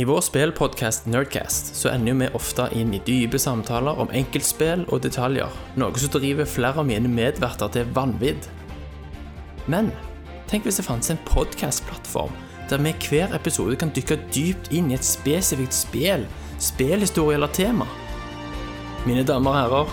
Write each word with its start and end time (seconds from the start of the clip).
I 0.00 0.04
vår 0.04 0.20
spillpodkast 0.20 1.06
Nerdcast 1.06 1.74
så 1.76 1.90
ender 1.92 2.14
vi 2.14 2.28
ofte 2.32 2.64
inn 2.72 2.94
i 2.96 3.00
dype 3.04 3.36
samtaler 3.38 3.98
om 4.00 4.08
enkeltspill 4.16 4.86
og 4.88 5.02
detaljer, 5.04 5.50
noe 5.76 6.00
som 6.00 6.12
driver 6.14 6.46
flere 6.48 6.80
av 6.80 6.86
mine 6.88 7.10
medverter 7.12 7.68
til 7.74 7.90
vanvidd. 7.92 8.46
Men 9.68 9.90
tenk 10.48 10.64
hvis 10.64 10.78
det 10.80 10.86
fantes 10.86 11.12
en 11.12 11.20
podkastplattform 11.28 12.32
der 12.70 12.80
vi 12.80 12.94
hver 13.10 13.34
episode 13.36 13.76
kan 13.76 13.92
dykke 13.92 14.16
dypt 14.32 14.70
inn 14.72 14.88
i 14.88 14.96
et 14.96 15.04
spesifikt 15.04 15.76
spill, 15.76 16.24
spillhistorie 16.56 17.36
eller 17.36 17.52
tema. 17.52 17.84
Mine 19.04 19.26
damer 19.28 19.52
og 19.52 19.58
herrer, 19.58 19.92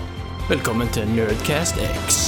velkommen 0.53 0.87
til 0.95 1.09
Nerdcast 1.17 1.83
X. 2.05 2.21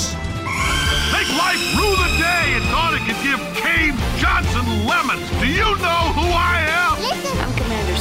Make 1.16 1.32
life 1.32 1.64
rue 1.80 1.96
the 1.96 2.12
day 2.20 2.60
and 2.60 2.68
thought 2.74 3.00
it 3.00 3.08
could 3.08 3.24
give 3.24 3.40
Cave 3.64 3.96
Johnson 4.20 4.68
lemons. 4.90 5.32
Do 5.40 5.48
you 5.48 5.70
know 5.80 6.04
who 6.18 6.28
I 6.28 6.60
am? 6.74 6.79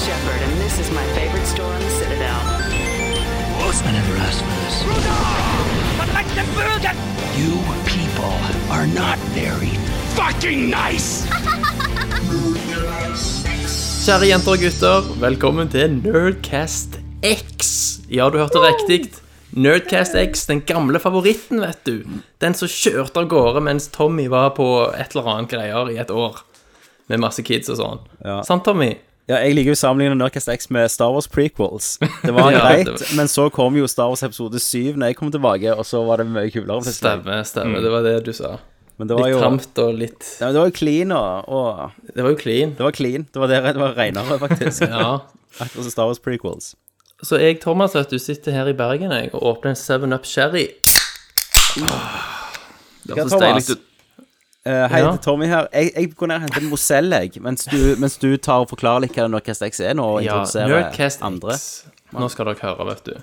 Shepard, 0.09 0.41
and 0.41 0.57
this 0.57 0.79
is 0.81 0.89
my 0.91 1.05
favorite 1.13 1.45
store 1.45 1.75
in 1.75 1.83
the 1.85 1.91
Citadel. 1.91 2.41
I 3.89 3.93
never 3.93 4.15
asked 4.25 4.41
for 4.41 4.57
this. 4.65 4.77
You 7.37 7.53
people 7.85 8.37
are 8.73 8.87
not 8.87 9.19
very 9.37 9.75
fucking 10.17 10.71
nice. 10.71 11.27
Kjære 14.07 14.31
jenter 14.31 14.55
og 14.55 14.63
gutter, 14.63 15.11
velkommen 15.21 15.69
til 15.69 15.99
Nerdcast 15.99 16.97
X. 17.21 17.75
Ja, 18.09 18.31
du 18.33 18.39
hørte 18.41 18.63
riktig. 18.65 19.11
Nerdcast 19.53 20.17
X, 20.17 20.47
den 20.49 20.63
gamle 20.65 21.03
favoritten, 21.05 21.61
vet 21.61 21.85
du. 21.85 21.99
Den 22.41 22.57
som 22.57 22.73
kjørte 22.73 23.27
av 23.27 23.29
gårde 23.29 23.61
mens 23.69 23.91
Tommy 23.93 24.25
var 24.33 24.55
på 24.57 24.71
et 24.97 25.13
eller 25.13 25.29
annet 25.35 25.53
greier 25.53 25.93
i 25.93 26.01
et 26.01 26.11
år. 26.17 26.41
Med 27.13 27.21
masse 27.21 27.45
kids 27.45 27.69
og 27.69 27.77
sånn. 27.83 28.03
Ja. 28.25 28.41
Sant, 28.49 28.65
Tommy? 28.65 28.95
Ja, 29.29 29.43
jeg 29.45 29.55
liker 29.59 29.75
jo 29.75 29.77
å 29.77 29.81
sammenligne 29.83 30.17
Nurcast 30.17 30.49
X 30.49 30.71
med 30.73 30.89
Star 30.91 31.11
Wars 31.13 31.27
prequels. 31.29 31.99
Det 32.23 32.33
var 32.33 32.51
Ja, 32.55 32.63
greit, 32.65 32.87
det 32.89 32.95
var- 32.97 33.17
men 33.19 33.29
så 33.29 33.51
kom 33.53 33.77
jo 33.77 33.85
Star 33.91 34.09
Wars 34.09 34.23
episode 34.25 34.57
7 34.59 34.97
når 34.97 35.11
jeg 35.13 35.17
kom 35.21 35.31
tilbake, 35.35 35.75
og 35.77 35.85
så 35.85 36.01
var 36.07 36.23
det 36.23 36.27
mye 36.33 36.49
kulere. 36.55 36.81
plutselig. 36.81 37.45
Stemmer, 37.45 37.69
Mm. 37.69 37.83
Det 37.85 37.91
var 37.93 38.03
det 38.09 38.15
du 38.25 38.33
sa. 38.33 38.55
Men 38.99 39.07
det 39.07 39.15
var 39.15 39.27
Litt 39.29 39.35
jo 39.37 39.41
tramt 39.45 39.79
og 39.79 39.95
litt 39.95 40.25
ja, 40.41 40.47
men 40.49 40.55
det 40.57 40.59
var 40.61 40.71
jo 40.71 40.75
clean, 40.75 41.13
og, 41.13 41.49
og 41.49 41.93
Det 42.17 42.25
var 42.25 42.31
jo 42.33 42.37
clean. 42.41 42.71
det 42.75 42.83
var 42.83 42.91
clean. 42.97 43.27
Det 43.33 43.39
var, 43.39 43.47
det, 43.53 43.61
det 43.77 43.83
var 43.85 43.93
renere, 43.95 44.39
faktisk. 44.43 44.81
Ja. 44.91 45.21
Akkurat 45.61 45.85
som 45.85 45.91
Star 45.93 46.07
Wars 46.09 46.19
prequels. 46.19 46.73
Så 47.23 47.39
jeg, 47.39 47.61
Thomas, 47.61 47.95
vet 47.95 48.11
du, 48.11 48.19
sitter 48.19 48.53
her 48.53 48.67
i 48.69 48.73
Bergen 48.79 49.11
jeg, 49.13 49.31
og 49.35 49.43
åpner 49.53 49.71
en 49.75 49.79
7-Up 49.79 50.25
Sherry. 50.27 50.67
Det 53.05 53.15
er 53.17 53.29
Thomas. 53.29 53.41
deilig 53.43 53.71
ut. 53.77 53.85
Eh, 54.67 54.89
hei 54.91 55.01
Ja. 55.01 55.11
til 55.17 55.21
Tommy 55.23 55.47
her. 55.47 55.69
Jeg, 55.73 55.93
jeg 55.95 56.15
går 56.17 56.27
ned 56.29 56.35
og 56.37 56.41
henter 56.43 56.61
en 56.65 56.71
Mozell, 56.71 57.11
jeg, 57.11 57.41
mens 57.41 57.65
du, 57.71 57.77
mens 57.99 58.17
du 58.19 58.37
tar 58.37 58.65
og 58.65 58.69
forklarer 58.73 59.01
litt 59.07 59.15
hva 59.17 59.29
Nerdcast 59.31 59.63
X 59.63 59.81
er 59.81 59.95
nå, 59.95 60.05
og 60.19 60.23
Ja, 60.25 60.35
introduserer 60.35 60.69
Nerdcast 60.69 61.23
andre. 61.23 61.55
X. 61.55 61.87
Nå 62.13 62.29
skal 62.33 62.47
dere 62.51 62.63
høre, 62.65 62.87
vet 62.91 63.05
du. 63.05 63.15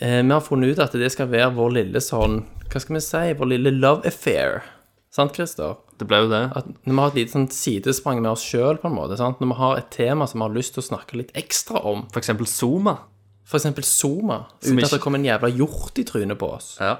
Eh, 0.00 0.22
vi 0.22 0.30
har 0.32 0.40
funnet 0.40 0.72
ut 0.74 0.78
at 0.82 0.92
det 0.92 1.10
skal 1.12 1.28
være 1.28 1.52
vår 1.54 1.72
lille 1.74 2.00
sånn 2.00 2.44
Hva 2.70 2.80
skal 2.80 2.94
vi 2.96 3.00
si? 3.02 3.22
Vår 3.34 3.48
lille 3.50 3.70
love 3.74 4.06
affair. 4.06 4.62
Sant, 5.10 5.34
Christer? 5.34 5.76
Det 5.98 6.06
ble 6.06 6.20
jo 6.22 6.28
det. 6.30 6.52
At 6.56 6.66
når 6.86 6.92
vi 6.94 7.00
har 7.00 7.08
et 7.10 7.14
lite 7.18 7.32
sånn 7.34 7.48
sidesprang 7.50 8.20
med 8.22 8.30
oss 8.30 8.44
sjøl, 8.46 8.78
på 8.78 8.86
en 8.86 8.94
måte. 8.94 9.16
Sant? 9.18 9.40
Når 9.42 9.48
vi 9.50 9.56
har 9.58 9.76
et 9.80 9.90
tema 9.90 10.26
som 10.30 10.38
vi 10.40 10.46
har 10.46 10.54
lyst 10.54 10.74
til 10.76 10.82
å 10.84 10.86
snakke 10.86 11.16
litt 11.18 11.32
ekstra 11.34 11.82
om, 11.84 12.06
For 12.12 12.20
eksempel 12.22 12.46
Zoma. 12.46 12.98
for 13.44 13.58
eksempel 13.58 13.82
Zoma, 13.82 14.46
uten 14.62 14.78
at 14.84 14.90
det 14.94 15.00
kommer 15.02 15.18
en 15.18 15.24
jævla 15.26 15.50
hjort 15.50 15.98
i 15.98 16.04
trynet 16.04 16.38
på 16.38 16.52
oss. 16.54 16.76
Ja. 16.80 16.98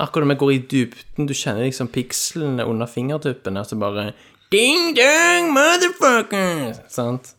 Akkurat 0.00 0.24
når 0.26 0.34
vi 0.34 0.38
går 0.40 0.52
i 0.54 0.60
dybden, 0.70 1.26
du 1.28 1.34
kjenner 1.36 1.66
liksom 1.66 1.90
pikslene 1.92 2.64
under 2.64 2.88
fingertuppene, 2.88 3.64
så 3.68 3.76
bare 3.80 4.10
Ding 4.50 4.94
dong, 4.96 5.52
motherfucker! 5.54 6.72
Sant? 6.90 7.34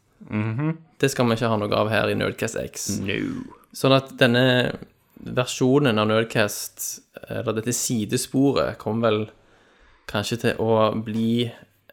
Det 1.02 1.10
skal 1.12 1.28
vi 1.28 1.36
ikke 1.36 1.50
ha 1.50 1.58
noe 1.60 1.76
av 1.76 1.90
her 1.92 2.12
i 2.12 2.16
Nerdcast 2.16 2.60
X. 2.62 2.86
No. 3.04 3.18
Sånn 3.76 3.96
at 3.98 4.14
denne 4.20 4.44
versjonen 5.22 6.00
av 6.00 6.08
Nerdcast, 6.08 6.86
eller 7.28 7.58
dette 7.58 7.74
sidesporet, 7.76 8.78
kommer 8.82 9.10
vel 9.10 9.20
kanskje 10.12 10.38
til 10.46 10.62
å 10.62 10.92
bli 11.04 11.50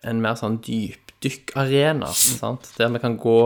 en 0.07 0.21
mer 0.23 0.37
sånn 0.39 0.61
dypdykkarena, 0.65 2.12
sant? 2.15 2.71
Der 2.78 2.93
vi 2.95 3.03
kan 3.03 3.17
gå 3.21 3.41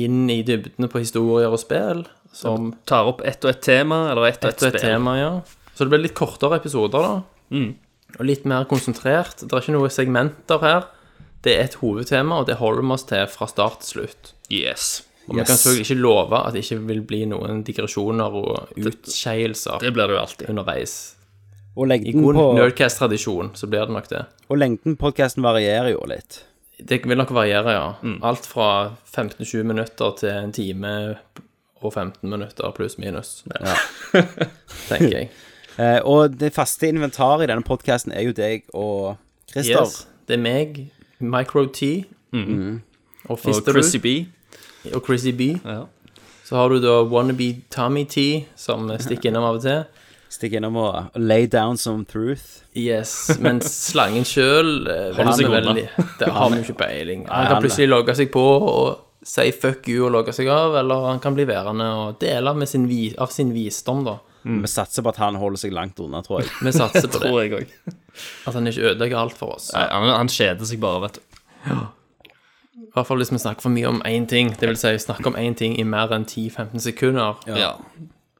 inn 0.00 0.24
i 0.32 0.40
dybdene 0.46 0.88
på 0.90 1.02
historier 1.02 1.52
og 1.52 1.60
spill, 1.62 2.06
som 2.34 2.72
Tar 2.88 3.10
opp 3.12 3.20
ett 3.22 3.44
og 3.44 3.52
ett 3.52 3.62
tema, 3.62 4.06
eller 4.10 4.30
ett 4.30 4.40
og 4.42 4.50
ett 4.50 4.56
et 4.56 4.62
og 4.62 4.72
et 4.72 4.80
spill. 4.80 4.88
tema, 4.94 5.18
ja. 5.20 5.34
Så 5.74 5.84
det 5.84 5.90
blir 5.92 6.04
litt 6.04 6.14
kortere 6.14 6.56
episoder, 6.60 7.02
da. 7.02 7.62
Og 8.18 8.24
litt 8.28 8.44
mer 8.46 8.64
konsentrert. 8.70 9.40
Det 9.42 9.50
er 9.52 9.64
ikke 9.64 9.74
noen 9.74 9.90
segmenter 9.90 10.60
her. 10.62 10.84
Det 11.44 11.56
er 11.58 11.64
et 11.66 11.74
hovedtema, 11.80 12.38
og 12.40 12.46
det 12.48 12.56
holder 12.60 12.82
vi 12.86 12.94
oss 12.94 13.04
til 13.10 13.26
fra 13.28 13.48
start 13.50 13.80
til 13.82 13.90
slutt. 13.98 14.30
Yes. 14.54 15.02
Og 15.26 15.34
vi 15.38 15.42
kan 15.42 15.56
selvfølgelig 15.56 15.84
ikke 15.88 16.00
love 16.04 16.38
at 16.46 16.52
det 16.54 16.62
ikke 16.64 16.78
vil 16.88 17.02
bli 17.08 17.20
noen 17.28 17.62
digresjoner 17.64 18.34
og 18.38 18.72
utskeielser 18.76 19.80
Det 19.80 19.92
blir 19.96 20.06
det 20.10 20.16
jo 20.16 20.20
alltid. 20.22 20.48
underveis. 20.52 20.94
Og 21.74 21.86
I 21.86 21.90
lengden 21.94 22.22
god 22.22 22.34
på, 22.38 22.44
Nerdcast-tradisjon 22.58 23.50
så 23.58 23.66
blir 23.66 23.86
det 23.88 23.94
nok 23.96 24.08
det. 24.12 24.24
og 24.48 24.58
lengden 24.60 24.96
på 24.96 25.08
podkasten 25.08 25.42
varierer 25.42 25.90
jo 25.96 26.04
litt. 26.06 26.44
Det 26.78 27.00
vil 27.06 27.16
nok 27.18 27.30
variere, 27.34 27.72
ja. 27.72 27.94
Alt 28.22 28.46
fra 28.46 28.92
15-20 29.14 29.62
minutter 29.64 30.14
til 30.20 30.28
en 30.30 30.52
time 30.52 30.92
og 31.80 31.92
15 31.92 32.30
minutter 32.30 32.70
pluss 32.76 32.98
minus. 32.98 33.42
Tenker 34.88 35.18
jeg. 35.18 35.30
Eh, 35.78 36.00
og 36.06 36.36
det 36.38 36.52
faste 36.54 36.88
inventaret 36.88 37.44
i 37.46 37.50
denne 37.50 37.64
podcasten 37.66 38.12
er 38.14 38.22
jo 38.28 38.32
deg 38.36 38.62
og 38.74 39.16
Christer. 39.50 39.82
Yes, 39.82 40.06
det 40.28 40.36
er 40.38 40.42
meg, 40.44 40.78
Micro 41.20 41.66
T, 41.66 42.04
og 42.34 43.30
Og 43.30 43.38
Fisterud, 43.40 43.72
Chrissy 43.82 43.98
B. 43.98 44.06
og 44.94 45.02
Chrissy 45.06 45.32
B. 45.34 45.40
Ja. 45.64 45.84
Så 46.44 46.56
har 46.56 46.68
du 46.68 46.78
da 46.82 47.02
Wannabe 47.08 47.62
Tommy 47.72 48.04
T, 48.04 48.44
som 48.56 48.90
stikker 49.00 49.30
innom 49.30 49.44
av 49.48 49.56
og 49.56 49.62
til. 49.64 49.84
Stikker 50.34 50.58
innom 50.60 50.76
og, 50.76 50.94
og 51.14 51.20
lay 51.20 51.46
down 51.46 51.76
some 51.78 52.04
truth. 52.04 52.60
Yes, 52.76 53.30
men 53.40 53.60
slangen 53.62 54.26
sjøl 54.26 54.84
Holder 55.14 55.36
seg 55.38 55.46
unna. 55.48 55.74
Det 56.18 56.28
har 56.34 56.50
vi 56.50 56.58
jo 56.58 56.66
ikke 56.66 56.78
peiling. 56.82 57.24
Han 57.28 57.46
han- 57.46 57.52
kan 57.54 57.62
plutselig 57.62 57.88
logge 57.88 58.14
seg 58.18 58.32
på 58.34 58.42
og 58.42 58.98
si 59.24 59.50
fuck 59.52 59.88
you 59.88 60.04
og 60.06 60.12
logge 60.12 60.34
seg 60.36 60.48
av, 60.52 60.74
eller 60.76 61.06
han 61.06 61.20
kan 61.20 61.34
bli 61.34 61.46
værende 61.48 61.86
og 62.02 62.18
dele 62.20 62.52
med 62.54 62.68
sin 62.68 62.84
av 63.18 63.30
sin 63.32 63.54
visdom, 63.54 64.04
da. 64.04 64.18
Vi 64.44 64.68
satser 64.68 65.02
på 65.02 65.08
at 65.08 65.16
han 65.22 65.38
holder 65.40 65.56
seg 65.62 65.72
langt 65.72 65.98
unna, 66.04 66.20
tror 66.22 66.42
jeg. 66.42 66.50
Vi 66.62 66.72
satser 66.76 67.08
på 67.08 67.18
det. 67.22 67.28
Tror 67.30 67.42
jeg 67.42 67.52
òg. 67.56 67.94
At 68.46 68.54
han 68.58 68.66
ikke 68.68 68.82
ødelegger 68.90 69.16
alt 69.22 69.36
for 69.38 69.54
oss. 69.56 69.70
Han, 69.74 70.08
han 70.12 70.28
kjeder 70.28 70.68
seg 70.68 70.80
bare, 70.82 71.00
vet 71.06 71.16
du. 71.20 71.38
I 72.84 72.90
hvert 72.94 73.08
fall 73.08 73.18
hvis 73.18 73.32
vi 73.32 73.38
snakker 73.42 73.64
for 73.64 73.72
mye 73.74 73.88
om 73.90 74.02
én 74.06 74.26
ting. 74.30 74.52
Det 74.60 74.68
vil 74.68 74.76
si 74.78 74.92
snakke 75.02 75.26
om 75.32 75.38
én 75.40 75.56
ting 75.58 75.78
i 75.80 75.86
mer 75.88 76.12
enn 76.14 76.26
10-15 76.28 76.78
sekunder. 76.84 77.40
Ja. 77.48 77.72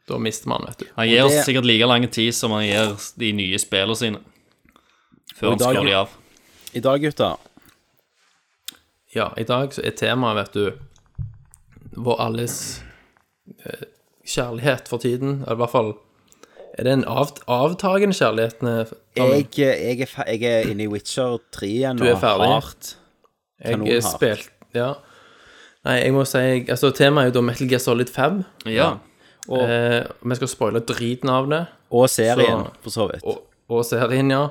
Da 0.06 0.18
mister 0.20 0.50
man, 0.52 0.66
vet 0.68 0.84
du. 0.84 0.86
Han 0.98 1.08
gir 1.08 1.24
oss 1.24 1.32
det- 1.38 1.46
sikkert 1.48 1.64
like 1.66 1.88
lang 1.88 2.04
tid 2.12 2.34
som 2.36 2.52
han 2.52 2.66
gir 2.66 2.92
de 3.18 3.32
nye 3.32 3.58
spillene 3.58 3.96
sine. 3.96 4.20
Før 5.34 5.54
han 5.54 5.58
skrur 5.64 5.88
de 5.88 5.96
av. 6.04 6.12
I 6.74 6.80
dag, 6.84 7.00
gutter, 7.02 7.36
Ja, 9.14 9.30
i 9.38 9.44
dag 9.46 9.72
så 9.74 9.82
er 9.86 9.94
temaet, 9.94 10.36
vet 10.36 10.52
du, 10.52 11.18
vår 11.96 12.20
alles 12.20 12.82
eh, 13.64 13.84
kjærlighet 14.26 14.88
for 14.88 14.98
tiden. 14.98 15.42
Eller 15.44 15.58
i 15.58 15.62
hvert 15.62 15.70
fall 15.74 15.94
Er 16.78 16.84
det 16.84 16.92
en 16.92 17.04
av, 17.06 17.30
avtagende 17.46 18.14
kjærlighet? 18.18 18.60
jeg, 19.16 19.46
jeg, 19.56 20.00
er, 20.00 20.24
jeg 20.26 20.42
er 20.42 20.70
inne 20.70 20.82
i 20.82 20.90
Witcher 20.90 21.36
3 21.54 21.68
igjen 21.68 21.96
Du 22.00 22.04
er 22.04 22.14
og 22.16 22.20
ferdig? 22.20 22.48
hardt. 22.50 22.96
Jeg 23.62 23.76
kanonhardt. 23.76 24.04
er 24.04 24.08
spilt 24.10 24.50
Ja. 24.74 24.88
Nei, 25.84 25.98
jeg 26.00 26.12
må 26.16 26.24
si 26.26 26.38
Altså, 26.68 26.90
temaet 26.96 27.26
er 27.28 27.30
jo 27.30 27.36
da 27.38 27.40
Metal 27.46 27.68
Gear 27.68 27.78
Solid 27.84 28.08
5. 28.10 28.44
Ja. 28.66 28.96
Og, 29.48 29.60
Eh, 29.62 30.04
vi 30.24 30.34
skal 30.34 30.48
spoile 30.48 30.80
driten 30.80 31.28
av 31.30 31.48
det. 31.50 31.66
og 31.92 32.08
serien, 32.08 32.64
Så- 32.64 32.72
for 32.82 32.90
så 32.90 33.12
vidt. 33.12 33.22
og, 33.24 33.42
og 33.70 33.84
serien, 33.84 34.30
ja. 34.30 34.48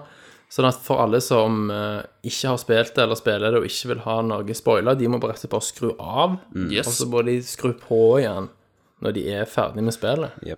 Sånn 0.50 0.68
at 0.68 0.76
for 0.76 1.02
alle 1.02 1.20
som 1.20 1.72
eh, 1.72 2.04
ikke 2.24 2.48
har 2.48 2.58
spilt 2.58 2.94
det 2.96 3.04
eller 3.04 3.16
spiller 3.16 3.52
det 3.52 3.56
og 3.60 3.66
ikke 3.66 3.88
vil 3.88 4.00
ha 4.06 4.22
noe 4.22 4.54
spoila, 4.54 4.94
de 4.96 5.08
må 5.08 5.20
bare 5.20 5.32
rett 5.34 5.44
og 5.44 5.50
slett 5.50 5.50
bare 5.52 5.62
skru 5.62 5.96
av, 6.00 6.32
og 6.56 6.72
Yes. 6.72 6.88
så 7.02 7.08
må 7.10 7.26
de 7.26 7.40
skru 7.42 7.74
på 7.74 8.20
igjen 8.22 8.50
når 9.04 9.16
de 9.18 9.24
er 9.36 9.46
ferdig 9.50 9.84
med 9.84 9.94
spillet. 9.96 10.32
ja. 10.48 10.56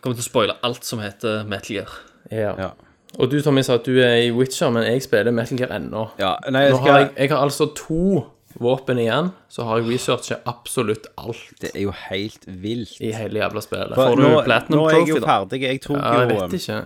Kommer 0.00 0.16
til 0.16 0.24
å 0.24 0.28
spoile 0.28 0.54
alt 0.64 0.84
som 0.84 1.00
heter 1.00 1.44
Metal 1.48 1.74
Gear. 1.76 1.94
Ja. 2.30 2.52
Ja. 2.58 2.70
Og 3.18 3.30
du, 3.32 3.40
Tommy, 3.42 3.62
sa 3.66 3.74
at 3.80 3.88
du 3.88 3.96
er 3.98 4.20
i 4.22 4.30
Witcher, 4.30 4.70
men 4.70 4.84
jeg 4.86 5.02
spiller 5.02 5.34
Metal 5.34 5.58
Gear 5.58 5.72
ennå. 5.76 6.04
Ja, 6.20 6.36
nei, 6.52 6.68
jeg 6.68 6.76
Nå 6.76 6.84
har 6.84 6.98
jeg, 7.00 7.08
jeg 7.18 7.32
har 7.32 7.42
altså 7.42 7.66
to 7.76 8.22
våpen 8.60 8.98
igjen, 8.98 9.32
så 9.50 9.64
har 9.66 9.80
jeg 9.80 9.88
researchet 9.92 10.46
absolutt 10.50 11.06
alt 11.18 11.42
Det 11.62 11.70
er 11.74 11.84
jo 11.88 11.92
helt 12.10 12.46
vilt. 12.46 12.96
i 13.00 13.12
hele 13.14 13.40
jævla 13.42 13.62
spillet. 13.64 13.94
For 13.94 14.12
Får 14.12 14.16
du 14.16 14.22
nå, 14.22 14.42
Platinum 14.46 14.80
nå 14.80 14.86
er 14.88 14.96
jeg 14.98 15.08
jo 15.08 15.20
ferdig. 15.24 15.62
Jeg 15.62 15.82
tok 15.84 15.96
ja, 15.96 16.14
jeg 16.20 16.30
jo 16.30 16.40
vet 16.40 16.56
ikke. 16.60 16.80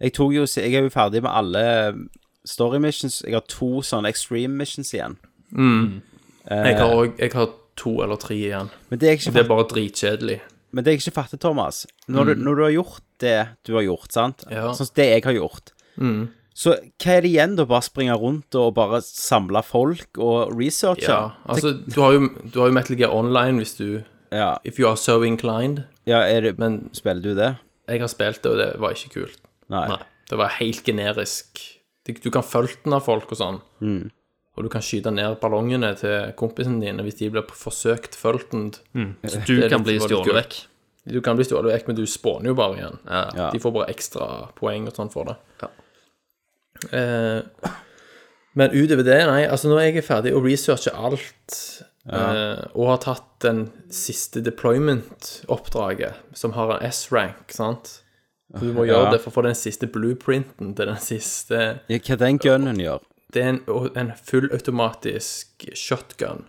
Jeg 0.00 0.12
tok 0.16 0.32
jo 0.32 0.46
Jeg 0.56 0.74
er 0.74 0.82
jo 0.88 0.92
ferdig 0.94 1.22
med 1.22 1.30
alle 1.34 1.64
story 2.44 2.78
missions. 2.78 3.22
Jeg 3.26 3.36
har 3.36 3.44
to 3.48 3.82
sånne 3.82 4.08
extreme 4.08 4.56
missions 4.56 4.94
igjen. 4.94 5.18
Jeg 6.50 6.76
har, 6.78 6.86
også, 6.88 7.12
jeg 7.18 7.30
har 7.34 7.48
to 7.80 7.92
eller 8.04 8.20
tre 8.20 8.36
igjen. 8.38 8.68
Men 8.90 9.00
det 9.02 9.08
er 9.08 9.16
ikke 9.18 9.32
Det 9.36 9.42
er 9.44 9.48
bare 9.50 9.68
dritkjedelig. 9.70 10.40
Men 10.70 10.86
det 10.86 10.92
jeg 10.94 11.00
ikke 11.02 11.16
fatter, 11.16 11.40
Thomas 11.42 11.80
Når, 12.06 12.28
du, 12.28 12.42
når 12.44 12.58
du 12.58 12.62
har 12.62 12.74
gjort 12.76 13.00
det 13.20 13.38
du 13.66 13.72
har 13.74 13.82
gjort, 13.88 14.12
sant? 14.14 14.44
Ja. 14.50 14.68
Sånn 14.76 14.86
som 14.86 14.94
det 15.00 15.08
jeg 15.10 15.24
har 15.26 15.36
gjort, 15.36 15.72
Så 16.60 16.74
hva 17.00 17.16
er 17.16 17.24
det 17.24 17.30
igjen, 17.30 17.56
da? 17.56 17.64
Bare 17.68 17.86
springe 17.86 18.14
rundt 18.20 18.54
og 18.58 18.74
bare 18.76 19.00
samle 19.06 19.62
folk 19.66 20.18
og 20.20 20.52
researche? 20.56 21.08
Ja, 21.08 21.32
altså, 21.48 21.74
du 21.86 21.98
har, 22.00 22.14
jo, 22.16 22.28
du 22.44 22.60
har 22.60 22.70
jo 22.70 22.76
Metal 22.76 22.98
Gear 23.00 23.14
Online 23.16 23.62
hvis 23.62 23.74
du 23.78 24.02
ja, 24.30 24.58
If 24.64 24.78
you 24.78 24.86
are 24.88 24.96
so 25.00 25.24
inclined. 25.26 25.84
ja 26.06 26.22
det, 26.40 26.56
Men 26.58 26.88
spiller 26.94 27.22
du 27.22 27.34
det? 27.34 27.56
jeg 27.90 28.00
har 28.00 28.10
spilt 28.12 28.42
det, 28.44 28.50
og 28.52 28.58
det 28.60 28.68
var 28.78 28.94
ikke 28.94 29.14
kult. 29.16 29.38
Nei. 29.70 29.86
Nei. 29.90 30.02
Det 30.30 30.38
var 30.38 30.52
helt 30.60 30.84
generisk. 30.86 31.58
Du 32.06 32.12
du 32.22 32.30
kan 32.30 32.42
følge 32.46 32.78
av 32.94 33.02
folk 33.02 33.32
og 33.32 33.38
sånn. 33.38 33.58
Mm. 33.82 34.10
Og 34.60 34.66
du 34.66 34.72
kan 34.72 34.82
skyte 34.84 35.08
ned 35.14 35.38
ballongene 35.40 35.94
til 35.96 36.34
kompisene 36.36 36.82
dine 36.84 37.00
hvis 37.06 37.16
de 37.16 37.30
blir 37.32 37.46
forsøkt 37.56 38.12
fulgt. 38.20 38.52
Så 38.52 39.40
du 39.48 39.54
kan 39.72 39.80
bli 39.86 39.96
stjålet 40.02 40.36
vekk. 40.36 40.58
Du 41.08 41.20
kan 41.24 41.38
bli 41.38 41.46
stjålet 41.48 41.72
vekk, 41.72 41.86
men 41.88 41.96
du 41.96 42.02
spåner 42.04 42.50
jo 42.52 42.56
bare 42.58 42.76
igjen. 42.76 42.98
Ja. 43.08 43.22
Ja. 43.38 43.46
De 43.54 43.60
får 43.62 43.72
bare 43.72 43.88
ekstra 43.94 44.26
poeng 44.58 44.84
og 44.90 44.98
sånn 45.00 45.08
for 45.14 45.30
det. 45.30 45.38
Ja. 45.62 45.70
Eh, 46.92 47.70
men 48.60 48.74
utover 48.76 49.06
det, 49.06 49.16
nei. 49.30 49.44
Altså, 49.48 49.70
når 49.72 49.80
jeg 49.86 49.96
er 50.02 50.06
ferdig 50.06 50.34
å 50.36 50.42
researche 50.44 50.92
alt, 50.92 51.56
eh, 52.10 52.62
og 52.74 52.86
har 52.92 53.00
tatt 53.06 53.26
den 53.46 53.64
siste 53.88 54.42
deployment-oppdraget, 54.44 56.20
som 56.36 56.52
har 56.58 56.76
en 56.76 56.86
S-rank, 56.90 57.48
sant 57.56 57.96
Så 58.50 58.64
Du 58.66 58.72
må 58.74 58.82
gjøre 58.84 59.04
Ja. 59.06 59.10
det 59.14 59.20
for 59.22 59.30
å 59.30 59.34
få 59.38 59.42
den 59.46 59.54
siste 59.54 59.86
blueprinten 59.86 60.74
til 60.74 60.86
den 60.90 60.96
siste 60.98 61.80
Ja, 61.88 61.98
Hva 62.02 62.16
den 62.18 62.38
gunnen 62.42 62.80
gjør? 62.82 63.00
Det 63.32 63.42
er 63.42 63.48
en, 63.54 63.60
en 63.96 64.12
fullautomatisk 64.26 65.66
shotgun. 65.78 66.44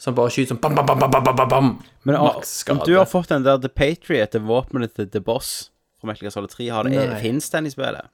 Som 0.00 0.14
bare 0.16 0.30
skyter 0.32 0.54
sånn 0.54 0.60
bam, 0.62 0.74
bam, 0.76 0.86
bam, 0.88 1.00
bam, 1.00 1.10
bam, 1.24 1.36
bam, 1.36 1.48
bam. 1.48 1.70
Men 2.08 2.16
ah, 2.20 2.38
om 2.72 2.82
du 2.84 2.94
har 2.98 3.08
fått 3.08 3.28
den 3.32 3.44
der 3.46 3.58
The 3.62 3.68
Patriot, 3.72 4.32
det 4.32 4.42
våpenet 4.46 4.94
til 4.96 5.08
The 5.12 5.20
Boss 5.24 5.70
fra 6.00 6.10
Metal 6.10 6.26
Gear 6.26 6.34
Solid 6.34 6.52
3, 6.52 6.68
har 6.72 6.84
det, 6.88 6.92
Nei. 6.96 7.20
finnes 7.22 7.48
den 7.52 7.66
i 7.68 7.72
spillet? 7.72 8.08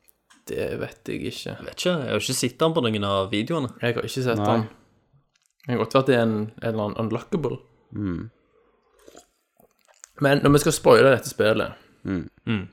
Det 0.51 0.69
vet 0.81 1.11
jeg 1.11 1.21
ikke. 1.31 1.51
Jeg 1.53 1.67
vet 1.67 1.75
ikke, 1.77 1.91
jeg 2.03 2.11
har 2.15 2.23
ikke 2.23 2.39
sett 2.39 2.57
den 2.63 2.75
på 2.75 2.83
noen 2.87 3.05
av 3.07 3.29
videoene. 3.35 3.73
Jeg 3.83 3.95
har 3.99 4.07
ikke 4.09 4.25
sett 4.27 4.39
Nei. 4.43 4.47
den. 4.53 4.65
Det 5.63 5.69
kan 5.75 5.79
godt 5.85 5.95
være 5.95 6.03
at 6.03 6.09
det 6.11 6.17
er 6.19 6.23
en, 6.27 6.37
en 6.63 6.69
eller 6.73 6.85
annen 6.89 7.01
unlockable. 7.05 7.59
Mm. 7.95 8.23
Men 10.23 10.43
når 10.43 10.55
vi 10.57 10.63
skal 10.65 10.75
spoile 10.77 11.15
dette 11.15 11.31
spillet, 11.31 11.79
Mm. 12.03 12.65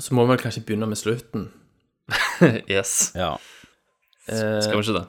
så 0.00 0.14
må 0.16 0.24
vi 0.24 0.30
vel 0.32 0.38
kanskje 0.40 0.62
begynne 0.64 0.86
med 0.88 0.96
slutten. 0.96 1.50
yes. 2.72 3.12
Ja. 3.14 3.34
Eh, 4.28 4.60
Skal 4.60 4.80
vi 4.80 4.82
ikke 4.82 4.98
det? 5.00 5.06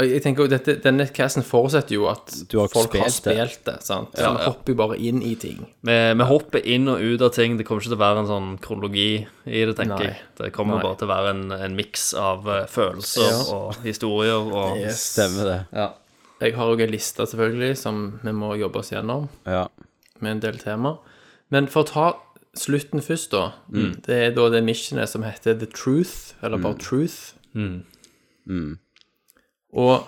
jeg 0.00 0.22
tenker 0.24 0.46
jo 0.46 0.48
dette, 0.48 0.74
Denne 0.80 1.04
casten 1.12 1.42
forutsetter 1.44 1.92
jo 1.92 2.06
at 2.08 2.30
Du 2.48 2.54
har 2.60 2.68
folk 2.72 2.94
har 2.96 3.10
spilt 3.12 3.24
det. 3.36 3.48
spilt 3.50 3.64
det. 3.66 3.74
sant? 3.84 4.14
Så 4.16 4.22
Ja, 4.22 4.30
vi 4.32 4.38
ja. 4.38 4.46
hopper 4.48 4.72
jo 4.72 4.76
bare 4.78 4.96
inn 4.96 5.18
i 5.22 5.34
ting. 5.34 5.58
Vi, 5.84 5.96
vi 6.16 6.24
hopper 6.24 6.64
inn 6.64 6.88
og 6.88 7.02
ut 7.02 7.20
av 7.26 7.32
ting. 7.34 7.58
Det 7.58 7.66
kommer 7.66 7.82
ikke 7.82 7.90
til 7.90 7.98
å 7.98 8.04
være 8.04 8.18
en 8.22 8.30
sånn 8.30 8.58
kronologi 8.64 9.26
i 9.44 9.64
det, 9.66 9.74
tenker 9.76 9.98
Nei. 9.98 10.06
jeg. 10.06 10.16
Det 10.38 10.52
kommer 10.56 10.76
Nei. 10.78 10.82
bare 10.86 10.96
til 10.96 11.08
å 11.08 11.12
være 11.12 11.30
en, 11.34 11.42
en 11.52 11.76
miks 11.76 12.14
av 12.14 12.48
eh, 12.48 12.64
følelser 12.66 13.28
Ja. 13.28 13.42
og 13.58 13.76
historier 13.84 14.40
og 14.40 14.78
Stemmer 14.96 15.44
det. 15.50 15.58
Ja. 15.76 15.90
Jeg 16.40 16.54
har 16.56 16.72
òg 16.72 16.80
en 16.80 16.90
liste, 16.94 17.26
selvfølgelig, 17.28 17.76
som 17.76 18.20
vi 18.24 18.32
må 18.32 18.54
jobbe 18.56 18.78
oss 18.80 18.90
gjennom. 18.94 19.28
Ja. 19.44 19.66
med 20.20 20.30
en 20.32 20.40
del 20.40 20.56
tema. 20.58 20.98
Men 21.50 21.66
for 21.66 21.82
å 21.84 21.86
ta 21.88 22.06
slutten 22.56 23.00
først, 23.04 23.30
da. 23.32 23.52
Mm. 23.72 24.00
Det 24.06 24.16
er 24.16 24.30
da 24.36 24.48
det 24.48 24.64
missionet 24.64 25.08
som 25.08 25.22
heter 25.22 25.58
The 25.60 25.66
Truth, 25.66 26.32
eller 26.42 26.56
bare 26.58 26.78
Truth. 26.80 27.34
Mm. 28.46 28.78
Og 29.72 30.06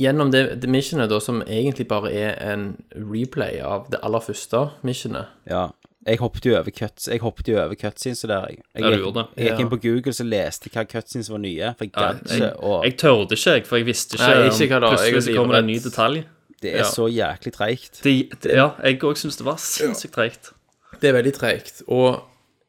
gjennom 0.00 0.30
det, 0.30 0.60
det 0.60 0.68
missionet, 0.68 1.08
da, 1.10 1.20
som 1.20 1.42
egentlig 1.46 1.86
bare 1.88 2.12
er 2.12 2.36
en 2.52 2.76
replay 2.92 3.60
av 3.64 3.86
det 3.92 4.00
aller 4.04 4.20
første 4.20 4.66
missionet 4.84 5.30
ja. 5.48 5.68
Jeg 6.06 6.20
hoppet 6.20 6.44
jo 6.46 6.52
over 6.54 6.70
cuts 6.70 7.08
Jeg 7.08 7.22
hoppet 7.24 7.48
jo 7.50 7.56
over 7.58 7.74
cutscenes 7.74 8.20
der, 8.22 8.44
jeg. 8.50 8.60
Jeg 8.76 8.84
Ja, 8.84 8.90
du 8.90 9.00
gjorde 9.00 9.22
det. 9.22 9.26
jeg 9.36 9.46
gikk 9.48 9.58
Ja. 9.58 9.64
inn 9.64 9.70
på 9.72 9.80
Google 9.82 10.12
så 10.12 10.24
leste 10.28 10.68
jeg 10.68 10.76
hva 10.76 10.84
cutscenes 10.92 11.30
var 11.30 11.38
nye, 11.38 11.72
for 11.78 11.84
jeg 11.84 11.92
Ja, 11.96 12.12
gadd 12.12 12.20
ikke 12.36 12.52
å 12.60 12.84
jeg 12.84 12.96
tørde 12.98 13.32
ikke, 13.38 13.54
jeg, 13.56 13.66
for 13.66 13.76
jeg 13.76 13.86
visste 13.86 14.14
ikke, 14.14 14.28
Nei, 14.34 14.48
ikke 14.52 14.68
hva 14.68 14.80
da, 14.80 14.90
Plutselig 14.94 15.22
så 15.24 15.34
kommer 15.34 15.54
det 15.54 15.62
en 15.64 15.66
ny 15.66 15.78
detalj. 15.78 16.24
Det 16.62 16.72
er 16.72 16.78
ja. 16.78 16.84
så 16.88 17.08
jæklig 17.12 17.52
treigt. 17.52 17.98
Ja, 18.46 18.70
jeg 18.82 19.00
òg 19.04 19.18
syns 19.20 19.36
det 19.36 19.44
var 19.44 19.58
sinnssykt 19.60 20.14
treigt. 20.14 20.52
Det 21.00 21.10
er 21.10 21.12
veldig 21.18 21.34
treigt. 21.36 21.82
Og 21.88 22.22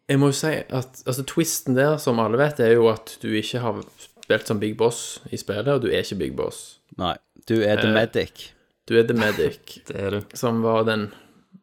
jeg 0.10 0.20
må 0.20 0.32
jo 0.32 0.36
si 0.36 0.48
at 0.48 1.04
altså, 1.06 1.24
twisten 1.24 1.76
der, 1.78 1.98
som 1.98 2.20
alle 2.20 2.38
vet, 2.40 2.60
er 2.60 2.74
jo 2.74 2.90
at 2.92 3.18
du 3.22 3.30
ikke 3.32 3.60
har 3.64 3.80
spilt 4.28 4.50
som 4.52 4.60
Big 4.60 4.76
Boss 4.78 5.22
i 5.32 5.40
spillet, 5.40 5.70
og 5.72 5.82
du 5.86 5.88
er 5.88 6.04
ikke 6.04 6.20
Big 6.20 6.36
Boss. 6.36 6.80
Nei. 7.00 7.16
Du 7.48 7.56
er 7.62 7.78
Eh, 7.78 7.82
the 7.86 7.94
medic. 7.96 8.50
Du 8.88 8.96
er 9.00 9.04
The 9.08 9.16
Medic, 9.16 9.80
Det 9.88 9.96
er 10.00 10.12
du. 10.12 10.22
som 10.36 10.62
var 10.64 10.84
den 10.88 11.10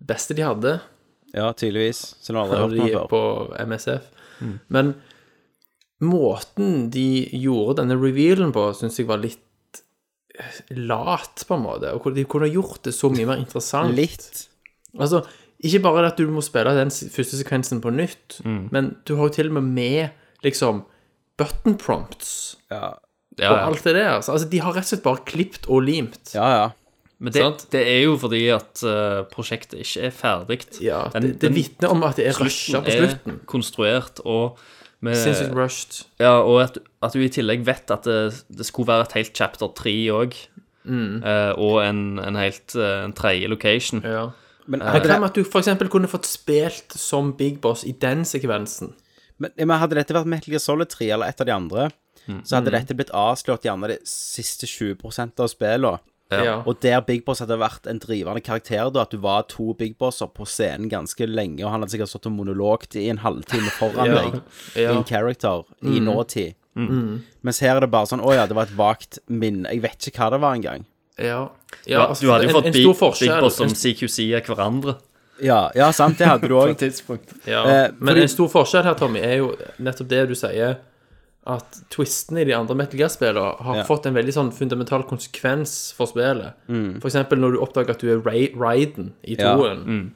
beste 0.04 0.34
de 0.36 0.42
hadde. 0.44 0.74
Ja, 1.34 1.50
tydeligvis. 1.56 2.14
Så 2.20 2.32
du 2.34 2.38
har 2.40 2.52
aldri 2.66 2.80
hørt 2.84 2.98
før. 2.98 3.08
på 3.08 3.22
MSF. 3.64 4.10
Men 4.68 4.94
måten 6.04 6.90
de 6.92 7.06
gjorde 7.40 7.78
denne 7.82 7.96
revealen 8.00 8.52
på, 8.54 8.66
syns 8.76 8.98
jeg 9.00 9.08
var 9.08 9.22
litt 9.22 9.80
eh, 10.38 10.58
lat, 10.76 11.44
på 11.48 11.56
en 11.56 11.64
måte. 11.64 11.92
Og 11.96 12.10
de 12.16 12.26
kunne 12.28 12.48
ha 12.48 12.52
gjort 12.54 12.82
det 12.88 12.92
så 12.96 13.10
mye 13.12 13.28
mer 13.30 13.40
interessant. 13.40 13.94
Litt. 13.96 14.44
Altså, 15.00 15.22
ikke 15.64 15.80
bare 15.86 16.10
at 16.10 16.20
du 16.20 16.28
må 16.30 16.42
spille 16.44 16.74
den 16.76 16.92
første 16.92 17.38
sekvensen 17.40 17.80
på 17.82 17.92
nytt, 17.94 18.40
men 18.44 18.92
du 19.08 19.14
har 19.16 19.30
jo 19.30 19.36
til 19.38 19.48
og 19.50 19.56
med 19.62 19.70
med 19.74 20.44
liksom 20.44 20.84
button 21.40 21.76
prompts 21.80 22.56
Ja, 22.70 22.94
Ja, 23.38 23.50
og 23.50 23.64
alt 23.72 23.84
det 23.84 23.96
der. 23.96 24.12
Altså. 24.14 24.32
altså, 24.32 24.46
de 24.48 24.60
har 24.62 24.76
rett 24.76 24.86
og 24.86 24.92
slett 24.92 25.02
bare 25.02 25.24
klipt 25.26 25.66
og 25.66 25.82
limt. 25.82 26.34
ja. 26.34 26.48
ja. 26.54 26.68
Men 27.18 27.32
det, 27.32 27.42
det 27.72 27.80
er 27.88 28.00
jo 28.04 28.16
fordi 28.18 28.40
at 28.52 28.82
uh, 28.84 29.22
prosjektet 29.30 29.78
ikke 29.80 30.08
er 30.08 30.10
ferdig. 30.12 30.58
Ja, 30.82 31.04
Den- 31.14 31.22
det, 31.22 31.40
det 31.40 31.50
vitner 31.54 31.88
om 31.94 32.02
at 32.02 32.18
det 32.18 32.26
er 32.28 32.38
rusha 32.40 32.80
på 32.84 32.90
slutten. 32.90 33.36
er 33.38 33.46
konstruert, 33.46 34.20
og 34.24 34.58
med, 35.00 35.16
Sinnssykt 35.16 35.54
rushed. 35.54 36.04
Ja, 36.20 36.34
og 36.42 36.62
at, 36.62 36.78
at 37.02 37.14
du 37.14 37.22
i 37.22 37.28
tillegg 37.32 37.64
vet 37.66 37.90
at 37.94 38.04
det, 38.04 38.44
det 38.48 38.66
skulle 38.66 38.90
være 38.90 39.06
et 39.08 39.16
helt 39.18 39.36
chapter 39.36 39.70
3 39.76 39.94
òg. 40.12 40.34
og 41.56 41.78
en, 41.86 42.18
en 42.18 42.36
helt 42.36 42.74
uh, 42.76 43.04
en 43.06 43.12
tredje 43.16 43.48
location. 43.48 44.02
Ja. 44.04 44.26
Men, 44.66 44.80
det, 44.80 45.20
med 45.20 45.28
at 45.30 45.36
du 45.36 45.44
eksempel 45.60 45.88
kunne 45.92 46.08
fått 46.08 46.26
spilt 46.28 46.92
som 46.96 47.32
Big 47.36 47.60
Boss 47.60 47.84
i 47.84 47.92
den 47.92 48.24
sekvensen? 48.24 48.94
Men, 49.38 49.50
men 49.58 49.78
hadde 49.80 49.96
dette 49.98 50.14
vært 50.14 50.26
Metal 50.30 50.52
Gear 50.54 50.62
Solid 50.62 50.88
3 50.92 51.10
eller 51.16 51.26
et 51.32 51.40
av 51.40 51.46
de 51.48 51.54
andre, 51.54 51.90
så 52.46 52.56
hadde 52.56 52.72
dette 52.72 52.94
blitt 52.96 53.10
avslørt 53.12 53.64
gjerne 53.66 53.88
de 53.90 53.98
siste 54.08 54.66
20 54.70 55.34
av 55.40 55.48
spillene. 55.52 55.98
Ja. 56.32 56.54
Og 56.66 56.78
der 56.80 57.02
Big 57.04 57.20
Boss 57.26 57.42
hadde 57.44 57.58
vært 57.60 57.84
en 57.86 57.98
drivende 58.00 58.40
karakter, 58.42 58.88
da, 58.90 59.02
at 59.04 59.12
du 59.12 59.18
var 59.22 59.44
to 59.50 59.74
Big 59.78 59.98
Bosser 60.00 60.26
på 60.32 60.46
scenen 60.48 60.88
ganske 60.90 61.26
lenge, 61.28 61.60
og 61.62 61.70
han 61.70 61.82
hadde 61.84 61.92
sikkert 61.92 62.10
stått 62.14 62.26
og 62.30 62.34
monologt 62.38 62.96
i 62.96 63.04
en 63.12 63.20
halvtime 63.22 63.68
foran 63.76 64.08
Ja. 64.10 64.14
deg, 64.22 64.40
Ja. 64.80 64.94
in 64.96 65.04
character, 65.04 65.62
i 65.84 66.00
nåtid. 66.00 66.54
Mens 67.44 67.60
her 67.62 67.76
er 67.76 67.84
det 67.84 67.90
bare 67.92 68.08
sånn 68.10 68.22
Å 68.24 68.32
ja, 68.34 68.46
det 68.50 68.56
var 68.56 68.66
et 68.66 68.74
vagt 68.74 69.20
minne. 69.30 69.68
Jeg 69.70 69.84
vet 69.84 70.08
ikke 70.10 70.24
hva 70.24 70.30
det 70.34 70.40
var 70.42 70.56
engang. 70.58 70.86
Ja. 71.22 71.44
Ja, 71.86 72.08
altså, 72.08 72.24
du 72.26 72.32
hadde 72.32 72.48
jo 72.48 72.56
fått 72.56 72.66
en 72.66 72.74
Big, 72.74 72.88
Big. 72.88 73.36
Boss 73.44 73.60
som 73.60 73.68
CQC-er 73.70 74.42
hverandre. 74.48 74.96
Ja, 75.42 75.70
ja, 75.74 75.88
sant, 75.92 76.18
det 76.18 76.26
hadde 76.28 76.48
du 76.48 76.54
òg. 76.60 76.76
Ja, 77.46 77.64
Eh, 77.66 77.90
men 77.98 78.18
en 78.22 78.28
stor 78.28 78.48
forskjell 78.52 78.84
her, 78.86 78.94
Tommy, 78.94 79.18
er 79.20 79.38
jo 79.40 79.54
nettopp 79.82 80.08
det 80.08 80.28
du 80.28 80.34
sier, 80.38 80.76
at 81.46 81.80
twistene 81.92 82.40
i 82.40 82.44
de 82.48 82.54
andre 82.56 82.74
Metal 82.78 82.96
Gear-spillene 82.98 83.56
har 83.66 83.76
Ja. 83.76 83.82
fått 83.84 84.06
en 84.06 84.14
veldig 84.14 84.32
sånn 84.32 84.52
fundamental 84.54 85.02
konsekvens 85.04 85.92
for 85.92 86.06
spillet. 86.06 86.54
Mm. 86.68 87.00
For 87.02 87.08
eksempel 87.10 87.36
når 87.42 87.52
du 87.52 87.58
oppdager 87.60 87.90
at 87.90 87.98
du 88.00 88.08
er 88.14 88.22
Ra- 88.22 88.54
Raiden 88.56 89.10
i 89.24 89.36
Ja. 89.38 89.56
toen, 89.56 90.12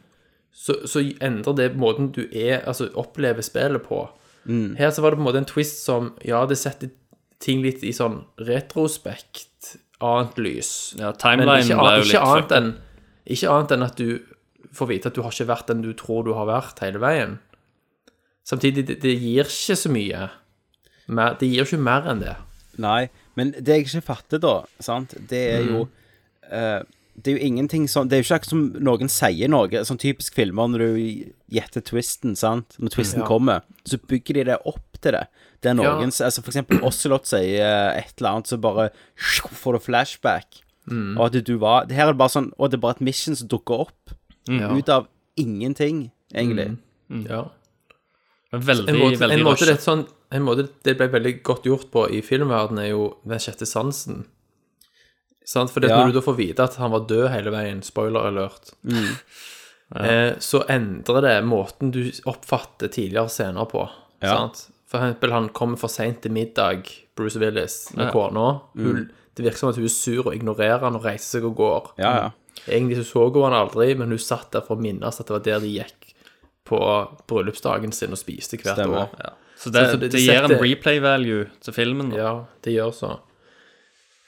så, 0.55 0.75
så 0.87 1.03
endrer 1.21 1.55
det 1.57 1.77
måten 1.77 2.13
du 2.13 2.23
er, 2.33 2.63
altså 2.67 2.89
opplever 2.95 3.43
spillet 3.43 3.83
på. 3.85 4.09
Mm. 4.47 4.77
Her 4.79 4.91
så 4.91 5.03
var 5.03 5.11
det 5.11 5.19
på 5.19 5.23
en 5.27 5.29
måte 5.29 5.39
en 5.43 5.45
twist 5.45 5.85
som, 5.85 6.15
ja, 6.25 6.47
det 6.47 6.57
setter 6.57 6.89
ting 7.41 7.61
litt 7.63 7.83
i 7.85 7.93
sånn 7.93 8.25
retrospekt, 8.41 9.77
annet 10.01 10.39
lys. 10.39 10.95
Ja, 10.99 11.11
Men 11.13 11.19
timeline 11.21 11.65
ikke, 11.67 11.79
ble 11.79 11.93
jo 11.93 12.03
litt 12.07 12.13
ikke 13.29 13.51
annet 13.53 13.73
enn 13.77 13.83
at 13.85 13.97
du 14.01 14.21
får 14.75 14.89
vite 14.91 15.09
at 15.11 15.15
du 15.17 15.23
har 15.25 15.33
ikke 15.35 15.49
vært 15.51 15.71
den 15.71 15.83
du 15.85 15.93
tror 15.97 16.25
du 16.27 16.33
har 16.37 16.49
vært 16.49 16.81
hele 16.85 17.01
veien. 17.03 17.39
Samtidig, 18.49 18.87
det, 18.89 18.99
det 19.03 19.15
gir 19.21 19.45
ikke 19.49 19.77
så 19.77 19.91
mye. 19.93 20.29
Mer, 21.09 21.35
det 21.41 21.49
gir 21.51 21.65
ikke 21.67 21.81
mer 21.81 22.07
enn 22.09 22.23
det. 22.23 22.37
Nei, 22.81 23.09
men 23.37 23.53
det 23.57 23.75
jeg 23.81 23.87
ikke 23.89 24.05
fatter, 24.13 24.41
da, 24.43 24.55
sant, 24.83 25.15
det 25.31 25.41
er 25.57 25.65
jo 25.67 25.81
eh, 26.47 26.85
Det 27.19 27.33
er 27.33 27.35
jo 27.41 27.47
ingenting 27.49 27.89
sånn 27.91 28.07
Det 28.07 28.15
er 28.15 28.21
jo 28.21 28.27
ikke 28.29 28.37
akkurat 28.37 28.53
som 28.53 28.61
noen 28.87 29.11
sier 29.11 29.51
noe, 29.51 29.81
sånn 29.89 29.99
typisk 29.99 30.37
filmer 30.39 30.71
når 30.71 30.85
du 30.85 31.33
gjetter 31.57 31.83
twisten, 31.83 32.37
sant. 32.39 32.77
Når 32.79 32.95
twisten 32.95 33.25
Ja. 33.25 33.27
kommer, 33.27 33.65
så 33.89 33.99
bygger 33.99 34.39
de 34.39 34.45
det 34.53 34.59
opp 34.71 35.01
til 35.03 35.17
det. 35.19 35.25
Det 35.65 35.73
er 35.73 35.75
noen 35.81 36.07
Ja. 36.15 36.27
Altså 36.29 36.45
for 36.45 36.53
eksempel 36.53 36.85
Ocelot 36.87 37.27
sier 37.27 37.59
eh, 37.67 37.99
et 38.05 38.15
eller 38.21 38.37
annet, 38.37 38.53
så 38.53 38.61
bare 38.63 38.91
får 39.19 39.75
du 39.75 39.85
flashback. 39.89 40.63
Mm. 40.87 41.17
Og 41.19 41.25
at 41.27 41.41
du 41.45 41.57
var 41.59 41.91
Her 41.91 42.07
er 42.07 42.15
det 42.15 42.21
bare 42.23 42.33
sånn 42.33 42.47
Og 42.57 42.71
det 42.71 42.79
er 42.79 42.81
bare 42.81 42.97
et 42.97 43.03
mission 43.05 43.35
som 43.37 43.49
dukker 43.51 43.83
opp 43.89 44.15
Ja. 44.49 44.71
ut 44.77 44.89
av 44.89 45.07
ingenting, 45.37 46.11
egentlig. 46.35 46.79
Ja. 47.29 47.45
Men 48.53 48.61
veldig, 48.65 48.89
En 48.89 48.97
måte, 48.99 49.19
veldig 49.21 49.37
en, 49.39 49.45
måte 49.45 49.67
det, 49.69 49.77
sånn, 49.85 50.07
en 50.33 50.43
måte 50.47 50.69
det 50.83 50.97
ble 50.97 51.09
veldig 51.13 51.43
godt 51.45 51.65
gjort 51.69 51.91
på 51.93 52.07
i 52.11 52.23
filmverdenen, 52.25 52.79
er 52.85 52.91
jo 52.95 53.17
den 53.29 53.39
sjette 53.39 53.67
sansen. 53.69 54.25
Sant? 55.45 55.71
For 55.71 55.81
det 55.81 55.91
Ja. 55.91 55.97
når 56.05 56.13
du 56.13 56.21
da 56.21 56.25
får 56.25 56.37
vite 56.37 56.61
at 56.65 56.75
han 56.77 56.91
var 56.91 57.07
død 57.09 57.31
hele 57.31 57.51
veien, 57.51 57.83
spoiler 57.83 58.21
alert, 58.29 58.73
Mm. 58.85 59.17
eh, 59.97 60.35
så 60.39 60.65
endrer 60.69 61.23
det 61.23 61.45
måten 61.45 61.91
du 61.93 62.11
oppfatter 62.27 62.89
tidligere 62.89 63.29
scener 63.29 63.65
på. 63.69 63.89
Ja. 64.23 64.37
Sant? 64.37 64.69
For 64.89 64.99
eksempel, 64.99 65.31
han 65.33 65.49
kommer 65.51 65.77
for 65.79 65.89
seint 65.89 66.23
til 66.23 66.33
middag, 66.33 66.85
Bruce 67.17 67.37
Willis, 67.39 67.95
med 67.95 68.07
Ja. 68.07 68.13
kona. 68.13 68.61
Mm. 68.77 69.11
det 69.35 69.45
virker 69.45 69.59
som 69.59 69.69
at 69.69 69.77
hun 69.77 69.85
er 69.85 69.89
sur 69.89 70.27
og 70.27 70.35
ignorerer 70.35 70.81
han 70.81 70.97
og 70.97 71.05
reiser 71.05 71.39
seg 71.39 71.45
og 71.45 71.55
går. 71.57 71.93
Ja, 71.99 72.15
ja. 72.17 72.31
Egentlig 72.67 72.97
så 72.99 73.05
så 73.13 73.29
hun 73.33 73.43
han 73.53 73.53
aldri, 73.69 73.95
men 73.97 74.09
hun 74.11 74.19
satt 74.19 74.51
der 74.53 74.61
for 74.67 74.77
å 74.77 74.81
minnes 74.81 75.21
at 75.21 75.27
det 75.27 75.35
var 75.37 75.45
der 75.47 75.61
de 75.61 75.71
gikk 75.79 76.15
på 76.69 76.79
bryllupsdagen 77.29 77.93
sin 77.93 78.11
og 78.13 78.19
spiste 78.19 78.59
hvert 78.61 78.77
Stemmer. 78.77 79.07
år. 79.07 79.15
Ja. 79.25 79.31
Så 79.57 79.71
det, 79.73 79.85
Så- 79.87 79.91
så 79.93 80.01
det- 80.01 80.11
det, 80.11 80.11
det 80.13 80.21
gir 80.27 80.45
en 80.45 80.61
replay 80.63 80.99
value 81.01 81.47
til 81.61 81.73
filmen. 81.73 82.11
Da. 82.11 82.17
Ja, 82.17 82.45
det 82.63 82.73
gjør 82.75 82.93
så. 82.93 83.21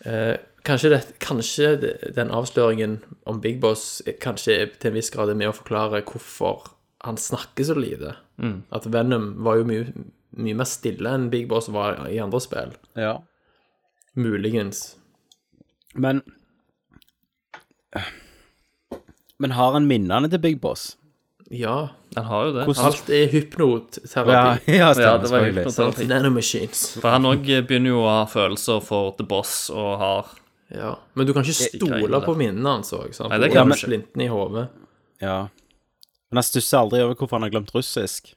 Eh, 0.06 0.36
kanskje, 0.64 0.90
det, 0.90 1.18
kanskje 1.20 2.14
den 2.14 2.30
avsløringen 2.30 3.02
om 3.26 3.40
Big 3.40 3.60
Boss 3.60 4.02
kanskje 4.20 4.70
til 4.78 4.88
en 4.90 4.94
viss 4.94 5.10
grad 5.10 5.28
er 5.28 5.34
med 5.34 5.48
å 5.48 5.54
forklare 5.54 6.02
hvorfor 6.02 6.70
han 7.04 7.16
snakker 7.16 7.64
så 7.64 7.74
lite. 7.76 8.16
At 8.72 8.84
Venom 8.86 9.42
var 9.44 9.56
jo 9.56 9.64
mye, 9.64 9.92
mye 10.36 10.54
mer 10.56 10.64
stille 10.64 11.06
enn 11.12 11.28
Big 11.30 11.46
Boss 11.48 11.68
var 11.68 12.06
i 12.08 12.18
andre 12.18 12.40
spill. 12.40 12.72
ja. 12.96 13.18
Muligens. 14.16 14.96
Men 15.94 16.22
Men 19.40 19.54
har 19.56 19.72
han 19.78 19.86
minnene 19.88 20.28
til 20.30 20.38
Big 20.42 20.58
Boss? 20.60 20.90
Ja. 21.50 21.88
Han 22.14 22.24
har 22.28 22.44
jo 22.46 22.52
det. 22.58 22.64
Hvordan- 22.68 22.84
Alt 22.90 23.08
er 23.10 23.26
hypnoterapi. 23.32 24.30
ja, 24.30 24.58
Ja, 24.80 24.90
stemmer, 24.94 24.94
det 24.94 25.02
var 25.02 25.28
selvfølgelig. 25.30 25.64
Hypnoterapi. 25.64 26.06
Nanomachines. 26.10 26.82
For 27.00 27.10
han 27.14 27.26
òg 27.30 27.48
begynner 27.66 27.90
jo 27.94 28.02
å 28.04 28.10
ha 28.18 28.26
følelser 28.30 28.82
for 28.84 29.14
The 29.18 29.24
Boss 29.26 29.70
og 29.70 29.98
har 29.98 30.26
Ja. 30.70 30.92
Men 31.18 31.26
du 31.26 31.32
kan 31.34 31.42
ikke 31.42 31.66
stole 31.72 32.20
på 32.22 32.36
minnene 32.38 32.76
hans 32.76 32.92
òg. 32.94 33.08
Nei, 33.28 33.38
det 33.42 33.52
kan 33.52 33.66
du 33.66 33.74
ikke. 33.74 33.88
Splintene 33.88 34.26
i 34.28 34.28
hodet. 34.30 34.68
Ja. 35.20 35.38
Men 36.30 36.38
han 36.38 36.46
stusser 36.46 36.78
aldri 36.78 37.00
over 37.02 37.14
hvorfor 37.18 37.40
han 37.40 37.42
har 37.48 37.50
glemt 37.50 37.72
russisk. 37.74 38.34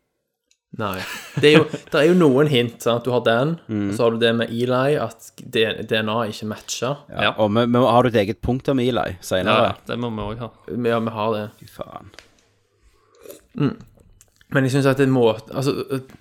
Nei. 0.82 0.98
Det 1.38 1.52
er 1.52 1.58
jo, 1.60 1.66
det 1.70 1.94
er 2.00 2.08
jo 2.08 2.14
noen 2.18 2.48
hint. 2.50 2.80
sant? 2.82 3.04
Du 3.06 3.12
har 3.14 3.22
den, 3.22 3.60
Mm. 3.70 3.90
og 3.90 3.94
så 3.94 4.04
har 4.08 4.12
du 4.16 4.18
det 4.24 4.32
med 4.36 4.50
Eli, 4.50 4.96
at 4.98 5.32
DNA 5.38 6.16
ikke 6.32 6.48
matcher. 6.50 6.98
Ja. 7.12 7.22
Ja. 7.28 7.32
Og 7.38 7.52
vi, 7.54 7.66
vi 7.70 7.78
har 7.86 8.02
du 8.04 8.10
et 8.10 8.16
eget 8.24 8.42
punkt 8.42 8.68
om 8.74 8.80
Eli 8.80 8.96
Ja, 9.14 9.14
senere? 9.22 9.76
det 9.86 10.00
må 10.02 10.10
vi 10.10 10.26
òg 10.34 10.40
ha. 10.42 10.50
Ja, 10.90 11.00
vi 11.00 11.10
har 11.20 11.34
det. 11.38 11.44
Fy 11.60 11.70
faen. 11.70 12.10
Men 14.54 14.68
jeg 14.68 14.76
syns 14.76 14.86
at 14.86 15.00
det 15.02 15.08
må 15.10 15.24
Altså, 15.34 15.72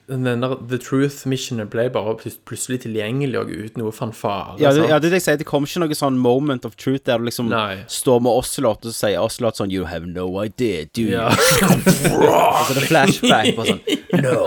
den 0.08 0.24
der 0.24 0.54
The 0.68 0.78
Truth 0.80 1.26
Missionen 1.28 1.68
ble 1.68 1.84
bare 1.92 2.14
plutselig 2.48 2.80
tilgjengelig 2.86 3.38
og 3.42 3.50
uten 3.52 3.82
noe 3.82 3.92
fanfare. 3.92 4.54
Ja, 4.62 4.72
det, 4.72 4.86
ja, 4.88 4.98
det 5.02 5.10
jeg 5.12 5.24
sier. 5.26 5.36
Det 5.40 5.46
kom 5.48 5.66
ikke 5.68 5.82
noe 5.84 5.96
sånn 5.98 6.16
moment 6.20 6.64
of 6.68 6.76
truth 6.80 7.04
der 7.08 7.20
du 7.20 7.26
liksom 7.28 7.50
Nei. 7.52 7.82
står 7.92 8.22
med 8.24 8.32
Oslot 8.32 8.88
og 8.88 8.96
sier 8.96 9.20
Oslot 9.20 9.60
sånn 9.60 9.72
You 9.74 9.84
have 9.90 10.08
no 10.08 10.26
idea, 10.42 10.86
do 10.96 11.04
you? 11.04 11.12
Ja. 11.18 11.28
Og 11.28 12.72
det 12.72 12.82
er 12.82 12.88
flashback 12.88 13.52
på 13.58 13.68
sånn 13.68 13.82
No. 14.22 14.46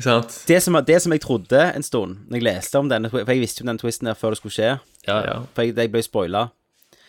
sant? 0.00 0.38
Det 0.48 0.56
som, 0.64 0.78
det 0.86 1.02
som 1.04 1.12
jeg 1.12 1.20
trodde 1.22 1.60
en 1.76 1.84
stund, 1.84 2.22
når 2.30 2.38
jeg 2.40 2.46
leste 2.46 2.80
om 2.80 2.88
denne 2.90 3.10
For 3.12 3.26
jeg 3.28 3.42
visste 3.42 3.62
jo 3.62 3.68
den 3.68 3.78
twisten 3.82 4.08
her 4.10 4.16
før 4.18 4.32
det 4.34 4.40
skulle 4.40 4.54
skje. 4.56 4.70
Ja, 5.06 5.18
ja. 5.26 5.36
For 5.54 5.66
jeg, 5.66 5.76
jeg 5.76 5.92
ble 5.92 6.02
spoila. 6.06 6.46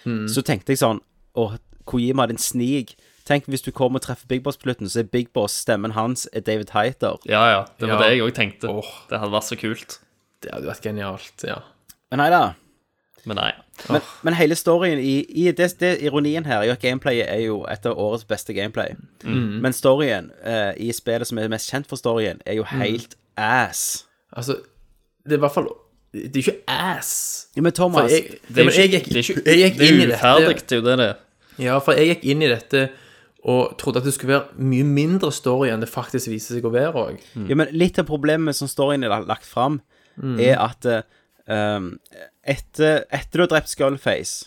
Så 0.04 0.44
tenkte 0.44 0.74
jeg 0.74 0.82
sånn 0.82 1.00
Å, 1.40 1.54
Kojima, 1.88 2.26
din 2.30 2.40
snig. 2.40 2.94
Tenk 3.26 3.46
hvis 3.48 3.62
du 3.64 3.72
kommer 3.72 4.02
og 4.02 4.04
treffer 4.04 4.28
Big 4.28 4.42
Boss 4.44 4.58
på 4.60 4.68
slutten, 4.68 4.90
så 4.92 5.00
er 5.00 5.04
Big 5.12 5.30
Boss 5.34 5.54
stemmen 5.64 5.94
hans 5.96 6.26
er 6.34 6.42
David 6.44 6.74
Heiter. 6.76 7.20
ja, 7.26 7.44
ja. 7.52 7.62
Det 7.80 7.88
var 7.88 8.02
Ja. 8.02 8.10
det 8.10 8.18
jeg 8.18 8.26
òg 8.28 8.34
tenkte. 8.36 8.68
Åh. 8.70 8.90
Det 9.10 9.20
hadde 9.20 9.32
vært 9.32 9.48
så 9.48 9.56
kult. 9.60 10.00
Det 10.44 10.52
hadde 10.52 10.68
vært 10.68 10.82
genialt. 10.84 11.44
Ja. 11.48 11.62
Men 12.12 12.20
nei 12.20 12.30
da. 12.30 12.54
Men 13.26 13.38
nei. 13.40 13.52
Men, 13.90 14.02
men 14.24 14.34
hele 14.36 14.56
storyen 14.56 15.00
i, 15.00 15.24
i 15.32 15.46
det, 15.56 15.70
det 15.80 16.02
Ironien 16.04 16.44
her 16.46 16.60
er 16.60 16.66
jo 16.68 16.72
at 16.76 16.82
gameplayet 16.84 17.30
er 17.32 17.40
jo 17.46 17.62
et 17.72 17.86
av 17.88 17.96
årets 17.98 18.26
beste 18.28 18.54
gameplay. 18.54 18.96
Men 19.24 19.72
storyen 19.74 20.28
eh, 20.44 20.74
i 20.78 20.92
spillet 20.92 21.26
som 21.30 21.40
er 21.40 21.48
mest 21.48 21.72
kjent 21.72 21.88
for 21.88 21.96
storyen, 21.96 22.42
er 22.46 22.54
jo 22.60 22.64
helt 22.68 23.16
ass. 23.40 24.04
Altså, 24.36 24.60
det 25.24 25.32
er 25.38 25.40
i 25.40 25.46
hvert 25.46 25.56
fall 25.56 25.70
Det 26.14 26.36
er 26.36 26.42
ikke 26.44 26.58
ass. 26.68 27.48
Ja, 27.56 27.62
men 27.62 27.72
For 27.72 27.86
Thomas 27.88 28.12
jeg, 28.12 28.40
Det 28.50 28.60
er 28.60 28.66
men 28.68 28.74
jo 28.74 28.82
jeg 28.82 28.92
ikke, 28.92 29.00
gikk, 29.00 29.08
det 29.08 29.16
er 29.16 29.24
ikke 29.24 29.46
jeg 29.50 29.58
gikk 29.64 29.78
det 29.80 29.88
inn 29.88 30.02
er 30.02 30.04
i 30.04 30.14
uferdig, 30.14 30.56
det 30.68 30.72
er 30.76 30.76
jo 30.76 30.86
det 30.90 30.98
det 31.00 31.08
er. 31.08 31.16
Ja, 31.64 31.80
for 31.80 31.94
jeg 31.98 32.08
gikk 32.12 32.24
inn 32.34 32.42
i 32.44 32.50
dette 32.52 32.84
og 33.44 33.74
trodde 33.78 34.00
at 34.00 34.06
det 34.08 34.14
skulle 34.16 34.38
være 34.38 34.56
mye 34.64 34.86
mindre 34.88 35.32
story 35.36 35.68
enn 35.74 35.82
det 35.84 35.90
faktisk 35.92 36.30
viser 36.32 36.56
seg 36.56 36.64
å 36.66 36.72
være 36.72 36.94
òg. 36.96 37.18
Ja, 37.50 37.56
men 37.60 37.68
litt 37.76 38.00
av 38.00 38.06
problemet 38.08 38.56
som 38.56 38.70
storyen 38.72 39.04
er 39.04 39.26
lagt 39.28 39.46
fram, 39.50 39.82
er 40.40 40.56
at 40.64 40.86
um, 41.50 41.90
etter, 42.48 43.04
etter 43.12 43.40
du 43.42 43.44
har 43.48 43.52
drept 43.58 43.70
Skullface, 43.74 44.46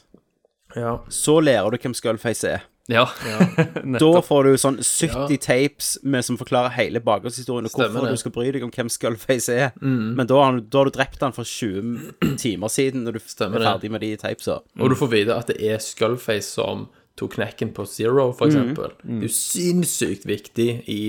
Ja. 0.76 0.98
så 1.08 1.38
lærer 1.40 1.70
du 1.72 1.78
hvem 1.80 1.94
Skullface 1.96 2.44
er. 2.56 2.64
Ja. 2.88 3.04
Da 3.98 4.20
får 4.22 4.44
du 4.46 4.56
sånn 4.62 4.76
70 4.78 5.40
tapes 5.42 5.88
med, 6.06 6.22
som 6.24 6.36
forklarer 6.38 6.70
hele 6.76 7.00
bakgrunnshistorien 7.02 7.66
og 7.66 7.72
Stemmer 7.72 7.90
hvorfor 7.96 8.06
det. 8.06 8.12
du 8.14 8.20
skal 8.22 8.34
bry 8.36 8.44
deg 8.54 8.62
om 8.62 8.70
hvem 8.70 8.88
Skullface 8.92 9.48
er. 9.56 9.72
Men 9.82 10.22
da 10.30 10.38
har, 10.38 10.52
du- 10.60 10.68
da 10.70 10.78
har 10.84 10.86
du 10.90 10.94
drept 10.94 11.20
han 11.26 11.34
for 11.34 11.42
20 11.44 12.36
timer 12.38 12.70
siden, 12.70 13.02
når 13.04 13.18
du 13.18 13.24
Stemmer 13.26 13.58
er 13.58 13.64
det. 13.64 13.72
ferdig 13.72 13.90
med 13.96 14.00
de 14.06 14.12
tapesa. 14.22 14.60
Og 14.78 14.88
du 14.88 14.94
får 14.94 15.10
vite 15.16 15.34
at 15.34 15.50
det 15.50 15.58
er 15.66 15.82
Skullface 15.82 16.46
som 16.60 16.86
tok 17.16 17.34
knekken 17.38 17.72
på 17.76 17.86
Zero, 17.88 18.30
for 18.36 18.46
eksempel. 18.50 18.92
Det 19.02 19.16
er 19.18 19.26
jo 19.28 19.32
sinnssykt 19.32 20.26
viktig 20.28 20.68
i 20.92 21.00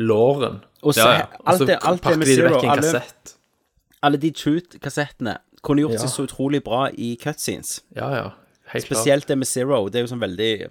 låren. 0.00 0.62
Og 0.82 0.94
så, 0.96 1.04
Ja, 1.04 1.12
ja. 1.18 1.26
Alt, 1.44 1.66
det, 1.68 1.78
alt 1.84 2.00
det 2.00 2.06
pakker 2.06 2.18
med 2.18 2.26
de 2.30 2.36
vekk 2.42 2.64
en 2.64 2.70
alle, 2.70 2.82
kassett. 2.82 3.34
alle 4.02 4.16
de 4.22 4.30
Truth-kassettene 4.32 5.36
kunne 5.62 5.82
gjort 5.84 5.98
Ja. 5.98 6.04
seg 6.06 6.10
så 6.14 6.24
utrolig 6.28 6.62
bra 6.64 6.88
i 6.96 7.16
cutscenes. 7.20 7.80
Ja, 7.94 8.08
ja. 8.14 8.30
Helt 8.72 8.86
klart. 8.86 8.96
Spesielt 9.02 9.26
det 9.26 9.36
med 9.36 9.46
Zero. 9.48 9.88
Det 9.90 9.98
er 10.00 10.06
jo 10.06 10.14
sånn 10.14 10.22
veldig 10.22 10.70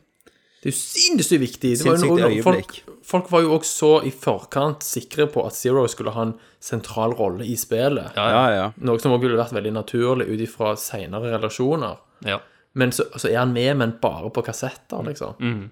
Det 0.62 0.67
er 0.67 0.72
jo 0.72 0.77
sinnssykt 0.79 1.39
viktig. 1.41 1.77
Det 1.77 1.86
var 1.86 1.98
jo 1.98 2.15
noe, 2.17 2.41
folk, 2.43 2.81
folk 3.03 3.29
var 3.31 3.41
jo 3.46 3.53
også 3.60 3.91
i 4.05 4.12
forkant 4.12 4.81
sikre 4.84 5.27
på 5.31 5.46
at 5.46 5.53
Zero 5.53 5.86
skulle 5.88 6.12
ha 6.12 6.22
en 6.24 6.34
sentral 6.60 7.13
rolle 7.15 7.46
i 7.46 7.55
spillet. 7.55 8.12
Ja, 8.17 8.50
ja. 8.51 8.65
Noe 8.77 9.00
som 9.00 9.12
også 9.13 9.22
ville 9.22 9.38
vært 9.38 9.53
veldig 9.55 9.72
naturlig 9.77 10.27
ut 10.27 10.39
ifra 10.41 10.74
senere 10.75 11.31
relasjoner. 11.38 11.98
ja. 12.25 12.39
Men 12.79 12.91
så, 12.95 13.05
så 13.19 13.27
er 13.31 13.39
han 13.41 13.51
med, 13.55 13.74
men 13.81 13.93
bare 14.01 14.29
på 14.36 14.43
kassetter, 14.48 15.03
liksom. 15.07 15.36
Mm. 15.43 15.65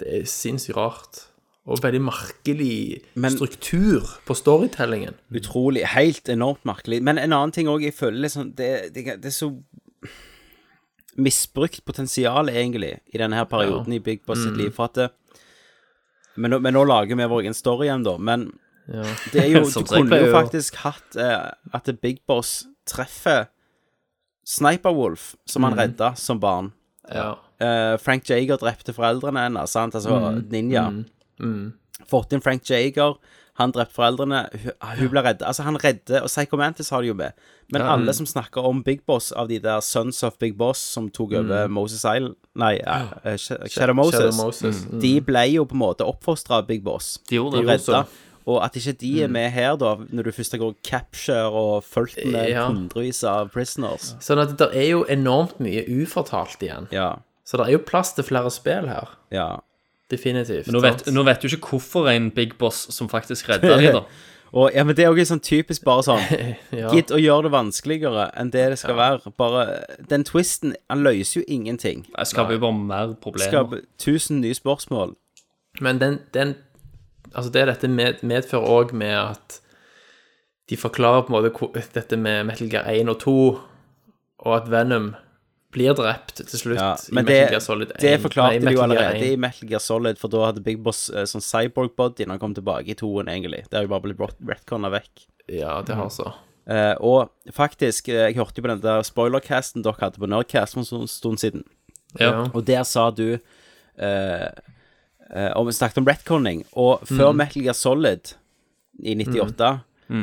Det 0.00 0.08
er 0.20 0.24
sinnssykt 0.30 0.76
rart. 0.78 1.26
Og 1.70 1.82
veldig 1.84 2.00
merkelig 2.02 3.02
Men- 3.20 3.34
struktur 3.34 4.06
på 4.26 4.34
storytellingen. 4.38 5.14
Utrolig. 5.36 5.84
Helt 5.92 6.28
enormt 6.32 6.64
merkelig. 6.66 7.02
Men 7.04 7.18
en 7.20 7.34
annen 7.36 7.52
ting 7.52 7.68
òg, 7.68 7.84
jeg 7.84 7.94
føler 7.98 8.24
liksom 8.24 8.54
det, 8.58 8.70
det, 8.96 9.04
det 9.20 9.28
er 9.30 9.36
så 9.36 9.50
misbrukt 11.20 11.82
potensial, 11.84 12.48
egentlig, 12.48 12.94
i 13.12 13.18
denne 13.20 13.36
her 13.36 13.44
perioden 13.50 13.92
i 13.92 13.98
Big 14.02 14.22
Boss 14.26 14.38
Mm. 14.38 14.44
sitt 14.48 14.56
liv. 14.62 14.70
For 14.72 14.84
at 14.88 14.94
det, 14.94 15.08
men, 16.36 16.50
nå- 16.54 16.60
men 16.62 16.74
nå 16.74 16.84
lager 16.86 17.16
vi 17.18 17.26
vår 17.28 17.40
egen 17.44 17.54
story 17.54 17.86
igjen, 17.88 18.04
da. 18.04 18.16
Men 18.18 18.52
Ja. 18.88 19.02
det 19.32 19.44
er 19.44 19.48
jo 19.60 19.64
Som 19.70 19.84
Du 19.84 19.94
jeg 19.94 20.02
kunne 20.02 20.10
pleier 20.10 20.26
jo 20.26 20.32
å- 20.32 20.42
faktisk 20.42 20.74
hatt 20.76 21.16
eh, 21.16 21.50
at 21.74 22.00
Big 22.00 22.20
Boss 22.26 22.66
treffer 22.86 23.48
Sniper 24.44 24.92
Wolf, 24.96 25.34
som 25.46 25.62
han 25.64 25.76
redda 25.78 26.14
som 26.16 26.40
barn. 26.40 26.72
ja. 27.12 27.36
Uh, 27.60 27.98
Frank 28.00 28.24
Jager 28.24 28.56
drepte 28.56 28.94
foreldrene 28.96 29.36
hennes, 29.44 29.70
sant? 29.70 29.92
Altså 29.94 30.08
Mm. 30.16 30.48
ninja. 30.48 31.04
Fått 32.08 32.32
inn 32.32 32.40
Frank 32.40 32.62
Jager, 32.64 33.18
han 33.60 33.72
drepte 33.74 33.92
foreldrene, 33.98 34.46
hun, 34.62 34.72
hun 34.96 35.10
ble 35.12 35.20
redda. 35.26 35.44
Altså, 35.50 35.62
han 35.66 35.76
redder, 35.76 36.22
og 36.24 36.28
Psycho 36.32 36.56
Mantis 36.56 36.88
har 36.90 37.02
det 37.02 37.08
jo 37.10 37.14
med. 37.18 37.32
Men 37.70 37.82
alle 37.84 38.14
som 38.16 38.24
snakker 38.26 38.64
om 38.64 38.80
Big 38.82 39.02
Boss, 39.06 39.28
av 39.36 39.48
de 39.48 39.58
der 39.62 39.80
Sons 39.84 40.22
of 40.24 40.38
Big 40.40 40.56
Boss 40.56 40.78
som 40.78 41.10
tok 41.10 41.32
over 41.38 41.68
Moses 41.68 42.00
Island 42.00 42.34
Nei, 42.56 42.78
uh, 42.80 43.12
Sh- 43.36 43.60
Shadow 43.68 43.94
Moses. 43.94 44.20
Shadow 44.20 44.40
Moses. 44.40 44.80
Mm. 44.86 45.00
De 45.04 45.12
ble 45.20 45.44
jo 45.52 45.66
på 45.66 45.76
en 45.76 45.82
måte 45.84 46.08
oppfostra 46.08 46.58
av 46.62 46.66
Big 46.66 46.82
Boss. 46.82 47.18
De 47.28 47.36
gjorde 47.36 47.60
De 47.60 47.66
det. 47.66 47.76
redda. 47.76 48.06
Og 48.46 48.62
at 48.64 48.76
ikke 48.76 48.92
de 49.00 49.10
er 49.22 49.28
med 49.28 49.50
her, 49.52 49.76
da, 49.76 49.96
når 50.10 50.22
du 50.22 50.30
først 50.32 50.56
går 50.58 50.74
capture 50.86 51.50
og 51.50 51.84
fulgt 51.84 52.22
med 52.24 52.48
Ja. 52.48 52.66
hundrevis 52.68 53.22
av 53.28 53.50
prisoners. 53.52 54.14
Sånn 54.20 54.40
at 54.40 54.56
det 54.58 54.70
er 54.74 54.88
jo 54.90 55.04
enormt 55.08 55.60
mye 55.60 55.84
ufortalt 55.88 56.62
igjen. 56.62 56.88
Ja. 56.92 57.18
Så 57.44 57.56
det 57.58 57.66
er 57.66 57.72
jo 57.72 57.78
plass 57.84 58.12
til 58.14 58.24
flere 58.24 58.50
spill 58.50 58.88
her. 58.88 59.08
Ja. 59.30 59.60
Definitivt. 60.10 60.66
Men 60.66 60.74
nå 60.74 60.80
vet, 60.82 61.06
nå 61.12 61.22
vet 61.24 61.40
du 61.42 61.48
ikke 61.48 61.68
hvorfor 61.76 62.08
en 62.10 62.30
Big 62.34 62.56
Boss 62.58 62.86
som 62.94 63.08
faktisk 63.08 63.48
redder 63.48 63.76
de 63.78 63.92
da. 63.92 64.02
Og, 64.52 64.72
ja, 64.74 64.82
men 64.82 64.96
det 64.96 65.04
er 65.04 65.12
jo 65.14 65.24
sånn 65.28 65.38
typisk 65.46 65.84
bare 65.86 66.02
sånn 66.02 66.24
Ja. 66.80 66.88
Gidd 66.90 67.12
å 67.14 67.20
gjøre 67.22 67.46
det 67.46 67.52
vanskeligere 67.54 68.24
enn 68.34 68.50
det 68.50 68.64
det 68.72 68.78
skal 68.80 68.96
være. 68.98 69.30
Bare 69.38 69.84
Den 70.10 70.24
twisten, 70.26 70.74
han 70.90 71.04
løser 71.06 71.40
jo 71.40 71.44
ingenting. 71.46 72.02
Det 72.16 72.26
skaper 72.26 72.56
jo 72.56 72.62
bare 72.64 72.74
mer 72.80 73.12
problemer. 73.22 73.46
Skaper 73.52 73.84
tusen 74.02 74.40
nye 74.42 74.56
spørsmål. 74.58 75.14
Men 75.80 76.00
den, 76.02 76.18
den 76.34 76.56
Altså, 77.34 77.50
det 77.54 77.66
dette 77.70 77.90
med, 77.90 78.22
medfører 78.26 78.76
òg 78.78 78.94
med 78.96 79.14
at 79.14 79.60
de 80.70 80.78
forklarer 80.78 81.26
på 81.26 81.34
en 81.34 81.36
måte 81.38 81.82
dette 81.94 82.18
med 82.18 82.46
Metal 82.46 82.70
Gear 82.70 82.86
1 82.90 83.10
og 83.10 83.18
2, 83.24 83.34
og 84.46 84.54
at 84.56 84.70
Venom 84.70 85.12
blir 85.70 85.94
drept 85.94 86.40
til 86.40 86.58
slutt 86.58 86.80
Ja, 86.80 86.92
i 86.94 87.14
Metal 87.14 87.30
det, 87.30 87.40
Gear 87.52 87.62
Solid 87.62 87.92
1. 87.94 88.02
det 88.02 88.12
forklarte 88.24 88.58
Nei, 88.58 88.66
de 88.66 88.74
jo 88.74 88.82
allerede 88.82 89.18
1. 89.20 89.26
i 89.26 89.40
Metal 89.40 89.70
Gear 89.70 89.82
Solid, 89.82 90.18
for 90.18 90.32
da 90.32 90.44
hadde 90.48 90.62
Big 90.66 90.80
Boss 90.82 91.08
eh, 91.14 91.26
sånn 91.30 91.44
cyborg-body 91.44 92.26
når 92.26 92.36
han 92.36 92.42
kom 92.42 92.54
tilbake 92.58 92.94
i 92.94 92.98
toen, 92.98 93.30
egentlig. 93.30 93.64
Det 93.68 93.78
har 93.78 93.86
jo 93.86 93.92
bare 93.92 94.08
blitt 94.08 94.46
retconna 94.50 94.90
vekk. 94.94 95.26
Ja, 95.50 95.80
det 95.86 95.98
har 95.98 96.10
så. 96.14 96.32
Uh, 96.70 96.94
og 97.02 97.54
faktisk, 97.54 98.10
eh, 98.12 98.28
jeg 98.28 98.38
hørte 98.38 98.60
jo 98.60 98.66
på 98.66 98.70
den 98.70 98.82
der 98.82 99.06
spoilercasten 99.06 99.82
dere 99.86 99.98
hadde 100.02 100.22
på 100.22 100.28
Nerdcast 100.30 100.76
for 100.76 100.84
en 100.84 100.90
sånn 100.90 101.10
stund 101.10 101.42
siden. 101.42 101.64
Ja. 102.18 102.44
Og 102.50 102.62
der 102.66 102.82
sa 102.86 103.08
du 103.14 103.38
eh, 103.38 104.48
eh, 105.34 105.50
om 105.56 105.66
Vi 105.66 105.72
snakket 105.72 105.98
om 106.02 106.08
retconning, 106.08 106.64
og 106.72 107.04
før 107.08 107.32
Metal 107.36 107.62
Gear 107.62 107.76
Solid 107.76 108.34
i 109.02 109.14
98, 109.16 109.70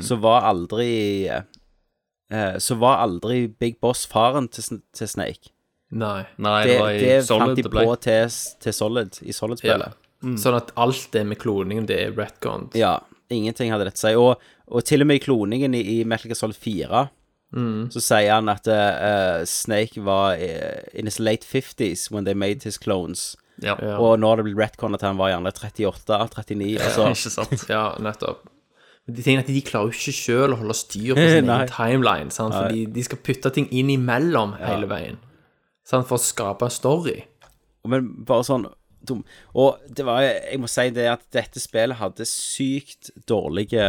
så 0.03 0.17
var 0.19 0.43
aldri 0.43 1.27
eh, 1.31 2.57
Så 2.59 2.75
var 2.75 2.99
aldri 3.05 3.47
Big 3.47 3.79
Boss 3.79 4.05
faren 4.05 4.49
til, 4.51 4.81
til 4.93 5.07
Snake. 5.07 5.53
Nei. 5.91 6.25
Nei, 6.37 6.63
Det, 6.63 6.71
det 6.73 6.79
var 6.81 6.91
i 6.91 6.99
det 6.99 7.25
Solid 7.25 7.47
fant 7.47 7.61
de 7.63 7.69
på 7.71 7.95
til, 8.03 8.37
til 8.59 8.73
Solid, 8.75 9.21
i 9.23 9.31
Solid-spillet. 9.31 9.95
Sånn 10.41 10.57
at 10.57 10.73
alt 10.75 11.07
det 11.13 11.23
med 11.29 11.39
kloningen, 11.39 11.85
det 11.87 12.01
er 12.07 12.15
retconned. 12.17 12.75
Ja. 12.75 12.97
Ingenting 13.31 13.71
hadde 13.71 13.85
dette 13.87 13.99
å 13.99 14.03
si. 14.07 14.15
Og, 14.19 14.49
og 14.67 14.83
til 14.87 15.03
og 15.03 15.07
med 15.07 15.21
i 15.21 15.23
kloningen 15.23 15.75
i, 15.77 15.83
i 15.99 16.03
Metal 16.03 16.27
Gear 16.31 16.39
Solid 16.39 16.59
4 16.59 17.07
så 17.89 18.01
sier 18.03 18.33
han 18.33 18.49
at 18.51 18.67
uh, 18.67 19.45
Snake 19.47 20.01
var 20.03 20.35
uh, 20.35 20.81
in 20.93 21.07
his 21.07 21.19
late 21.19 21.47
50s 21.47 22.11
when 22.11 22.25
they 22.25 22.33
made 22.35 22.63
his 22.67 22.77
clones. 22.77 23.37
Ja. 23.63 23.73
Og 23.97 24.19
nå 24.21 24.29
har 24.29 24.37
det 24.41 24.45
blitt 24.49 24.59
retcon 24.59 24.93
at 24.97 25.01
han 25.01 25.17
var 25.17 25.31
gjerne 25.31 25.51
38-39. 25.55 26.77
Altså, 26.83 27.07
Ikke 27.13 27.33
sant? 27.33 27.63
Ja, 27.73 27.85
nettopp. 28.03 28.43
Men 29.07 29.15
De 29.17 29.23
tingene 29.23 29.45
at 29.45 29.47
de 29.49 29.61
klarer 29.65 29.87
jo 29.89 29.95
ikke 29.95 30.13
sjøl 30.13 30.53
å 30.53 30.59
holde 30.59 30.75
styr 30.77 31.15
på 31.17 31.23
sin 31.31 31.49
egen 31.55 31.71
timeline. 31.71 32.33
Sant? 32.35 32.53
Fordi 32.57 32.85
de 32.93 33.05
skal 33.07 33.21
putte 33.23 33.53
ting 33.55 33.69
inn 33.71 33.89
imellom 33.93 34.53
hele 34.59 34.89
veien. 34.91 35.17
Sant? 35.87 36.05
For 36.09 36.19
å 36.19 36.21
skape 36.21 36.67
en 36.67 36.75
story. 36.75 37.21
Men 37.87 38.09
bare 38.27 38.43
sånn 38.43 38.67
dum. 39.07 39.21
Og 39.55 39.77
det 39.87 40.03
var 40.03 40.19
Jeg 40.25 40.59
må 40.59 40.67
si 40.67 40.89
det 40.91 41.05
at 41.07 41.21
dette 41.31 41.61
spillet 41.63 41.95
hadde 42.01 42.25
sykt 42.27 43.13
dårlige 43.31 43.85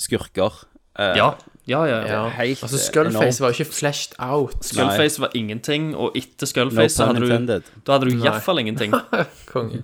skurker. 0.00 0.62
Eh, 0.98 1.16
Ja, 1.18 1.34
ja, 1.66 1.84
ja. 1.88 2.00
ja. 2.06 2.22
Helt, 2.36 2.62
altså, 2.62 2.78
Skullface 2.78 3.16
enormt. 3.16 3.40
var 3.40 3.52
jo 3.52 3.56
ikke 3.64 3.72
fleshed 3.72 4.16
out. 4.18 4.56
Skullface 4.64 5.22
var 5.22 5.30
ingenting, 5.38 5.94
og 5.96 6.16
etter 6.18 6.46
Skullface 6.50 6.96
så 6.98 7.06
pun 7.08 7.22
hadde 7.22 7.60
du. 7.62 7.70
Da 7.86 7.96
hadde 7.96 8.10
du 8.10 8.18
iallfall 8.24 8.60
ingenting. 8.60 8.92
Konge. 9.52 9.80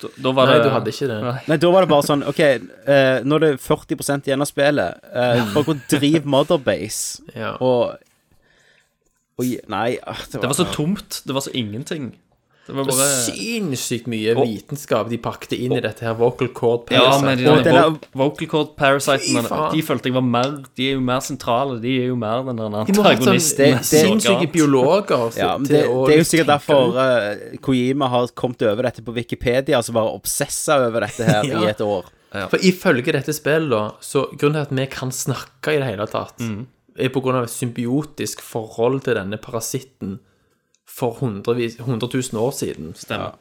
Da, 0.00 0.08
da 0.16 0.32
var 0.32 0.48
Nei, 0.48 0.54
det 0.56 0.64
du 0.64 0.70
hadde 0.72 0.92
ikke 0.94 1.08
det. 1.10 1.16
Nei. 1.24 1.34
Nei, 1.48 1.56
da 1.60 1.70
var 1.72 1.84
det 1.84 1.90
bare 1.92 2.06
sånn 2.08 2.22
OK, 2.28 2.38
eh, 2.40 3.18
nå 3.24 3.36
er 3.40 3.44
det 3.44 3.50
40 3.60 4.28
igjen 4.28 4.44
av 4.44 4.48
spillet. 4.48 5.02
Eh, 5.12 5.42
bare 5.54 5.66
gå 5.66 5.74
og 5.76 5.82
driv 5.92 6.28
Motherbase. 6.36 7.24
Ja. 7.36 7.54
Og, 7.60 7.96
og 9.40 9.44
gi- 9.48 9.60
Nei, 9.72 9.98
ah, 10.04 10.20
det 10.24 10.40
var, 10.40 10.44
Det 10.46 10.52
var 10.52 10.58
så 10.60 10.68
tomt. 10.72 11.20
Det 11.26 11.36
var 11.36 11.44
så 11.44 11.52
ingenting. 11.56 12.12
Det 12.70 12.76
var 12.78 12.86
bare 12.88 13.06
Sinnssykt 13.26 14.06
mye 14.10 14.34
vitenskap 14.38 15.08
de 15.10 15.18
pakket 15.22 15.52
inn 15.58 15.74
i 15.74 15.80
dette 15.82 16.04
her 16.06 16.14
vocal 16.18 16.48
cord 16.54 16.90
Ja, 16.94 17.00
parasite. 17.02 17.24
men 17.26 17.38
de 17.42 17.48
Og 17.50 17.64
denne, 17.66 17.82
vo 18.14 18.22
vocal 18.22 18.48
cord 18.52 18.70
parasitene. 18.78 19.42
De 19.74 19.82
følte 19.82 20.10
jeg 20.10 20.14
var 20.14 20.22
mer 20.26 20.52
De 20.78 20.86
er 20.88 20.94
jo 20.94 21.00
mer 21.00 21.20
sentrale. 21.26 21.80
De 21.82 21.96
er 22.04 22.06
jo 22.12 22.16
mer 22.16 22.44
den 22.46 22.56
der 22.62 22.68
de 22.70 22.94
sånn 22.94 23.06
antagonisten. 23.10 23.76
Det- 23.80 23.84
sinnssyke 23.90 24.50
biologer 24.54 25.36
ja, 25.36 25.56
til 25.58 25.66
det, 25.74 25.82
å 25.90 26.06
det 26.06 26.14
er 26.14 26.22
jo 26.22 26.28
sikkert 26.30 26.52
derfor 26.54 26.94
uh, 26.96 27.58
Kojima 27.60 28.08
har 28.08 28.28
kommet 28.34 28.62
over 28.62 28.82
dette 28.88 29.02
på 29.04 29.12
Wikipedia, 29.14 29.76
altså 29.76 29.92
bare 29.92 30.14
obsessa 30.14 30.78
over 30.86 31.00
dette 31.08 31.24
her 31.26 31.44
Ja. 31.50 31.60
i 31.60 31.70
et 31.74 31.80
år. 31.80 32.04
For 32.50 32.62
ifølge 32.62 33.10
dette 33.12 33.32
spillet, 33.34 33.70
da, 33.72 33.90
så 34.00 34.28
grunnen 34.38 34.60
til 34.60 34.68
at 34.68 34.74
vi 34.78 34.86
kan 34.86 35.10
snakke 35.10 35.74
i 35.74 35.80
det 35.82 35.88
hele 35.90 36.06
tatt, 36.06 36.38
Mm. 36.38 36.66
er 36.98 37.08
på 37.10 37.20
grunn 37.24 37.34
av 37.40 37.44
et 37.44 37.50
symbiotisk 37.50 38.40
forhold 38.44 39.02
til 39.02 39.14
denne 39.18 39.38
parasitten 39.40 40.18
for 40.90 41.16
hundrevis, 41.20 41.78
100 41.78 42.10
000 42.32 42.42
år 42.42 42.52
siden. 42.56 42.92
Stemmer. 42.98 43.36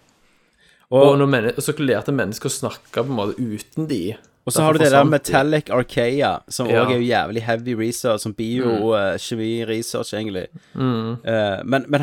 Og, 0.90 1.18
når 1.20 1.30
men, 1.30 1.46
og 1.54 1.62
så 1.62 1.74
lærte 1.78 2.14
mennesker 2.16 2.50
å 2.50 2.54
snakke 2.54 3.04
på 3.04 3.10
en 3.12 3.18
måte 3.18 3.36
uten 3.38 3.86
de. 3.90 4.16
Og 4.48 4.54
så 4.56 4.64
har 4.66 4.74
du 4.74 4.80
det 4.82 4.88
der. 4.94 5.04
Metallic 5.06 5.68
Archaea, 5.70 6.32
som 6.50 6.66
òg 6.70 6.74
Ja. 6.74 6.86
er 6.88 6.96
jo 6.96 7.06
jævlig 7.06 7.44
heavy 7.46 7.76
research, 7.78 8.24
som 8.24 8.34
bio-kjemi-research, 8.34 10.14
egentlig. 10.18 10.48
Eh, 10.76 11.60
men 11.66 11.86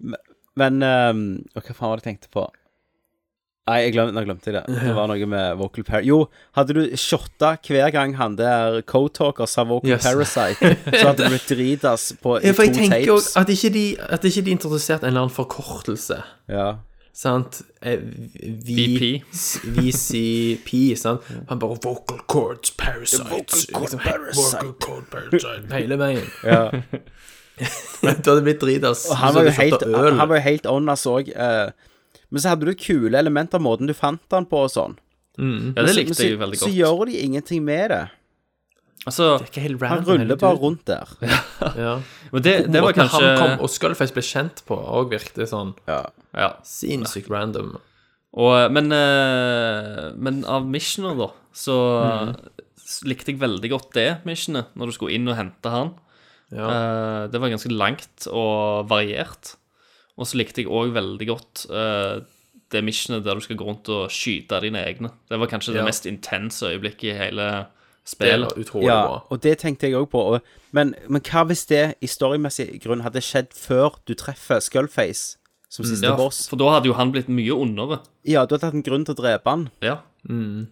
Men, 0.00 0.16
men 0.56 0.82
ehm, 0.82 1.24
og 1.54 1.62
Hva 1.66 1.74
faen 1.76 1.90
var 1.90 1.96
det 2.00 2.06
jeg 2.06 2.14
tenkte 2.14 2.30
på? 2.32 2.46
Nei, 3.70 3.78
jeg 3.84 3.92
glemte, 3.94 4.18
jeg 4.18 4.26
glemte 4.26 4.54
det. 4.56 4.62
Det 4.66 4.92
var 4.96 5.06
noe 5.10 5.26
med 5.30 5.56
vocal 5.60 5.84
Parasite. 5.86 6.08
Jo, 6.10 6.18
hadde 6.58 6.74
du 6.74 6.82
shotta 6.98 7.52
hver 7.68 7.92
gang 7.94 8.16
han 8.18 8.34
der 8.40 8.80
co-talker 8.90 9.46
sa 9.46 9.62
vocal 9.68 9.92
Yes. 9.94 10.02
parasite, 10.08 10.74
så 10.98 11.04
hadde 11.12 11.22
du 11.28 11.36
blitt 11.36 11.46
dritas 11.52 12.08
på 12.22 12.36
i 12.40 12.48
Ja, 12.50 12.52
for 12.58 12.66
to 12.66 12.72
jeg 12.72 12.90
tenker 12.90 13.06
jo 13.06 13.18
tapes. 13.20 13.36
at 13.38 13.52
ikke 13.54 13.70
de 13.78 13.84
At 14.18 14.24
ikke 14.26 14.42
de 14.48 14.54
introduserte 14.58 15.06
en 15.06 15.12
eller 15.14 15.28
annen 15.28 15.34
forkortelse. 15.36 16.18
Ja. 16.50 16.68
Sant? 17.20 17.60
Eh, 17.82 17.98
VP. 18.64 19.22
VCP, 19.76 20.96
sant? 20.96 21.20
Han 21.50 21.58
bare 21.58 21.76
Vocal 21.84 22.20
cords 22.30 22.70
parasite. 22.78 23.24
Liksom, 23.30 23.98
parasite. 24.00 24.64
Vocal 24.64 24.72
cord 24.80 25.04
parasite. 25.10 25.66
Hele 25.74 25.98
veien. 26.00 26.26
ja. 26.44 26.70
Du 28.00 28.06
hadde 28.30 28.40
blitt 28.46 28.62
dritas. 28.62 29.02
Og 29.12 29.18
han 29.20 29.34
var 29.36 29.44
jo 29.44 29.50
helt, 29.52 29.82
han 29.92 30.28
var 30.30 30.38
jo 30.38 30.44
helt 30.46 30.66
on, 30.70 30.86
us 30.88 31.02
òg. 31.10 31.28
Men 32.30 32.40
så 32.42 32.52
hadde 32.52 32.66
du 32.70 32.74
kule 32.78 33.18
elementer 33.18 33.58
av 33.58 33.64
måten 33.66 33.86
du 33.90 33.94
fant 33.96 34.22
han 34.30 34.46
på 34.46 34.64
og 34.66 34.70
sånn. 34.70 34.96
Ja, 35.40 35.82
det 35.86 35.94
likte 35.96 36.14
så, 36.18 36.26
jeg 36.28 36.38
veldig 36.40 36.58
Så 36.60 36.66
godt. 36.68 36.76
gjør 36.76 37.06
de 37.08 37.20
ingenting 37.24 37.62
med 37.64 37.90
det. 37.90 38.00
Altså, 39.08 39.38
Ikke 39.40 39.62
helt 39.64 39.80
Han 39.80 40.02
random 40.02 40.10
Han 40.10 40.20
ruller 40.20 40.36
bare 40.36 40.58
rundt 40.60 40.84
der. 40.90 41.08
Ja. 41.80 41.92
men 42.32 42.42
det, 42.44 42.54
det 42.72 42.82
var 42.84 42.92
kanskje 42.92 43.20
han 43.24 43.38
kom, 43.40 43.54
og 43.64 43.70
Skullface 43.72 44.12
ble 44.12 44.22
kjent 44.26 44.60
på, 44.68 44.76
òg 44.76 45.08
virket 45.14 45.48
sånn 45.48 45.72
Ja. 45.88 46.02
Ja. 46.36 46.50
sinnssykt 46.66 47.30
random. 47.32 47.78
Og, 48.36 48.70
men, 48.70 48.92
eh, 48.92 50.10
men 50.20 50.44
av 50.44 50.66
missioner, 50.68 51.16
da, 51.18 51.30
så 51.56 51.78
Mm. 52.04 52.36
likte 53.08 53.32
jeg 53.32 53.40
veldig 53.40 53.70
godt 53.72 53.92
det 53.94 54.08
missionet, 54.28 54.66
når 54.76 54.86
du 54.86 54.92
skulle 54.92 55.14
inn 55.16 55.26
og 55.30 55.36
hente 55.38 55.70
han. 55.72 55.94
Ja. 56.52 56.68
Eh, 56.68 57.26
det 57.32 57.40
var 57.40 57.48
ganske 57.50 57.70
langt 57.72 58.26
og 58.30 58.86
variert. 58.90 59.54
Og 60.20 60.28
så 60.28 60.36
likte 60.36 60.60
jeg 60.62 60.68
òg 60.68 60.92
veldig 60.92 61.26
godt 61.30 61.64
uh, 61.72 62.20
det 62.70 62.82
missionet 62.84 63.24
der 63.24 63.34
du 63.34 63.40
skal 63.42 63.56
gå 63.58 63.64
rundt 63.66 63.88
og 63.90 64.10
skyte 64.12 64.60
dine 64.62 64.82
egne. 64.84 65.08
Det 65.30 65.38
var 65.40 65.48
kanskje 65.50 65.72
Ja. 65.72 65.80
det 65.80 65.86
mest 65.88 66.04
intense 66.06 66.68
øyeblikket 66.68 67.14
i 67.14 67.16
hele 67.18 67.46
Det 67.50 68.12
spillet. 68.12 68.52
utrolig 68.60 68.86
ja, 68.90 69.00
bra. 69.06 69.22
og 69.30 69.40
det 69.42 69.56
tenkte 69.58 69.88
jeg 69.88 69.96
òg 69.96 70.06
på. 70.12 70.20
Og, 70.34 70.40
men, 70.76 70.94
men 71.08 71.22
hva 71.24 71.44
hvis 71.48 71.64
det 71.66 71.94
i 72.02 72.06
storymessig 72.06 72.80
grunn 72.84 73.00
hadde 73.02 73.20
skjedd 73.24 73.50
før 73.56 73.96
du 74.06 74.14
treffer 74.14 74.60
Skullface 74.60 75.36
som 75.70 75.84
siste 75.84 76.04
Ja, 76.06 76.16
boss? 76.16 76.48
for 76.50 76.56
da 76.60 76.68
hadde 76.76 76.86
jo 76.90 76.94
han 76.98 77.12
blitt 77.12 77.28
mye 77.28 77.54
ondere. 77.56 78.00
Ja, 78.26 78.44
du 78.46 78.54
hadde 78.54 78.66
hatt 78.70 78.74
en 78.74 78.82
grunn 78.86 79.04
til 79.06 79.14
å 79.14 79.22
drepe 79.22 79.50
han. 79.50 79.70
Ja. 79.82 79.98
Mm. 80.28 80.66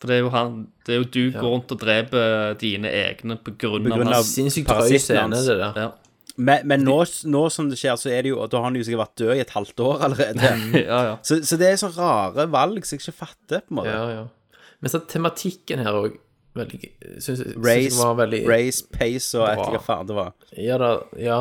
For 0.00 0.08
det 0.10 0.16
er 0.16 0.22
jo 0.24 0.30
han 0.34 0.54
Det 0.86 0.94
er 0.94 0.98
jo 1.02 1.04
du 1.14 1.24
går 1.38 1.50
rundt 1.52 1.70
og 1.70 1.78
dreper 1.78 2.54
dine 2.58 2.88
egne 2.90 3.36
på 3.38 3.52
grunn, 3.58 3.84
På 3.86 3.96
grunn 4.00 4.08
av 4.08 4.14
av- 4.22 4.24
Sinnssykt 4.26 4.66
drøy 4.66 4.98
scene, 4.98 5.30
det 5.36 5.58
der. 5.58 5.76
ja. 5.78 5.90
Men, 6.36 6.66
men 6.66 6.80
nå, 6.86 6.98
nå 7.28 7.42
som 7.52 7.68
det 7.68 7.76
skjer, 7.80 7.96
så 8.00 8.08
er 8.08 8.22
det 8.24 8.30
jo 8.32 8.46
Da 8.48 8.56
har 8.56 8.64
han 8.70 8.76
jo 8.78 8.84
sikkert 8.86 9.02
vært 9.02 9.18
død 9.20 9.32
i 9.36 9.42
et 9.44 9.50
halvt 9.52 9.82
år 9.84 10.04
allerede. 10.06 10.52
ja, 10.80 11.00
ja. 11.10 11.16
Så, 11.26 11.40
så 11.44 11.58
det 11.60 11.68
er 11.68 11.76
så 11.80 11.90
rare 11.92 12.46
valg 12.52 12.86
som 12.88 12.96
jeg 12.96 13.04
ikke 13.04 13.16
fatter, 13.24 13.64
på 13.66 13.74
en 13.74 13.80
måte. 13.82 13.92
Ja, 13.92 14.06
ja. 14.10 14.62
Men 14.82 14.90
så 14.94 15.02
tematikken 15.06 15.82
her 15.84 15.98
òg 15.98 16.16
Race, 16.52 17.96
var 17.96 18.14
veldig 18.18 18.42
race, 18.48 18.84
pace 18.92 19.38
og 19.40 19.46
et 19.48 19.60
hva 19.72 19.80
faen 19.80 20.08
det 20.10 20.16
var. 20.18 20.32
Ja 20.60 20.76
da, 20.80 20.90
ja. 21.16 21.38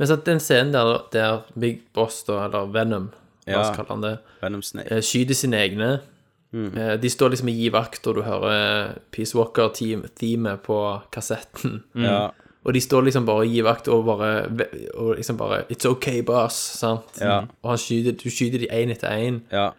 Men 0.00 0.08
så 0.10 0.16
den 0.26 0.40
scenen 0.42 0.72
der, 0.74 1.04
der 1.12 1.44
Big 1.60 1.84
Boss, 1.94 2.24
da, 2.26 2.44
eller 2.48 2.70
Venom, 2.74 3.10
hva 3.46 3.60
Ja. 3.60 3.66
kaller 3.76 3.92
han 3.94 4.00
det, 4.06 4.14
Venom 4.42 4.62
Snake. 4.62 4.90
eh, 4.90 5.02
skyter 5.06 5.34
sine 5.38 5.60
egne 5.66 6.00
Mm. 6.52 6.72
De 7.00 7.10
står 7.10 7.30
liksom 7.30 7.48
i 7.48 7.52
gi 7.54 7.68
vakt, 7.70 8.06
og 8.10 8.16
du 8.16 8.22
hører 8.26 8.96
Peace 9.14 9.36
Walker-teamet 9.38 10.62
på 10.64 10.78
kassetten. 11.14 11.76
Ja. 11.94 12.32
Og 12.64 12.74
de 12.76 12.80
står 12.80 13.06
liksom 13.06 13.24
bare 13.26 13.46
og 13.46 13.52
gir 13.54 13.64
vakt 13.64 13.88
og 13.88 14.04
bare 14.04 14.30
Og 14.94 15.14
liksom 15.16 15.36
bare 15.40 15.62
It's 15.72 15.86
okay, 15.88 16.20
boss. 16.22 16.54
Sant? 16.80 17.16
Ja. 17.20 17.38
Og 17.62 17.70
han 17.70 17.78
skyder, 17.80 18.12
du 18.20 18.28
skyter 18.30 18.58
de 18.60 18.68
én 18.68 18.90
etter 18.92 19.08
én. 19.16 19.40
ja. 19.52 19.70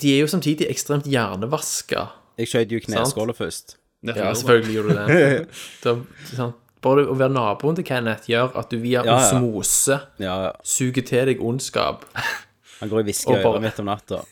De 0.00 0.12
er 0.14 0.20
jo 0.20 0.26
samtidig 0.30 0.68
ekstremt 0.70 1.04
hjernevaska. 1.10 2.04
Jeg 2.38 2.46
skjøt 2.46 2.70
jo 2.72 2.78
kneskåla 2.84 3.32
først. 3.34 3.72
Ja, 4.06 4.28
selvfølgelig 4.34 4.74
gjorde 4.76 4.88
du 4.88 5.12
det. 5.12 5.48
da, 5.84 5.94
sant? 6.30 6.54
Bare 6.80 7.02
å 7.10 7.16
være 7.18 7.32
naboen 7.34 7.74
til 7.76 7.84
Kenneth 7.84 8.28
gjør 8.30 8.54
at 8.56 8.70
du 8.70 8.78
via 8.78 9.02
Ja, 9.04 9.16
ja. 9.16 9.16
osmose 9.18 9.98
Ja, 10.22 10.36
ja. 10.46 10.52
suger 10.64 11.02
til 11.04 11.26
deg 11.32 11.42
ondskap. 11.42 12.04
Han 12.78 12.88
går 12.88 13.00
i 13.00 13.02
Og 13.02 13.08
hviskeøret 13.10 13.42
bare- 13.44 13.60
midt 13.66 13.80
om 13.82 13.90
natta. 13.90 14.22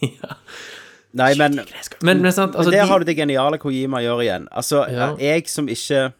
Nei, 1.18 1.34
men 1.40 1.58
Men, 2.04 2.22
men 2.22 2.32
sant, 2.32 2.54
altså 2.54 2.70
Men 2.70 2.78
der 2.78 2.84
de, 2.84 2.88
har 2.92 2.98
du 2.98 3.04
det 3.08 3.16
geniale 3.16 3.58
Kojima 3.58 4.00
gjør 4.04 4.22
igjen. 4.22 4.46
Altså, 4.52 4.84
Ja. 4.90 5.14
jeg 5.18 5.48
som 5.48 5.66
ikke 5.68 6.12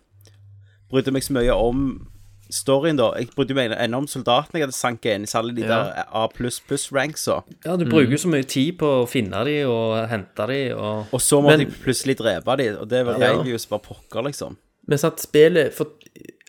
brydde 0.91 1.13
meg 1.13 1.23
så 1.23 1.33
mye 1.37 1.55
om 1.55 2.07
storyen, 2.51 2.97
da 2.97 3.11
Jeg 3.19 3.29
brydde 3.37 3.55
meg 3.55 3.73
ennå 3.77 3.99
om 3.99 4.07
soldatene 4.09 4.57
jeg 4.57 4.65
hadde 4.69 4.77
sanket 4.77 5.15
inn 5.19 5.27
i 5.27 5.33
alle 5.37 5.53
de 5.53 5.63
Ja. 5.63 5.69
der 5.69 6.07
A++-ranksa. 6.17 7.43
ja, 7.65 7.77
du 7.77 7.85
bruker 7.85 8.11
jo 8.11 8.17
så 8.17 8.29
mye 8.33 8.47
tid 8.49 8.79
på 8.79 8.87
å 9.03 9.09
finne 9.09 9.45
de 9.45 9.59
og 9.69 10.09
hente 10.09 10.47
de 10.49 10.73
og 10.75 11.07
Og 11.13 11.21
så 11.21 11.43
måtte 11.43 11.59
Men- 11.59 11.67
jeg 11.67 11.83
plutselig 11.85 12.17
drepe 12.17 12.57
de, 12.57 12.69
og 12.81 12.89
det 12.89 13.05
var 13.07 13.19
Ja. 13.19 13.33
reiv 13.37 13.47
jo 13.47 13.59
bare 13.69 13.81
pokker, 13.81 14.23
liksom. 14.25 14.57
Men 14.87 14.97
sant, 14.99 15.19
spillet 15.21 15.75
for, 15.75 15.89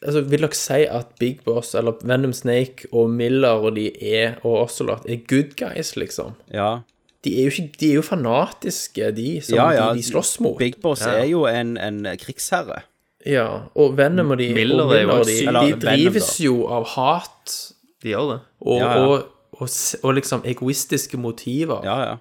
altså, 0.06 0.22
Vil 0.24 0.40
dere 0.40 0.54
si 0.54 0.86
at 0.86 1.20
Big 1.20 1.44
Boss 1.44 1.76
eller 1.76 1.92
Venom 2.02 2.32
Snake 2.32 2.86
og 2.94 3.10
Miller 3.10 3.60
og 3.62 3.76
de 3.76 3.92
er, 4.02 4.38
og 4.46 4.70
Ocelot 4.70 5.06
er 5.10 5.18
good 5.28 5.58
guys, 5.58 5.96
liksom? 5.96 6.36
Ja. 6.54 6.80
De 7.22 7.34
er 7.42 7.50
jo, 7.50 7.52
ikke, 7.52 7.78
de 7.78 7.90
er 7.92 7.96
jo 7.96 8.02
fanatiske, 8.02 9.14
de 9.14 9.42
som 9.42 9.56
ja, 9.58 9.72
ja. 9.72 9.90
de, 9.94 9.98
de 10.00 10.04
slåss 10.04 10.40
mot. 10.40 10.58
Big 10.58 10.80
Boss 10.82 11.02
er 11.02 11.26
jo 11.26 11.46
en, 11.46 11.76
en 11.78 12.04
krigsherre. 12.18 12.84
Ja, 13.26 13.48
og 13.76 13.98
Venom 13.98 14.32
og 14.32 14.38
de, 14.40 14.54
Miller 14.54 14.84
og 14.84 14.94
er 14.96 15.02
jo 15.02 15.08
Miller 15.08 15.20
og 15.20 15.26
de, 15.26 15.36
syk. 15.38 15.48
Eller 15.48 15.62
de 15.62 15.80
drives 15.82 16.40
Venom, 16.40 16.46
jo 16.46 16.68
av 16.68 16.86
hat 16.96 17.74
De 18.04 18.10
gjør 18.14 18.30
det. 18.32 18.40
og, 18.62 18.78
Ja, 18.80 18.94
ja. 18.94 19.06
Og, 19.08 19.24
og, 19.60 19.68
s- 19.70 19.98
og 20.04 20.14
liksom 20.16 20.42
egoistiske 20.46 21.18
motiver. 21.18 21.82
Ja, 21.84 21.98
ja. 22.10 22.16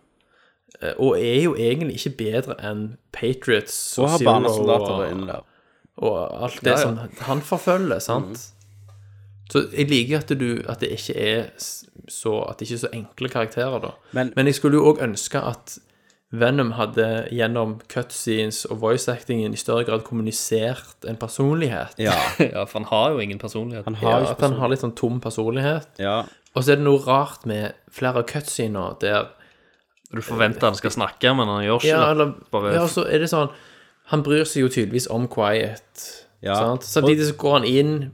eh, 0.83 0.95
og 0.99 1.19
er 1.23 1.43
jo 1.43 1.55
egentlig 1.55 1.95
ikke 2.01 2.17
bedre 2.19 2.55
enn 2.71 2.97
Patriots 3.13 3.99
Og 3.99 4.05
og 4.05 4.11
har 4.11 4.19
barnesoldater 4.25 4.93
og, 4.95 5.27
der. 5.27 5.45
og 5.97 6.43
alt 6.45 6.61
det 6.65 6.67
Ja, 6.67 6.79
ja. 6.79 6.83
som 6.83 6.99
han 7.21 7.41
forfølger, 7.41 7.99
sant? 7.99 8.49
Så 9.51 9.63
jeg 9.73 9.89
liker 9.89 10.19
at, 10.19 10.29
du, 10.29 10.61
at 10.69 10.81
det 10.81 10.91
ikke 10.91 11.17
er 11.17 11.45
s- 11.59 11.85
så 12.09 12.43
At 12.51 12.59
det 12.59 12.67
ikke 12.71 12.75
er 12.75 12.79
så 12.89 12.89
enkle 12.93 13.29
karakterer, 13.29 13.79
da. 13.81 13.91
Men- 14.13 14.33
Men 14.37 14.47
jeg 14.47 14.55
skulle 14.55 14.77
jo 14.77 14.93
òg 14.93 15.03
ønske 15.03 15.39
at 15.47 15.79
Venom 16.31 16.73
hadde 16.77 17.29
gjennom 17.33 17.79
cutscenes 17.89 18.67
og 18.69 18.81
voice-actingen 18.83 19.55
i 19.55 19.57
større 19.57 19.87
grad 19.89 20.03
kommunisert 20.05 21.07
en 21.09 21.17
personlighet. 21.17 21.95
Ja, 21.99 22.13
Ja, 22.53 22.65
for 22.69 22.81
han 22.83 22.89
har 22.91 23.15
jo 23.15 23.19
ingen 23.25 23.39
personlighet. 23.41 23.85
han 23.89 23.95
har 24.03 24.21
Ja, 24.21 24.31
at 24.35 24.41
han 24.45 24.59
har 24.61 24.69
litt 24.69 24.83
sånn 24.85 24.93
tom 24.99 25.21
personlighet. 25.25 25.89
Ja, 25.99 26.25
Og 26.55 26.65
så 26.65 26.73
er 26.75 26.77
det 26.77 26.85
noe 26.85 27.01
rart 27.07 27.47
med 27.47 27.73
flere 27.91 28.21
av 28.21 28.27
cutscener 28.29 28.99
der 29.01 29.31
Du 30.13 30.21
forventer 30.25 30.69
han 30.69 30.77
skal 30.77 30.91
snakke, 30.91 31.33
men 31.37 31.49
han 31.49 31.65
gjør 31.65 31.81
ikke 31.81 31.89
Ja, 31.95 31.99
det. 32.05 32.11
eller 32.13 32.35
Bare- 32.53 32.75
Ja, 32.75 32.87
så 32.87 33.07
er 33.09 33.19
det 33.25 33.29
sånn 33.33 33.51
Han 34.13 34.23
bryr 34.23 34.45
seg 34.45 34.63
jo 34.63 34.69
tydeligvis 34.69 35.07
om 35.11 35.27
Quiet. 35.29 36.25
Ja. 36.43 36.55
Sant? 36.55 36.83
Samtidig 36.85 37.27
så 37.29 37.37
går 37.37 37.53
han 37.59 37.65
inn 37.69 38.13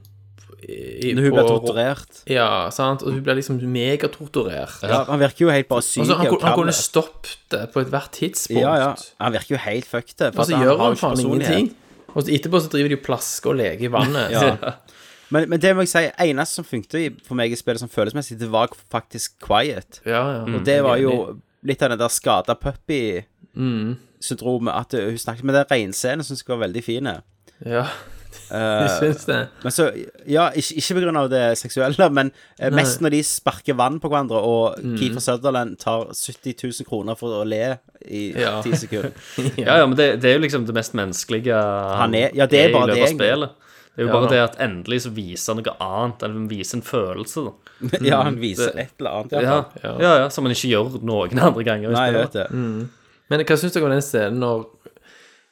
i, 0.65 1.11
når 1.13 1.21
hun 1.27 1.31
på- 1.31 1.37
blir 1.37 1.47
torturert. 1.51 2.13
Ja, 2.31 2.47
sant? 2.73 3.03
Og 3.05 3.09
hun 3.13 3.21
blir 3.23 3.35
liksom 3.37 3.59
megatorturert. 3.61 4.81
Ja, 4.83 5.03
han 5.07 5.19
virker 5.21 5.41
jo 5.45 5.49
helt 5.53 5.67
bare 5.69 5.81
syk. 5.85 6.01
Altså, 6.03 6.15
han, 6.21 6.27
han 6.41 6.53
kunne 6.57 6.73
stoppet 6.75 7.37
det 7.53 7.63
på 7.73 7.79
ethvert 7.83 8.11
tidspunkt. 8.17 8.61
Ja, 8.61 8.73
ja. 8.81 8.91
Han 9.21 9.31
virker 9.37 9.51
jo 9.55 9.59
helt 9.65 9.87
fucked. 9.89 10.21
Og 10.31 10.45
så 10.49 10.53
gjør 10.61 10.75
han 10.81 10.95
faen 10.99 11.19
ingenting. 11.21 11.65
Og 12.15 12.19
så 12.23 12.29
etterpå 12.37 12.57
så 12.63 12.69
driver 12.71 12.89
de 12.93 12.97
og 12.99 13.03
plasker 13.05 13.49
og 13.51 13.57
leker 13.59 13.85
i 13.89 13.91
vannet. 13.91 14.27
Ja. 14.31 14.39
Men, 15.33 15.41
men 15.49 15.57
det 15.59 15.71
må 15.75 15.81
jeg 15.83 15.89
si, 15.89 16.03
eneste 16.29 16.53
som 16.61 16.65
funket 16.69 17.15
for 17.25 17.33
meg 17.35 17.51
i 17.51 17.55
spillet 17.57 17.79
som 17.81 17.89
følelsesmessig, 17.89 18.37
det 18.39 18.49
var 18.53 18.67
faktisk 18.93 19.29
Quiet. 19.43 19.99
ja, 20.05 20.21
ja. 20.37 20.41
Og 20.45 20.61
det 20.67 20.77
var 20.85 20.97
jo 21.01 21.11
litt 21.65 21.81
av 21.81 21.89
den 21.95 21.99
der 21.99 22.09
skada 22.13 22.53
puppy-syndromet. 22.61 24.73
At 24.73 24.93
hun 24.97 25.17
snakket 25.17 25.43
med 25.49 25.55
den 25.57 25.65
reinscenen 25.71 26.23
som 26.23 26.35
skulle 26.37 26.57
var 26.59 26.67
veldig 26.67 26.83
fin. 26.85 27.07
Ja, 27.65 27.85
jeg 28.51 28.89
syns 28.99 29.25
det. 29.25 29.39
Men 29.63 29.71
så, 29.73 29.87
ja, 30.29 30.49
ikke, 30.55 30.77
ikke 30.81 31.15
av 31.21 31.29
det 31.29 31.43
seksuelle, 31.57 32.09
men 32.13 32.31
uh, 32.61 32.69
mest 32.75 33.01
når 33.01 33.15
de 33.15 33.21
sparker 33.23 33.73
vann 33.79 33.99
på 33.99 34.09
hverandre, 34.11 34.37
og 34.41 34.79
Mm. 34.85 34.97
Keefer 34.99 35.19
Sutherland 35.23 35.77
tar 35.79 36.07
70 36.13 36.55
000 36.63 36.85
kroner 36.89 37.15
for 37.19 37.41
å 37.41 37.43
le 37.47 37.77
i 38.05 38.33
Ja. 38.37 38.61
ti 38.61 38.71
sekunder. 38.75 39.11
Ja, 39.57 39.77
ja, 39.81 39.85
men 39.85 39.95
det, 39.97 40.21
det 40.21 40.29
er 40.31 40.37
jo 40.39 40.43
liksom 40.45 40.65
det 40.67 40.75
mest 40.75 40.93
menneskelige 40.93 41.55
han, 41.97 42.13
er- 42.15 42.33
ja, 42.35 42.45
det 42.45 42.59
er 42.67 42.73
bare 42.73 42.91
i 42.91 42.95
løpet 42.95 42.95
det, 42.95 43.09
av 43.09 43.15
spillet. 43.15 43.49
Det 43.95 44.03
er 44.03 44.07
jo 44.07 44.11
Ja. 44.11 44.19
bare 44.19 44.29
det 44.29 44.39
at 44.43 44.55
endelig 44.59 45.01
så 45.05 45.09
viser 45.15 45.53
han 45.55 45.63
noe 45.63 45.75
annet, 45.79 46.23
eller 46.23 46.33
han 46.41 46.49
viser 46.51 46.77
en 46.77 46.83
følelse, 46.83 47.45
da. 47.45 47.51
ja, 48.09 48.21
han 48.23 48.37
viser 48.39 48.71
et 48.77 48.91
eller 48.99 49.09
annet. 49.21 49.31
Ja, 49.31 49.63
ja, 49.83 50.13
ja, 50.23 50.29
som 50.29 50.45
han 50.45 50.53
ikke 50.55 50.69
gjør 50.73 50.99
noen 51.01 51.39
andre 51.39 51.63
ganger. 51.63 51.91
Nei, 51.95 52.05
jeg 52.11 52.19
vet 52.21 52.33
det. 52.33 52.47
Men 53.29 53.41
hva 53.47 53.57
syns 53.57 53.73
dere 53.73 53.87
om 53.87 53.91
den 53.95 54.03
scenen 54.05 54.39
når 54.43 54.65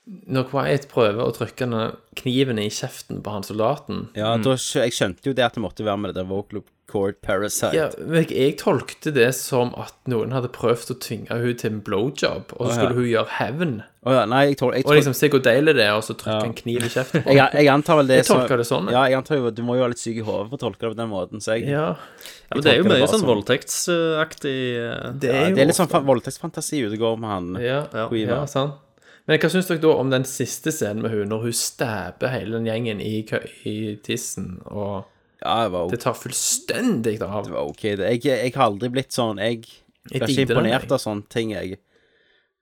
Når 0.04 0.50
Quiet 0.52 0.90
prøver 0.92 1.24
å 1.24 1.32
trykke 1.32 1.64
denne 1.64 1.84
kniven 2.20 2.60
i 2.60 2.68
kjeften 2.74 3.22
på 3.24 3.32
han 3.32 3.46
soldaten? 3.48 4.10
Ja, 4.20 4.36
da, 4.36 4.58
jeg 4.60 4.96
skjønte 4.96 5.30
jo 5.30 5.36
det 5.38 5.46
at 5.46 5.56
det 5.56 5.64
måtte 5.64 5.86
være 5.88 6.02
med 6.02 6.12
det 6.12 6.20
der 6.20 6.28
vocal 6.28 6.64
cord 6.94 7.22
parasite. 7.24 7.72
Ja, 7.78 7.88
men 7.98 8.26
jeg, 8.28 8.58
tolkte 8.60 9.14
det 9.16 9.30
som 9.38 9.72
at 9.80 9.96
noen 10.12 10.34
hadde 10.36 10.52
prøvd 10.54 10.92
å 10.94 10.98
tvinge 11.02 11.32
henne 11.32 11.56
til 11.58 11.72
en 11.72 11.80
blowjob, 11.86 12.52
og 12.58 12.68
så 12.68 12.70
ja. 12.70 12.76
skulle 12.76 12.98
hun 13.00 13.08
gjøre 13.08 13.36
hevn. 13.40 13.74
Oh, 14.04 14.12
ja, 14.12 14.26
nei, 14.28 14.42
jeg 14.50 14.60
tol, 14.60 14.74
jeg, 14.76 14.84
Og 14.84 14.98
liksom 14.98 15.16
se 15.16 15.30
hvor 15.32 15.42
deilig 15.46 15.78
det 15.80 15.86
er, 15.88 15.96
og 15.96 16.04
så 16.04 16.18
trykke 16.20 16.50
en 16.50 16.56
kniv 16.58 16.84
i 16.84 16.92
kjeften 16.92 17.24
på 17.24 17.34
jeg, 17.40 17.56
jeg 17.56 17.72
antar 17.72 18.02
vel 18.02 18.12
det 18.12 18.20
Jeg 18.20 18.28
tolker 18.28 18.60
det 18.60 18.68
sånn. 18.68 18.92
Ja, 18.92 19.06
jeg 19.08 19.16
antar 19.22 19.40
jo 19.40 19.54
Du 19.56 19.64
må 19.64 19.78
jo 19.80 19.86
ha 19.86 19.88
litt 19.94 20.02
syk 20.02 20.20
i 20.20 20.26
hodet 20.28 20.50
for 20.52 20.60
å 20.60 20.64
tolke 20.66 20.84
det 20.84 20.92
på 20.92 21.00
den 21.00 21.12
måten, 21.14 21.44
så 21.44 21.56
jeg 21.56 21.72
Ja, 21.72 21.86
Ja, 21.96 22.58
men 22.58 22.66
det 22.66 22.74
er 22.74 22.82
jo 22.82 22.90
mye 22.92 23.08
sånn 23.08 23.22
sånn. 23.22 23.30
voldtektsaktig 23.32 24.58
eh, 24.76 25.06
det 25.24 25.32
er 25.32 25.40
ja, 25.40 25.48
jo 25.48 25.56
Det 25.56 25.64
er 25.64 25.72
litt 25.72 25.80
sånn 25.80 25.94
voldtektsfantasi 26.12 26.84
ute 26.84 27.00
går 27.00 27.16
med 27.24 27.32
han. 27.32 27.54
Ja, 27.64 27.86
Ja. 27.96 28.10
ja, 28.12 28.42
sant. 28.52 28.82
Men 29.28 29.40
hva 29.40 29.50
syns 29.54 29.70
dere 29.70 29.80
da 29.80 29.94
om 29.96 30.10
den 30.12 30.26
siste 30.28 30.72
scenen 30.76 31.02
med 31.06 31.12
hun, 31.14 31.30
når 31.32 31.46
hun 31.46 31.54
stæper 31.56 32.28
hele 32.34 32.58
den 32.58 32.66
gjengen 32.68 33.00
i, 33.02 33.22
i 33.70 33.76
tissen, 34.04 34.58
og 34.66 35.06
Ja, 35.44 35.64
det 35.66 35.72
var, 35.72 35.90
det 35.92 36.00
tar 36.04 36.14
fullstendig 36.16 37.22
av? 37.22 37.46
det 37.46 37.54
var 37.56 37.70
ok. 37.70 37.84
Jeg, 37.84 38.20
jeg 38.26 38.54
har 38.56 38.66
aldri 38.70 38.90
blitt 38.90 39.12
sånn 39.16 39.40
Jeg 39.44 39.64
blir 40.10 40.28
ikke 40.28 40.46
imponert 40.50 40.92
av 40.92 41.00
sånne 41.04 41.28
ting, 41.32 41.52
jeg. 41.56 41.80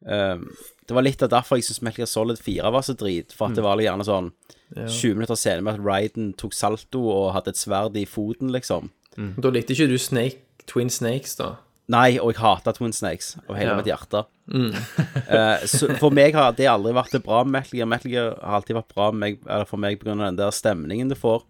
Um, 0.06 0.48
det 0.90 0.96
var 0.98 1.06
litt 1.06 1.22
av 1.22 1.30
derfor 1.30 1.58
jeg 1.60 1.66
syns 1.68 1.82
Metal 1.86 2.02
Gear 2.02 2.10
Solid 2.10 2.40
4 2.42 2.72
var 2.74 2.82
så 2.86 2.96
drit. 2.98 3.34
For 3.34 3.46
at 3.46 3.52
Mm. 3.52 3.56
det 3.60 3.64
var 3.66 3.76
litt 3.78 3.86
gjerne 3.90 4.06
sånn 4.08 4.32
20 4.76 5.16
minutter 5.18 5.36
senere 5.38 5.62
med 5.66 5.74
at 5.80 5.86
Ryden 5.86 6.34
tok 6.40 6.54
salto 6.54 7.02
og 7.12 7.34
hadde 7.36 7.50
et 7.54 7.60
sverd 7.60 7.98
i 7.98 8.06
foten, 8.06 8.50
liksom. 8.54 8.90
Da 9.18 9.50
likte 9.52 9.74
ikke 9.76 9.90
du 9.92 9.98
Snake, 10.00 10.38
Twin 10.66 10.90
Snakes, 10.90 11.36
da? 11.36 11.56
Nei, 11.92 12.16
og 12.22 12.32
jeg 12.32 12.40
hater 12.42 12.76
Twin 12.78 12.94
Snakes 12.96 13.34
av 13.50 13.56
hele 13.60 13.72
Ja. 13.74 13.78
mitt 13.80 13.90
hjerte. 13.90 14.22
Eh, 14.52 15.64
så 15.68 15.90
for 16.00 16.14
meg 16.16 16.36
har 16.38 16.52
det 16.58 16.68
aldri 16.72 16.94
vært 16.96 17.12
det 17.16 17.24
bra 17.26 17.42
med 17.44 17.52
Metal 17.60 17.78
Gear. 17.80 17.90
Metal 17.92 18.12
Gear 18.12 18.36
har 18.42 18.60
alltid 18.62 18.78
vært 18.78 18.94
bra 18.96 19.10
med 19.12 19.20
meg, 19.26 19.40
eller 19.48 19.66
for 19.70 19.78
meg 19.82 20.00
pga. 20.00 20.16
den 20.18 20.36
der 20.40 20.52
stemningen 20.56 21.10
du 21.12 21.16
får. 21.16 21.44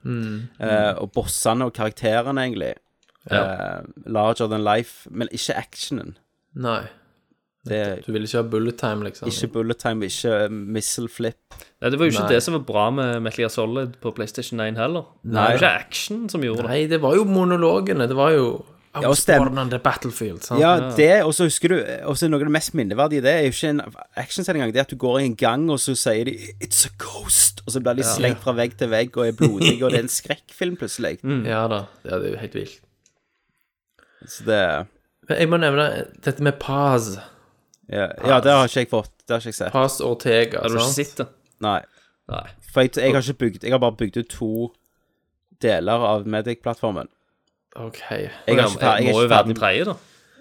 Eh, 0.60 0.94
og 1.02 1.12
bossene 1.14 1.66
og 1.70 1.74
karakterene, 1.78 2.42
egentlig. 2.48 2.74
Eh, 3.30 3.82
larger 4.08 4.48
than 4.50 4.64
life, 4.66 5.08
men 5.12 5.28
ikke 5.32 5.56
actionen. 5.58 6.16
Nei. 6.56 6.82
Det 7.64 8.04
Du 8.08 8.12
ville 8.12 8.26
ikke 8.26 8.42
ha 8.42 8.50
bullet 8.50 8.78
time, 8.82 9.04
liksom? 9.06 9.28
Ikke 9.30 9.52
bullet 9.54 9.78
time, 9.78 10.02
ikke 10.08 10.50
missile 10.50 11.08
flip. 11.08 11.38
Nei, 11.80 11.90
det 11.92 12.00
var 12.00 12.08
jo 12.08 12.12
ikke 12.16 12.24
Nei. 12.26 12.30
det 12.34 12.42
som 12.42 12.56
var 12.56 12.64
bra 12.66 12.88
med 12.90 13.22
Metal 13.22 13.44
Gear 13.44 13.50
Solid 13.54 14.00
på 14.02 14.16
PlayStation 14.18 14.58
9 14.58 14.76
heller. 14.82 15.06
Nei. 15.24 15.52
Det 15.52 15.62
var 15.62 15.70
ikke 15.70 15.80
action 15.86 16.24
som 16.30 16.42
gjorde 16.42 16.64
det. 16.64 16.70
Nei, 16.72 16.88
det 16.88 17.00
var 17.04 17.14
jo 17.20 17.26
monologene. 17.30 18.08
Det 18.10 18.16
var 18.18 18.32
jo 18.34 18.66
Ja, 18.94 19.14
the 19.70 19.80
battlefield. 19.80 20.44
Sant? 20.44 20.60
Ja, 20.60 20.92
det, 20.98 21.24
og 21.24 21.34
så 21.34 21.46
husker 21.48 21.72
du 21.72 21.78
også 22.10 22.28
noe 22.28 22.42
av 22.42 22.50
det 22.50 22.52
mest 22.52 22.74
minneverdige, 22.76 23.24
det 23.24 23.32
er 23.32 23.46
jo 23.46 23.54
ikke 23.54 23.70
en 23.70 23.82
actionscene 24.20 24.60
engang. 24.60 24.74
Det 24.74 24.82
er 24.82 24.88
at 24.90 24.92
du 24.92 25.00
går 25.00 25.20
i 25.22 25.26
en 25.30 25.36
gang, 25.40 25.70
og 25.72 25.80
så 25.80 25.96
sier 25.96 26.28
de 26.28 26.34
'It's 26.60 26.86
a 26.88 26.92
ghost', 27.00 27.64
og 27.66 27.72
så 27.72 27.80
blir 27.80 27.94
de 27.94 28.04
slengt 28.04 28.44
fra 28.44 28.52
vegg 28.52 28.76
til 28.78 28.90
vegg 28.90 29.18
og 29.18 29.28
er 29.28 29.32
blodige, 29.32 29.86
og 29.86 29.92
det 29.92 30.00
er 30.00 30.04
en 30.04 30.10
skrekkfilm 30.10 30.76
plutselig. 30.76 31.20
ja 31.24 31.68
da. 31.68 31.86
Ja, 32.04 32.20
det 32.20 32.26
er 32.26 32.32
jo 32.32 32.38
helt 32.38 32.56
vilt. 32.56 32.82
Så 34.28 34.44
det 34.46 34.88
Men 35.30 35.38
jeg 35.38 35.50
må 35.50 35.58
nevne 35.58 36.06
dette 36.26 36.44
med 36.44 36.60
Paz. 36.60 37.18
Ja, 37.90 38.08
ja 38.28 38.40
det 38.40 38.52
har 38.52 38.68
ikke 38.68 38.80
jeg 38.80 38.90
fått. 38.90 39.12
Det 39.28 39.30
har 39.30 39.40
ikke 39.40 39.48
jeg 39.48 39.56
sett. 39.56 39.72
Paz 39.72 40.02
Ortega. 40.02 40.62
Har 40.62 40.68
du 40.68 40.76
ikke 40.76 40.94
sett 40.94 41.18
det? 41.18 41.28
Nei. 41.62 41.82
Nei. 42.28 42.48
For 42.74 42.82
jeg, 42.82 42.98
jeg 42.98 43.14
har 43.14 43.22
ikke 43.22 43.40
bygd 43.40 43.64
Jeg 43.64 43.72
har 43.72 43.80
bare 43.80 43.96
bygd 43.96 44.18
ut 44.18 44.30
to 44.30 44.74
deler 45.62 46.06
av 46.08 46.26
Medic-plattformen. 46.28 47.08
OK. 47.76 48.00
Jeg 48.12 48.32
har 48.48 48.48
ikke 48.48 48.86
jeg, 48.86 49.04
Jeg 49.06 49.14
må 49.14 49.22
jo 49.22 49.28
være 49.28 49.48
den 49.48 49.56
tredje, 49.56 49.86
da. 49.86 49.94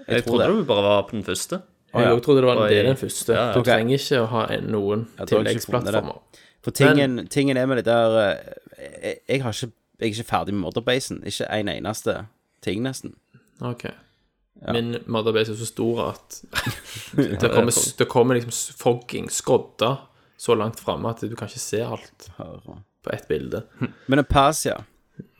Jeg, 0.07 0.15
jeg 0.15 0.25
trodde 0.25 0.45
det. 0.45 0.57
du 0.57 0.65
bare 0.65 0.83
var 0.83 1.03
på 1.03 1.17
den 1.17 1.25
første. 1.25 1.61
Jeg 1.95 2.03
ja. 2.07 2.19
trodde 2.19 2.41
det 2.43 2.47
var 2.47 2.69
jeg- 2.69 2.85
den 2.85 2.97
første. 2.97 3.33
Ja, 3.33 3.47
ja. 3.47 3.53
Du 3.53 3.59
okay. 3.61 3.73
trenger 3.73 3.99
ikke 3.99 4.21
å 4.21 4.27
ha 4.27 4.61
noen 4.61 5.09
Ja, 5.19 5.25
tilleggsplattformer. 5.25 6.21
For 6.63 6.71
tingen, 6.71 7.27
tingen 7.29 7.57
er 7.57 7.67
med 7.67 7.77
det 7.77 7.85
der 7.85 8.19
eh, 8.19 8.37
jeg, 9.03 9.17
jeg, 9.29 9.43
har 9.43 9.53
ikke, 9.53 9.73
jeg 10.01 10.07
er 10.07 10.13
ikke 10.13 10.29
ferdig 10.29 10.55
med 10.55 10.61
Motherbasen. 10.61 11.23
Ikke 11.27 11.47
en 11.51 11.69
eneste 11.69 12.27
ting, 12.63 12.83
nesten. 12.83 13.15
OK. 13.61 13.87
Min 14.73 14.97
motherbase 15.07 15.53
er 15.53 15.57
så 15.57 15.67
stor 15.67 16.03
at 16.11 16.43
det 17.17 17.51
kommer, 17.51 17.73
det 17.99 18.09
kommer 18.09 18.37
liksom 18.37 18.77
fogging, 18.77 19.31
skodder, 19.33 19.97
så 20.37 20.55
langt 20.55 20.81
framme 20.81 21.09
at 21.09 21.21
du 21.21 21.37
kan 21.37 21.49
ikke 21.49 21.63
se 21.63 21.81
alt 21.81 22.31
på 23.03 23.13
ett 23.13 23.29
bilde. 23.29 23.63
Men 24.07 24.19
en 24.19 24.25
pass, 24.29 24.67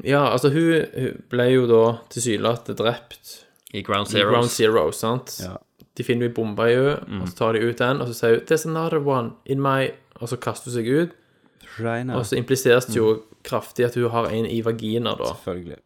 ja. 0.05 0.25
Altså, 0.33 0.51
hun, 0.55 0.85
hun 0.95 1.25
ble 1.33 1.49
jo 1.53 1.67
da 1.71 1.83
tilsynelatende 2.13 2.79
drept 2.79 3.35
I 3.73 3.83
Ground 3.87 4.09
i 4.09 4.19
Zero. 4.19 4.31
Ground 4.33 4.51
Zero, 4.51 4.91
sant? 4.93 5.37
Ja. 5.45 5.57
De 5.99 6.07
finner 6.07 6.29
jo 6.29 6.35
bomba 6.41 6.69
i 6.71 6.77
henne, 6.77 7.21
og 7.21 7.29
så 7.29 7.37
tar 7.37 7.57
de 7.57 7.65
ut 7.67 7.79
den, 7.79 8.01
og 8.01 8.09
så 8.09 8.15
sier 8.17 8.39
hun 8.39 8.45
'There's 8.47 8.67
another 8.69 9.01
one 9.05 9.33
in 9.47 9.61
my' 9.61 9.91
Og 10.21 10.29
så 10.29 10.37
kaster 10.37 10.71
hun 10.71 10.75
seg 10.77 10.89
ut, 10.89 11.13
Reina. 11.81 12.17
og 12.19 12.27
så 12.27 12.37
impliseres 12.37 12.87
det 12.91 12.97
jo 12.97 13.23
kraftig 13.47 13.87
at 13.87 13.95
hun 13.97 14.11
har 14.13 14.29
en 14.29 14.47
i 14.47 14.61
vagina, 14.61 15.15
da. 15.17 15.33
Selvfølgelig. 15.33 15.79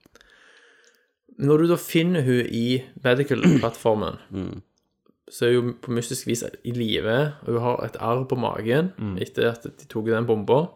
Når 1.38 1.56
du 1.58 1.66
da 1.70 1.76
finner 1.76 2.22
hun 2.22 2.46
i 2.50 2.82
medical-plattformen, 3.04 4.18
så 5.34 5.46
er 5.46 5.60
hun 5.60 5.74
på 5.82 5.94
mystisk 5.94 6.26
vis 6.26 6.44
i 6.64 6.72
live, 6.74 7.32
og 7.46 7.52
hun 7.52 7.60
har 7.62 7.84
et 7.84 7.96
arr 8.00 8.24
på 8.30 8.38
magen 8.38 8.92
etter 9.22 9.52
at 9.52 9.62
de 9.64 9.86
tok 9.88 10.10
den 10.10 10.26
bomba. 10.26 10.66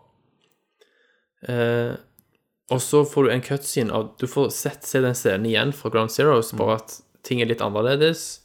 Eh, 1.49 1.95
og 2.71 2.81
så 2.85 3.05
får 3.09 3.25
du 3.25 3.31
en 3.33 3.43
cutscene 3.43 3.93
av 3.95 4.11
Du 4.21 4.27
får 4.27 4.51
sett 4.53 4.85
se 4.85 5.01
den 5.01 5.15
scenen 5.15 5.47
igjen 5.47 5.73
fra 5.73 5.91
Ground 5.91 6.11
Zeroes, 6.13 6.53
bare 6.53 6.75
at 6.83 7.01
ting 7.25 7.41
er 7.41 7.47
litt 7.51 7.61
annerledes. 7.65 8.41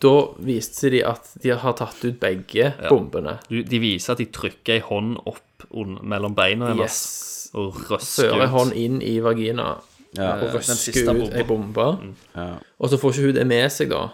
Da 0.00 0.12
viste 0.40 0.90
de 0.92 1.02
at 1.04 1.26
de 1.42 1.50
har 1.60 1.74
tatt 1.76 1.98
ut 2.04 2.16
begge 2.20 2.70
bombene. 2.88 3.38
Du, 3.50 3.58
de 3.66 3.80
viser 3.82 4.14
at 4.14 4.20
de 4.22 4.26
trykker 4.32 4.78
ei 4.78 4.84
hånd 4.84 5.18
opp 5.28 5.66
un- 5.76 5.98
mellom 6.08 6.34
beina 6.34 6.70
hennes 6.72 6.86
Yes. 6.86 7.50
og 7.54 7.74
røsker 7.90 8.30
Fører 8.30 8.44
ut. 8.46 8.50
hånd 8.54 8.72
inn 8.72 9.02
i 9.02 9.18
vagina 9.20 9.80
Ja. 10.16 10.36
og 10.40 10.54
røsker 10.54 11.10
ut 11.12 11.34
ei 11.34 11.42
bombe. 11.44 12.14
Og 12.80 12.88
så 12.90 12.96
får 12.98 13.12
ikke 13.12 13.26
hun 13.26 13.34
det 13.34 13.46
med 13.46 13.70
seg, 13.72 13.90
da. 13.90 14.08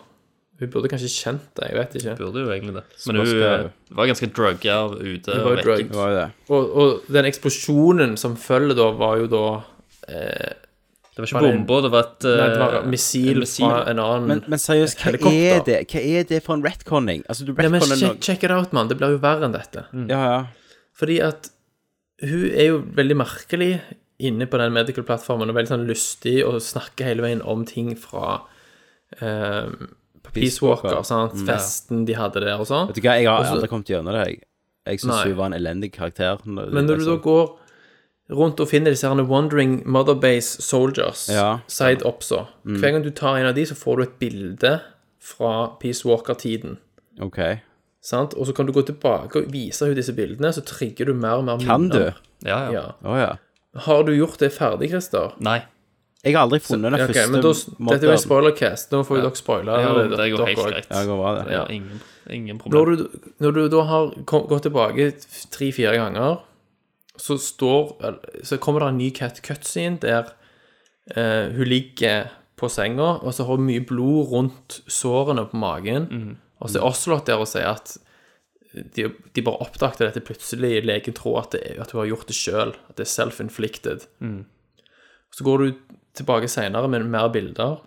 Hun 0.59 0.71
burde 0.73 0.89
kanskje 0.89 1.11
kjent 1.13 1.49
det, 1.59 1.67
jeg 1.69 1.77
vet 1.77 1.97
ikke. 2.01 2.13
Burde 2.17 2.41
jo 2.47 2.53
egentlig 2.55 2.75
det. 2.79 2.85
Men 3.07 3.17
hun 3.21 3.27
skal- 3.27 3.65
eh, 3.67 3.97
var 3.99 4.07
ganske 4.09 4.29
drugga 4.33 4.77
ute. 4.97 5.35
Hun 5.35 5.43
var 5.45 5.57
jo 5.57 5.63
drug. 5.67 5.91
Var 5.93 6.09
jo 6.13 6.15
det. 6.17 6.29
Og, 6.49 6.77
og 6.83 7.03
den 7.13 7.25
eksplosjonen 7.29 8.15
som 8.17 8.37
følger 8.41 8.75
da, 8.79 8.87
var 8.97 9.19
jo 9.21 9.27
da 9.29 9.43
eh, 10.09 10.55
Det 11.17 11.23
var 11.25 11.27
ikke 11.29 11.43
bomber, 11.45 11.83
det 11.85 11.91
var 11.93 12.03
et 12.07 12.25
Nei, 12.29 12.49
det 12.53 12.59
var 12.61 12.73
eh, 12.75 12.79
et 12.81 12.89
missil, 12.93 13.39
missil. 13.41 13.65
fra 13.69 13.83
en 13.91 13.99
annen 13.99 14.27
Men, 14.29 14.43
men 14.53 14.59
seriøst, 14.61 14.99
hva 15.01 15.11
helikopter. 15.11 15.53
er 15.57 15.61
det 15.69 15.79
Hva 15.93 16.01
er 16.21 16.25
det 16.33 16.41
for 16.45 16.55
en 16.59 16.65
retconning? 16.65 17.23
Altså, 17.29 17.45
du 17.49 17.53
Ja, 17.57 17.69
men 17.73 17.81
check, 17.81 18.21
check 18.21 18.45
it 18.45 18.51
out, 18.51 18.73
mann. 18.77 18.89
Det 18.89 18.97
blir 19.01 19.13
jo 19.17 19.21
verre 19.21 19.45
enn 19.49 19.53
dette. 19.57 19.85
Mm. 19.93 20.09
Ja, 20.13 20.23
ja. 20.25 20.41
Fordi 20.97 21.21
at 21.25 21.51
hun 22.25 22.49
er 22.53 22.67
jo 22.71 22.79
veldig 22.97 23.17
merkelig 23.17 23.81
inne 24.19 24.47
på 24.49 24.57
den 24.57 24.73
medical-plattformen, 24.73 25.51
og 25.53 25.57
veldig 25.57 25.69
sånn 25.75 25.87
lystig, 25.89 26.39
og 26.49 26.63
snakker 26.65 27.05
hele 27.05 27.21
veien 27.21 27.43
om 27.45 27.65
ting 27.69 27.91
fra 28.01 28.39
eh, 29.21 29.69
Peace 30.41 30.63
Walker, 30.63 31.03
sant? 31.05 31.33
festen 31.47 32.05
de 32.07 32.15
hadde 32.15 32.41
der 32.45 32.59
og 32.61 32.67
sånn. 32.67 32.87
Vet 32.89 32.97
du 32.97 33.01
hva, 33.03 33.15
jeg 33.19 33.27
har 33.29 33.43
Også- 33.43 33.57
aldri 33.57 33.69
kommet 33.69 33.87
gjennom 33.93 34.13
det, 34.13 34.27
jeg. 34.27 34.43
Jeg 34.87 35.01
syns 35.01 35.23
hun 35.25 35.37
var 35.37 35.47
en 35.47 35.53
elendig 35.61 35.93
karakter. 35.93 36.39
når- 36.47 36.71
Men 36.73 36.87
når 36.87 36.99
du 36.99 37.05
da 37.07 37.17
går 37.17 37.59
rundt 38.31 38.61
og 38.61 38.69
finner 38.69 38.91
disse 38.91 39.07
her 39.09 39.23
Wandering 39.25 39.83
Mother 39.87 40.15
Base 40.15 40.61
Soldiers, 40.63 41.29
Ja. 41.29 41.59
side 41.69 42.03
opsa, 42.05 42.47
hver 42.65 42.93
gang 42.93 43.03
du 43.03 43.11
tar 43.11 43.37
en 43.37 43.47
av 43.47 43.55
de, 43.55 43.63
så 43.65 43.75
får 43.75 43.97
du 43.97 44.03
et 44.03 44.19
bilde 44.19 44.81
fra 45.21 45.69
Peace 45.81 46.05
Walker-tiden. 46.05 46.79
OK. 47.21 47.61
Sant? 48.01 48.35
Og 48.35 48.47
så 48.47 48.55
kan 48.55 48.67
du 48.67 48.73
gå 48.73 48.83
tilbake 48.87 49.37
og 49.37 49.51
vise 49.51 49.81
henne 49.85 49.97
disse 49.97 50.13
bildene, 50.15 50.53
så 50.55 50.63
trigger 50.65 51.07
du 51.07 51.15
mer 51.15 51.39
og 51.39 51.45
mer 51.45 51.57
minner. 51.57 51.67
Kan 51.67 51.89
du? 51.89 52.13
Ja, 52.45 52.71
ja. 52.71 52.73
Ja. 52.73 52.93
Oh, 53.05 53.17
ja. 53.17 53.37
Har 53.77 54.03
du 54.05 54.13
gjort 54.13 54.39
det 54.39 54.53
ferdig, 54.53 54.91
Christer? 54.91 55.33
Nei. 55.41 55.63
Jeg 56.27 56.35
har 56.35 56.47
aldri 56.49 56.59
funnet 56.65 56.91
den 56.91 57.03
første 57.07 57.27
men 57.31 57.43
da, 57.45 57.53
Dette 57.93 58.07
er 58.07 58.11
jo 58.11 58.15
en 58.17 58.23
spoilercast. 58.23 58.91
Nå 58.91 59.03
får 59.07 59.19
jo 59.19 59.25
dere 59.29 59.39
spoile. 59.39 59.77
Ja, 59.79 59.91
det, 59.95 60.07
det 60.19 60.27
går 60.33 60.49
helt 60.49 60.63
greit. 60.65 60.89
Ja, 60.91 61.03
går 61.07 61.21
bra, 61.21 61.35
det? 61.37 61.45
Ja, 61.55 61.61
ingen, 61.71 62.01
ingen, 62.35 62.59
problem. 62.59 62.75
Når 62.75 62.91
du, 62.91 63.29
når 63.45 63.55
du 63.55 63.61
da 63.77 63.83
har 63.91 64.09
kom, 64.27 64.49
gått 64.51 64.67
tilbake 64.67 65.07
tre-fire 65.55 65.95
ganger, 66.01 66.41
så 67.17 67.39
står 67.41 67.95
Så 68.45 68.59
kommer 68.61 68.83
det 68.83 68.89
en 68.93 68.99
ny 69.01 69.07
cut 69.15 69.39
cutscene 69.47 69.97
der 70.03 70.35
eh, 71.15 71.55
hun 71.55 71.71
ligger 71.71 72.27
på 72.59 72.69
senga, 72.73 73.21
og 73.23 73.33
så 73.37 73.47
har 73.47 73.57
hun 73.57 73.69
mye 73.69 73.85
blod 73.87 74.33
rundt 74.33 74.81
sårene 74.91 75.47
på 75.49 75.61
magen. 75.63 76.11
Og 76.59 76.73
så 76.73 76.81
er 76.81 76.89
Oslot 76.89 77.31
der 77.31 77.41
og 77.41 77.49
sier 77.49 77.71
at 77.71 77.95
de, 78.75 79.07
de 79.33 79.45
bare 79.45 79.63
oppdaget 79.65 80.03
dette 80.09 80.25
plutselig. 80.27 80.83
Legen 80.85 81.17
tror 81.17 81.45
at, 81.45 81.55
det, 81.55 81.77
at 81.81 81.95
hun 81.95 82.03
har 82.03 82.11
gjort 82.11 82.29
det 82.29 82.37
sjøl, 82.37 82.75
at 82.91 82.99
det 82.99 83.07
er 83.07 83.13
self-inflicted. 83.15 84.09
Så 85.37 85.45
går 85.45 85.63
du 85.63 85.69
tilbake 86.17 86.49
seinere 86.49 86.89
med 86.89 87.07
mer 87.13 87.29
bilder. 87.33 87.79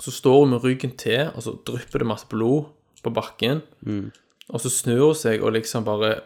Så 0.00 0.10
står 0.10 0.38
hun 0.40 0.50
med 0.54 0.64
ryggen 0.64 0.96
til, 0.96 1.28
og 1.34 1.42
så 1.44 1.54
drypper 1.66 2.02
det 2.02 2.08
masse 2.08 2.26
blod 2.30 2.64
på 3.04 3.10
bakken. 3.14 3.62
Og 4.48 4.60
så 4.60 4.70
snur 4.72 5.12
hun 5.12 5.18
seg 5.18 5.42
og 5.42 5.52
liksom 5.54 5.84
bare 5.86 6.20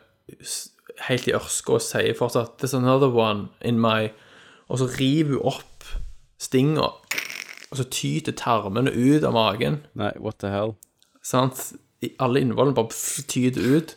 helt 1.09 1.27
i 1.29 1.35
ørska 1.37 1.77
og 1.77 1.83
sier 1.85 2.15
fortsatt 2.17 2.57
'There's 2.57 2.77
another 2.77 3.11
one 3.13 3.49
in 3.61 3.79
my' 3.79 4.13
Og 4.69 4.79
så 4.79 4.87
river 4.99 5.39
hun 5.39 5.47
opp 5.47 5.85
stinga, 6.39 6.89
og 7.71 7.77
så 7.79 7.85
tyter 7.91 8.33
tarmene 8.33 8.91
ut 8.91 9.25
av 9.25 9.33
magen. 9.33 9.87
Nei, 9.95 10.13
what 10.19 10.39
the 10.39 10.51
hell? 10.51 10.75
Sant? 11.23 11.73
Alle 12.19 12.41
innvollene 12.41 12.75
bare 12.75 12.91
tyter 13.29 13.63
ut. 13.77 13.97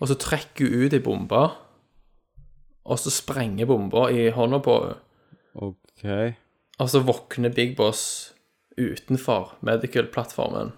Og 0.00 0.08
så 0.08 0.14
trekker 0.14 0.64
hun 0.64 0.86
ut 0.86 0.92
ei 0.94 1.02
bombe, 1.02 1.42
og 2.84 2.98
så 2.98 3.10
sprenger 3.12 3.66
bomba 3.66 4.08
i 4.08 4.30
hånda 4.30 4.62
på 4.64 4.78
henne. 4.80 4.98
OK. 5.54 6.04
Og 6.78 6.88
så 6.90 7.00
våkner 7.02 7.50
Big 7.54 7.76
Boss 7.76 8.32
utenfor 8.78 9.56
medical-plattformen, 9.66 10.72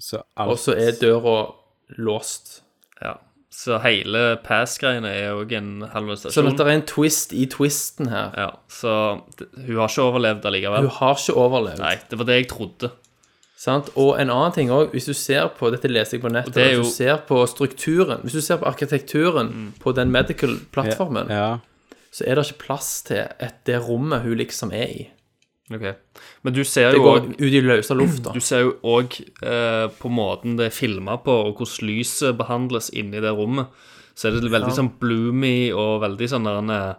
Så 0.00 0.22
og 0.36 0.58
så 0.58 0.74
er 0.76 0.96
døra 1.00 1.52
låst. 1.98 2.60
Ja. 3.00 3.14
Så 3.50 3.78
hele 3.80 4.36
pass-greiene 4.44 5.08
er 5.08 5.30
òg 5.38 5.52
en 5.56 5.68
Sånn 5.80 5.92
hallusinasjon. 5.94 6.48
at 6.50 6.56
det 6.58 6.66
er 6.66 6.70
en 6.74 6.82
twist 6.90 7.32
i 7.32 7.46
twisten 7.46 8.10
her. 8.10 8.34
Ja, 8.36 8.50
så 8.68 9.22
hun 9.56 9.76
har 9.78 9.88
ikke 9.88 10.04
overlevd 10.04 10.44
allikevel. 10.50 10.80
Hun 10.84 10.90
har 10.98 11.14
ikke 11.14 11.36
overlevd. 11.40 11.78
Nei, 11.80 11.94
det 12.10 12.18
var 12.18 12.24
det 12.28 12.34
jeg 12.42 12.48
trodde. 12.50 12.90
Sant? 13.56 13.88
Og 13.96 14.18
en 14.20 14.28
annen 14.28 14.52
ting 14.52 14.68
òg, 14.68 14.90
hvis 14.92 15.06
du 15.08 15.14
ser 15.16 15.46
på 15.56 15.70
Dette 15.72 15.88
leser 15.88 16.18
jeg 16.18 16.22
på 16.26 16.28
nettet. 16.34 16.52
det 16.54 16.66
er 16.66 16.76
Hvis 16.76 16.90
du 16.90 16.92
ser 16.98 17.16
på 17.30 17.38
strukturen, 17.48 18.20
hvis 18.22 18.32
du 18.36 18.40
ser 18.42 18.58
på 18.58 18.66
arkitekturen 18.68 19.72
på 19.80 19.94
den 19.96 20.10
medical-plattformen, 20.12 21.30
Ja. 21.30 21.58
Så 22.16 22.24
er 22.24 22.38
det 22.38 22.46
ikke 22.48 22.62
plass 22.64 22.90
til 23.04 23.18
et, 23.20 23.58
det 23.68 23.76
rommet 23.84 24.24
hun 24.24 24.38
liksom 24.40 24.72
er 24.72 24.88
i. 24.94 25.04
Ok. 25.74 25.82
Men 26.46 26.54
du 26.54 26.62
ser 26.64 26.92
Det 26.94 27.00
jo 27.00 27.08
òg 27.10 27.24
ut 27.34 27.42
i 27.58 27.60
løse 27.60 27.94
lufta. 27.98 28.32
Du 28.32 28.40
ser 28.40 28.62
jo 28.62 28.76
òg 28.86 29.16
eh, 29.42 29.86
på 29.98 30.08
måten 30.14 30.54
det 30.56 30.68
er 30.70 30.74
filma 30.76 31.18
på, 31.20 31.34
og 31.48 31.58
hvordan 31.58 31.88
lyset 31.90 32.36
behandles 32.38 32.88
inni 32.96 33.20
det 33.20 33.32
rommet. 33.36 33.68
Så 34.16 34.30
er 34.30 34.38
det 34.40 34.48
veldig 34.54 34.72
sånn 34.72 34.92
bloomy 35.02 35.72
og 35.76 35.98
veldig 36.06 36.28
sånn 36.32 36.46
der 36.48 36.60
han 36.62 36.70
er... 36.72 36.94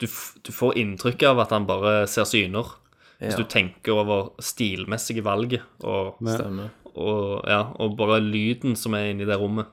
du, 0.00 0.06
du 0.46 0.52
får 0.54 0.78
inntrykk 0.80 1.26
av 1.32 1.42
at 1.44 1.50
han 1.52 1.66
bare 1.68 2.06
ser 2.08 2.24
syner. 2.30 2.70
Hvis 3.18 3.34
Ja. 3.34 3.42
du 3.42 3.48
tenker 3.50 3.98
over 3.98 4.28
stilmessige 4.40 5.24
valget 5.26 5.64
og, 5.82 6.20
og, 6.22 7.42
ja, 7.50 7.64
og 7.82 7.96
bare 7.98 8.20
lyden 8.22 8.76
som 8.78 8.94
er 8.94 9.10
inni 9.10 9.26
det 9.26 9.36
rommet. 9.42 9.66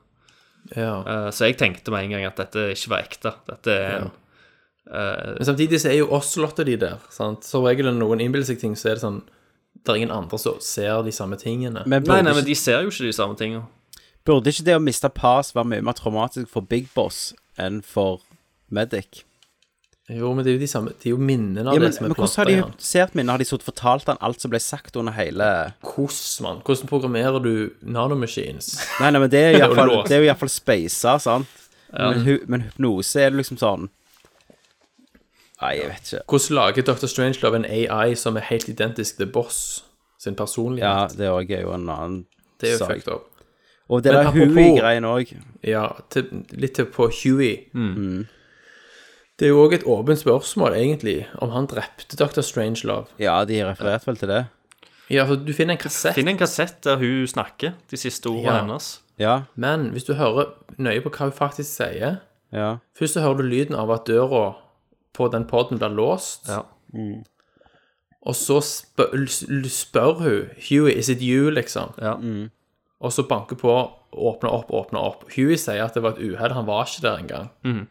Ja. 0.75 0.97
Eh, 1.05 1.29
så 1.29 1.45
jeg 1.45 1.59
tenkte 1.61 1.93
med 1.93 2.07
en 2.07 2.15
gang 2.17 2.25
at 2.25 2.41
dette 2.41 2.71
ikke 2.73 2.89
var 2.95 3.05
ekte. 3.05 3.35
Dette 3.47 3.69
er 3.77 3.99
en 4.01 4.09
Men 4.85 5.45
samtidig 5.47 5.79
så 5.81 5.89
er 5.89 5.97
jo 5.99 6.09
oss-lotter 6.13 6.67
de 6.67 6.75
der. 6.77 6.99
Sant? 7.13 7.43
Som 7.47 7.63
regel 7.65 7.87
når 7.89 7.97
noen 8.03 8.21
innbiller 8.21 8.45
seg 8.45 8.59
ting, 8.61 8.75
så 8.77 8.91
er 8.91 8.99
det 8.99 9.01
sånn 9.05 9.21
Det 9.85 9.91
er 9.91 9.97
ingen 10.01 10.13
andre 10.13 10.37
som 10.41 10.59
ser 10.63 11.01
de 11.05 11.11
samme 11.13 11.37
tingene. 11.41 11.81
Men 11.85 12.01
Nei, 12.03 12.05
burde, 12.05 12.23
nei, 12.29 12.33
men 12.37 12.45
de 12.47 12.55
ser 12.57 12.81
jo 12.85 12.89
ikke 12.93 13.05
de 13.09 13.13
samme 13.17 13.35
tingene. 13.37 13.65
burde 14.25 14.49
ikke 14.53 14.65
det 14.65 14.75
å 14.77 14.81
miste 14.81 15.09
pass 15.13 15.51
være 15.55 15.67
mye 15.73 15.81
mer 15.85 15.93
traumatisk 15.97 16.49
for 16.49 16.61
Big 16.65 16.87
Boss 16.95 17.33
enn 17.61 17.81
for 17.85 18.21
Medic? 18.73 19.23
Jo, 20.09 20.31
men 20.37 20.45
det 20.45 20.51
er 20.51 20.57
jo 20.59 20.61
de 20.61 20.67
samme 20.69 20.91
Det 21.01 21.07
er 21.09 21.13
jo 21.15 21.17
minnene 21.17 21.63
av 21.65 21.73
Ja, 21.73 21.79
men, 21.81 21.89
det 21.89 21.95
som 21.97 22.03
men 22.05 22.11
er 22.13 22.19
hvordan 22.19 22.35
har 22.37 22.45
de 22.45 22.53
sett 22.53 22.55
minnene, 22.55 22.69
hypnotisert 22.69 23.15
minnet? 23.17 23.31
Har 23.33 23.41
de 23.41 23.45
sittet 23.49 23.63
og 23.65 23.69
fortalt 23.71 24.09
han 24.11 24.19
alt 24.21 24.41
som 24.43 24.51
ble 24.53 24.59
sagt 24.61 24.97
under 25.01 25.15
hele 25.17 25.47
Hvordan, 25.81 26.43
mann? 26.45 26.59
Hvordan 26.67 26.89
programmerer 26.91 27.39
du 27.41 27.53
nanomachines? 27.81 28.67
Nei, 29.01 29.09
nei, 29.15 29.21
men 29.23 29.31
det 29.33 29.41
er 29.41 29.51
jo 29.55 29.63
iallfall. 29.63 29.93
Det 30.09 30.17
er 30.19 30.21
jo 30.21 30.29
iallfall 30.29 30.53
sant? 31.25 31.47
Men, 31.95 32.21
hu- 32.25 32.43
men 32.51 32.65
hypnose 32.67 33.21
er 33.25 33.31
det 33.33 33.39
liksom 33.41 33.57
sånn 33.61 33.89
Nei, 35.61 35.71
jeg 35.79 35.89
vet 35.89 36.09
ikke. 36.13 36.23
Hvordan 36.29 36.55
lager 36.57 36.81
Dr. 36.89 37.07
Strangelove 37.07 37.55
en 37.61 37.65
AI 37.65 38.15
som 38.19 38.35
er 38.37 38.43
helt 38.49 38.67
identisk 38.69 39.17
til 39.17 39.29
Boss 39.31 39.85
sin 40.19 40.35
personlighet? 40.35 40.87
Ja, 40.87 41.07
det 41.07 41.29
òg 41.31 41.51
er 41.55 41.61
jo 41.61 41.71
en 41.73 41.89
annen 41.89 42.25
det 42.61 42.69
er 42.69 42.73
jo 42.73 42.77
sak. 42.83 42.91
fucked 42.95 43.13
up. 43.13 43.31
Og 43.89 44.03
det 44.03 44.13
der 44.13 44.31
Huey-greien 44.33 45.05
òg. 45.05 45.31
Ja, 45.63 45.87
til, 46.09 46.43
litt 46.51 46.73
til 46.75 46.85
på 46.89 47.07
Huey. 47.13 47.67
Mm. 47.73 48.25
Det 49.39 49.45
er 49.45 49.51
jo 49.53 49.61
òg 49.67 49.73
et 49.77 49.83
åpent 49.85 50.19
spørsmål, 50.19 50.73
egentlig, 50.73 51.27
om 51.43 51.49
han 51.53 51.67
drepte 51.67 52.17
Dr. 52.17 52.41
Strangelove. 52.41 53.05
Ja, 53.19 53.43
de 53.45 53.61
refererte 53.67 54.07
vel 54.07 54.17
til 54.17 54.31
det. 54.31 54.45
Ja, 55.11 55.25
for 55.29 55.35
du 55.37 55.51
finner 55.53 55.75
en 55.75 55.81
kassett, 55.81 56.15
Finn 56.17 56.27
en 56.31 56.37
kassett 56.39 56.79
der 56.83 56.97
hun 56.97 57.27
snakker 57.29 57.75
de 57.91 57.97
siste 57.97 58.27
ordene 58.31 58.51
Ja. 58.55 58.61
hennes. 58.61 59.01
Ja, 59.19 59.41
men 59.55 59.91
hvis 59.93 60.03
du 60.03 60.13
hører 60.17 60.49
nøye 60.77 60.99
på 61.03 61.09
hva 61.13 61.29
hun 61.29 61.31
faktisk 61.31 61.69
sier 61.77 62.17
ja. 62.51 62.77
Først 62.97 63.13
så 63.13 63.21
hører 63.21 63.37
du 63.37 63.43
lyden 63.43 63.75
av 63.75 63.91
at 63.91 64.05
døra 64.07 64.55
på 65.15 65.29
den 65.31 65.47
poden 65.49 65.79
blir 65.81 65.93
låst. 65.95 66.49
Ja. 66.51 66.63
Og 68.25 68.35
så 68.35 68.59
spør, 68.65 69.25
spør 69.69 70.13
hun 70.21 70.53
Huey, 70.69 70.93
is 70.97 71.09
it 71.09 71.21
you, 71.21 71.49
liksom? 71.53 71.93
Ja. 72.01 72.15
Og 72.99 73.13
så 73.13 73.25
banker 73.27 73.55
på, 73.59 73.73
åpner 74.11 74.49
opp, 74.49 74.71
åpner 74.73 74.99
opp. 75.03 75.27
Huey 75.35 75.57
sier 75.59 75.83
at 75.85 75.97
det 75.97 76.03
var 76.03 76.15
et 76.15 76.23
uhell, 76.23 76.55
han 76.55 76.65
var 76.67 76.87
ikke 76.87 77.03
der 77.05 77.21
engang. 77.21 77.51
Mm. 77.67 77.83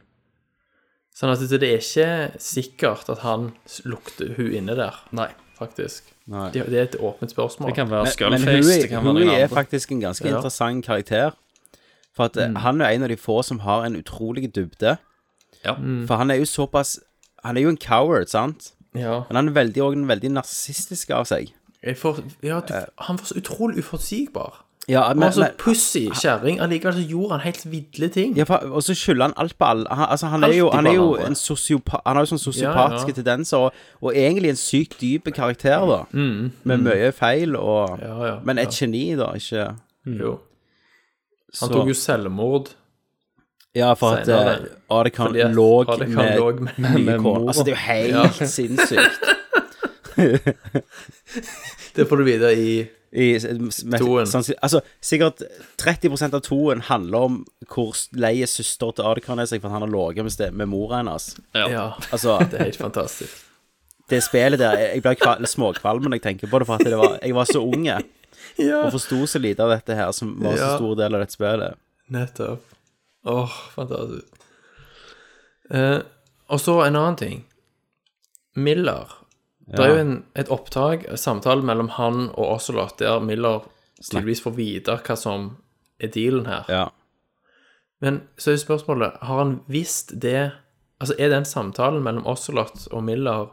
Sånn 1.14 1.30
at 1.30 1.42
det 1.46 1.62
er 1.62 1.78
ikke 1.78 2.40
sikkert 2.42 3.08
at 3.12 3.22
han 3.22 3.52
lukter 3.86 4.34
hun 4.34 4.50
inne 4.58 4.74
der, 4.74 4.96
Nei. 5.14 5.28
faktisk. 5.54 6.10
Nei. 6.26 6.48
Det, 6.50 6.64
det 6.72 6.78
er 6.80 6.88
et 6.88 6.98
åpent 6.98 7.30
spørsmål. 7.30 7.70
Det 7.70 7.76
kan 7.76 7.90
være 7.92 8.08
Men, 8.08 8.08
men 8.08 8.40
Skullface, 8.40 8.66
Huey, 8.66 8.82
det 8.82 8.90
kan 8.90 9.04
være 9.04 9.12
Huey 9.12 9.28
noen 9.28 9.42
er 9.44 9.52
faktisk 9.52 9.92
en 9.94 10.02
ganske 10.02 10.26
Ja. 10.26 10.36
interessant 10.36 10.84
karakter. 10.84 11.36
For 12.14 12.24
at 12.30 12.36
mm. 12.38 12.56
han 12.62 12.80
er 12.80 12.94
en 12.94 13.06
av 13.06 13.10
de 13.10 13.16
få 13.18 13.42
som 13.42 13.62
har 13.62 13.84
en 13.86 13.96
utrolig 13.96 14.48
dybde. 14.54 14.96
Ja. 15.64 15.74
For 16.06 16.16
han 16.16 16.30
er 16.30 16.42
jo 16.42 16.46
såpass 16.50 16.98
Han 17.44 17.56
er 17.56 17.60
jo 17.66 17.68
en 17.74 17.78
coward, 17.78 18.26
sant? 18.32 18.72
Ja. 18.94 19.22
Men 19.28 19.36
han 19.36 19.48
er 19.48 19.52
veldig, 19.52 19.82
også 19.82 19.98
en 19.98 20.08
veldig 20.08 20.30
narsissistisk 20.36 21.10
av 21.10 21.24
seg. 21.26 21.52
Får, 22.00 22.22
ja 22.42 22.60
du, 22.64 22.74
han 23.04 23.18
var 23.18 23.24
så 23.28 23.34
utrolig 23.36 23.82
uforutsigbar. 23.84 24.60
Ja, 24.88 25.02
Han 25.08 25.16
men, 25.18 25.26
var 25.26 25.32
så 25.32 25.46
pussy 25.58 26.10
kjerring. 26.12 26.58
Allikevel 26.60 26.94
så 26.98 27.04
gjorde 27.08 27.30
han 27.38 27.40
helt 27.40 27.62
ville 27.72 28.08
ting. 28.12 28.34
ja, 28.36 28.44
for, 28.44 28.60
og 28.68 28.82
så 28.84 28.92
skylder 28.94 29.22
han 29.30 29.34
alt 29.40 29.54
på 29.58 29.64
alle. 29.64 29.86
Han, 29.90 30.06
altså, 30.10 30.26
han 30.28 30.44
er 30.44 30.52
jo, 30.58 30.70
han 30.70 30.86
er 30.86 30.92
jo 30.98 31.14
en 31.16 31.34
sosiopat 31.34 32.00
Han 32.04 32.16
har 32.16 32.24
jo 32.26 32.30
sånne 32.34 32.44
sosiopatiske 32.44 33.08
Ja, 33.08 33.14
ja. 33.16 33.16
tendenser, 33.22 33.56
og, 33.56 33.72
og 34.04 34.12
egentlig 34.16 34.50
en 34.52 34.60
sykt 34.60 34.98
dyp 35.00 35.30
karakter, 35.34 35.86
da. 35.88 36.02
Med 36.12 36.84
mye 36.84 37.12
feil, 37.16 37.56
og 37.56 37.94
Mm, 37.98 38.04
Ja, 38.04 38.26
ja, 38.26 38.34
Men 38.44 38.58
et 38.58 38.68
geni, 38.76 39.14
da, 39.16 39.32
ikke 39.32 39.74
Jo. 40.20 40.38
Han 41.60 41.68
Så- 41.68 41.72
tok 41.72 41.88
jo 41.88 41.94
selvmord. 41.94 42.74
Ja, 43.74 43.92
for 43.98 44.14
at 44.20 44.26
senere. 44.26 44.58
uh, 44.60 44.98
Ardekan 45.00 45.26
Fordi 45.26 45.40
at 45.40 45.54
lå 45.54 45.84
med, 45.98 46.36
lå 46.38 46.50
med- 46.78 47.00
med 47.04 47.18
mor. 47.20 47.48
Altså, 47.48 47.64
det 47.66 47.74
er 47.74 48.06
jo 48.08 48.22
helt 48.22 48.50
sinnssykt. 48.58 49.20
Det 51.94 52.04
får 52.08 52.16
du 52.16 52.24
vite 52.24 52.52
i 52.52 52.88
I, 53.14 53.38
med, 53.84 53.98
Toen. 54.00 54.26
sannsyn- 54.26 54.58
altså, 54.62 54.80
sikkert 55.00 55.42
30% 55.78 56.34
av 56.34 56.40
toen 56.42 56.80
handler 56.82 57.18
om 57.28 57.36
hvor 57.70 57.94
lei 58.18 58.40
søster 58.50 58.90
til 58.90 59.06
Adekan 59.06 59.38
er 59.38 59.46
seg 59.46 59.60
for 59.62 59.68
at 59.70 59.76
han 59.76 59.84
har 59.86 59.92
ligget 59.92 60.24
med, 60.26 60.32
ste- 60.34 60.50
med 60.50 60.66
mora 60.66 60.96
hennes. 60.98 61.36
Ja. 61.54 61.68
Ja, 61.70 61.84
Altså, 62.10 62.38
det 62.50 62.58
er 62.58 62.64
helt 62.64 62.76
fantastisk. 62.82 63.44
det 64.10 64.18
spillet 64.26 64.58
der 64.58 64.78
Jeg 64.78 65.02
blir 65.02 65.14
kval- 65.14 65.46
småkvalm 65.46 66.02
når 66.08 66.18
jeg 66.18 66.22
tenker 66.26 66.50
på 66.50 66.58
det, 66.58 66.66
for 66.66 66.74
at 66.74 66.84
det 66.90 66.98
var, 66.98 67.18
jeg 67.22 67.34
var 67.34 67.44
så 67.46 67.62
unge 67.62 68.00
og 68.82 68.90
forsto 68.92 69.26
så 69.30 69.38
lite 69.38 69.62
av 69.62 69.70
dette 69.76 69.94
her, 69.94 70.10
som 70.12 70.34
var 70.42 70.56
så 70.58 70.66
Ja. 70.72 70.76
stor 70.76 70.94
del 70.98 71.14
av 71.14 71.20
dette 71.22 71.32
spillet. 71.38 71.78
Nettopp. 72.10 72.73
Åh, 73.24 73.58
fantastisk. 73.74 74.26
Eh, 75.70 76.00
og 76.52 76.60
så 76.60 76.78
en 76.84 76.96
annen 76.96 77.16
ting. 77.16 77.44
Miller. 78.54 79.12
Det 79.64 79.80
er 79.80 79.94
jo 79.94 80.00
en, 80.02 80.16
et 80.36 80.50
opptak, 80.52 81.06
en 81.08 81.20
samtale 81.20 81.64
mellom 81.64 81.88
han 81.96 82.28
og 82.34 82.58
Ocelot, 82.58 82.98
der 83.00 83.22
Miller 83.24 83.64
tydeligvis 84.02 84.44
får 84.44 84.54
vite 84.58 84.98
hva 85.06 85.16
som 85.16 85.48
er 86.02 86.12
dealen 86.12 86.44
her. 86.50 86.68
Ja. 86.68 86.84
Men 88.04 88.20
så 88.36 88.52
er 88.52 88.60
spørsmålet, 88.60 89.16
har 89.24 89.40
han 89.40 89.58
visst 89.70 90.14
det 90.22 90.52
Altså, 91.02 91.16
er 91.18 91.28
den 91.28 91.44
samtalen 91.44 92.04
mellom 92.06 92.24
Ocelot 92.30 92.86
og 92.94 93.02
Miller 93.04 93.48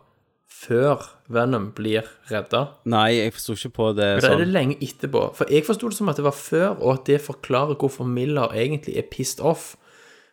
før 0.52 1.06
Venom 1.32 1.70
blir 1.78 2.04
redda? 2.30 2.66
Nei, 2.92 3.08
jeg 3.18 3.34
forsto 3.38 3.56
ikke 3.56 3.74
på 3.78 3.86
det 3.98 4.10
sånn. 4.20 4.26
Da 4.26 4.34
er 4.36 4.42
det 4.42 4.48
sånn. 4.48 4.54
lenge 4.56 4.78
etterpå? 4.84 5.22
For 5.38 5.50
jeg 5.54 5.66
forsto 5.68 5.90
det 5.90 5.98
som 5.98 6.10
at 6.12 6.20
det 6.20 6.26
var 6.28 6.36
før, 6.38 6.76
og 6.82 6.94
at 7.00 7.06
det 7.10 7.22
forklarer 7.24 7.78
hvorfor 7.80 8.06
Miller 8.08 8.52
egentlig 8.54 8.98
er 9.00 9.08
pissed 9.10 9.40
off. 9.42 9.76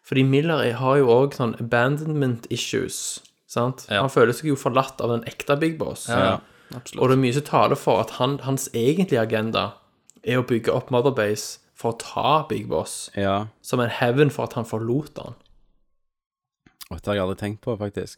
Fordi 0.08 0.24
Miller 0.24 0.62
er- 0.64 0.72
har 0.80 0.96
jo 0.98 1.06
òg 1.12 1.34
sånn 1.36 1.54
abandonment 1.60 2.46
issues, 2.50 3.20
sant? 3.46 3.86
Ja. 3.90 4.00
Han 4.00 4.10
føler 4.10 4.32
seg 4.32 4.48
jo 4.50 4.56
forlatt 4.56 5.00
av 5.00 5.10
den 5.10 5.24
ekte 5.28 5.58
Big 5.60 5.78
Boss. 5.78 6.08
Ja, 6.08 6.40
Og 6.70 7.08
det 7.08 7.12
er 7.16 7.22
mye 7.22 7.32
som 7.32 7.42
taler 7.42 7.76
for 7.76 8.00
at 8.00 8.10
han, 8.18 8.38
hans 8.44 8.68
egentlige 8.74 9.22
agenda 9.22 9.74
er 10.24 10.42
å 10.42 10.46
bygge 10.46 10.68
opp 10.74 10.90
Motherbase 10.90 11.58
for 11.74 11.92
å 11.94 11.98
ta 11.98 12.42
Big 12.48 12.68
Boss, 12.68 13.08
Ja. 13.16 13.46
som 13.62 13.80
en 13.80 13.88
hevn 13.88 14.30
for 14.30 14.42
at 14.44 14.52
han 14.54 14.64
forlot 14.64 15.16
han. 15.16 15.34
Dette 16.90 17.06
har 17.06 17.14
jeg 17.14 17.22
aldri 17.22 17.36
tenkt 17.38 17.60
på, 17.60 17.76
faktisk. 17.78 18.16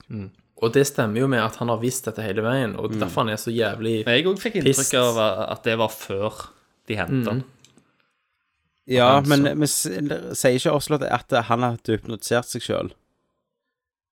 Og 0.60 0.72
det 0.74 0.82
stemmer 0.86 1.22
jo 1.22 1.26
med 1.32 1.40
at 1.40 1.56
han 1.56 1.68
har 1.72 1.78
visst 1.80 2.04
dette 2.04 2.20
hele 2.22 2.42
veien, 2.44 2.74
og 2.76 2.92
derfor 2.92 3.22
han 3.24 3.30
er 3.32 3.38
så 3.40 3.48
jævlig 3.54 4.04
Men 4.04 4.16
jeg 4.18 4.26
òg 4.28 4.38
fikk 4.42 4.58
Pissed. 4.60 4.66
inntrykk 4.66 4.98
av 5.00 5.20
at 5.54 5.62
det 5.64 5.78
var 5.80 5.88
før 5.88 6.42
de 6.90 6.98
henta 6.98 7.30
han. 7.30 7.44
Ja, 8.90 9.20
men 9.24 9.44
vi 9.60 9.66
sier 9.70 10.56
ikke 10.58 10.72
Oslo 10.74 10.98
at 11.06 11.30
han 11.46 11.62
hadde 11.62 11.94
hypnotisert 11.96 12.48
seg 12.50 12.64
sjøl? 12.64 12.90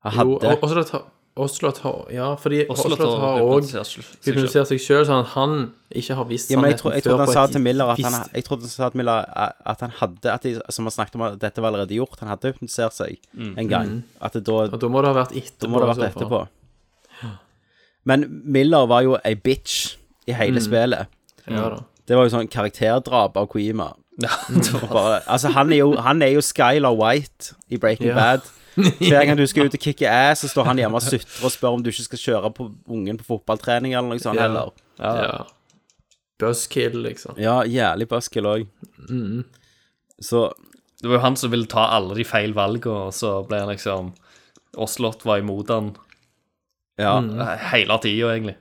Han 0.07 0.15
Jo, 0.15 0.39
hadde 0.39 0.57
og- 0.63 1.11
Oslot 1.39 1.79
har 1.85 2.09
Ja, 2.13 2.29
fordi 2.41 2.65
Oslot 2.73 2.99
Oslot 2.99 3.21
har 3.23 3.43
òg 3.45 3.67
hypnotisert 3.69 4.69
seg 4.71 4.81
sjøl, 4.83 5.05
sånn 5.09 5.23
at 5.23 5.33
han 5.37 5.55
ikke 5.95 6.17
har 6.19 6.27
visst 6.29 6.51
Ja, 6.53 6.59
men 6.61 6.73
jeg, 6.73 6.81
tror, 6.81 6.93
jeg 6.97 7.05
før 7.05 7.11
trodde 7.11 7.25
han 7.25 7.31
på 7.31 7.37
sa 7.37 7.45
et 7.49 7.55
til 7.57 7.65
Miller 7.65 7.93
at 7.95 8.03
han, 8.05 8.17
jeg 8.35 8.47
trodde 8.49 8.67
han 8.67 8.73
sa 8.75 8.89
til 8.93 9.01
Miller 9.03 9.29
at 9.73 9.85
han 9.87 9.95
hadde 10.01 10.33
at 10.35 10.47
de, 10.49 10.55
Som 10.75 10.89
han 10.91 10.97
snakket 10.97 11.19
om 11.21 11.27
at 11.29 11.39
dette 11.43 11.63
var 11.65 11.73
allerede 11.73 11.95
gjort. 11.99 12.19
Han 12.21 12.33
hadde 12.33 12.53
hypnotisert 12.53 12.97
seg 12.99 13.19
en 13.39 13.69
gang. 13.71 13.93
At 14.21 14.35
det 14.39 14.45
da, 14.49 14.59
Og 14.69 14.81
da 14.83 14.91
må 14.93 15.05
det 15.05 15.13
ha 15.13 15.19
vært 15.23 15.37
etterpå. 15.39 15.63
da 15.67 15.71
må 15.73 15.81
det 15.85 15.89
ha 15.89 15.95
vært 15.95 16.17
etterpå. 16.17 16.43
Men 18.09 18.25
Miller 18.45 18.87
var 18.89 19.03
jo 19.05 19.17
ei 19.25 19.35
bitch 19.37 19.97
i 20.29 20.37
hele 20.37 20.61
spillet. 20.65 21.09
Ja 21.49 21.69
da. 21.75 21.81
Det 22.09 22.17
var 22.17 22.25
jo 22.25 22.33
sånn 22.33 22.49
karakterdrap 22.49 23.37
av 23.37 23.49
Koima. 23.53 23.91
Ja, 24.19 24.33
altså, 25.31 25.51
han 25.55 25.71
er, 25.73 25.83
jo, 25.83 25.91
han 26.03 26.23
er 26.25 26.33
jo 26.33 26.41
Skylar 26.43 26.97
White 26.99 27.53
i 27.71 27.77
Breaking 27.79 28.09
Ja. 28.11 28.17
Bad. 28.17 28.49
Hver 28.79 29.25
gang 29.29 29.37
du 29.39 29.45
skal 29.51 29.67
ut 29.69 29.75
og 29.75 29.83
kicke 29.83 30.09
ass, 30.11 30.45
så 30.45 30.51
står 30.53 30.69
han 30.71 30.79
hjemme 30.83 30.99
og 31.01 31.03
sutrer 31.05 31.45
og 31.47 31.53
spør 31.55 31.77
om 31.79 31.83
du 31.85 31.91
ikke 31.91 32.07
skal 32.07 32.23
kjøre 32.25 32.51
på 32.57 32.69
ungen 32.95 33.19
på 33.21 33.27
fotballtrening 33.35 33.95
eller 33.97 34.09
noe 34.15 34.23
sånt 34.23 34.39
Ja. 34.39 34.47
heller. 34.49 34.73
Ja. 34.99 35.45
Buzzkill, 36.39 37.01
liksom. 37.03 37.35
Ja, 37.43 37.61
jævlig 37.67 38.07
buskill 38.09 38.47
òg. 38.47 38.67
Mm. 39.11 39.45
Så 40.23 40.53
Det 41.01 41.07
var 41.09 41.17
jo 41.21 41.23
han 41.23 41.37
som 41.39 41.51
ville 41.53 41.67
ta 41.71 41.85
alle 41.95 42.15
de 42.19 42.25
feil 42.27 42.53
valgene, 42.55 43.07
og 43.09 43.13
så 43.15 43.37
ble 43.47 43.61
han 43.63 43.69
liksom 43.71 44.13
Oslot 44.79 45.23
var 45.25 45.39
imot 45.39 45.69
han 45.71 45.93
ja. 46.99 47.21
Mm. 47.23 47.39
hele 47.71 47.99
tida, 48.03 48.33
egentlig. 48.35 48.57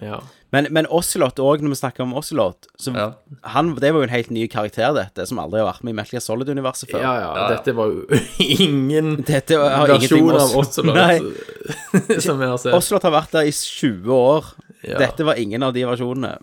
Ja. 0.00 0.18
Men, 0.54 0.68
men 0.76 0.86
Ocelot 0.94 1.40
òg, 1.42 1.62
når 1.64 1.74
vi 1.74 1.78
snakker 1.80 2.04
om 2.06 2.12
Ocelot 2.20 2.68
så 2.80 2.92
Ja. 2.94 3.06
han, 3.54 3.72
Det 3.74 3.90
var 3.92 4.00
jo 4.04 4.06
en 4.08 4.12
helt 4.14 4.30
ny 4.34 4.46
karakter, 4.52 4.92
dette, 4.94 5.26
som 5.26 5.40
aldri 5.42 5.60
har 5.62 5.68
vært 5.72 5.82
med 5.84 5.94
i 5.94 5.98
Metal 5.98 6.14
Gear 6.16 6.24
Solid-universet 6.24 6.92
før. 6.94 7.02
ja, 7.02 7.14
ja, 7.24 7.48
dette 7.56 7.74
var 7.74 7.90
jo 7.90 8.04
ingen 8.62 9.16
Dette 9.26 9.58
var, 9.58 9.88
versjon 9.90 10.30
av 10.38 10.54
Ocelot 10.62 11.32
som 12.24 12.38
vi 12.38 12.46
har 12.46 12.58
sett. 12.60 12.74
Ocelot 12.76 13.02
har 13.08 13.14
vært 13.16 13.34
der 13.34 13.48
i 13.50 13.54
20 13.54 14.12
år. 14.14 14.52
Ja. 14.84 14.98
Dette 15.00 15.24
var 15.26 15.38
ingen 15.40 15.62
av 15.64 15.72
de 15.74 15.84
versjonene. 15.88 16.36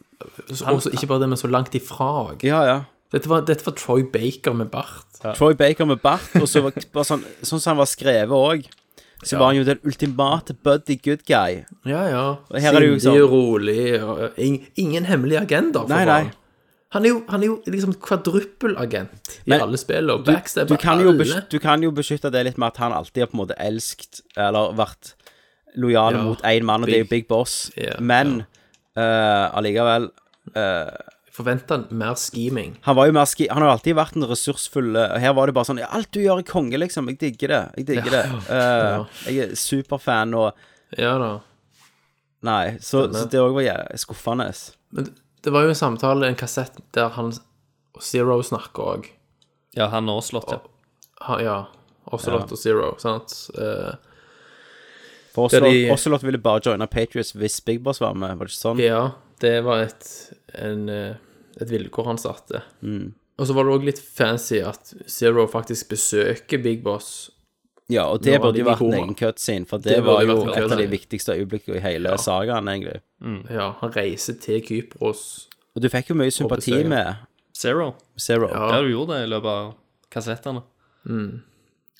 Han, 0.65 0.82
så 0.82 0.89
ikke 0.91 1.08
bare 1.12 1.24
det, 1.24 1.30
men 1.30 1.38
så 1.39 1.50
langt 1.52 1.76
ifra 1.78 2.08
òg. 2.32 2.43
Ja, 2.47 2.63
ja. 2.65 2.78
Dette, 3.13 3.28
var- 3.30 3.43
dette 3.45 3.65
var 3.67 3.74
Troy 3.78 4.04
Baker 4.08 4.54
med 4.56 4.69
bart. 4.71 5.06
Troy 5.38 5.54
Baker 5.60 5.86
med 5.86 6.00
bart, 6.02 6.30
og 6.39 6.47
så 6.50 6.62
var 6.63 6.71
sånn, 7.06 7.21
sånn 7.43 7.60
som 7.62 7.71
han 7.76 7.82
var 7.84 7.89
skrevet 7.91 8.32
òg. 8.34 8.65
Så 9.23 9.38
var 9.38 9.51
han 9.51 9.55
jo 9.57 9.63
den 9.63 9.79
ultimate 9.86 10.53
buddy 10.63 10.95
good 11.03 11.21
guy. 11.27 11.63
Ja, 11.86 12.03
ja. 12.10 12.21
Og 12.49 12.62
her 12.62 12.73
er 12.73 12.79
det 12.79 12.88
jo 12.89 12.95
Sindig 12.95 13.03
sånn- 13.05 13.23
og 13.23 13.31
rolig. 13.31 14.01
Og 14.03 14.38
ing- 14.38 14.67
ingen 14.77 15.05
hemmelig 15.05 15.38
agenda, 15.41 15.81
for 15.81 15.88
Nei, 15.93 16.05
nei. 16.05 16.31
Han 16.91 17.05
er 17.05 17.10
jo, 17.10 17.23
han 17.29 17.41
er 17.43 17.47
jo 17.47 17.62
liksom 17.67 17.93
kvadruppelagent 18.03 19.29
i 19.45 19.49
Men 19.53 19.62
alle 19.62 19.77
spill, 19.77 20.10
og 20.12 20.25
Du, 20.25 20.31
backstabber 20.34 20.67
du, 20.67 20.77
kan 20.77 20.99
jo 20.99 21.10
alle. 21.10 21.19
besky- 21.23 21.49
du 21.49 21.60
kan 21.60 21.81
jo 21.86 21.91
beskytte 21.91 22.31
det 22.31 22.43
litt 22.45 22.57
med 22.57 22.67
at 22.67 22.77
han 22.77 22.91
alltid 22.91 23.21
har 23.21 23.27
på 23.27 23.38
en 23.39 23.47
måte 23.47 23.55
elsket 23.57 24.21
Eller 24.36 24.73
vært 24.73 25.13
lojal 25.77 26.13
Ja, 26.17 26.23
mot 26.23 26.41
én 26.41 26.63
mann, 26.63 26.81
og 26.84 26.88
det 26.89 26.95
er 26.95 27.03
jo 27.05 27.10
Big- 27.10 27.27
Boss. 27.29 27.71
Ja, 27.77 27.93
Men 27.99 28.45
eh, 28.97 29.49
allikevel 29.55 30.10
Forventa 31.32 31.78
mer 31.96 32.15
scheming. 32.20 32.74
Han 32.84 32.96
var 32.98 33.08
jo 33.08 33.13
mer 33.15 33.26
ski 33.30 33.46
Han 33.48 33.62
har 33.63 33.70
jo 33.70 33.76
alltid 33.78 33.96
vært 33.96 34.17
en 34.20 34.26
ressursfull 34.28 34.96
eh, 35.00 35.13
Her 35.24 35.32
var 35.38 35.48
det 35.48 35.54
bare 35.56 35.70
sånn 35.70 35.80
ja, 35.80 35.88
Alt 35.96 36.10
du 36.12 36.20
gjør 36.20 36.41
er 36.41 36.48
konge, 36.50 36.76
liksom. 36.82 37.08
Jeg 37.13 37.20
digger 37.22 37.54
det. 37.54 37.62
Jeg 37.80 37.88
digger 37.94 38.12
det. 38.17 38.24
Eh, 38.58 39.06
Jeg 39.32 39.46
er 39.46 39.56
superfan 39.56 40.36
og 40.36 40.52
Ja 41.00 41.13
da. 41.22 41.30
Nei, 42.44 42.78
så, 42.82 43.06
så 43.13 43.28
det 43.30 43.39
òg 43.39 43.54
var 43.60 43.63
ja, 43.67 43.76
skuffende. 44.02 44.50
Men 44.91 45.08
det- 45.44 45.52
var 45.54 45.63
jo 45.63 45.70
en 45.70 45.78
samtale, 45.78 46.26
en 46.28 46.36
kassett, 46.36 46.74
der 46.94 47.10
han 47.15 47.32
og 47.96 48.02
Zero 48.04 48.39
snakker 48.44 48.88
òg. 48.96 49.08
Ja, 49.78 49.88
han 49.94 50.10
og 50.10 50.24
Oslot, 50.24 50.50
ja. 50.52 51.38
Ja. 51.39 51.58
Ocelot 52.12 52.52
og 52.52 52.58
Zero, 52.58 52.96
sant. 53.00 53.36
Uh, 53.54 53.94
For 55.36 55.46
Ocelot, 55.48 55.70
de- 55.70 55.91
Ocelot 55.94 56.24
ville 56.26 56.41
bare 56.41 56.60
joine 56.65 56.88
Patriots 56.91 57.32
hvis 57.38 57.60
Big 57.63 57.80
Boss 57.86 58.02
var 58.02 58.13
med, 58.17 58.34
var 58.38 58.50
det 58.50 58.56
ikke 58.56 58.63
sånn? 58.65 58.82
ja, 58.84 59.12
det 59.41 59.58
var 59.65 59.84
et, 59.88 60.08
en, 60.54 60.88
eh, 60.89 61.19
et 61.62 61.69
vilkår 61.71 62.10
han 62.12 62.21
satte. 62.21 62.63
Mm. 62.86 63.12
Og 63.41 63.47
så 63.49 63.56
var 63.58 63.65
det 63.65 63.75
òg 63.75 63.86
litt 63.88 64.01
fancy 64.01 64.60
at 64.63 64.93
Zero 65.10 65.47
faktisk 65.49 65.93
besøker 65.95 66.62
Big 66.62 66.84
Boss. 66.86 67.32
Ja, 67.91 68.06
og 68.08 68.21
det 68.23 68.38
burde 68.39 68.62
jo 68.62 68.67
vært 68.67 68.84
en 68.86 68.93
egen 68.99 69.15
cutscene, 69.19 69.67
for 69.67 69.82
det, 69.84 69.97
Det 69.97 70.06
var 70.06 70.23
jo 70.23 70.45
et 70.47 70.63
av 70.63 70.77
de 70.80 70.88
viktigste 70.88 71.36
øyeblikkene 71.36 71.80
i 71.80 71.84
hele 71.84 72.13
sagaen, 72.21 72.69
egentlig. 72.71 73.01
Ja, 73.51 73.73
han 73.82 73.91
reiser 73.95 74.38
til 74.39 74.62
Kypros. 74.63 75.49
Og 75.75 75.84
du 75.84 75.89
fikk 75.91 76.12
jo 76.12 76.17
mye 76.19 76.32
sympati 76.32 76.84
med 76.88 77.25
Zero. 77.58 77.93
Zero. 78.19 78.47
Ja. 78.51 78.75
Ja, 78.75 78.82
du 78.82 78.91
gjorde 78.93 79.17
det 79.17 79.25
i 79.25 79.32
løpet 79.34 79.51
av 79.51 79.73
kassettene. 80.13 80.63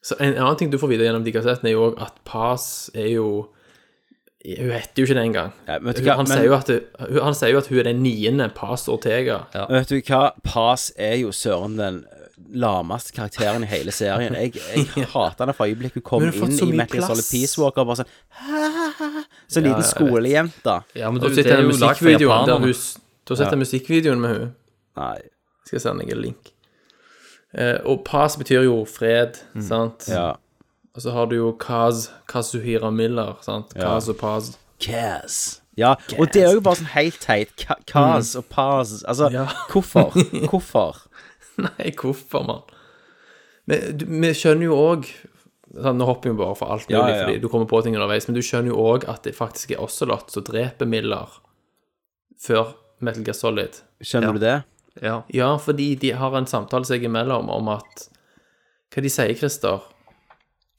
Så 0.02 0.18
en 0.18 0.38
annen 0.38 0.58
ting 0.58 0.72
du 0.72 0.80
får 0.82 0.94
vite 0.94 1.06
gjennom 1.06 1.26
de 1.26 1.34
kassettene, 1.36 1.72
er 1.72 1.76
jo 1.76 1.90
òg 1.90 2.00
at 2.02 2.22
Paz 2.28 2.90
er 2.98 3.12
jo 3.16 3.28
Hun 4.42 4.72
heter 4.74 4.98
jo 5.04 5.06
ikke 5.06 5.16
det 5.20 5.24
engang. 5.28 5.52
Ja, 5.68 5.76
han, 5.78 6.26
men- 6.26 6.32
sier 6.32 6.46
jo 6.48 6.56
at 6.58 6.70
han 7.24 7.36
sier 7.38 7.52
jo 7.54 7.60
at 7.62 7.68
hun 7.70 7.78
er 7.80 7.84
den 7.92 8.00
niende 8.02 8.48
Pas 8.56 8.88
Ortega. 8.90 9.44
Ja. 9.54 9.68
Vet 9.70 9.90
du 9.92 10.00
hva? 10.02 10.32
Pas 10.44 10.88
er 10.98 11.20
jo 11.22 11.30
søren 11.36 11.76
den 11.78 12.00
lameste 12.52 13.14
karakteren 13.14 13.64
i 13.64 13.70
hele 13.70 13.92
serien. 13.94 14.34
Jeg, 14.36 14.56
jeg 14.76 15.06
hater 15.14 15.46
henne 15.46 15.54
fra 15.56 15.68
øyeblikket 15.70 16.02
hun 16.02 16.08
kom 16.10 16.26
inn 16.26 16.58
i 16.58 16.72
Metal 16.82 17.04
Solid. 17.06 17.28
Peace 17.30 17.62
Walker. 17.62 17.86
Bare 17.86 18.02
sånn 18.02 18.10
Så 19.48 19.62
liten 19.62 19.76
jeg 19.76 19.78
vet. 19.78 19.92
skolejente. 19.92 20.76
Ja, 20.98 21.12
men 21.12 21.22
du, 21.22 21.28
så 21.30 21.36
det 21.38 21.46
er 21.46 21.62
den 21.62 21.70
jo 21.70 21.78
lagd 21.78 22.02
for 22.02 22.10
musikkvideoen 22.10 22.50
der 22.50 22.66
hun. 22.66 22.74
Du 23.28 23.34
har 23.36 23.44
sett 23.44 23.54
den 23.54 23.62
musikkvideoen 23.62 24.22
med 24.26 24.36
hun 24.40 24.50
Nei. 24.98 25.20
Skal 25.68 25.78
jeg 25.78 25.84
sende 25.86 26.04
deg 26.04 26.16
en 26.18 26.22
link. 26.26 26.50
Eh, 27.54 27.78
og 27.86 28.02
Pas 28.08 28.36
betyr 28.40 28.66
jo 28.66 28.82
fred, 28.90 29.38
sant? 29.64 30.10
Ja. 30.12 30.32
Og 30.96 31.02
så 31.06 31.12
har 31.16 31.26
du 31.32 31.36
jo 31.38 31.52
Kaz, 31.60 32.10
Kazuhira 32.28 32.90
Miller, 32.92 33.38
sant? 33.46 33.74
Kaz 33.78 34.10
og 34.12 34.18
Paz. 34.20 34.58
Kaz. 34.84 35.62
Ja, 35.80 35.94
og 36.20 36.34
det 36.34 36.42
er 36.44 36.52
jo 36.58 36.62
bare 36.66 36.82
sånn 36.82 36.90
helt 36.92 37.20
teit. 37.24 37.54
Ka- 37.62 37.78
Kaz 37.88 38.34
og 38.36 38.50
Paz. 38.52 38.98
Altså, 39.08 39.30
Ja. 39.32 39.46
hvorfor? 39.72 40.12
Hvorfor? 40.52 40.98
Nei, 41.62 41.92
hvorfor, 41.96 42.44
mann? 42.48 42.62
Men 43.70 43.98
du, 43.98 44.06
vi 44.06 44.32
skjønner 44.36 44.66
jo 44.68 44.76
òg 44.76 45.06
sånn, 45.72 45.96
Nå 46.00 46.06
hopper 46.10 46.32
vi 46.34 46.40
bare 46.42 46.56
for 46.60 46.72
alt 46.74 46.90
mulig, 46.90 46.98
Ja, 46.98 47.08
ja, 47.08 47.16
ja. 47.16 47.26
fordi 47.28 47.40
du 47.44 47.48
kommer 47.52 47.70
på 47.72 47.80
ting 47.86 47.96
underveis, 47.96 48.28
men 48.28 48.36
du 48.36 48.42
skjønner 48.44 48.74
jo 48.74 48.82
òg 48.84 49.06
at 49.12 49.24
det 49.24 49.36
faktisk 49.38 49.72
er 49.76 49.84
Ocelot 49.86 50.32
som 50.34 50.44
dreper 50.44 50.90
Miller 50.90 51.30
før 52.42 52.74
Metal 53.00 53.24
Gear 53.24 53.38
Solid. 53.38 53.80
Skjønner 54.04 54.34
du 54.36 54.40
det? 54.44 54.58
Ja. 55.02 55.22
Ja, 55.32 55.54
fordi 55.62 55.94
de 56.02 56.12
har 56.20 56.36
en 56.36 56.50
samtale 56.50 56.84
seg 56.90 57.04
imellom 57.08 57.48
om 57.54 57.70
at 57.78 58.10
Hva 58.92 59.02
de 59.06 59.10
sier 59.14 59.32
Christer? 59.40 59.80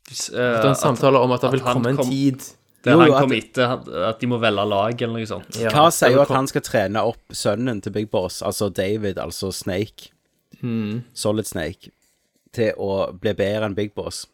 Det 0.08 0.34
han 0.62 0.66
en 0.72 0.74
samtale 0.74 1.18
om 1.18 1.32
at 1.32 1.40
det 1.40 1.50
vil 1.52 1.60
komme 1.60 1.90
en 1.92 1.96
kom- 1.96 2.08
tid 2.10 2.42
der 2.84 2.96
han 2.98 3.06
kommer 3.08 3.20
kom 3.20 3.32
etter 3.32 3.72
at- 3.76 3.88
at 4.08 4.20
de 4.20 4.26
må 4.26 4.38
velge 4.40 4.64
lag, 4.68 5.02
eller 5.02 5.14
noe 5.20 5.26
sånt. 5.26 5.56
ja, 5.60 5.70
Hva 5.70 5.90
sier 5.92 6.10
jo 6.16 6.20
at 6.22 6.28
han 6.28 6.46
skal 6.48 6.60
trene 6.62 6.96
opp 7.00 7.28
sønnen 7.32 7.80
til 7.80 7.92
Big 7.92 8.10
Boss, 8.10 8.40
altså 8.42 8.68
David, 8.72 9.16
altså 9.18 9.52
Snake, 9.52 10.10
Hmm. 10.60 11.04
Solid 11.14 11.46
Snake, 11.46 11.90
til 12.52 12.72
å 12.78 13.12
bli 13.18 13.32
bedre 13.34 13.64
enn 13.66 13.74
Big 13.74 13.94
Boss. 13.94 14.26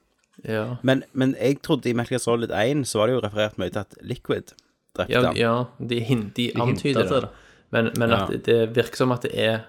ja. 0.46 0.76
Men, 0.82 1.04
men 1.12 1.34
jeg 1.40 1.60
trodde 1.62 1.86
i 1.86 1.92
Metal 1.92 2.10
Gear 2.16 2.20
Solid 2.20 2.50
1 2.50 2.84
så 2.86 2.98
var 2.98 3.06
det 3.08 3.14
jo 3.14 3.20
referert 3.28 3.58
mye 3.58 3.70
til 3.70 3.80
at 3.80 3.94
Liquid 4.02 4.52
drepte 4.96 5.10
Ja, 5.10 5.22
han. 5.26 5.36
ja 5.36 5.64
de, 5.86 6.00
hin- 6.00 6.32
de 6.34 6.52
antyder 6.54 7.02
det. 7.08 7.22
det. 7.22 7.28
Men, 7.70 7.90
men 7.98 8.10
Ja. 8.10 8.24
at 8.24 8.30
det, 8.30 8.42
det 8.44 8.74
virker 8.74 8.96
som 8.96 9.12
at 9.12 9.22
det 9.22 9.34
er 9.38 9.60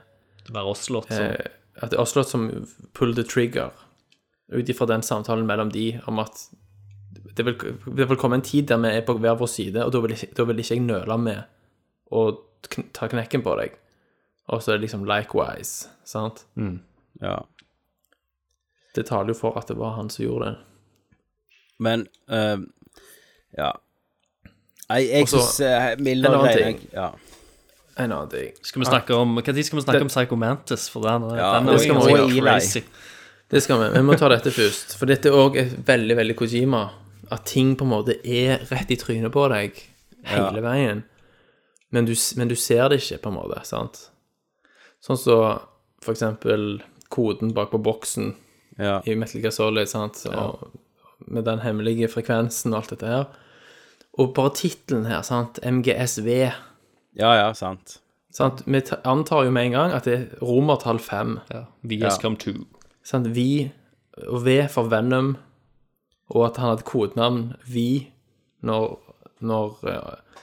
Være 0.49 0.65
Oslot 0.65 1.07
som 1.07 1.21
eh, 1.23 1.35
At 1.81 1.91
det 1.91 1.97
er 1.99 2.01
Oslot 2.01 2.27
som 2.27 2.67
pull 2.93 3.13
the 3.13 3.23
trigger, 3.23 3.71
ut 4.51 4.69
ifra 4.69 4.87
den 4.89 5.03
samtalen 5.05 5.47
mellom 5.47 5.71
de 5.71 5.99
om 6.09 6.19
at 6.19 6.47
det 7.37 7.45
vil, 7.45 7.55
det 7.97 8.09
vil 8.09 8.17
komme 8.19 8.39
en 8.39 8.45
tid 8.45 8.67
der 8.67 8.79
vi 8.81 8.91
er 8.91 9.05
på 9.05 9.15
hver 9.17 9.37
vår 9.39 9.47
side, 9.47 9.85
og 9.85 9.93
da 9.93 10.01
vil, 10.03 10.15
da 10.37 10.45
vil 10.49 10.59
ikke 10.59 10.75
jeg 10.75 10.85
nøle 10.85 11.17
med 11.21 11.43
å 12.11 12.23
kn 12.69 12.89
ta 12.93 13.07
knekken 13.07 13.43
på 13.45 13.53
deg. 13.59 13.77
Og 14.49 14.63
så 14.63 14.73
er 14.73 14.79
det 14.79 14.87
liksom 14.87 15.05
likewise, 15.07 15.87
sant? 16.03 16.43
Ja. 17.21 17.37
Det 18.95 19.05
taler 19.07 19.31
jo 19.31 19.37
for 19.37 19.57
at 19.59 19.69
det 19.69 19.77
var 19.77 19.95
han 19.95 20.09
som 20.09 20.25
gjorde 20.25 20.49
det. 20.49 20.57
Men 21.79 22.07
uh, 22.31 22.59
Ja. 23.57 23.71
Nei, 24.89 25.03
jeg 25.05 25.29
syns 25.29 25.59
uh, 25.61 25.93
Miller 26.01 26.33
en 26.33 26.39
annen 26.41 26.57
ting. 26.57 26.81
ja. 26.93 27.11
En 27.99 28.11
annen 28.11 28.29
ting. 28.31 28.57
Skal 28.63 28.81
vi 28.81 28.87
snakke 28.87 29.15
om 29.15 29.37
Hva 29.37 29.43
skal 29.43 29.79
vi 29.79 29.85
snakke 29.85 30.01
om 30.01 30.11
Psycho 30.11 30.35
Mantis? 30.39 30.89
For 30.89 31.03
den, 31.05 31.29
Ja, 31.37 31.53
den 31.59 31.67
det 31.67 31.75
er 31.77 31.87
jo 31.87 31.99
crazy. 31.99 32.39
Like. 32.39 32.45
crazy. 32.47 32.83
Det 33.49 33.61
skal 33.65 33.81
vi. 33.81 33.93
Vi 33.97 34.01
må 34.05 34.17
ta 34.17 34.29
dette 34.29 34.51
først. 34.53 34.93
For 34.99 35.09
dette 35.09 35.31
er 35.31 35.37
òg 35.37 35.57
veldig, 35.85 36.17
veldig 36.19 36.35
Kojima. 36.37 36.83
At 37.33 37.47
ting 37.49 37.75
på 37.77 37.85
en 37.85 37.93
måte 37.93 38.17
er 38.25 38.61
rett 38.69 38.91
i 38.93 38.97
trynet 38.97 39.33
på 39.33 39.45
deg 39.49 39.77
hele 40.29 40.61
veien. 40.65 41.03
Men 41.89 42.05
du, 42.05 42.13
men 42.37 42.49
du 42.49 42.55
ser 42.59 42.91
det 42.91 43.01
ikke, 43.01 43.23
på 43.23 43.31
en 43.31 43.37
måte. 43.39 43.63
sant? 43.65 44.03
Sånn 45.01 45.17
som 45.17 45.23
så, 45.23 45.39
for 46.03 46.13
eksempel 46.13 46.83
koden 47.09 47.53
bak 47.55 47.71
på 47.71 47.81
boksen 47.81 48.33
ja. 48.77 48.99
i 49.09 49.15
Metal 49.17 49.41
Gear 49.41 49.55
Solid, 49.55 49.89
sant? 49.89 50.21
Og 50.29 50.69
med 51.25 51.47
den 51.49 51.63
hemmelige 51.63 52.09
frekvensen 52.11 52.73
og 52.73 52.83
alt 52.83 52.93
dette 52.93 53.09
her. 53.09 53.25
Og 54.19 54.33
bare 54.37 54.53
tittelen 54.57 55.07
her, 55.09 55.23
sant? 55.25 55.57
MGSV. 55.65 56.29
Ja, 57.17 57.33
ja, 57.33 57.49
sant. 57.57 57.97
Sant? 58.33 58.61
Vi 58.69 58.81
antar 59.09 59.47
jo 59.47 59.53
med 59.53 59.71
en 59.71 59.77
gang 59.77 59.95
at 59.95 60.05
det 60.05 60.17
er 60.19 60.43
romertall 60.45 61.01
fem. 61.01 61.39
Ja. 61.49 61.65
VS 61.81 62.21
Come 62.21 62.37
2. 62.37 62.53
Sant? 63.10 63.30
Vi 63.34 63.70
og 64.30 64.43
V 64.45 64.62
for 64.72 64.89
Venom, 64.91 65.36
og 66.30 66.49
at 66.49 66.60
han 66.62 66.74
hadde 66.74 66.86
kodenavn 66.86 67.53
Vi 67.66 68.12
når, 68.66 68.97
når 69.41 69.78
uh, 69.88 70.41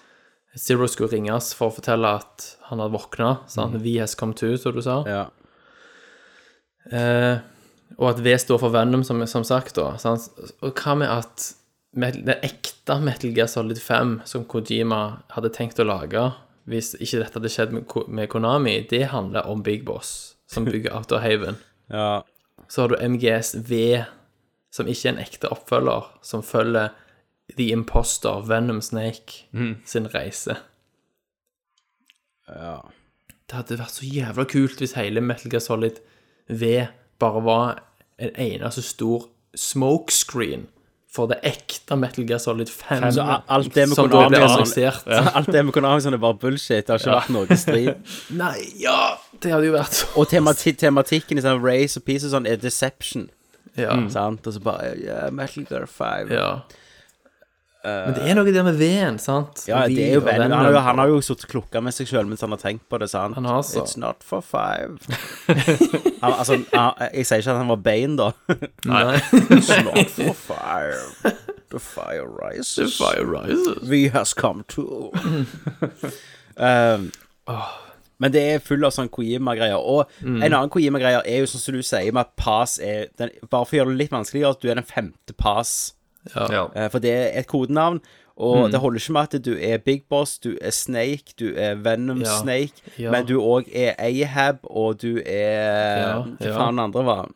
Zero 0.59 0.89
skulle 0.89 1.13
ringes 1.13 1.53
for 1.55 1.69
å 1.69 1.77
fortelle 1.77 2.15
at 2.19 2.47
han 2.71 2.81
hadde 2.81 2.97
våkna. 2.97 3.35
Mm. 3.45 3.77
Vi 3.85 3.99
has 4.01 4.17
come 4.17 4.35
to, 4.35 4.55
som 4.57 4.73
du 4.73 4.81
sa. 4.83 5.03
Ja. 5.05 5.27
Uh, 6.89 7.45
og 8.01 8.09
at 8.15 8.23
V 8.25 8.33
står 8.41 8.61
for 8.63 8.73
Venom, 8.73 9.05
som, 9.05 9.21
som 9.29 9.45
sagt, 9.45 9.77
da. 9.77 9.93
Sant? 10.01 10.31
Og 10.65 10.73
hva 10.81 10.97
med 10.99 11.13
at 11.13 11.51
den 11.97 12.33
ekte 12.45 12.97
Metal 13.05 13.37
Gear 13.37 13.51
Solid 13.53 13.79
5 13.81 14.23
som 14.29 14.47
Kojima 14.49 15.21
hadde 15.37 15.53
tenkt 15.55 15.81
å 15.81 15.87
lage, 15.87 16.25
hvis 16.69 16.95
ikke 16.97 17.21
dette 17.21 17.39
hadde 17.39 17.53
skjedd 17.53 17.77
med, 17.77 17.93
med 18.09 18.31
Konami, 18.33 18.79
det 18.91 19.07
handler 19.13 19.49
om 19.53 19.63
Big 19.65 19.85
Boss, 19.87 20.35
som 20.51 20.65
bygger 20.69 20.97
Outer 20.97 21.21
Haven. 21.25 21.61
ja. 21.93 22.25
Så 22.69 22.83
har 22.83 22.89
du 22.95 22.97
MGS 23.09 23.55
V, 23.69 24.05
som 24.75 24.87
ikke 24.91 25.09
er 25.09 25.13
en 25.15 25.23
ekte 25.23 25.49
oppfølger, 25.55 26.09
som 26.27 26.43
følger 26.43 26.89
The 27.57 27.69
Imposter, 27.73 28.43
Venom 28.49 28.81
Snake, 28.83 29.45
sin 29.87 30.09
reise. 30.15 30.57
ja. 32.49 32.79
Det 33.47 33.55
hadde 33.61 33.77
vært 33.79 33.95
så 33.95 34.07
jævla 34.11 34.43
kult 34.51 34.81
hvis 34.83 34.97
hele 34.99 35.21
Metal 35.23 35.53
Gear 35.53 35.63
Solid 35.63 36.01
V 36.51 36.71
bare 37.23 37.43
var 37.47 37.77
en 38.19 38.33
eneste 38.43 38.83
stor 38.83 39.29
smokescreen 39.55 40.65
for 41.15 41.31
det 41.31 41.39
ekte 41.47 41.95
Metal 41.97 42.27
Gear 42.27 42.41
Solid 42.43 42.67
5. 42.69 43.07
Så 43.15 43.23
a- 43.23 43.39
alt 43.55 43.71
det 43.73 43.85
vi 43.89 43.95
som 43.95 44.11
da 44.11 44.25
ble 44.29 44.41
annonsert. 44.43 45.07
Alt 45.39 45.53
det 45.55 45.63
med 45.65 45.73
Konami 45.79 46.03
sånn 46.05 46.17
er 46.19 46.21
bare 46.21 46.37
bullshit. 46.43 46.83
Det 46.85 46.93
har 46.93 46.99
ikke 47.01 47.15
vært 47.15 47.31
noe 47.37 47.57
strid. 47.57 48.03
Nei, 48.43 48.59
ja! 48.83 48.99
Det 49.43 49.53
hadde 49.53 49.69
jo 49.69 49.75
vært 49.77 49.99
så 49.99 50.09
Og 50.17 50.29
temati 50.31 50.73
tematikken 50.79 51.39
i 51.41 51.45
sånn 51.45 51.63
Race 51.65 51.99
og 51.99 52.07
Peace 52.07 52.27
og 52.27 52.33
sånn 52.33 52.49
er 52.49 52.59
deception. 52.61 53.29
Ja. 53.77 53.93
Sant? 54.13 54.47
Og 54.47 54.57
så 54.57 54.63
bare 54.65 54.95
yeah, 54.97 55.31
Metal 55.31 55.67
Gear 55.69 55.87
5. 55.87 56.33
ja. 56.33 56.51
Men 57.87 58.15
det 58.17 58.23
er 58.27 58.35
noe 58.35 58.51
der 58.51 58.65
med 58.67 58.79
V-en, 58.81 59.19
sant? 59.23 59.61
Ja, 59.69 59.85
det 59.87 60.03
er 60.03 60.17
jo 60.17 60.23
og 60.25 60.31
Han 60.33 60.51
har 60.51 60.71
jo, 60.73 60.79
han 60.83 60.99
har 60.99 61.11
jo 61.13 61.21
sittet 61.23 61.45
og 61.47 61.53
klukka 61.53 61.83
med 61.85 61.95
seg 61.95 62.09
sjøl 62.11 62.27
mens 62.27 62.43
han 62.43 62.51
har 62.51 62.59
tenkt 62.59 62.89
på 62.91 62.99
det, 62.99 63.07
sant? 63.13 63.37
Han 63.39 63.47
har 63.47 63.63
så. 63.63 63.85
It's 63.85 63.95
not 64.01 64.27
for 64.27 64.43
five. 64.43 64.99
han, 66.23 66.33
altså, 66.33 66.59
han, 66.73 66.99
jeg 67.15 67.29
sier 67.29 67.45
ikke 67.45 67.55
at 67.55 67.61
han 67.61 67.71
var 67.71 67.83
Bane, 67.85 68.17
da. 68.19 68.33
Nei. 68.91 69.21
It's 69.55 69.71
not 69.87 70.11
for 70.17 70.35
five. 70.35 71.37
The 71.71 71.79
fire 71.79 72.27
rises. 72.27 72.99
Fire 72.99 73.25
rises. 73.25 73.89
We 73.89 74.09
has 74.09 74.35
come 74.35 74.65
to. 74.75 75.13
um, 76.57 77.13
Men 78.19 78.33
det 78.33 78.43
er 78.55 78.59
full 78.65 78.85
av 78.85 78.93
sånn 78.93 79.11
Kojima-greier. 79.11 79.77
Og 79.77 80.09
Mm. 80.23 80.43
en 80.43 80.53
annen 80.53 80.71
Kojima-greier 80.71 81.23
er 81.27 81.39
jo 81.41 81.45
sånn 81.47 81.61
som 81.61 81.75
du 81.75 81.83
sier, 81.83 82.13
med 82.13 82.21
at 82.21 82.37
pass 82.37 82.79
er 82.79 83.09
den, 83.19 83.31
Bare 83.51 83.65
for 83.67 83.77
å 83.77 83.81
gjøre 83.85 83.91
det 83.93 83.99
litt 83.99 84.11
vanskeligere, 84.11 84.51
at 84.51 84.61
du 84.61 84.71
er 84.71 84.75
den 84.75 84.85
femte 84.85 85.37
pass. 85.37 85.93
Ja. 86.35 86.69
Eh, 86.75 86.89
For 86.89 86.99
det 86.99 87.11
er 87.13 87.39
et 87.41 87.47
kodenavn. 87.47 88.01
Mm. 88.01 88.03
Og 88.39 88.71
det 88.71 88.81
holder 88.81 88.99
ikke 89.01 89.13
med 89.13 89.35
at 89.35 89.43
du 89.43 89.57
er 89.57 89.79
Big 89.79 90.09
Boss, 90.11 90.39
du 90.39 90.59
er 90.61 90.71
Snake, 90.71 91.33
du 91.39 91.55
er 91.57 91.75
Venom 91.77 92.21
Ja. 92.21 92.41
Snake, 92.43 92.73
Ja. 92.99 93.11
men 93.11 93.25
du 93.27 93.39
òg 93.41 93.69
er 93.75 93.95
Ahab, 93.99 94.59
og 94.65 94.99
du 94.99 95.23
er 95.25 96.01
Ja, 96.01 96.23
Hva 96.23 96.53
faen 96.57 96.77
den 96.77 96.79
andre 96.81 97.03
var? 97.05 97.29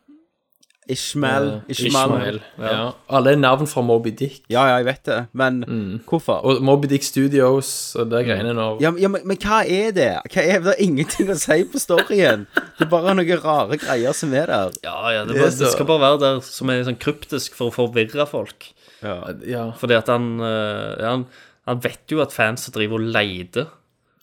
Ishmael. 0.91 1.47
Ishmael. 1.71 1.89
Ishmael. 1.89 2.39
Ja. 2.59 2.91
Alle 3.09 3.31
er 3.33 3.39
navn 3.41 3.67
fra 3.67 3.81
Moby 3.85 4.11
Dick. 4.19 4.41
Ja, 4.51 4.65
ja, 4.69 4.75
jeg 4.81 4.85
vet 4.89 5.03
det, 5.09 5.17
men 5.33 5.61
hvorfor? 6.09 6.41
Mm. 6.41 6.47
Og 6.51 6.61
Moby 6.67 6.87
Dick 6.91 7.03
Studios 7.07 7.71
og 7.99 8.09
det 8.11 8.25
greiene 8.27 8.53
når 8.57 8.81
Ja, 8.81 8.91
men- 8.91 9.01
ja 9.01 9.07
men, 9.07 9.21
men 9.25 9.37
hva 9.37 9.61
er 9.67 9.91
det? 9.95 10.09
Hva 10.33 10.43
er, 10.43 10.59
det 10.59 10.75
er 10.77 10.83
ingenting 10.85 11.29
å 11.31 11.37
si 11.39 11.63
på 11.63 11.79
storyen. 11.81 12.47
Det 12.77 12.87
er 12.87 12.91
bare 12.91 13.15
noen 13.15 13.43
rare 13.43 13.77
greier 13.81 14.13
som 14.17 14.33
er 14.33 14.47
der. 14.51 14.71
Ja, 14.83 14.97
ja, 15.15 15.25
det, 15.25 15.33
Det 15.33 15.37
er 15.37 15.41
bare, 15.47 15.51
så- 15.51 15.63
det 15.65 15.71
skal 15.73 15.85
bare 15.85 15.99
være 16.07 16.19
der 16.19 16.41
som 16.41 16.69
er 16.69 16.83
sånn 16.83 16.99
kryptisk 16.99 17.53
for 17.53 17.69
å 17.71 17.73
forvirre 17.73 18.27
folk. 18.27 18.71
Ja. 19.01 19.71
Fordi 19.79 19.95
at 19.97 20.07
han, 20.07 20.39
eh, 20.39 20.95
ja, 20.99 21.09
han 21.15 21.25
Han 21.67 21.77
vet 21.79 22.09
jo 22.09 22.19
at 22.21 22.31
fans 22.33 22.65
driver 22.73 22.95
og 22.97 23.01
leter. 23.13 23.67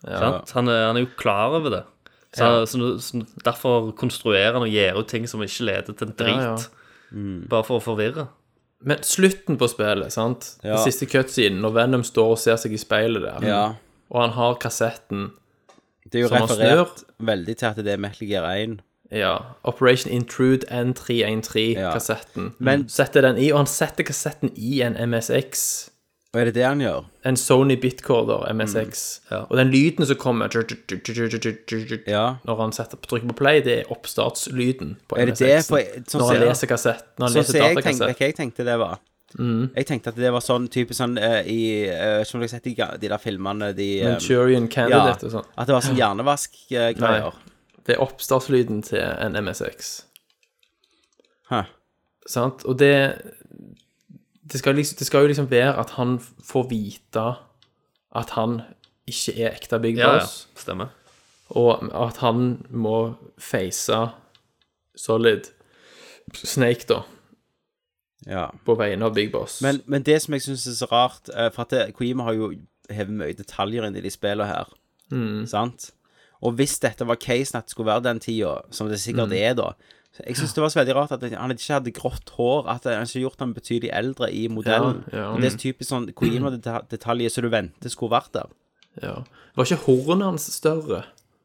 Sant? 0.03 0.51
Han, 0.51 0.67
er, 0.67 0.87
han 0.87 0.97
er 0.97 1.05
jo 1.05 1.07
klar 1.17 1.53
over 1.55 1.69
det. 1.71 1.83
Så, 2.35 2.43
Ja. 2.45 2.65
så, 2.65 2.99
så 3.01 3.23
Derfor 3.43 3.91
konstruerer 3.97 4.53
han 4.53 4.61
og 4.61 4.69
gjør 4.69 4.99
ut 4.99 5.07
ting 5.07 5.27
som 5.27 5.41
ikke 5.41 5.65
leder 5.65 5.93
til 5.93 6.07
en 6.07 6.13
drit. 6.17 6.35
Ja, 6.35 6.57
ja. 6.57 7.47
Bare 7.49 7.63
for 7.65 7.79
å 7.79 7.83
forvirre. 7.83 8.27
Men 8.85 8.97
slutten 9.03 9.57
på 9.57 9.67
spillet, 9.67 10.11
sant? 10.13 10.55
Ja. 10.63 10.75
Den 10.77 10.85
siste 10.91 11.05
cutscenen, 11.09 11.59
når 11.61 11.73
Venom 11.73 12.03
står 12.03 12.29
og 12.35 12.37
ser 12.39 12.55
seg 12.61 12.71
i 12.73 12.77
speilet 12.77 13.21
der, 13.25 13.47
Ja. 13.47 13.63
og 14.11 14.21
han 14.21 14.29
har 14.37 14.55
kassetten 14.55 15.31
Det 16.11 16.19
er 16.19 16.27
jo 16.27 16.35
referert 16.35 17.03
veldig 17.19 17.57
til 17.57 17.65
at 17.65 17.75
det 17.75 17.87
er 17.87 17.97
Metal 17.97 18.27
Gear 18.27 18.45
1. 18.55 18.79
Ja, 19.11 19.37
Operation 19.63 20.11
Intrude 20.13 20.65
N313-kassetten. 20.69 22.53
Men- 22.59 22.87
Setter 22.89 23.21
den 23.21 23.37
i, 23.37 23.51
og 23.51 23.57
han 23.57 23.65
setter 23.67 24.03
kassetten 24.03 24.51
i 24.55 24.81
en 24.81 24.95
MSX. 24.95 25.89
Og 26.29 26.37
er 26.37 26.45
det 26.45 26.53
det 26.59 26.65
han 26.67 26.81
gjør? 26.83 27.05
En 27.25 27.37
Sony 27.41 27.73
Bitcorder 27.81 28.43
MSX. 28.53 29.21
Ja. 29.31 29.39
Og 29.49 29.57
den 29.57 29.71
lyden 29.73 30.05
som 30.05 30.15
kommer 30.21 30.51
Ja. 32.07 32.35
når 32.45 32.59
han 32.61 32.71
setter, 32.71 32.97
trykker 33.01 33.31
på 33.31 33.37
play, 33.39 33.61
det 33.65 33.79
er 33.79 33.89
oppstartslyden 33.89 34.97
på 35.09 35.17
Er 35.17 35.31
det 35.31 35.39
på, 35.39 35.79
sånn 36.05 36.21
når 36.21 36.27
han 36.35 36.43
leser 36.45 36.67
kassett. 36.69 37.05
Når 37.17 37.25
han 37.25 37.33
Sånn 37.33 37.41
leser 37.41 37.59
datakassett. 37.65 38.13
hva 38.13 38.27
jeg 38.27 38.35
tenkte 38.37 38.65
det 38.67 38.77
var. 38.77 38.99
Jeg 39.39 39.85
tenkte 39.85 40.09
at 40.09 40.15
det 40.17 40.31
var 40.33 40.41
sånn 40.41 40.67
type 40.73 40.93
sånn 40.93 41.17
eh, 41.21 41.43
i 41.45 41.59
eh, 41.85 42.23
Som 42.25 42.39
dere 42.39 42.47
har 42.49 42.53
sett 42.55 42.67
i 42.67 42.73
de 42.73 43.09
der 43.09 43.17
filmene 43.21 43.75
de 43.77 43.89
eh, 44.01 44.07
Manchurian 44.09 44.65
ja, 44.65 44.73
Candidate 44.73 45.25
og 45.25 45.31
sånn. 45.31 45.49
At 45.57 45.67
det 45.69 45.73
var 45.73 45.85
sånn 45.85 45.97
hjernevask-greier. 45.97 47.33
Det 47.85 47.95
er 47.95 48.01
oppstartslyden 48.05 48.81
til 48.85 49.01
en 49.01 49.37
MSX. 49.37 50.03
Hæ. 51.49 51.63
Sant? 52.29 52.65
Og 52.65 52.77
det 52.77 52.93
det 54.51 54.59
skal, 54.59 54.75
liksom, 54.75 54.97
det 54.99 55.07
skal 55.07 55.21
jo 55.21 55.27
liksom 55.31 55.49
være 55.51 55.75
at 55.79 55.89
han 55.97 56.17
får 56.19 56.69
vite 56.69 57.25
at 58.15 58.29
han 58.37 58.61
ikke 59.09 59.35
er 59.41 59.53
ekte 59.55 59.79
Big 59.81 59.97
Ja, 59.97 60.13
ja. 60.13 60.19
Boss, 60.19 60.47
Stemmer. 60.55 60.87
og 61.49 61.83
at 61.93 62.17
han 62.17 62.65
må 62.69 63.15
face 63.37 63.99
Solid 64.95 65.49
Snake, 66.35 66.85
da, 66.89 67.01
Ja. 68.27 68.47
på 68.65 68.75
vegne 68.77 69.05
av 69.05 69.13
Big 69.15 69.31
Boss. 69.31 69.61
Men, 69.61 69.81
men 69.87 70.03
det 70.03 70.21
som 70.21 70.33
jeg 70.33 70.41
syns 70.41 70.67
er 70.67 70.75
så 70.77 70.85
rart 70.91 71.29
eh, 71.33 71.49
For 71.55 71.61
at 71.63 71.69
det, 71.71 71.95
har 72.19 72.33
jo 72.33 72.51
hevet 72.89 73.13
mye 73.15 73.33
detaljer 73.37 73.85
inn 73.87 73.95
i 73.95 74.01
de 74.01 74.09
spillene 74.11 74.45
her. 74.49 74.69
Mm. 75.11 75.45
Sant? 75.47 75.91
Og 76.41 76.53
hvis 76.57 76.77
dette 76.79 77.05
var 77.07 77.15
casen 77.21 77.57
at 77.57 77.65
det 77.65 77.71
skulle 77.71 77.89
være 77.91 78.03
den 78.09 78.19
tida, 78.19 78.57
som 78.71 78.87
det 78.89 78.99
sikkert 78.99 79.29
Mm. 79.29 79.37
er 79.37 79.53
da 79.53 79.71
Jeg 80.25 80.35
syns 80.35 80.53
det 80.53 80.61
var 80.63 80.71
så 80.73 80.79
veldig 80.81 80.95
rart 80.97 81.11
at 81.15 81.21
han 81.31 81.51
ikke 81.53 81.73
hadde 81.77 81.91
grått 81.95 82.29
hår, 82.35 82.65
at 82.67 82.83
han 82.89 83.05
ikke 83.07 83.21
gjort 83.23 83.39
ham 83.39 83.53
betydelig 83.55 83.91
eldre 83.93 84.27
i 84.33 84.47
modellen. 84.51 85.03
Ja, 85.13 85.17
ja. 85.19 85.27
Og 85.31 85.39
Det 85.39 85.47
er 85.47 85.53
så 85.55 85.61
typisk 85.61 85.89
sånn 85.93 86.09
Kojima-detaljer 86.17 87.29
som 87.31 87.43
du 87.45 87.49
venter 87.53 87.89
skulle 87.93 88.11
vært 88.17 88.33
der. 88.33 88.49
ja. 89.03 89.23
Var 89.55 89.65
ikke 89.65 89.85
hornet 89.85 90.23
hans 90.25 90.45
større? 90.53 91.03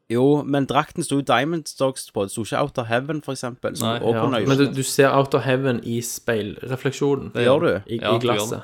Jo, 0.09 0.43
men 0.45 0.67
drakten 0.69 1.03
sto 1.03 1.17
Diamond 1.21 1.65
Dogs 1.79 2.09
på. 2.13 2.23
Det 2.27 2.31
sto 2.31 2.43
ikke 2.45 2.59
Outer 2.61 2.83
Heaven, 2.85 3.21
for 3.25 3.33
eksempel. 3.33 3.73
Nei, 3.81 3.99
Ja. 3.99 4.27
Men 4.29 4.57
du, 4.57 4.67
du 4.71 4.83
ser 4.83 5.09
Out 5.09 5.33
of 5.33 5.43
Heaven 5.43 5.79
i 5.83 5.99
speilrefleksjonen. 6.01 7.31
det. 7.33 7.45
Gjør 7.47 7.59
du? 7.59 7.71
I, 7.91 7.99
Ja, 8.01 8.15
i 8.15 8.19
glasset. 8.19 8.61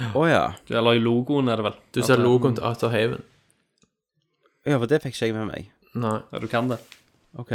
det. 0.00 0.10
Å 0.14 0.24
ja. 0.28 0.54
Eller 0.70 0.98
i 0.98 0.98
logoen, 0.98 1.48
er 1.48 1.56
det 1.56 1.64
vel. 1.68 1.74
Du 1.92 2.02
ser 2.02 2.16
logoen 2.18 2.56
til 2.56 2.64
Outer 2.64 2.90
Haven. 2.90 3.22
Ja, 4.66 4.78
for 4.78 4.86
det 4.90 5.02
fikk 5.04 5.14
ikke 5.14 5.26
jeg 5.30 5.34
med 5.34 5.46
meg. 5.52 5.70
Nei. 5.94 6.18
Ja, 6.32 6.38
du 6.42 6.46
kan 6.50 6.68
det. 6.68 6.78
OK. 7.38 7.52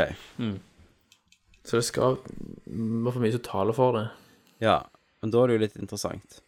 Så 1.70 1.78
det 1.78 1.86
skal 1.86 2.18
være 2.66 3.14
for 3.14 3.22
mye 3.22 3.36
som 3.36 3.46
taler 3.46 3.78
for 3.78 3.98
det. 3.98 4.08
Ja. 4.64 4.80
Men 5.22 5.34
da 5.34 5.44
er 5.44 5.52
det 5.52 5.58
jo 5.58 5.64
litt 5.68 5.78
interessant. 5.78 6.40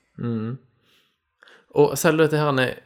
Og 1.78 1.94
selv 2.00 2.24
dette 2.24 2.40
her 2.42 2.52
er 2.62 2.80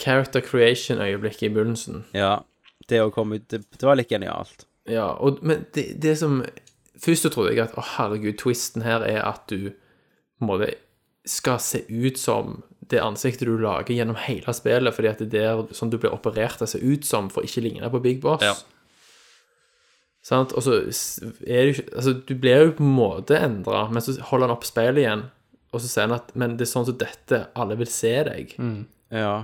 character 0.00 0.42
creation-øyeblikket 0.44 1.48
i 1.48 1.52
begynnelsen. 1.54 2.04
Ja. 2.16 2.40
Det 2.86 3.00
å 3.02 3.10
komme 3.10 3.40
ut 3.40 3.46
Det, 3.50 3.62
det 3.78 3.86
var 3.86 3.98
litt 3.98 4.10
genialt. 4.12 4.66
Ja, 4.86 5.08
og, 5.18 5.40
men 5.42 5.64
det, 5.74 5.88
det 6.02 6.14
som 6.20 6.44
Først 7.02 7.26
så 7.26 7.30
trodde 7.32 7.52
jeg 7.52 7.60
at 7.60 7.74
å 7.76 7.82
herregud, 7.84 8.38
twisten 8.40 8.80
her 8.86 9.02
er 9.04 9.18
at 9.20 9.42
du 9.52 9.68
på 9.68 10.46
en 10.46 10.48
måte 10.48 10.70
skal 11.28 11.58
se 11.60 11.82
ut 11.90 12.16
som 12.16 12.62
det 12.88 13.02
ansiktet 13.02 13.44
du 13.44 13.58
lager 13.60 13.92
gjennom 13.92 14.16
hele 14.22 14.54
spillet, 14.56 14.94
fordi 14.96 15.10
at 15.10 15.20
det 15.20 15.42
er 15.42 15.58
der 15.60 15.76
sånn 15.76 15.90
du 15.92 15.98
blir 16.00 16.14
operert 16.14 16.56
til 16.56 16.64
å 16.64 16.70
se 16.70 16.80
ut 16.80 17.04
som 17.04 17.28
for 17.32 17.44
ikke 17.44 17.60
å 17.60 17.66
ligne 17.66 17.90
på 17.92 18.00
Big 18.00 18.22
Boss. 18.24 18.46
Ja. 18.46 18.54
Sant? 20.26 20.52
Og 20.58 20.64
så 20.66 20.80
er 20.82 21.60
det 21.62 21.66
jo 21.68 21.74
ikke 21.76 21.90
Altså, 21.94 22.14
du 22.26 22.34
blir 22.34 22.64
jo 22.64 22.76
på 22.78 22.82
en 22.86 22.94
måte 22.98 23.38
endra, 23.38 23.84
men 23.94 24.02
så 24.02 24.16
holder 24.30 24.48
han 24.48 24.56
opp 24.56 24.64
speilet 24.66 25.04
igjen, 25.04 25.26
og 25.70 25.82
så 25.82 25.90
sier 25.90 26.08
han 26.08 26.16
at 26.18 26.32
Men 26.34 26.56
det 26.58 26.66
er 26.66 26.72
sånn 26.72 26.88
som 26.88 26.96
dette, 26.98 27.44
alle 27.54 27.76
vil 27.78 27.90
se 27.90 28.14
deg. 28.26 28.56
Ja. 29.14 29.36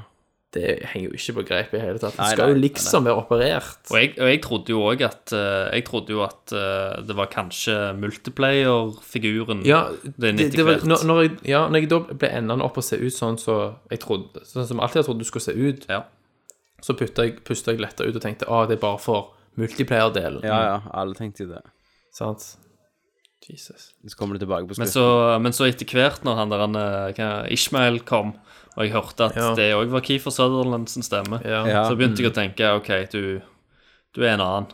Det 0.53 0.83
henger 0.91 1.07
jo 1.07 1.17
ikke 1.17 1.33
på 1.39 1.43
greip 1.49 1.71
i 1.73 1.79
det 1.79 1.85
hele 1.87 2.01
tatt. 2.03 2.13
Du 2.13 2.21
skal 2.21 2.43
nei, 2.43 2.49
jo 2.51 2.57
nei, 2.59 2.63
liksom 2.67 3.07
være 3.07 3.21
operert. 3.23 3.79
Og 3.89 3.97
jeg, 3.97 4.11
og 4.19 4.29
jeg 4.29 4.41
trodde 4.45 4.75
jo 4.75 4.83
òg 4.85 5.05
at 5.07 5.33
eh, 5.33 5.69
Jeg 5.79 5.85
trodde 5.89 6.13
jo 6.13 6.21
at 6.27 6.53
eh, 6.53 6.99
det 7.09 7.17
var 7.17 7.31
kanskje 7.33 7.77
multiplayer-figuren 7.97 9.63
Ja, 9.65 9.87
det 10.05 10.35
det, 10.53 10.65
var, 10.67 10.83
når, 10.85 11.05
når, 11.09 11.21
jeg, 11.23 11.33
ja, 11.55 11.63
når 11.69 11.79
jeg 11.85 11.91
da 11.93 12.01
ble 12.11 12.31
endende 12.43 12.67
opp 12.67 12.77
og 12.83 12.85
se 12.85 12.99
ut 13.01 13.15
sånn 13.17 13.39
så 13.41 13.59
jeg 13.93 14.03
trodde, 14.05 14.43
sånn 14.49 14.69
som 14.69 14.83
alltid 14.83 15.03
jeg 15.03 15.09
trodde 15.09 15.25
du 15.25 15.31
skulle 15.31 15.47
se 15.47 15.55
ut, 15.57 15.87
Ja. 15.89 16.03
så 16.83 16.97
pusta 16.99 17.25
jeg, 17.29 17.39
pusta 17.49 17.73
jeg 17.73 17.81
letta 17.81 18.05
ut 18.05 18.17
og 18.19 18.25
tenkte 18.25 18.49
ah 18.51 18.67
det 18.69 18.77
er 18.77 18.85
bare 18.85 19.01
for 19.01 19.33
multiplayer-delen. 19.61 20.43
Ja, 20.47 20.59
ja. 20.69 20.77
Alle 20.95 21.15
tenkte 21.19 21.45
jo 21.47 21.53
det. 21.55 21.63
Sant? 22.15 22.57
Jesus. 23.49 23.91
Så 24.07 24.17
kommer 24.17 24.39
du 24.39 24.45
tilbake 24.45 24.69
på 24.71 24.79
Men 24.79 24.87
så, 24.89 25.05
men 25.43 25.53
så 25.53 25.67
etter 25.67 25.87
hvert, 25.91 26.23
når 26.25 26.37
han 26.39 26.53
der 26.53 26.61
han, 26.63 26.77
eh, 26.79 27.13
hva, 27.17 27.31
Ishmael 27.51 27.99
kom, 28.07 28.35
og 28.77 28.85
jeg 28.87 28.93
hørte 28.95 29.25
at 29.27 29.37
Ja. 29.37 29.55
det 29.59 29.73
òg 29.75 29.91
var 29.91 30.01
Keefer 30.01 30.31
Sutherland 30.31 30.89
sin 30.89 31.03
stemme, 31.03 31.41
Ja. 31.45 31.65
Ja. 31.67 31.85
så 31.89 31.97
begynte 31.99 32.23
jeg 32.23 32.31
å 32.31 32.35
tenke 32.35 32.71
OK, 32.77 33.11
du, 33.11 33.41
du 34.15 34.23
er 34.23 34.35
en 34.35 34.41
annen. 34.41 34.67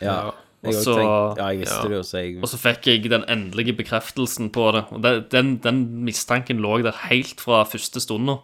Ja. 0.00 0.30
Jeg, 0.62 0.74
Og 0.76 0.84
så- 0.84 0.94
tenkte, 0.94 1.38
ja, 1.38 1.48
jeg 1.50 1.58
visste 1.64 1.82
ja. 1.82 1.88
det 1.88 1.96
jo, 1.96 2.02
så 2.02 2.18
jeg 2.22 2.36
Og 2.42 2.48
så 2.48 2.58
fikk 2.58 2.86
jeg 2.86 3.10
den 3.10 3.24
endelige 3.26 3.76
bekreftelsen 3.76 4.50
på 4.52 4.72
det. 4.72 4.84
Og 4.92 5.30
den, 5.30 5.56
den 5.58 6.04
mistanken 6.04 6.60
lå 6.62 6.82
der 6.84 6.92
helt 7.08 7.40
fra 7.40 7.64
første 7.64 7.98
stunda. 8.00 8.38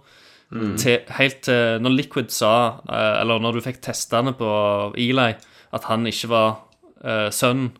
Til, 0.50 1.00
helt 1.10 1.42
til 1.42 1.78
når 1.78 1.92
Liquid 1.94 2.30
sa, 2.32 2.80
eh, 2.88 3.20
eller 3.20 3.38
når 3.38 3.52
du 3.52 3.60
fikk 3.60 3.82
testene 3.82 4.32
på 4.32 4.94
Eli, 4.96 5.34
at 5.72 5.84
han 5.84 6.06
ikke 6.06 6.28
var 6.28 6.56
uh, 7.04 7.28
sønnen, 7.30 7.72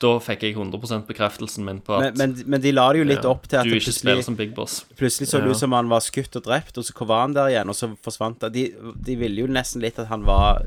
da 0.00 0.12
fikk 0.22 0.42
jeg 0.46 0.54
100 0.54 1.02
bekreftelsen 1.08 1.64
min 1.66 1.80
på 1.82 1.96
at 1.98 2.16
men, 2.16 2.36
men 2.46 2.60
de 2.62 2.70
la 2.70 2.84
det 2.92 3.00
jo 3.00 3.04
litt 3.04 3.24
Ja. 3.24 3.30
opp 3.32 3.48
til 3.48 3.56
at 3.58 3.64
du 3.66 3.74
ikke 3.74 3.90
spiller 3.92 4.22
som 4.22 4.36
Big 4.36 4.54
Boss. 4.54 4.84
plutselig 4.96 5.26
så 5.28 5.38
det 5.40 5.46
Ja. 5.46 5.50
ut 5.50 5.56
som 5.58 5.72
han 5.72 5.88
var 5.90 5.98
skutt 6.00 6.36
og 6.36 6.44
drept, 6.44 6.78
og 6.78 6.84
så 6.84 7.04
var 7.06 7.20
han 7.26 7.34
der 7.34 7.48
igjen, 7.50 7.68
og 7.68 7.74
så 7.74 7.88
forsvant 8.04 8.42
han. 8.42 8.52
De, 8.52 8.70
de 9.06 9.16
ville 9.16 9.40
jo 9.42 9.46
nesten 9.48 9.82
litt 9.82 9.98
at 9.98 10.06
han 10.06 10.22
var 10.24 10.62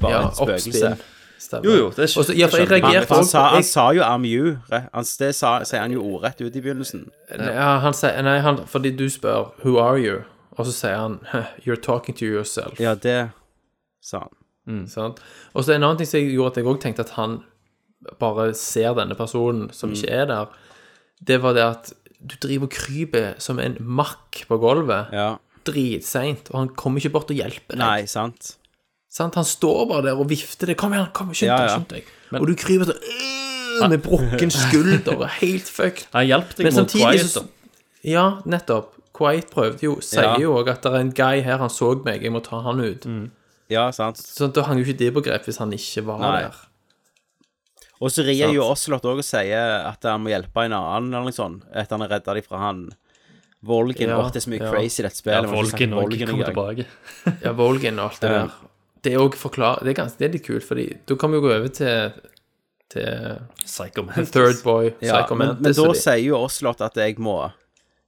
bare 0.00 0.10
Ja, 0.10 0.22
et 0.28 0.36
spøkelse. 0.40 0.96
Stemmer. 1.38 1.64
Jo, 1.68 1.70
jo, 1.76 1.90
det 1.90 1.98
er 1.98 2.18
Og 2.18 2.24
så- 2.24 2.32
ja, 2.34 2.46
for 2.46 2.56
jeg 2.56 2.68
Han, 2.68 2.80
reagerte 2.80 3.14
han, 3.14 3.24
sa, 3.24 3.48
han 3.48 3.62
sa 3.62 3.90
jo 3.92 4.00
I'm 4.02 4.24
you. 4.24 4.56
Han, 4.70 5.04
det 5.18 5.34
sa, 5.34 5.62
sier 5.64 5.80
han 5.80 5.92
jo 5.92 6.00
ordrett 6.02 6.40
ut 6.40 6.56
i 6.56 6.60
begynnelsen. 6.60 7.10
Ja, 7.38 7.78
han 7.78 7.92
sier 7.92 8.22
Nei, 8.22 8.38
han, 8.40 8.56
fordi 8.66 8.96
du 8.96 9.04
spør 9.10 9.52
'Who 9.62 9.76
are 9.78 9.98
you?' 10.00 10.24
Og 10.56 10.64
så 10.66 10.72
sier 10.72 10.96
han 10.96 11.20
'You're 11.66 11.76
talking 11.82 12.14
to 12.16 12.24
yourself'. 12.24 12.80
Ja, 12.80 12.94
det 12.94 13.30
sa 14.02 14.18
han. 14.20 14.28
Sant? 14.90 15.20
Og 15.54 15.64
så 15.64 15.74
en 15.76 15.82
annen 15.84 15.98
ting 16.00 16.08
som 16.10 16.20
gjorde 16.20 16.52
at 16.54 16.56
jeg 16.60 16.66
òg 16.66 16.80
tenkte 16.82 17.04
at 17.06 17.10
han 17.16 17.38
bare 18.20 18.48
ser 18.54 18.94
denne 18.98 19.14
personen 19.18 19.70
som 19.74 19.92
ikke 19.94 20.10
er 20.10 20.26
der, 20.26 20.46
det 21.26 21.40
var 21.42 21.54
det 21.56 21.62
at 21.64 21.92
du 22.20 22.34
driver 22.42 22.66
og 22.66 22.72
kryper 22.74 23.34
som 23.42 23.58
en 23.62 23.76
makk 23.80 24.44
på 24.48 24.58
gulvet 24.62 25.12
Ja. 25.12 25.36
dritseint, 25.66 26.50
og 26.52 26.58
han 26.58 26.68
kommer 26.78 27.00
ikke 27.00 27.12
bort 27.12 27.30
og 27.30 27.36
hjelper 27.36 27.74
deg. 27.76 27.78
Nei, 27.78 28.06
sant. 28.06 28.56
Sant? 29.10 29.34
Han 29.34 29.44
står 29.44 29.86
bare 29.88 30.02
der 30.10 30.18
og 30.20 30.28
vifter 30.28 30.66
det. 30.66 30.76
'Kom 30.76 30.92
igjen, 30.92 31.08
kom, 31.12 31.32
skynd 31.34 31.50
deg!' 31.50 31.68
ja. 31.68 31.78
skynd 31.78 31.88
deg. 31.88 32.04
Og 32.40 32.46
du 32.46 32.54
kryper 32.54 32.84
sånn 32.90 33.86
øh, 33.86 33.88
med 33.90 34.02
brukken 34.02 34.50
skulder 34.50 35.16
og 35.16 35.28
helt 35.40 35.68
fucked. 35.68 36.06
Han 36.12 36.26
hjalp 36.26 36.54
deg 36.56 36.64
Men 36.66 36.74
mot 36.74 36.90
Quiet, 36.90 37.30
så. 37.30 37.46
Ja, 38.04 38.40
nettopp. 38.44 38.92
Quiet 39.16 39.50
prøvde 39.50 39.82
jo, 39.82 39.96
sier 40.00 40.22
Ja. 40.22 40.36
jo 40.38 40.54
òg 40.58 40.68
at 40.68 40.82
det 40.82 40.92
er 40.92 40.96
en 41.00 41.12
guy 41.12 41.40
her, 41.40 41.56
han 41.58 41.70
så 41.70 41.94
meg, 42.04 42.22
jeg 42.22 42.32
må 42.32 42.42
ta 42.44 42.60
han 42.62 42.80
ut. 42.80 43.06
Ja, 43.72 43.88
sant. 43.92 44.16
Sånn, 44.22 44.52
da 44.54 44.62
hang 44.68 44.78
jo 44.78 44.84
ikke 44.86 44.98
det 45.00 45.12
på 45.16 45.22
grep 45.26 45.46
hvis 45.48 45.58
han 45.58 45.72
ikke 45.74 46.04
var 46.06 46.20
Nei. 46.22 46.42
der. 46.46 46.54
Og 48.00 48.10
så 48.12 48.22
rir 48.26 48.52
jo 48.52 48.62
Oslot 48.68 49.06
òg 49.08 49.22
og 49.22 49.24
sier 49.24 49.86
at 49.88 50.04
han 50.04 50.20
må 50.22 50.28
hjelpe 50.30 50.66
en 50.66 50.74
annen, 50.76 51.08
eller 51.14 51.30
noe 51.30 51.34
sånt, 51.34 51.64
etter 51.72 51.96
han 51.96 52.04
har 52.04 52.12
redda 52.18 52.34
dem 52.36 52.44
fra 52.46 52.58
han 52.66 52.84
Volgen. 53.66 54.10
Ja, 54.12 54.18
Åh, 54.20 54.28
det 54.30 54.36
er 54.42 54.44
så 54.44 54.50
mye 54.52 54.60
ja. 54.62 54.70
crazy 54.70 55.00
i 55.00 55.06
dette 55.06 55.16
Ja, 55.16 55.40
spillet. 55.42 55.48
ikke 55.48 55.56
Volgen 55.56 55.94
òg 55.96 56.02
Volgen 56.04 56.28
kommer 56.30 56.50
tilbake. 56.52 56.84
Ja, 57.46 57.52
Volgen 57.56 57.98
og 57.98 58.10
alt 58.10 58.20
det 58.20 58.30
Ja. 58.30 58.42
der. 58.44 58.72
Det 59.06 59.12
er 59.14 59.18
også 59.22 59.38
forklar... 59.40 59.80
Det 59.82 59.90
er, 59.94 59.96
ganske, 60.02 60.18
det 60.18 60.26
er 60.28 60.32
litt 60.36 60.44
kult, 60.46 60.64
fordi 60.66 60.84
da 61.06 61.16
kan 61.16 61.30
vi 61.32 61.38
jo 61.38 61.42
gå 61.46 61.50
over 61.56 61.68
til, 61.74 62.12
til 62.90 63.38
Psycho 63.64 64.02
Mantis. 64.06 64.30
Third 64.34 64.62
Boy, 64.66 64.92
Ja, 65.00 65.22
Psycho 65.22 65.34
men, 65.40 65.54
men 65.60 65.72
da 65.72 65.86
de. 65.88 65.94
sier 66.00 66.22
jo 66.26 66.40
Oslot 66.44 66.80
at 66.84 66.96
jeg 67.00 67.16
må 67.22 67.36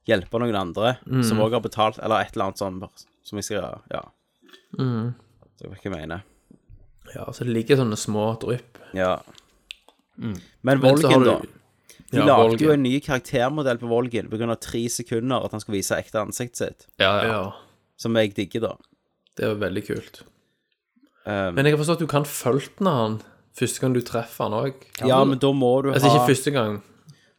hjelpe 0.07 0.39
noen 0.43 0.55
andre 0.59 0.97
Mm. 1.07 1.23
som 1.23 1.39
òg 1.43 1.53
har 1.57 1.61
betalt, 1.65 1.97
eller 2.03 2.21
et 2.23 2.35
eller 2.35 2.49
annet 2.51 2.61
sånt 2.61 3.05
som 3.23 3.37
jeg 3.41 3.45
skal 3.49 3.81
Ja. 3.91 4.03
Mm. 4.77 5.15
Det 5.59 5.67
er 5.67 5.71
hva 5.73 5.79
jeg 5.83 5.91
mener. 5.93 6.23
Ja, 7.15 7.25
så 7.33 7.43
det 7.45 7.53
ligger 7.55 7.79
sånne 7.81 7.97
små 7.99 8.25
drypp. 8.39 8.77
Ja. 8.95 9.17
Men 10.17 10.35
Men 10.63 10.79
Volgen, 10.81 11.19
du- 11.23 11.25
da. 11.25 11.39
De 12.11 12.17
Ja, 12.17 12.25
lagde 12.25 12.49
Volgen. 12.49 12.59
jo 12.59 12.71
en 12.71 12.83
ny 12.83 12.99
karaktermodell 12.99 13.77
på 13.77 13.87
Volgen 13.87 14.29
pga. 14.29 14.55
tre 14.59 14.87
sekunder 14.89 15.43
at 15.45 15.51
han 15.51 15.59
skulle 15.59 15.77
vise 15.77 15.95
ekte 15.95 16.19
ansiktet 16.19 16.57
sitt. 16.57 16.87
Ja, 16.99 17.21
ja. 17.21 17.27
Ja, 17.31 17.51
Som 17.97 18.15
jeg 18.15 18.33
digger, 18.35 18.61
da. 18.61 18.75
det 19.35 19.45
er 19.45 19.49
jo 19.53 19.59
veldig 19.59 19.85
kult. 19.87 20.21
Um, 21.25 21.53
Men 21.55 21.65
jeg 21.65 21.77
har 21.77 21.83
forstått 21.83 21.97
at 21.97 21.99
du 21.99 22.07
kan 22.07 22.23
følte 22.23 22.83
han 22.89 23.21
første 23.55 23.79
gang 23.81 23.93
du 23.93 24.01
treffer 24.01 24.43
han 24.49 24.53
òg. 24.53 24.73
ja, 25.05 25.23
men 25.25 25.37
da 25.37 25.51
må 25.51 25.83
du 25.83 25.91
Altså 25.91 26.07
ha 26.09 26.15
ikke 26.25 26.35
første 26.35 26.51
gang. 26.53 26.81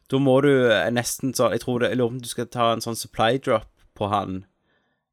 Da 0.09 0.17
må 0.17 0.41
du 0.41 0.69
eh, 0.71 0.89
nesten 0.91 1.33
sånn 1.33 1.51
Jeg 1.51 1.61
tror 1.61 1.79
det, 1.79 1.89
jeg 1.89 1.97
lurer 1.97 2.09
på 2.09 2.13
om 2.13 2.19
du 2.19 2.27
skal 2.27 2.45
ta 2.45 2.71
en 2.73 2.79
sånn 2.81 2.95
supply 2.97 3.37
drop 3.37 3.65
på 3.95 4.09
han 4.09 4.45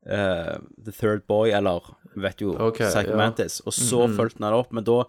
uh, 0.06 0.59
The 0.84 0.92
Third 0.92 1.26
Boy, 1.26 1.50
eller 1.50 1.80
vet 2.24 2.42
jo 2.44 2.54
okay, 2.54 2.88
Psycho 2.88 3.14
ja. 3.14 3.20
Mantis, 3.20 3.60
og 3.64 3.74
så 3.76 4.06
fulgte 4.14 4.44
han 4.44 4.56
opp, 4.56 4.72
men 4.74 4.86
da 4.86 5.02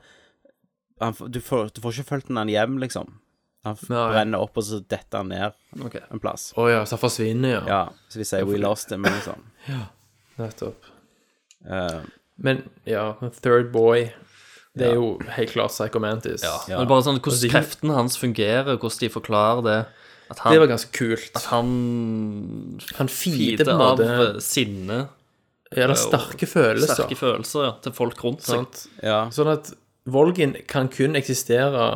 han, 1.00 1.16
du, 1.32 1.40
får, 1.44 1.72
du 1.76 1.82
får 1.84 2.00
ikke 2.00 2.10
fulgt 2.10 2.32
han 2.36 2.52
hjem, 2.52 2.78
liksom. 2.82 3.20
Han 3.68 3.76
Nei. 3.92 4.04
brenner 4.14 4.44
opp, 4.44 4.58
og 4.60 4.64
så 4.64 4.80
detter 4.80 5.22
han 5.22 5.32
ned 5.34 5.84
okay. 5.86 6.04
en 6.12 6.22
plass. 6.24 6.50
Å 6.60 6.68
ja, 6.72 6.84
så 6.88 6.96
han 6.96 7.04
forsvinner, 7.04 7.58
ja. 7.58 7.64
Ja, 7.68 7.82
så 8.12 8.22
de 8.22 8.28
sier 8.28 8.48
we 8.48 8.60
lost 8.60 8.92
him, 8.94 9.08
eller 9.08 9.24
sånn. 9.26 9.48
Nettopp. 10.40 10.88
Uh, 11.68 12.02
Men 12.40 12.64
ja, 12.88 13.18
Third 13.44 13.74
Boy 13.74 14.06
Det 14.72 14.86
er 14.88 14.94
jo 14.96 15.18
helt 15.36 15.52
klart 15.52 15.74
Psycho 15.74 16.00
Mantis. 16.00 16.46
Ja. 16.46 16.78
Men 16.80 16.88
bare 16.88 17.04
sånn 17.04 17.20
hvordan 17.20 17.42
det- 17.44 17.52
kreftene 17.52 17.98
hans 17.98 18.16
fungerer, 18.20 18.78
hvordan 18.78 19.02
de 19.04 19.10
forklarer 19.12 19.66
det. 19.66 19.80
At 20.30 20.44
han, 20.46 20.54
Det 20.54 20.62
var 20.62 20.70
ganske 20.70 20.92
kult. 20.94 21.32
at 21.36 21.46
han 21.50 22.80
Han 22.96 23.08
feeder 23.10 23.66
på 23.66 23.72
en 23.74 23.82
av 23.82 23.98
måte 23.98 24.40
eh, 25.72 25.76
det 25.88 25.90
er 25.90 25.94
sterke 25.96 26.48
følelser. 26.48 26.94
sterke 26.96 27.16
følelser, 27.20 27.64
ja, 27.64 27.72
til 27.82 27.92
folk 27.94 28.24
rundt 28.24 28.42
seg. 28.42 28.56
Sant? 28.66 28.88
ja. 29.04 29.30
Sånn 29.30 29.52
at 29.54 29.74
Volgin 30.10 30.56
kan 30.68 30.88
kun 30.90 31.16
eksistere 31.16 31.88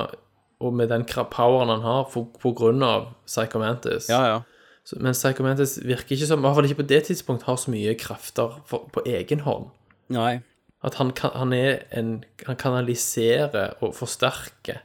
og 0.61 0.73
med 0.73 0.89
den 0.89 1.03
poweren 1.05 1.69
han 1.69 1.81
har, 1.81 2.05
for, 2.11 2.27
på 2.39 2.53
grunn 2.55 2.83
av 2.83 3.07
Psycho 3.25 3.59
Mantis. 3.59 4.09
ja, 4.09 4.25
ja. 4.25 4.41
Så- 4.85 4.97
Men 5.01 5.13
Psycho 5.13 5.43
Mantis 5.43 5.77
virker 5.79 6.11
ikke 6.15 6.27
som, 6.27 6.39
i 6.39 6.43
hvert 6.43 6.55
fall 6.55 6.65
ikke 6.65 6.81
på 6.83 6.87
det 6.87 7.05
tidspunkt, 7.05 7.43
har 7.43 7.55
så 7.55 7.71
mye 7.71 7.95
krefter 7.95 8.59
for, 8.67 8.89
på 8.91 9.01
egen 9.07 9.39
hånd. 9.39 9.69
Nei. 10.09 10.41
At 10.83 10.95
han, 10.95 11.11
kan, 11.11 11.31
han 11.33 11.53
er 11.53 11.85
en 11.91 12.25
Han 12.45 12.57
kanaliserer 12.57 13.75
og 13.81 13.93
forsterker 13.95 14.81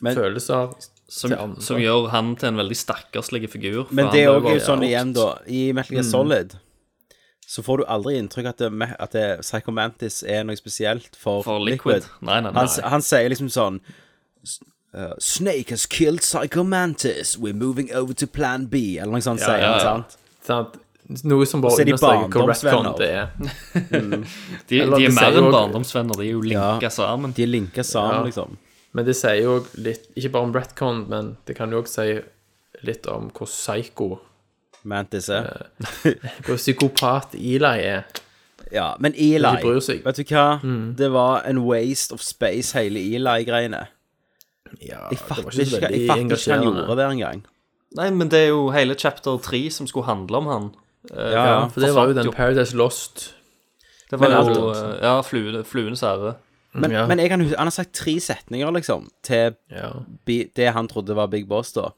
Men- 0.00 0.16
følelser 0.16 0.72
Som, 1.08 1.30
til 1.30 1.38
andre. 1.38 1.62
som 1.62 1.76
gjør 1.78 2.08
han 2.10 2.34
til 2.36 2.48
en 2.48 2.56
veldig 2.56 2.76
stakkarslig 2.76 3.48
figur. 3.50 3.84
for 3.86 3.94
Men 3.94 4.10
det 4.10 4.24
er 4.24 4.28
òg 4.40 4.60
sånn 4.60 4.82
igjen, 4.82 5.12
da. 5.14 5.38
I 5.46 5.72
Metal 5.72 5.94
Gear 5.96 6.02
Solid 6.04 6.56
så 7.46 7.62
får 7.62 7.78
du 7.78 7.84
aldri 7.86 8.16
inntrykk 8.18 8.48
at, 8.50 8.58
det, 8.58 8.88
at 8.98 9.12
det, 9.14 9.26
Psycho 9.46 9.70
Mantis 9.70 10.22
er 10.26 10.42
noe 10.46 10.58
spesielt 10.58 11.14
for, 11.14 11.44
For 11.46 11.62
Liquid. 11.62 12.08
Nei, 12.20 12.40
nei, 12.42 12.50
nei. 12.50 12.58
Han, 12.58 12.90
han 12.90 13.04
sier 13.06 13.30
liksom 13.30 13.52
sånn 13.54 13.78
uh, 14.96 15.12
Snake 15.22 15.70
has 15.70 15.86
killed 15.86 16.24
Psycho 16.26 16.64
Mantis. 16.66 17.36
We're 17.38 17.54
moving 17.54 17.92
over 17.94 18.14
to 18.14 18.26
plan 18.26 18.66
B. 18.66 18.98
Eller 18.98 19.14
noe 19.14 19.22
sånt 19.22 19.44
sier 19.44 19.62
ja, 19.62 19.70
han, 19.70 19.78
ja. 19.78 19.86
sant? 19.86 20.18
sant? 20.42 20.82
Noe 21.22 21.46
som 21.46 21.62
bare 21.62 21.78
er 21.84 21.86
de 21.86 21.94
understreker 21.94 22.34
hvor 22.34 22.50
retcon 22.50 22.88
det 22.98 23.10
er. 23.14 23.28
de, 24.66 24.80
eller 24.82 24.98
de 24.98 25.06
er 25.06 25.14
mer 25.14 25.38
enn 25.38 25.50
barndomsvenner, 25.54 26.18
de 26.18 26.26
er 26.26 26.32
jo 26.32 26.42
linka 26.42 26.88
Ja. 26.88 26.94
sammen. 26.98 27.34
De 27.36 27.44
er 27.46 27.52
linka 27.52 27.84
sammen, 27.86 28.16
Ja. 28.18 28.22
liksom. 28.26 28.56
Men 28.96 29.06
det 29.06 29.14
sier 29.18 29.42
jo 29.44 29.58
litt 29.76 30.06
Ikke 30.16 30.32
bare 30.34 30.48
om 30.48 30.54
retcon, 30.56 31.04
men 31.10 31.36
det 31.46 31.54
kan 31.58 31.70
jo 31.70 31.82
også 31.84 32.00
si 32.02 32.86
litt 32.86 33.06
om 33.06 33.30
hvor 33.30 33.46
psycho 33.46 34.16
Mantis 34.86 35.28
er. 35.28 35.66
Hvor 36.46 36.56
psykopat 36.62 37.34
Eli 37.34 37.74
er. 37.82 38.06
Ja, 38.72 38.92
men 38.98 39.12
Eli, 39.14 39.36
Ikke 39.46 39.62
bryr 39.62 39.80
seg. 39.84 40.00
vet 40.04 40.16
du 40.18 40.24
hva? 40.34 40.46
Det 40.98 41.10
var 41.14 41.44
en 41.46 41.60
waste 41.68 42.12
of 42.16 42.20
space, 42.24 42.72
hele 42.78 42.98
Eli-greiene. 43.14 43.84
Ja, 44.82 45.04
Jeg 45.10 45.10
det 45.10 45.20
var 45.28 45.36
fatter 45.36 45.60
ikke 45.60 45.62
ikke, 45.62 45.92
jeg 45.92 46.08
fatter 46.10 46.24
ikke 46.34 46.50
hva 46.50 46.56
han 46.56 46.64
gjorde 46.66 46.96
der 46.98 47.12
engang. 47.14 47.44
Nei, 47.96 48.08
men 48.10 48.28
det 48.32 48.40
er 48.40 48.48
jo 48.50 48.64
hele 48.74 48.96
chapter 48.98 49.38
3 49.38 49.60
som 49.70 49.86
skulle 49.86 50.06
handle 50.08 50.36
om 50.42 50.46
han. 50.50 50.66
Eh, 51.12 51.30
Ja, 51.32 51.44
ja. 51.46 51.60
For 51.70 51.80
det 51.80 51.92
var 51.94 52.08
jo 52.10 52.16
den 52.18 52.32
Paradise 52.34 52.74
Lost. 52.76 53.28
Det 54.10 54.18
var 54.20 54.28
Men 54.34 54.50
jo 54.56 54.70
eh, 54.72 54.98
Ja, 55.02 55.20
flue, 55.22 55.62
fluenes 55.64 56.02
ære. 56.02 56.34
Men, 56.74 56.90
Ja. 56.92 57.06
men 57.06 57.18
jeg 57.22 57.30
kan 57.30 57.40
han 57.40 57.66
har 57.66 57.70
sagt 57.70 57.94
tre 57.94 58.18
setninger, 58.20 58.70
liksom, 58.74 59.06
til 59.22 59.54
Ja. 59.70 59.92
bi, 60.26 60.50
det 60.56 60.72
han 60.74 60.88
trodde 60.88 61.14
var 61.16 61.26
Big 61.26 61.46
Boss, 61.48 61.72
da. 61.72 61.88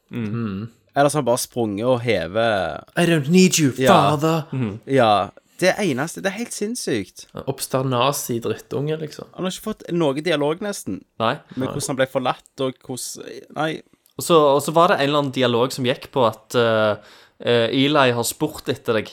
Ellers 0.99 1.15
har 1.15 1.23
han 1.23 1.29
bare 1.29 1.39
sprunget 1.43 1.87
og 1.87 2.01
hevet 2.03 2.97
I 2.99 3.05
don't 3.07 3.29
need 3.31 3.59
you, 3.61 3.71
Ja. 3.79 3.93
father. 4.11 4.49
Ja. 4.87 5.11
Det 5.59 5.73
eneste 5.83 6.21
Det 6.23 6.31
er 6.31 6.37
helt 6.39 6.55
sinnssykt. 6.55 7.27
Oppstår 7.51 7.87
nazi-drittunge, 7.91 8.99
liksom. 9.01 9.27
Han 9.35 9.45
har 9.47 9.51
ikke 9.55 9.65
fått 9.73 9.87
noe 9.95 10.15
dialog, 10.23 10.61
nesten, 10.63 11.01
Nei. 11.19 11.37
med 11.57 11.69
hvordan 11.71 11.87
han 11.93 11.97
ble 11.99 12.07
forlatt, 12.13 12.51
og 12.61 12.75
hvordan 12.87 13.47
Nei. 13.57 13.71
Og 14.19 14.25
så, 14.27 14.35
og 14.57 14.61
så 14.63 14.73
var 14.75 14.89
det 14.91 14.99
en 15.01 15.09
eller 15.09 15.19
annen 15.23 15.33
dialog 15.35 15.71
som 15.75 15.85
gikk 15.87 16.09
på 16.15 16.25
at 16.27 16.55
eh, 16.59 16.97
eh, 17.41 17.69
Eli 17.85 18.11
har 18.15 18.25
spurt 18.27 18.67
etter 18.69 18.99
deg. 19.01 19.11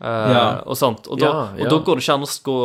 Eh, 0.00 0.32
Ja. 0.34 0.62
Og 0.66 0.76
sånt. 0.76 1.08
Og 1.08 1.18
da, 1.20 1.26
Ja, 1.26 1.54
ja. 1.56 1.64
og 1.64 1.70
da 1.70 1.78
går 1.84 1.96
det 1.96 2.04
ikke 2.04 2.14
an 2.14 2.26
å 2.28 2.42
gå 2.44 2.58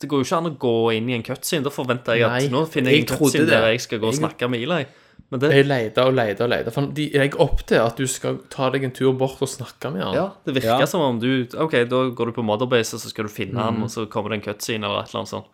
Det 0.00 0.08
går 0.08 0.22
jo 0.22 0.24
ikke 0.24 0.36
an 0.38 0.48
å 0.48 0.56
gå 0.58 0.74
inn 0.96 1.10
i 1.10 1.14
en 1.18 1.22
cutscene. 1.22 1.62
Da 1.62 1.68
forventer 1.68 2.16
jeg 2.16 2.24
at 2.24 2.32
Nei, 2.32 2.48
nå 2.48 2.62
finner 2.72 2.90
jeg 2.90 3.00
en 3.02 3.06
jeg 3.06 3.08
trodde 3.18 3.32
cutscene 3.32 3.46
det. 3.50 3.60
der 3.60 3.66
jeg 3.74 3.80
skal 3.84 3.98
gå 4.00 4.06
og 4.08 4.14
Jeg- 4.14 4.22
snakke 4.22 4.48
med 4.48 4.60
Eli. 4.64 4.86
Men 5.30 5.40
det, 5.40 5.50
Jeg 5.54 5.66
leter 5.68 6.08
og 6.10 6.14
leter 6.18 6.42
og 6.44 6.50
leter. 6.50 6.74
For 6.74 6.86
de 6.96 7.04
legger 7.14 7.40
opp 7.44 7.60
til 7.70 7.78
at 7.78 7.96
du 8.00 8.06
skal 8.10 8.40
ta 8.50 8.66
deg 8.74 8.82
en 8.88 8.90
tur 8.96 9.12
bort 9.14 9.38
og 9.44 9.48
snakke 9.48 9.92
med 9.94 10.02
han. 10.02 10.14
ja, 10.16 10.24
det 10.44 10.54
virker 10.56 10.80
Ja. 10.82 10.86
som 10.90 11.00
om 11.06 11.20
du 11.22 11.46
OK, 11.54 11.76
da 11.86 12.00
går 12.10 12.26
du 12.26 12.32
på 12.32 12.42
Motherbase, 12.42 12.94
og 12.98 13.00
så 13.04 13.08
skal 13.12 13.28
du 13.28 13.30
finne 13.30 13.62
han, 13.62 13.78
og 13.82 13.90
så 13.90 14.08
kommer 14.10 14.30
det 14.34 14.40
en 14.40 14.46
cutscene 14.54 14.82
eller 14.88 15.04
et 15.04 15.12
eller 15.12 15.20
annet 15.22 15.30
sånt. 15.34 15.46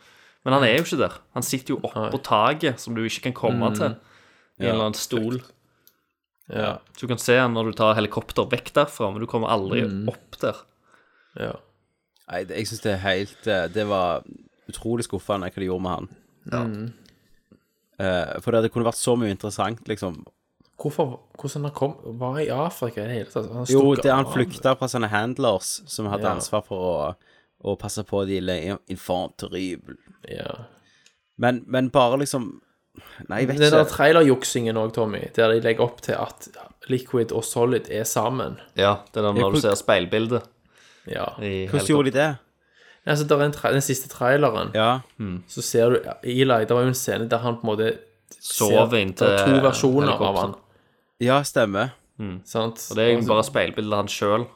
Men 0.47 0.55
han 0.55 0.65
er 0.65 0.77
jo 0.79 0.85
ikke 0.87 0.99
der. 1.03 1.19
Han 1.35 1.43
sitter 1.43 1.75
jo 1.75 1.81
oppå 1.85 2.23
taket, 2.23 2.81
som 2.81 2.95
du 2.95 3.03
ikke 3.05 3.23
kan 3.29 3.33
komme 3.35 3.75
til. 3.77 3.97
I 4.59 4.65
en 4.65 4.71
eller 4.71 4.85
annen 4.87 4.95
stol. 4.97 5.43
Ja. 6.49 6.79
Så 6.97 7.01
du 7.05 7.09
kan 7.11 7.19
se 7.19 7.37
han 7.37 7.53
når 7.53 7.65
du 7.73 7.73
tar 7.77 7.95
helikopter 7.99 8.47
vekk 8.49 8.73
derfra, 8.73 9.11
men 9.13 9.21
du 9.21 9.27
kommer 9.27 9.49
aldri 9.53 9.83
opp 10.09 10.39
der. 10.41 10.57
ja. 11.39 11.53
Nei, 12.31 12.41
jeg 12.49 12.67
syns 12.67 12.81
det 12.83 12.91
er 12.91 13.03
helt 13.05 13.47
eh, 13.47 13.69
Det 13.71 13.85
var 13.87 14.25
utrolig 14.69 15.05
skuffende 15.07 15.47
hva 15.47 15.61
de 15.63 15.67
gjorde 15.69 15.83
med 15.85 15.93
han. 15.93 16.95
Eh, 17.99 18.41
for 18.45 18.53
det 18.53 18.73
kunne 18.75 18.87
vært 18.89 18.99
så 19.01 19.15
mye 19.19 19.33
interessant, 19.33 19.81
liksom. 19.89 20.25
Hvorfor, 20.77 21.15
hvordan 21.41 21.65
han 21.65 21.73
kom, 21.73 21.95
var 22.21 22.37
i 22.43 22.51
Afrika 22.53 23.01
i 23.01 23.07
det 23.09 23.15
hele 23.17 23.31
tatt? 23.33 23.71
Jo, 23.73 23.95
det 23.97 24.13
han 24.13 24.29
flykta 24.29 24.75
fra 24.77 24.89
sånne 24.93 25.09
handlers 25.09 25.79
som 25.89 26.07
hadde 26.13 26.29
Ja. 26.29 26.35
ansvar 26.37 26.63
for 26.67 26.77
å, 26.77 27.15
å 27.65 27.77
passe 27.81 28.05
på 28.05 28.27
de 28.29 28.39
infant 28.93 29.33
terrible. 29.41 29.97
Ja. 30.29 30.67
Men, 31.39 31.63
men 31.67 31.89
bare 31.91 32.19
liksom 32.21 32.61
Nei, 33.29 33.43
jeg 33.43 33.49
vet 33.49 33.57
ikke. 33.59 33.65
Den 33.71 33.75
der 33.77 33.89
trailerjuksingen 33.91 34.77
òg, 34.81 34.93
Tommy, 34.97 35.27
der 35.37 35.53
de 35.53 35.61
legger 35.61 35.85
opp 35.85 35.99
til 36.05 36.15
at 36.17 36.47
Liquid 36.89 37.33
og 37.37 37.45
Solid 37.45 37.91
er 37.93 38.05
sammen. 38.09 38.55
Ja, 38.75 39.03
det 39.13 39.21
er 39.21 39.27
den 39.29 39.37
når 39.43 39.53
du 39.53 39.61
ser 39.61 39.75
speilbildet 39.77 40.47
Ja. 41.07 41.27
Hvordan 41.37 41.87
gjorde 41.91 42.11
de 42.11 42.17
det? 42.17 42.31
Altså, 43.07 43.25
der 43.29 43.39
er 43.39 43.45
en 43.47 43.53
tra 43.53 43.71
den 43.73 43.81
siste 43.85 44.09
traileren, 44.09 44.71
Ja. 44.75 45.01
så 45.49 45.63
ser 45.63 45.91
du 45.91 45.97
Eli 46.25 46.65
Det 46.65 46.71
var 46.75 46.83
jo 46.83 46.89
en 46.89 46.95
scene 46.95 47.29
der 47.29 47.39
han 47.39 47.55
på 47.57 47.63
en 47.63 47.71
måte 47.77 47.99
Sover 48.41 48.95
inntil 48.99 49.27
Det 49.27 49.41
er 49.41 49.47
to 49.47 49.61
versjoner 49.63 50.21
av 50.21 50.37
han. 50.41 50.55
ja, 51.21 51.43
stemmer. 51.43 51.91
Mm. 52.19 52.41
Sant? 52.45 52.87
Og 52.91 52.97
det 52.97 53.05
er 53.05 53.13
jo 53.21 53.27
bare 53.29 53.45
speilbildet 53.45 53.93
av 53.93 53.99
han 53.99 54.09
sjøl. 54.09 54.47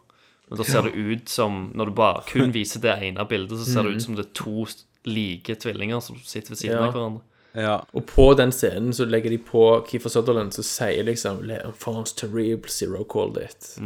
Men 0.50 0.58
da 0.58 0.64
ser 0.64 0.82
det 0.82 0.94
ut 0.96 1.28
som 1.28 1.70
Når 1.74 1.84
du 1.86 1.92
bare 1.92 2.22
kun 2.26 2.52
viser 2.58 2.80
det 2.80 2.96
ene 3.02 3.24
bildet, 3.28 3.58
så 3.58 3.64
ser 3.72 3.82
det 3.82 3.94
ut 3.96 4.02
som 4.02 4.16
det 4.16 4.26
er 4.26 4.32
to 4.34 4.66
like 5.06 5.54
tvillinger 5.54 6.00
som 6.02 6.16
sitter 6.24 6.50
ved 6.50 6.58
siden 6.58 6.76
Ja. 6.76 6.86
av 6.88 6.92
hverandre. 6.94 7.20
Ja. 7.54 7.80
Og 7.94 8.06
på 8.06 8.34
den 8.36 8.50
scenen 8.52 8.92
så 8.92 9.04
legger 9.08 9.30
de 9.30 9.38
på 9.38 9.84
Keefer 9.88 10.08
Sutherland 10.10 10.52
så 10.52 10.62
sier 10.62 11.02
liksom 11.04 11.40
enfance 11.50 12.14
terrible 12.16 12.68
zero 12.70 13.04
called 13.04 13.36
it. 13.42 13.76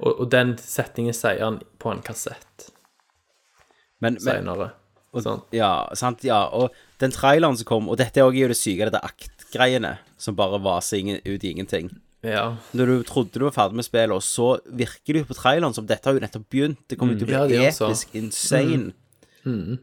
Og, 0.00 0.20
og 0.20 0.30
den 0.30 0.56
setningen 0.58 1.14
sier 1.14 1.44
han 1.44 1.60
på 1.78 1.90
en 1.92 2.02
kassett 2.02 2.70
Men, 4.04 4.18
senere. 4.22 4.70
Sant? 5.22 5.44
Ja, 5.54 5.72
sant, 5.94 6.24
ja. 6.26 6.40
Og 6.50 6.72
den 6.98 7.12
traileren 7.14 7.56
som 7.58 7.68
kom, 7.68 7.86
og 7.92 7.98
dette 8.00 8.18
er 8.18 8.26
jo 8.34 8.48
det 8.50 8.56
syke, 8.58 8.88
dette 8.88 8.98
aktgreiene, 9.06 9.96
som 10.18 10.34
bare 10.38 10.58
vaser 10.64 10.98
ingen, 10.98 11.20
ut 11.22 11.44
i 11.46 11.52
ingenting. 11.52 11.92
Ja. 12.24 12.56
Når 12.74 12.86
du 12.90 12.94
trodde 13.06 13.38
du 13.38 13.44
var 13.46 13.54
ferdig 13.54 13.78
med 13.78 13.86
spillet, 13.86 14.10
og 14.16 14.24
så 14.26 14.56
virker 14.74 15.12
det 15.14 15.22
jo 15.22 15.28
på 15.30 15.36
traileren 15.38 15.74
som 15.76 15.86
dette 15.86 16.08
har 16.08 16.16
jo 16.16 16.22
nettopp 16.24 16.46
begynt. 16.50 16.80
Det 16.88 16.98
kommer 16.98 17.14
jo 17.14 17.20
til 17.22 17.28
å 17.30 17.36
Ja, 17.36 17.44
bli 17.46 17.54
det 17.54 17.62
gjør 17.62 17.76
så. 17.78 17.90
Mm. 17.92 18.24
insane. 18.24 18.92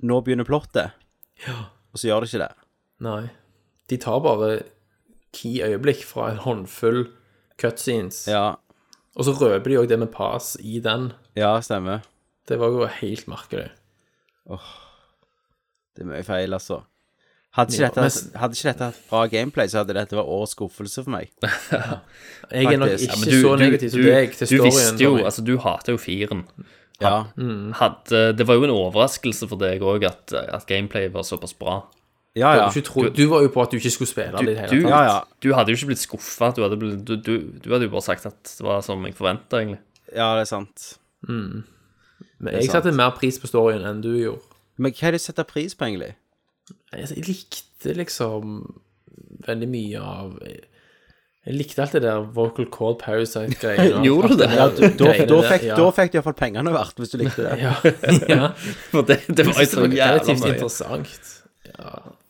Nå 0.01 0.19
begynner 0.25 0.47
plottet. 0.47 0.91
Og 1.93 1.99
så 2.01 2.09
gjør 2.09 2.25
det 2.25 2.31
ikke 2.31 2.43
det. 2.43 2.51
Nei. 3.07 3.21
De 3.91 3.97
tar 4.01 4.19
bare 4.25 4.51
ti 5.35 5.61
øyeblikk 5.63 6.03
fra 6.07 6.31
en 6.33 6.41
håndfull 6.43 7.05
cutscenes, 7.61 8.25
Ja, 8.27 8.55
og 9.15 9.25
så 9.27 9.33
røper 9.35 9.69
de 9.69 9.77
òg 9.79 9.87
det 9.91 9.99
med 9.99 10.11
pass 10.11 10.55
i 10.59 10.79
den. 10.83 11.11
ja 11.35 11.53
stemmer. 11.61 12.01
Det 12.47 12.57
var 12.59 12.71
jo 12.73 12.87
helt 12.87 13.27
merkelig. 13.27 13.69
Det 14.49 16.03
er 16.05 16.09
mye 16.09 16.23
feil, 16.23 16.53
altså. 16.55 16.81
Hadde 17.51 17.73
ikke, 17.75 17.81
Ja, 17.83 17.87
dette, 17.89 18.01
men- 18.31 18.39
hadde 18.39 18.55
ikke 18.55 18.69
dette 18.71 18.85
hatt 18.87 18.99
bra 19.09 19.25
gameplay, 19.27 19.67
så 19.67 19.81
hadde 19.81 19.93
dette 19.97 20.15
vært 20.15 20.29
årets 20.31 20.53
skuffelse 20.55 21.03
for 21.03 21.11
meg. 21.11 21.29
Jeg 21.41 22.65
er 22.65 22.77
nok 22.79 22.89
Faktisk. 22.89 23.03
ikke 23.03 23.11
Ja, 23.11 23.19
men 23.19 23.41
så 23.43 23.55
negativ 23.59 23.89
som 23.91 24.01
deg 24.01 24.31
til 24.37 24.47
du 24.47 24.55
storyen. 24.55 24.65
visste 24.71 25.03
jo 25.03 25.09
Tommy. 25.17 25.23
Altså, 25.27 25.43
du 25.45 25.57
hater 25.57 25.91
jo 25.91 25.97
firen. 25.99 26.45
Ja, 27.01 27.23
Hadde, 27.81 28.21
det 28.37 28.45
var 28.47 28.55
jo 28.55 28.63
en 28.63 28.69
overraskelse 28.75 29.47
for 29.49 29.57
deg 29.59 29.81
òg 29.81 30.05
at, 30.07 30.31
at 30.37 30.65
gameplay 30.69 31.09
var 31.11 31.23
såpass 31.27 31.53
bra. 31.57 31.81
ja. 32.35 32.53
Ja. 32.55 32.69
Du, 32.71 32.79
tro, 32.81 33.09
du 33.09 33.25
var 33.27 33.41
jo 33.41 33.49
på 33.51 33.61
at 33.65 33.71
du 33.71 33.77
ikke 33.81 33.91
skulle 33.91 34.07
spille 34.07 34.31
det 34.31 34.41
i 34.43 34.45
det 34.53 34.57
hele 34.59 34.69
Du, 34.71 34.81
tatt. 34.87 34.91
Ja, 34.91 35.03
ja. 35.03 35.19
du 35.43 35.53
hadde 35.53 35.71
jo 35.73 35.75
ikke 35.75 35.87
blitt 35.91 35.99
skuffa. 36.07 36.53
Du, 36.55 36.61
hadde 36.63 36.77
blitt- 36.79 37.03
du, 37.03 37.15
du, 37.17 37.33
du 37.59 37.69
hadde 37.73 37.83
jo 37.89 37.91
bare 37.91 38.01
sagt 38.05 38.25
at 38.29 38.43
det 38.57 38.63
var 38.63 38.79
som 38.85 39.03
jeg 39.05 39.13
forventa, 39.17 39.59
egentlig. 39.59 39.79
ja, 40.15 40.31
det 40.39 40.45
er 40.47 40.51
sant. 40.55 40.87
Men 42.41 42.57
jeg 42.57 42.71
satte 42.71 42.93
mer 42.95 43.13
pris 43.17 43.39
på 43.41 43.49
storyen 43.49 43.85
enn 43.87 44.01
du 44.03 44.11
gjorde. 44.15 44.59
Men 44.81 44.93
hva 44.97 45.09
er 45.09 45.15
det 45.15 45.21
du 45.21 45.27
setter 45.27 45.47
pris 45.47 45.75
på, 45.77 45.87
egentlig? 45.87 46.13
Jeg, 46.93 47.09
jeg 47.15 47.25
likte 47.27 47.95
liksom 47.97 48.61
veldig 49.45 49.67
mye 49.71 50.01
av 50.01 50.35
Jeg 50.41 51.55
likte 51.57 51.81
alt 51.83 51.95
det 51.97 52.03
der 52.05 52.23
vocal 52.35 52.67
Call 52.73 52.95
parasite-greiene. 53.01 54.03
Gjorde 54.07 54.33
du 54.33 54.39
det? 54.43 54.49
Ja, 54.53 54.69
da, 54.69 54.89
da, 55.01 55.11
da, 55.33 55.41
fikk, 55.49 55.67
ja. 55.71 55.77
da 55.79 55.89
fikk 55.97 56.13
du 56.13 56.17
iallfall 56.19 56.37
pengene 56.37 56.73
verdt, 56.75 57.01
hvis 57.01 57.13
du 57.13 57.19
likte 57.23 57.47
det. 57.47 57.57
Ja, 57.65 57.75
ja. 58.29 58.49
For 58.93 59.07
det, 59.07 59.21
det 59.27 59.47
var 59.49 59.61
jo 59.63 59.69
så 59.73 59.85
jævla 59.89 60.25
mye. 60.37 60.55
interessant. 60.55 61.29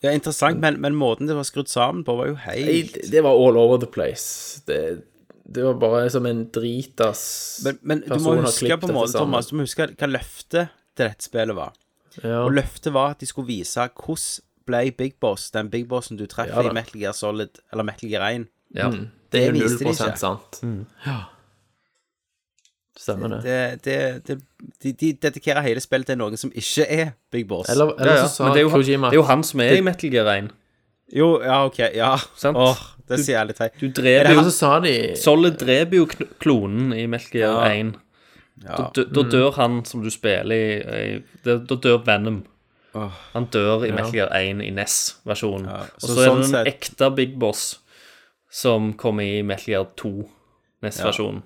Ja, 0.01 0.11
interessant, 0.13 0.59
men, 0.63 0.79
men 0.81 0.95
måten 0.97 1.29
det 1.29 1.35
var 1.37 1.45
skrudd 1.47 1.69
sammen 1.69 2.05
på, 2.07 2.15
var 2.17 2.31
jo 2.31 2.37
helt 2.45 2.97
det 3.11 3.23
var 3.25 3.37
all 3.37 3.59
over 3.59 3.81
the 3.81 3.89
place. 3.89 4.61
Det, 4.67 5.01
det 5.55 5.63
var 5.65 5.73
bare 5.81 6.09
som 6.13 6.25
en 6.29 6.45
dritas 6.53 7.21
Men, 7.65 7.79
men 7.81 8.01
du 8.07 8.15
må 8.23 8.35
huske 8.41 8.77
på 8.79 8.87
en 8.89 8.93
måte. 8.95 9.17
Thomas, 9.17 9.47
du 9.51 9.55
må 9.59 9.65
huske 9.67 9.87
hva 9.97 10.07
løftet 10.09 10.69
til 10.95 11.05
dette 11.07 11.23
spillet 11.27 11.55
var. 11.57 11.73
Ja. 12.23 12.41
Og 12.45 12.51
løftet 12.57 12.91
var 12.93 13.13
at 13.15 13.21
de 13.23 13.27
skulle 13.29 13.47
vise 13.47 13.85
hvordan 13.87 14.47
ble 14.67 14.81
Big 14.95 15.15
Boss 15.23 15.49
den 15.51 15.69
Big 15.73 15.87
Bossen 15.89 16.17
du 16.19 16.25
treffer 16.29 16.63
Ja 16.63 16.69
i 16.69 16.73
Metal 16.75 16.99
Gear 17.01 17.15
Solid, 17.17 17.59
eller 17.73 17.83
Metal 17.87 18.09
Gear 18.11 18.27
1. 18.29 18.45
Ja. 18.75 18.89
Det 18.91 19.45
er 19.47 19.51
Det 19.55 19.61
jo 19.61 19.69
viste 19.69 19.83
0 19.83 19.95
de 19.95 20.07
ikke. 20.09 20.19
sant. 20.19 20.59
Ja. 21.07 21.15
Stemmer 22.97 23.27
det. 23.27 23.41
Det, 23.43 23.83
det, 23.85 24.27
det, 24.27 24.35
de, 24.83 24.91
de 24.93 25.13
dedikerer 25.23 25.63
hele 25.65 25.81
spillet 25.81 26.05
til 26.11 26.19
noen 26.19 26.37
som 26.37 26.51
ikke 26.53 26.85
er 26.91 27.13
Big 27.33 27.47
Boss. 27.49 27.69
Eller, 27.71 27.93
eller 27.97 28.19
ja. 28.19 28.25
så 28.27 28.35
sa 28.35 28.43
Men 28.49 28.53
det 28.53 28.59
er, 28.59 28.65
jo, 28.67 28.69
han- 28.73 28.83
Kojima 28.83 29.09
det 29.09 29.15
er 29.17 29.21
jo 29.21 29.27
han 29.29 29.43
som 29.47 29.63
er 29.63 29.77
i 29.79 29.81
Metal 29.85 30.11
Gear 30.13 30.29
1. 30.35 30.51
Jo, 31.15 31.29
ja, 31.43 31.61
OK. 31.65 31.79
Ja. 31.95 32.11
Sant? 32.39 32.57
Åh, 32.59 32.83
det 33.11 33.19
sier 33.25 33.37
jeg 33.37 33.47
litt 33.51 33.59
teit. 33.61 33.75
Du 33.79 33.87
Er 33.87 33.93
dreper 33.99 34.33
jo 34.37 34.43
så 34.47 34.53
sa 34.55 34.71
de 34.83 34.93
Solid 35.19 35.57
dreper 35.61 35.99
jo 35.99 36.05
kn- 36.11 36.31
klonen 36.43 36.93
i 36.97 37.05
Metal 37.11 37.31
Gear 37.35 37.57
Ja. 37.67 37.73
1. 37.75 37.93
Ja. 38.63 38.75
Da, 38.77 38.89
dø- 38.95 39.07
da 39.09 39.23
dør 39.31 39.51
han 39.57 39.83
som 39.89 40.03
du 40.03 40.09
spiller 40.13 40.53
i, 40.53 40.79
i 40.81 41.23
Da 41.45 41.57
da 41.57 41.75
dør 41.75 42.03
Venom. 42.05 42.43
Han 42.93 43.45
dør 43.53 43.85
i 43.87 43.91
Metal 43.95 44.11
Gear 44.11 44.33
1 44.35 44.61
i 44.65 44.69
NES-versjonen. 44.75 45.65
Ja, 45.69 45.85
Og 45.95 46.01
så 46.03 46.13
så 46.15 46.19
er 46.19 46.27
sånn 46.27 46.41
det 46.41 46.43
den 46.43 46.51
sett- 46.51 46.67
ekte 46.73 47.09
Big 47.15 47.37
Boss 47.39 47.79
som 48.51 48.93
kommer 48.99 49.23
i 49.23 49.41
Metal 49.47 49.65
Gear 49.71 49.87
2, 49.95 50.27
NES-versjonen. 50.83 51.41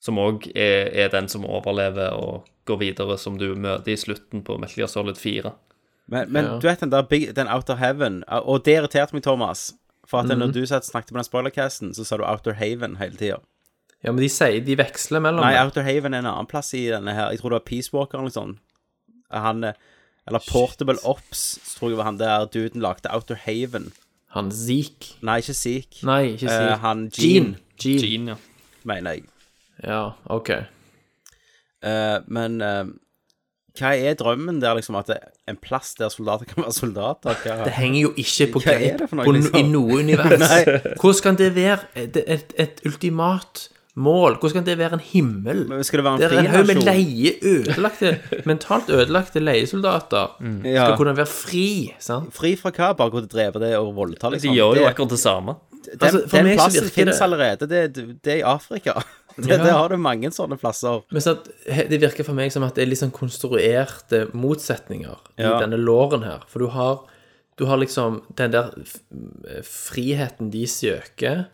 Som 0.00 0.16
òg 0.18 0.46
er, 0.56 0.88
er 1.04 1.08
den 1.12 1.28
som 1.28 1.44
overlever 1.44 2.14
og 2.16 2.46
går 2.66 2.78
videre, 2.80 3.18
som 3.18 3.36
du 3.38 3.54
møter 3.54 3.92
i 3.92 3.96
slutten 4.00 4.42
på 4.42 4.58
Metal 4.58 4.76
Gear 4.82 4.88
Solid 4.88 5.16
4. 5.20 5.52
Men, 6.10 6.32
men 6.32 6.44
Ja. 6.44 6.58
du 6.58 6.66
vet 6.66 6.80
den 6.80 6.90
der 6.90 7.02
Big, 7.02 7.34
den 7.36 7.46
Outer 7.48 7.76
Heaven 7.76 8.24
Og 8.28 8.64
det 8.64 8.72
irriterte 8.80 9.14
meg, 9.14 9.22
Thomas. 9.22 9.72
For 10.10 10.24
at 10.24 10.32
når 10.34 10.50
du 10.56 10.64
satt, 10.66 10.88
snakket 10.88 11.14
på 11.14 11.20
den 11.20 11.28
spoilercasten, 11.28 11.94
så 11.94 12.04
sa 12.06 12.18
du 12.18 12.26
Outer 12.26 12.56
Haven 12.58 12.98
hele 12.98 13.18
tida. 13.18 13.38
Ja, 14.00 14.10
men 14.10 14.22
de 14.24 14.30
sier 14.32 14.62
de 14.64 14.74
veksler 14.80 15.22
mellom 15.22 15.44
Nei. 15.44 15.54
Outer 15.60 15.84
Haven 15.86 16.16
er 16.16 16.24
en 16.24 16.30
annen 16.30 16.48
plass 16.50 16.72
i 16.74 16.86
denne 16.90 17.14
her. 17.14 17.30
Jeg 17.30 17.42
tror 17.42 17.52
det 17.52 17.60
var 17.60 17.68
Peace 17.68 17.92
Walker 17.94 18.18
eller 18.18 18.30
noe 18.30 18.34
sånt. 18.34 18.62
Han 19.30 19.62
eh, 19.68 19.76
Eller 20.26 20.42
Portable 20.48 20.98
Ops, 21.06 21.42
så 21.62 21.78
tror 21.78 21.92
jeg 21.92 21.98
var 22.00 22.08
han 22.08 22.18
der 22.20 22.46
duden 22.50 22.82
lagde 22.82 23.12
Outer 23.12 23.38
Haven. 23.44 23.90
Han 24.34 24.50
Zeke. 24.54 25.14
Nei, 25.26 25.40
ikke 25.42 25.56
Zeke. 25.58 26.02
Nei, 26.06 26.22
ikke 26.34 26.46
Zeke. 26.46 26.56
Zeke. 26.56 26.80
han 26.84 27.04
Gene, 27.14 27.54
Gene. 27.80 28.02
Gene, 28.06 28.34
ja. 28.34 28.82
mener 28.86 29.18
jeg. 29.18 29.24
Ja, 29.84 30.02
OK. 30.30 30.50
Uh, 31.80 32.20
men 32.28 32.60
uh, 32.62 32.90
hva 33.78 33.94
er 33.96 34.18
drømmen 34.20 34.60
der, 34.62 34.76
liksom? 34.78 34.98
At 35.00 35.10
det 35.10 35.20
en 35.50 35.58
plass 35.60 35.94
der 35.98 36.08
soldater 36.12 36.46
kan 36.50 36.62
være 36.64 36.72
soldater? 36.76 37.34
Hva? 37.44 37.58
Det 37.66 37.74
henger 37.76 38.00
jo 38.06 38.12
ikke 38.16 38.46
på 38.54 38.62
Hva 38.64 38.72
er 38.76 38.80
greip 38.84 38.98
det 39.02 39.08
for 39.10 39.16
noe, 39.20 39.26
på, 39.28 39.34
liksom? 39.36 39.58
i 39.58 39.62
noe 39.68 40.00
univers. 40.04 40.56
Hvordan 41.00 41.20
kan 41.26 41.38
det 41.42 41.50
være 41.58 41.78
et, 42.04 42.16
et, 42.26 42.54
et 42.66 42.82
ultimat 42.86 43.68
mål? 44.00 44.36
Hvordan 44.40 44.60
kan 44.60 44.66
det 44.70 44.76
være 44.80 44.98
en 45.00 45.04
himmel? 45.04 45.64
Men 45.68 45.84
skal 45.84 46.00
det 46.00 46.04
være 46.06 46.14
en 46.14 46.20
Det 46.22 46.30
er 46.30 46.38
en 46.44 46.50
haug 46.54 46.66
med 46.70 46.82
leie, 46.86 47.32
ødelagte, 47.42 48.12
mentalt 48.50 48.90
ødelagte 48.90 49.42
leiesoldater 49.42 50.36
Ja. 50.64 50.86
skal 50.86 50.96
kunne 51.00 51.16
være 51.18 51.26
fri, 51.26 51.66
sant? 51.98 52.30
Fri 52.36 52.54
fra 52.60 52.70
hva? 52.70 52.92
Bare 52.96 53.10
gå 53.10 53.24
til 53.24 53.28
å 53.30 53.34
drepe 53.38 53.62
det 53.62 53.74
og 53.78 53.92
voldta, 53.98 54.30
De 54.30 54.38
liksom? 54.38 54.54
gjør 54.56 54.80
jo 54.84 54.86
akkurat 54.92 55.16
det 55.16 55.20
samme. 55.24 55.56
Den, 55.80 55.96
Altså, 56.04 56.18
den 56.28 56.48
plassen 56.54 56.90
det- 56.94 57.20
allerede. 57.24 57.66
Det, 57.66 57.80
det 58.24 58.32
er 58.34 58.36
i 58.42 58.42
Afrika. 58.46 59.00
Det, 59.46 59.56
Ja. 59.56 59.62
det 59.64 59.72
har 59.72 59.88
du 59.88 59.96
mange 59.96 60.30
sånne 60.30 60.58
plasser. 60.60 61.02
Men 61.10 61.20
så 61.24 61.36
det 61.66 62.00
virker 62.00 62.24
for 62.24 62.34
meg 62.34 62.52
som 62.52 62.62
at 62.66 62.74
det 62.74 62.82
er 62.84 62.90
litt 62.90 63.00
sånn 63.00 63.12
konstruerte 63.14 64.26
motsetninger 64.34 65.16
Ja. 65.38 65.56
i 65.56 65.60
denne 65.64 65.78
låren 65.80 66.22
her. 66.24 66.44
For 66.48 66.58
du 66.60 66.68
har, 66.74 67.00
du 67.56 67.66
har 67.66 67.78
liksom 67.78 68.22
den 68.36 68.50
der 68.52 68.70
friheten 69.62 70.50
de 70.50 70.66
søker, 70.66 71.44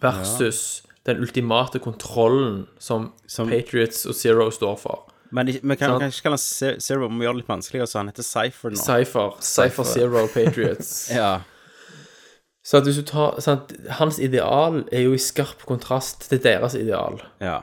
versus 0.00 0.82
den 1.04 1.18
ultimate 1.24 1.78
kontrollen 1.82 2.66
som, 2.78 3.12
Som- 3.26 3.48
Patriots 3.50 4.04
og 4.06 4.14
Zero 4.14 4.50
står 4.50 4.78
for. 4.78 5.04
Men 5.30 5.46
vi 5.46 5.58
kan 5.76 5.90
sånn. 5.90 6.00
kanskje 6.00 6.22
kalle 6.22 6.38
han 6.38 6.80
Zero, 6.80 7.08
må 7.10 7.20
gjøre 7.24 7.34
det 7.36 7.42
litt 7.42 7.48
vanskeligere, 7.50 7.86
så 7.90 7.98
han 8.00 8.08
heter 8.08 8.24
Cypher 8.24 8.70
nå. 8.72 8.78
Cypher. 8.80 9.34
Cypher 9.44 9.84
Zero 9.84 10.26
Patriots. 10.32 11.10
ja. 11.12 11.40
Så 12.68 12.76
at 12.76 12.84
hvis 12.84 12.98
du 13.00 13.04
tar 13.08 13.38
sant, 13.40 13.70
Hans 13.96 14.18
ideal 14.20 14.82
er 14.92 15.06
jo 15.06 15.14
i 15.16 15.20
skarp 15.22 15.62
kontrast 15.68 16.26
til 16.28 16.42
deres 16.44 16.74
ideal. 16.76 17.22
ja. 17.40 17.60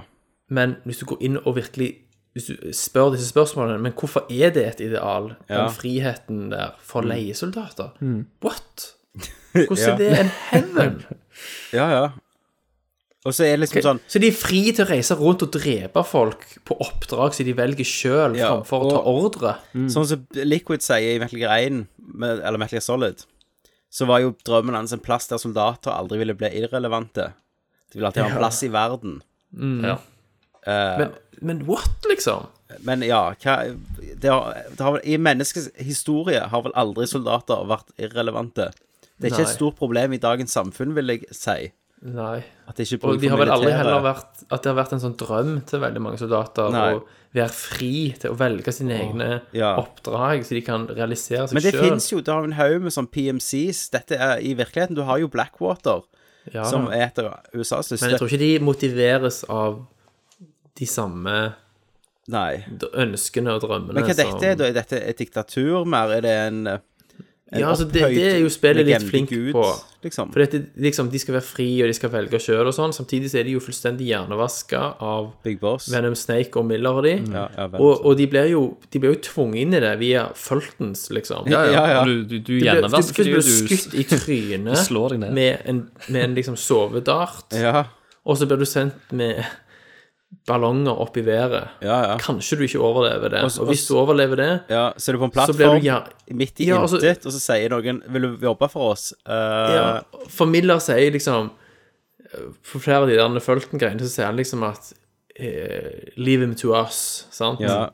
Men 0.49 0.75
hvis 0.85 0.99
du 1.01 1.05
går 1.09 1.21
inn 1.25 1.37
og 1.41 1.55
virkelig 1.57 1.95
Hvis 2.35 2.45
du 2.51 2.53
spør 2.75 3.13
disse 3.15 3.31
spørsmålene 3.31 3.79
Men 3.81 3.93
hvorfor 3.97 4.27
er 4.29 4.51
det 4.53 4.65
et 4.67 4.81
ideal, 4.85 5.31
den 5.49 5.71
friheten 5.73 6.51
der, 6.51 6.75
for 6.83 7.01
leiesoldater? 7.01 7.89
What? 8.45 8.91
Ja. 9.55 9.65
Hvordan 9.67 9.89
er 9.89 9.97
det 9.97 10.19
en 10.19 10.29
heaven? 10.51 11.01
Ja, 11.73 11.87
ja. 11.89 12.09
Og 13.25 13.33
så 13.33 13.43
er 13.47 13.55
det 13.55 13.63
liksom 13.65 13.81
sånn 13.87 14.01
Så 14.07 14.19
de 14.21 14.29
er 14.29 14.37
fri 14.37 14.61
til 14.71 14.85
å 14.85 14.89
reise 14.91 15.17
rundt 15.17 15.41
og 15.47 15.53
drepe 15.55 16.03
folk 16.05 16.45
på 16.67 16.77
oppdrag 16.85 17.33
som 17.33 17.47
de 17.47 17.55
velger 17.57 17.87
sjøl, 17.89 18.37
Ja, 18.37 18.51
framfor 18.53 18.85
å 18.85 18.91
ta 18.91 18.99
ordre? 19.01 19.55
ordre. 19.73 19.89
Sånn 19.89 20.05
som 20.05 20.27
Liquid 20.45 20.85
sier 20.85 21.15
i 21.15 21.19
Metal 21.23 21.39
Gear 21.41 21.57
1, 21.57 21.81
eller 22.21 22.61
Metal 22.61 22.77
Gear 22.77 22.85
Solid, 22.85 23.25
så 23.95 24.07
var 24.09 24.19
jo 24.23 24.33
drømmen 24.47 24.75
hans 24.75 24.91
en 24.95 25.03
plass 25.03 25.29
der 25.31 25.39
soldater 25.39 25.93
aldri 25.95 26.19
ville 26.19 26.35
bli 26.35 26.49
irrelevante. 26.59 27.29
De 27.91 27.99
ville 27.99 28.09
alltid 28.09 28.25
ha 28.25 28.33
en 28.33 28.41
plass 28.41 28.59
i 28.67 28.71
verden. 28.73 29.21
Ja. 29.85 29.99
Men, 30.65 31.13
men 31.45 31.61
what, 31.69 31.93
liksom? 32.09 32.49
Men 32.83 33.05
ja, 33.05 33.21
hva 33.39 33.55
det 34.19 34.31
har, 34.31 34.57
det 34.73 34.81
har 34.81 34.95
vel, 34.97 35.03
I 35.05 35.19
menneskets 35.21 35.69
historie 35.85 36.41
har 36.51 36.63
vel 36.65 36.73
aldri 36.75 37.07
soldater 37.07 37.63
vært 37.69 37.93
irrelevante. 38.01 38.71
Det 39.15 39.29
er 39.29 39.35
ikke 39.35 39.43
Nei. 39.45 39.49
et 39.51 39.55
stort 39.55 39.77
problem 39.79 40.15
i 40.15 40.19
dagens 40.19 40.55
samfunn, 40.57 40.95
vil 40.97 41.13
jeg 41.13 41.29
si. 41.35 41.69
Nei. 42.05 42.39
At 42.67 42.75
det 42.75 42.87
ikke 42.89 42.97
er 42.97 42.99
Og 42.99 43.13
bruk 43.13 43.21
de 43.21 43.29
for 43.29 43.35
har 43.35 43.43
vel 43.45 43.53
aldri 43.55 43.71
heller 43.73 44.01
vært 44.03 44.41
At 44.51 44.61
det 44.61 44.69
har 44.69 44.75
vært 44.77 44.91
en 44.93 45.01
sånn 45.01 45.15
drøm 45.17 45.53
til 45.65 45.79
veldig 45.81 46.01
mange 46.03 46.19
soldater 46.19 46.73
Nei. 46.75 46.89
å 46.97 47.05
være 47.35 47.51
fri 47.51 47.95
til 48.19 48.31
å 48.33 48.37
velge 48.39 48.71
sine 48.75 48.95
egne 48.95 49.29
ja. 49.55 49.73
oppdrag, 49.81 50.45
så 50.47 50.55
de 50.57 50.61
kan 50.65 50.87
realisere 50.87 51.47
seg 51.49 51.57
Men 51.57 51.65
det 51.65 51.73
sjøl. 51.75 51.87
fins 51.89 52.07
jo, 52.13 52.21
du 52.23 52.31
har 52.31 52.47
en 52.47 52.55
haug 52.57 52.85
med 52.85 52.95
sånn 52.95 53.09
PMCs. 53.11 53.89
Dette 53.95 54.19
er 54.19 54.39
i 54.39 54.53
virkeligheten. 54.57 54.97
Du 54.97 55.03
har 55.07 55.19
jo 55.21 55.31
Blackwater, 55.31 56.05
Ja, 56.53 56.63
som 56.69 56.87
er 56.93 57.07
et 57.07 57.19
av 57.19 57.31
USAs 57.57 57.89
men 57.97 58.11
jeg 58.13 58.21
tror 58.21 58.29
ikke 58.29 58.43
de 58.43 58.51
motiveres 58.61 59.43
av 59.49 59.79
de 60.77 60.85
samme 60.85 61.37
Nei. 62.29 62.65
ønskene 62.93 63.55
og 63.55 63.63
drømmene 63.63 63.95
Men 63.97 64.05
hva 64.05 64.13
er 64.13 64.19
dette 64.19 64.51
da? 64.59 64.67
Er 64.67 64.75
dette 64.75 64.99
et 64.99 65.17
diktatur 65.21 65.87
mer? 65.89 66.13
Er 66.13 66.21
det 66.25 66.35
en, 66.43 66.59
en 66.69 66.83
Ja, 67.53 67.69
altså, 67.69 67.85
det- 67.85 68.09
det 68.15 68.23
er 68.33 68.39
jo 68.41 68.49
spillet 68.49 68.85
litt 68.87 69.03
flink 69.03 69.29
gud, 69.29 69.51
på. 69.53 69.63
Liksom. 70.03 70.31
For 70.33 70.39
dette, 70.39 70.65
liksom, 70.77 71.09
de 71.11 71.19
skal 71.19 71.35
være 71.35 71.43
fri, 71.45 71.81
og 71.81 71.87
de 71.87 71.93
skal 71.93 72.09
velge 72.09 72.39
sjøl 72.41 72.65
og 72.67 72.73
sånn. 72.73 72.91
Samtidig 72.93 73.29
så 73.29 73.39
er 73.39 73.43
de 73.43 73.51
jo 73.53 73.59
fullstendig 73.59 74.07
hjernevaska 74.09 74.81
av 74.99 75.31
Big 75.43 75.59
Boss. 75.59 75.87
Venom 75.93 76.15
Snake 76.15 76.57
og 76.57 76.65
Miller 76.65 76.89
og 76.97 77.03
de. 77.03 77.13
Ja, 77.31 77.47
ja, 77.55 77.67
og, 77.77 78.05
og 78.05 78.17
de 78.17 78.27
blir 78.27 78.49
jo 78.49 78.77
de 78.91 78.99
blir 78.99 79.13
jo 79.15 79.21
tvunget 79.21 79.61
inn 79.61 79.73
i 79.73 79.79
det 79.79 79.93
via 79.99 80.27
Fultons, 80.33 81.09
liksom. 81.11 81.45
Ja, 81.47 81.63
ja. 81.69 81.85
Ja. 81.87 82.03
Du, 82.05 82.23
du, 82.25 82.39
du 82.39 82.59
hjernevasker 82.59 83.23
du 83.23 83.29
blir 83.29 83.35
jo, 83.35 83.41
du 83.41 83.67
skutt 83.77 83.93
i 83.93 84.03
trynet 84.03 85.31
med 85.33 85.61
en, 85.65 85.89
med 86.09 86.23
en 86.23 86.35
liksom 86.35 86.55
sovedart, 86.57 87.53
Ja, 87.53 87.85
og 88.25 88.37
så 88.37 88.47
blir 88.49 88.57
du 88.57 88.65
sendt 88.65 89.11
med 89.13 89.43
ballonger 90.47 90.99
opp 91.01 91.17
i 91.17 91.21
været. 91.25 91.67
ja, 91.81 91.97
ja. 92.11 92.17
Kanskje 92.21 92.57
du 92.57 92.63
ikke 92.63 92.79
overlever 92.79 93.29
det. 93.29 93.43
Også, 93.43 93.61
Og 93.61 93.67
hvis 93.67 93.87
du 93.87 93.97
overlever 93.97 94.35
det, 94.35 94.49
ja. 94.69 94.91
Så 94.97 95.11
er 95.11 95.13
du 95.13 95.19
på 95.19 95.25
en 95.29 95.31
plattform 95.31 95.81
ja, 95.83 95.99
midt 96.31 96.59
i 96.59 96.67
Ja, 96.69 96.81
altså- 96.81 96.97
intet, 97.01 97.25
og 97.25 97.31
så 97.31 97.39
sier 97.39 97.69
noen 97.69 98.01
'Vil 98.07 98.21
du 98.21 98.37
jobbe 98.45 98.69
for 98.69 98.91
oss?' 98.91 99.13
Uh, 99.25 99.73
ja, 99.75 99.99
For 100.29 100.45
Miller 100.45 100.79
sier 100.79 101.11
liksom 101.11 101.51
For 102.63 102.79
flere 102.79 103.01
av 103.03 103.07
de 103.07 103.15
der 103.15 103.39
Fulton-greiene, 103.39 103.99
så 104.01 104.09
sier 104.09 104.25
han 104.25 104.35
liksom 104.35 104.63
at 104.63 104.93
eh, 105.39 106.11
Leave 106.17 106.41
him 106.41 106.55
to 106.55 106.73
us, 106.75 107.27
sant? 107.31 107.59
ja, 107.59 107.89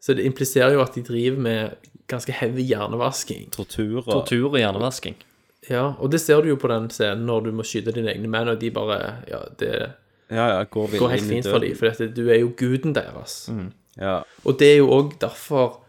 Så 0.00 0.14
det 0.16 0.24
impliserer 0.24 0.72
jo 0.72 0.80
at 0.82 0.94
de 0.94 1.02
driver 1.02 1.38
med 1.38 1.70
ganske 2.08 2.32
heavy 2.32 2.62
hjernevasking. 2.62 3.50
tortur 3.50 3.98
og 3.98 4.04
Tortur 4.26 4.50
og 4.52 4.58
hjernevasking. 4.58 5.14
Ja, 5.70 5.94
og 5.98 6.10
det 6.10 6.20
ser 6.20 6.42
du 6.42 6.48
jo 6.48 6.56
på 6.56 6.68
den 6.68 6.90
scenen 6.90 7.24
når 7.26 7.44
du 7.44 7.52
må 7.52 7.62
skyte 7.64 7.92
dine 7.94 8.10
egne 8.12 8.28
menn, 8.28 8.48
og 8.48 8.58
de 8.60 8.70
bare 8.70 8.98
Ja, 9.30 9.38
det 9.58 9.92
Ja, 10.30 10.46
ja, 10.48 10.64
går, 10.64 10.98
går 10.98 11.08
helt 11.08 11.28
fint 11.28 11.48
for 11.48 11.58
dem, 11.60 11.76
for 11.76 11.90
dette, 11.90 12.08
du 12.16 12.28
er 12.30 12.40
jo 12.40 12.52
guden 12.56 12.94
deres. 12.96 13.50
Ja. 14.00 14.22
Og 14.44 14.58
det 14.58 14.72
er 14.72 14.78
jo 14.82 14.90
òg 14.90 15.12
derfor 15.20 15.80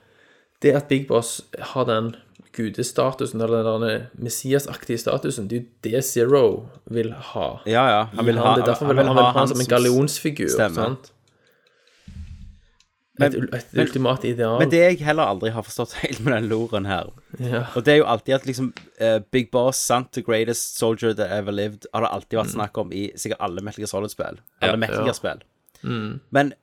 Det 0.61 0.71
at 0.77 0.87
Big 0.87 1.07
Boss 1.07 1.41
har 1.59 1.85
den 1.85 2.13
gudestatusen, 2.55 3.41
eller 3.41 3.65
den 3.79 4.05
messiasaktige 4.23 4.97
statusen, 4.97 5.49
det 5.49 5.57
er 5.57 5.61
jo 5.61 5.67
det 5.83 6.03
Zero 6.07 6.45
vil 6.85 7.11
ha. 7.13 7.47
ja, 7.67 7.83
ja. 7.91 8.03
Han 8.15 8.25
vil 8.25 8.39
ha, 8.39 8.53
det 8.55 8.63
er 8.63 8.71
derfor 8.71 8.87
vil 8.87 8.97
han, 8.97 9.07
han 9.07 9.15
vil 9.15 9.25
ha 9.25 9.31
han 9.35 9.51
som 9.51 9.59
en 9.59 9.69
gallionsfigur. 9.69 10.47
Stemme. 10.49 10.75
Sant? 10.75 11.11
Men- 13.19 13.31
et, 13.31 13.53
et 13.53 13.77
ultimat 13.79 14.23
ideal. 14.27 14.57
Men 14.59 14.69
det 14.69 14.79
jeg 14.81 14.97
heller 15.07 15.23
aldri 15.31 15.49
har 15.55 15.63
forstått 15.63 15.93
helt 16.03 16.19
med 16.25 16.33
den 16.35 16.49
loren 16.49 16.85
her 16.85 17.11
ja. 17.39 17.61
Og 17.75 17.85
det 17.85 17.93
er 17.93 17.97
jo 18.01 18.05
alltid 18.11 18.33
at 18.35 18.45
liksom 18.45 18.73
uh, 19.01 19.19
Big 19.31 19.49
Boss, 19.51 19.77
sant, 19.77 20.11
the 20.13 20.21
greatest 20.21 20.77
soldier 20.77 21.13
that 21.13 21.31
ever 21.31 21.51
lived, 21.51 21.85
har 21.93 22.01
det 22.03 22.11
alltid 22.11 22.39
vært 22.39 22.53
snakk 22.55 22.77
om 22.77 22.91
i 22.91 23.11
sikkert 23.15 23.39
alle 23.43 23.61
Metal 23.63 23.81
Gear 23.83 23.91
Solid-spill. 23.91 24.39
Alle 24.61 24.71
Ja, 24.75 24.75
Metal. 24.77 25.03
Gear-spill. 25.05 25.41
Men 26.31 26.53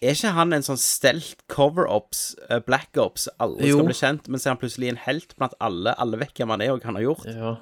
er 0.00 0.14
ikke 0.14 0.30
han 0.36 0.52
en 0.54 0.62
sånn 0.62 0.78
stelt 0.78 1.40
cover-ups, 1.50 2.36
uh, 2.50 2.60
black 2.64 2.96
ops, 2.96 3.28
alle 3.40 3.64
Jo. 3.66 3.78
skal 3.80 3.88
bli 3.88 3.96
kjent, 3.98 4.28
men 4.28 4.38
så 4.40 4.46
er 4.48 4.54
han 4.54 4.60
plutselig 4.60 4.88
en 4.92 5.00
helt 5.08 5.34
blant 5.40 5.56
alle. 5.60 5.94
Alle 5.98 6.20
vet 6.20 6.32
hvem 6.38 6.52
han 6.54 6.62
er, 6.62 6.70
og 6.72 6.80
hva 6.80 6.92
han 6.92 7.00
har 7.00 7.08
gjort. 7.08 7.26
ja. 7.26 7.56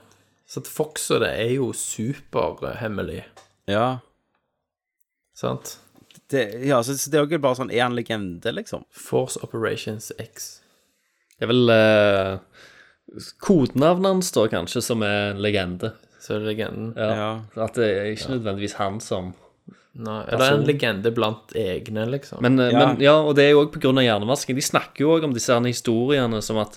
Så 0.47 0.61
at 0.63 0.69
Fox 0.71 1.09
og 1.11 1.23
det 1.25 1.31
er 1.43 1.49
jo 1.57 1.73
superhemmelig, 1.75 3.25
Ja. 3.67 3.99
sant? 5.35 5.79
Det, 6.31 6.43
ja, 6.67 6.81
så, 6.83 6.97
så 6.99 7.11
det 7.11 7.19
er 7.19 7.23
jo 7.23 7.29
ikke 7.31 7.43
bare 7.45 7.55
sånn 7.61 7.71
Er 7.71 7.85
han 7.85 7.95
legende, 7.95 8.51
liksom? 8.51 8.83
Force 8.91 9.39
Operations 9.47 10.09
X. 10.19 10.49
Det 11.37 11.47
er 11.47 11.53
vel 11.53 11.71
eh, 11.71 12.33
Kodenavnet 13.45 14.09
hans, 14.11 14.33
da, 14.35 14.47
kanskje, 14.51 14.83
som 14.83 15.05
er 15.07 15.33
en 15.35 15.43
legende. 15.45 15.93
Så 16.21 16.35
er 16.35 16.43
det 16.43 16.57
legenden. 16.57 16.89
Ja. 16.99 17.11
Ja. 17.15 17.29
At 17.69 17.79
det 17.79 17.87
er 17.93 18.09
ikke 18.11 18.33
nødvendigvis 18.35 18.75
han 18.81 18.99
som 19.05 19.35
Nei, 19.97 20.19
eller 20.29 20.59
en 20.59 20.67
legende 20.69 21.09
blant 21.15 21.55
egne, 21.57 22.03
liksom. 22.13 22.43
Men 22.45 22.59
ja, 22.61 22.67
Ja. 22.69 22.81
men, 22.83 23.01
ja 23.01 23.15
og 23.23 23.37
det 23.39 23.47
er 23.47 23.55
jo 23.55 23.63
òg 23.63 23.71
pga. 23.73 23.95
hjernevasking. 23.95 24.59
De 24.59 24.65
snakker 24.65 25.07
jo 25.07 25.15
òg 25.15 25.25
om 25.25 25.33
disse 25.33 25.55
her 25.55 25.65
historiene 25.65 26.43
som 26.45 26.59
at, 26.61 26.77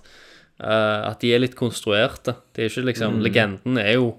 eh, 0.62 1.02
at 1.10 1.20
de 1.20 1.34
er 1.34 1.42
litt 1.44 1.58
konstruerte. 1.60 2.38
Det 2.54 2.64
er 2.64 2.70
ikke 2.70 2.86
liksom 2.94 3.20
Legenden 3.26 3.78
er 3.82 3.98
jo 3.98 4.14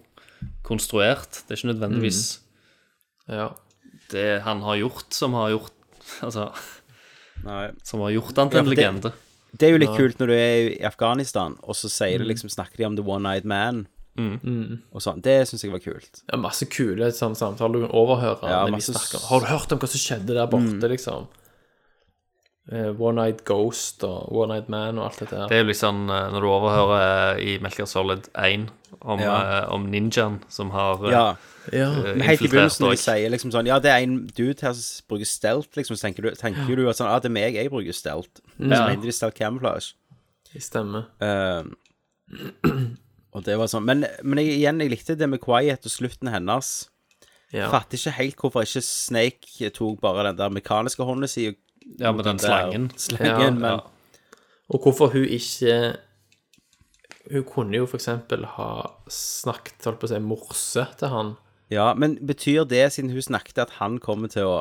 konstruert. 0.66 1.44
Det 1.46 1.54
er 1.54 1.60
ikke 1.62 1.72
nødvendigvis 1.72 2.40
ja. 3.30 3.52
Det 4.12 4.42
han 4.44 4.62
har 4.66 4.76
gjort, 4.82 5.08
som 5.14 5.34
har 5.38 5.50
gjort 5.54 5.76
Altså, 6.26 6.48
Nei. 7.44 7.70
som 7.86 8.00
har 8.02 8.10
gjort 8.10 8.36
han 8.36 8.50
til 8.50 8.58
en 8.60 8.66
ja, 8.66 8.74
legende. 8.74 9.12
Det 9.54 9.68
er 9.68 9.72
jo 9.74 9.78
litt 9.82 9.94
kult 9.96 10.18
når 10.20 10.30
du 10.30 10.34
er 10.34 10.56
i 10.72 10.84
Afghanistan, 10.86 11.54
og 11.62 11.76
så 11.78 11.88
sier 11.90 12.18
det 12.22 12.26
liksom, 12.28 12.50
snakker 12.52 12.76
de 12.82 12.86
om 12.88 12.96
The 12.98 13.04
One-Eyed 13.06 13.46
Man. 13.48 13.84
Og 14.20 15.00
sånn. 15.00 15.22
Det 15.24 15.36
syns 15.48 15.62
jeg 15.64 15.72
var 15.72 15.80
kult. 15.80 16.20
ja, 16.28 16.36
masse 16.36 16.66
kule 16.68 17.08
sånn, 17.14 17.36
samtaler 17.38 17.78
du 17.78 17.86
kan 17.86 17.94
overhøre. 17.96 18.50
Ja, 18.50 18.66
masse 18.68 18.92
Har 19.30 19.40
du 19.40 19.46
hørt 19.48 19.72
om 19.72 19.80
hva 19.80 19.88
som 19.88 20.02
skjedde 20.02 20.34
der 20.36 20.50
borte, 20.50 20.90
liksom? 20.92 21.28
Uh, 22.70 22.90
One-Eyed 23.00 23.40
Ghost 23.48 24.04
og 24.06 24.28
One-Eyed 24.36 24.68
Man 24.70 24.98
og 25.00 25.06
alt 25.08 25.22
dette 25.24 25.38
her. 25.38 25.48
Det 25.50 25.56
er 25.56 25.64
jo 25.64 25.70
liksom 25.70 26.04
når 26.10 26.36
du 26.44 26.48
overhører 26.50 27.00
eh, 27.38 27.40
i 27.42 27.54
Melker 27.64 27.88
Solid 27.88 28.28
1 28.38 28.68
om, 29.00 29.18
Ja. 29.18 29.38
uh, 29.64 29.72
om 29.74 29.88
ninjaen 29.90 30.42
som 30.52 30.70
har 30.74 31.00
Ja. 31.10 31.24
Ja. 31.72 31.90
eh, 31.92 32.14
Men 32.16 32.24
helt 32.24 32.40
i 32.42 32.48
begynnelsen 32.48 32.84
når 32.86 32.94
de 32.96 33.00
sier 33.02 33.30
liksom 33.30 33.50
sånn 33.52 33.66
Ja, 33.68 33.78
det 33.78 33.90
er 33.92 34.04
en 34.06 34.26
dude 34.26 34.56
her 34.64 34.72
som 34.72 35.06
bruker 35.10 35.28
stelt, 35.28 35.68
liksom, 35.76 35.96
så 35.98 36.06
tenker 36.08 36.24
du, 36.24 36.30
tenker 36.38 36.76
du 36.78 36.86
at 36.88 36.96
sånn 36.98 37.10
ah, 37.10 37.18
det 37.20 37.28
er 37.30 37.36
meg, 37.36 37.54
jeg 37.58 37.70
bruker 37.70 37.92
stelt. 37.96 38.40
Så 38.56 38.64
mener 38.64 39.02
de 39.04 39.12
stelt 39.12 39.36
camouflage. 39.38 39.92
Det 40.52 40.62
stemmer. 40.64 41.04
Eh, 41.20 41.62
og 43.34 43.44
det 43.46 43.56
var 43.58 43.68
sånn 43.70 43.84
Men, 43.86 44.04
men 44.22 44.40
jeg, 44.42 44.56
igjen, 44.60 44.80
jeg 44.82 44.90
likte 44.94 45.16
det 45.18 45.28
med 45.30 45.42
Quiet 45.42 45.86
og 45.86 45.92
slutten 45.92 46.30
hennes. 46.32 46.72
Ja. 47.52 47.66
Fatter 47.72 47.98
ikke 47.98 48.12
helt 48.20 48.38
hvorfor 48.38 48.62
ikke 48.66 48.82
Snake 48.86 49.70
tok 49.74 50.00
bare 50.02 50.28
den 50.30 50.38
der 50.38 50.52
mekaniske 50.54 51.02
hånda 51.06 51.26
si 51.30 51.48
Ja, 51.98 52.12
med 52.14 52.24
den 52.24 52.36
den 52.38 52.44
slangen. 52.44 52.84
slangen, 52.96 53.26
Ja, 53.26 53.50
men 53.50 53.64
ja. 53.72 53.80
Og 54.70 54.84
hvorfor 54.84 55.10
hun 55.10 55.24
ikke 55.26 55.96
Hun 57.30 57.42
kunne 57.44 57.76
jo 57.80 57.86
for 57.90 57.98
eksempel 57.98 58.44
ha 58.56 58.68
snakket 59.10 59.84
holdt 59.86 59.98
på 60.02 60.06
å 60.06 60.12
si, 60.12 60.18
morse 60.22 60.84
til 60.98 61.08
han. 61.12 61.32
Ja, 61.70 61.92
men 61.94 62.16
betyr 62.26 62.64
det, 62.68 62.92
siden 62.92 63.10
hun 63.14 63.22
snakket, 63.22 63.58
at 63.58 63.70
han 63.78 63.98
kommer 64.02 64.28
til 64.32 64.42
å 64.48 64.54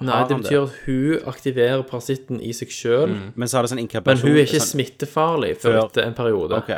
Nei, 0.00 0.22
det 0.28 0.36
betyr 0.40 0.62
at 0.64 0.76
hun 0.86 1.26
aktiverer 1.28 1.82
parasitten 1.84 2.38
i 2.40 2.52
seg 2.56 2.70
sjøl. 2.72 3.10
Men 3.36 3.48
så 3.48 3.58
har 3.58 3.66
det 3.66 3.70
sånn 3.74 3.80
Men 3.82 3.86
inkapasjon 3.88 4.30
hun 4.30 4.36
er 4.38 4.46
ikke 4.46 4.60
sånn, 4.62 4.70
smittefarlig 4.80 5.50
før 5.60 5.74
Før- 5.74 5.88
etter 5.90 6.06
en 6.06 6.14
periode. 6.16 6.56
OK. 6.56 6.70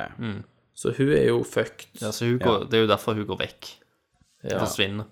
Så 0.75 0.91
hun 0.97 1.13
er 1.15 1.27
jo 1.29 1.43
fucked. 1.47 1.87
Ja, 2.01 2.11
så 2.11 2.27
hun 2.27 2.39
går, 2.43 2.65
Det 2.71 2.79
er 2.81 2.83
jo 2.83 2.91
derfor 2.91 3.15
hun 3.15 3.27
går 3.27 3.39
vekk. 3.45 3.71
Ja. 4.51 4.59
Forsvinner. 4.59 5.07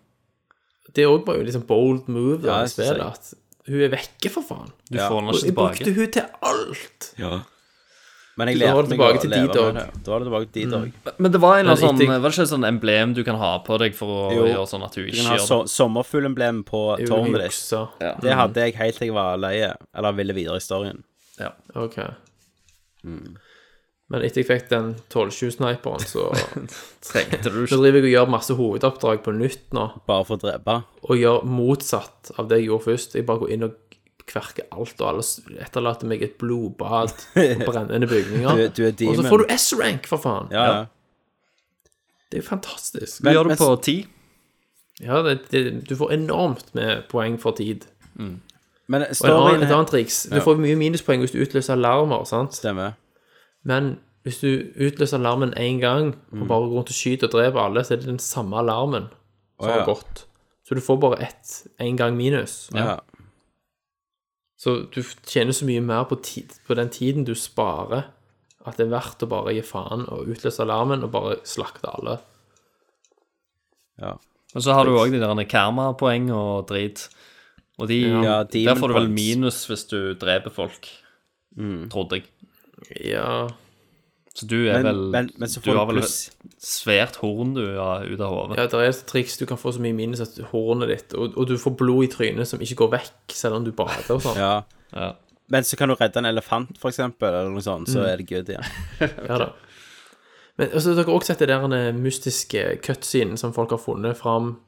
Det 0.93 1.05
òg 1.07 1.25
var 1.27 1.37
jo 1.39 1.45
liksom 1.47 1.63
bold 1.69 2.09
move 2.11 2.41
da, 2.43 2.49
Ja, 2.49 2.57
i 2.57 2.61
jeg 2.67 2.71
synes 2.75 2.91
spillet. 2.91 3.07
At 3.07 3.71
hun 3.71 3.81
er 3.87 3.89
vekke, 3.95 4.31
for 4.35 4.43
faen. 4.43 4.73
Du 4.91 4.99
Ja. 4.99 5.09
får 5.09 5.21
henne 5.21 5.29
Og 5.31 5.35
ikke 5.37 5.47
jeg 5.47 5.55
brukte 5.55 5.95
hun 5.95 6.11
til 6.11 6.27
alt. 6.43 7.15
Ja. 7.19 7.43
Men 8.41 8.49
jeg 8.51 8.59
lærte 8.63 8.89
meg 8.91 9.01
å 9.01 9.09
leve 9.13 9.67
med 9.69 9.77
det. 9.77 9.85
Da 10.07 10.13
var 10.15 10.23
det 10.25 10.29
tilbake 10.31 10.49
til 10.55 10.71
D-Dog. 10.71 11.13
Men 11.21 11.33
det 11.35 11.41
var 11.45 11.59
en 11.59 11.67
eller 11.67 11.77
annen 11.77 12.01
sånn 12.01 12.09
Var 12.11 12.25
det 12.25 12.33
ikke 12.35 12.47
et 12.47 12.53
sånn 12.55 12.67
emblem 12.69 13.13
du 13.17 13.23
kan 13.29 13.39
ha 13.41 13.53
på 13.67 13.79
deg 13.85 13.95
for 13.99 14.15
å 14.17 14.23
Jo. 14.35 14.47
gjøre 14.49 14.67
sånn 14.73 14.85
at 14.87 14.97
du 14.97 15.03
Du 15.03 15.11
ikke 15.11 15.21
kan 15.23 15.31
ha 15.33 15.37
gjør 15.39 15.47
so 15.51 15.59
sommerfuglemblem 15.77 16.65
på 16.69 16.83
tårnet 17.07 17.45
ditt. 17.45 17.61
Ja. 18.01 18.15
Det 18.25 18.35
hadde 18.41 18.67
jeg 18.67 18.75
helt 18.81 18.99
til 18.99 19.09
jeg 19.11 19.15
var 19.21 19.37
leie, 19.43 19.75
eller 19.95 20.13
ville 20.19 20.33
videre 20.37 20.57
i 20.57 20.65
storyen. 20.65 21.05
Ja. 21.39 21.53
Ok. 21.77 21.97
Men 24.11 24.25
etter 24.27 24.43
jeg 24.43 24.49
fikk 24.49 24.69
den 24.73 24.89
12-20-sniperen, 25.13 26.03
så 26.03 26.25
Trengte 27.07 27.53
du 27.53 27.61
Nå 27.61 27.67
ikke 27.69 27.79
driver 27.79 28.01
jeg 28.01 28.09
og 28.09 28.15
gjør 28.17 28.33
masse 28.35 28.57
hovedoppdrag 28.59 29.21
på 29.23 29.35
nytt 29.39 29.69
nå, 29.77 29.85
Bare 30.09 30.27
for 30.27 30.35
å 30.37 30.43
drepe. 30.43 30.81
og 31.07 31.21
gjør 31.21 31.45
motsatt 31.47 32.33
av 32.39 32.49
det 32.51 32.59
jeg 32.61 32.71
gjorde 32.73 32.87
først. 32.89 33.15
Jeg 33.15 33.27
bare 33.29 33.43
går 33.45 33.55
inn 33.55 33.69
og 33.69 33.77
kverker 34.31 34.69
alt, 34.71 34.97
og 35.01 35.09
alle 35.09 35.25
etterlater 35.65 36.09
meg 36.11 36.23
et 36.25 36.39
blodbad 36.41 37.13
og 37.43 37.67
brennende 37.67 38.09
bygninger. 38.11 38.65
Du, 38.71 38.81
du 38.81 38.87
er 38.89 39.11
og 39.11 39.21
så 39.21 39.27
får 39.27 39.45
du 39.45 39.55
S-rank, 39.57 40.09
for 40.11 40.23
faen! 40.23 40.51
Ja, 40.55 40.65
ja. 40.71 40.81
Det 42.31 42.39
er 42.39 42.45
jo 42.45 42.47
fantastisk. 42.47 43.25
Du 43.25 43.31
gjør 43.31 43.49
du 43.49 43.51
det 43.51 43.59
på 43.59 43.71
ti. 43.83 43.97
Ja, 45.03 45.23
det, 45.27 45.39
det, 45.51 45.89
du 45.89 45.97
får 45.97 46.13
enormt 46.15 46.75
med 46.79 47.09
poeng 47.11 47.41
for 47.43 47.57
tid. 47.59 47.89
Men 48.91 49.03
Og 49.03 49.27
en 49.27 49.33
annen, 49.33 49.63
et 49.63 49.73
annet 49.73 49.89
triks 49.89 50.25
Du 50.31 50.41
får 50.43 50.59
mye 50.61 50.77
minuspoeng 50.79 51.23
hvis 51.23 51.33
du 51.35 51.41
utløser 51.43 51.77
alarmer, 51.77 52.25
sant? 52.29 52.55
Stemmer. 52.59 52.99
Men 53.67 53.97
hvis 54.27 54.41
du 54.43 54.49
utløser 54.77 55.19
alarmen 55.19 55.55
én 55.57 55.81
gang, 55.81 56.15
og 56.33 56.47
bare 56.47 56.69
går 56.69 56.75
rundt 56.77 56.93
og 56.93 56.97
skyter 56.97 57.27
og 57.31 57.33
dreper 57.33 57.63
alle, 57.63 57.85
så 57.85 57.95
er 57.95 58.03
det 58.03 58.11
den 58.11 58.19
samme 58.23 58.59
alarmen 58.61 59.09
som 59.61 59.69
oh, 59.69 59.71
ja. 59.71 59.79
har 59.79 59.89
gått. 59.89 60.27
Så 60.69 60.77
du 60.77 60.81
får 60.85 61.01
bare 61.03 61.23
ett 61.25 61.55
én 61.81 61.97
gang 61.97 62.17
minus. 62.17 62.69
Ja. 62.75 62.99
Så 64.61 64.75
du 64.93 65.01
tjener 65.25 65.57
så 65.57 65.65
mye 65.65 65.81
mer 65.81 66.05
på, 66.11 66.19
tid, 66.21 66.53
på 66.69 66.77
den 66.77 66.91
tiden 66.93 67.25
du 67.25 67.33
sparer, 67.39 68.11
at 68.69 68.77
det 68.77 68.85
er 68.87 68.93
verdt 68.93 69.23
å 69.25 69.29
bare 69.31 69.55
gi 69.57 69.63
faen 69.65 70.03
og 70.13 70.29
utløse 70.29 70.61
alarmen 70.67 71.07
og 71.07 71.13
bare 71.15 71.39
slakte 71.49 71.89
alle. 71.89 72.19
ja. 74.01 74.17
Men 74.53 74.65
så 74.67 74.75
har 74.75 74.85
du 74.85 74.97
òg 74.99 75.13
de 75.15 75.21
der 75.23 75.45
karmapoeng 75.47 76.25
og 76.35 76.65
drit. 76.67 77.05
Og 77.79 77.87
de, 77.89 78.01
Ja, 78.03 78.41
der 78.43 78.75
får 78.75 78.91
du 78.91 78.95
vel 78.97 79.09
minus 79.15 79.61
hvis 79.71 79.85
du 79.87 80.13
dreper 80.19 80.51
folk, 80.51 80.89
trodde 81.93 82.19
jeg. 82.19 82.25
Ja 83.13 83.47
Så 84.35 84.47
du 84.51 84.57
er 84.67 84.83
Men, 84.83 84.87
vel 84.89 85.01
men, 85.13 85.31
men 85.39 85.49
så 85.53 85.61
Du 85.61 85.69
får 85.71 85.77
har 85.79 85.87
du 85.87 85.93
vel 85.93 86.01
pluss. 86.03 86.17
et 86.29 86.50
svært 86.61 87.17
horn 87.23 87.55
du 87.57 87.65
har 87.79 88.05
ut 88.05 88.21
av 88.21 88.35
hodet. 88.35 88.59
Ja, 88.61 88.69
det 88.69 88.81
er 88.81 88.93
et 88.93 89.03
triks. 89.09 89.39
Du 89.41 89.47
kan 89.49 89.59
få 89.61 89.73
så 89.73 89.81
mye 89.81 89.97
minus 89.97 90.21
at 90.21 90.37
hornet 90.51 90.91
ditt 90.93 91.17
Og, 91.17 91.33
og 91.41 91.49
du 91.49 91.57
får 91.61 91.73
blod 91.81 92.05
i 92.05 92.11
trynet 92.13 92.49
som 92.49 92.61
ikke 92.61 92.83
går 92.83 92.93
vekk, 92.99 93.35
selv 93.37 93.57
om 93.57 93.65
du 93.65 93.73
bader 93.77 94.13
og 94.13 94.23
sånn. 94.25 94.41
Ja. 94.41 94.53
Ja. 94.93 95.15
Men 95.51 95.67
så 95.67 95.79
kan 95.81 95.91
du 95.91 95.97
redde 95.99 96.21
en 96.21 96.29
elefant, 96.29 96.77
for 96.79 96.93
eksempel, 96.93 97.33
eller 97.33 97.51
noe 97.51 97.65
sånt, 97.65 97.91
så 97.91 98.05
er 98.07 98.21
det 98.21 98.29
good 98.29 98.53
igjen. 98.53 98.67
Ja 99.31 99.41
da. 99.41 99.51
Men 100.61 100.75
altså, 100.77 100.93
dere 100.93 101.09
har 101.09 101.17
også 101.17 101.33
sett 101.33 101.41
det 101.41 101.49
der 101.49 101.65
den 101.73 102.03
mystiske 102.05 102.65
cutscenen 102.85 103.41
som 103.41 103.55
folk 103.57 103.73
har 103.73 103.81
funnet 103.81 104.19
fram 104.19 104.59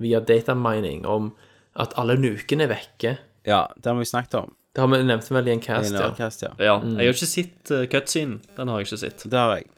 via 0.00 0.20
datamining, 0.22 1.02
om 1.10 1.32
at 1.74 1.96
alle 1.98 2.14
nukene 2.20 2.68
er 2.68 2.70
vekke. 2.70 3.16
Ja, 3.44 3.66
det 3.74 3.90
har 3.90 3.98
vi 3.98 4.06
snakket 4.08 4.38
om. 4.44 4.54
Det 4.74 4.82
har 4.82 4.90
vi 4.90 5.02
nevnt 5.02 5.28
vel 5.34 5.50
i 5.50 5.56
en 5.58 5.62
cast, 5.62 5.92
ja. 5.94 6.08
Cast, 6.16 6.46
ja. 6.46 6.54
ja. 6.62 6.78
Jeg 6.78 7.10
har 7.10 7.18
ikke 7.18 7.30
sett 7.30 7.74
uh, 7.74 7.84
cutscenen. 7.90 8.40
Den 8.56 8.70
har 8.70 8.80
jeg 8.80 8.88
ikke 8.88 9.02
sett. 9.02 9.26
Det 9.26 9.38
har 9.38 9.58
jeg. 9.58 9.68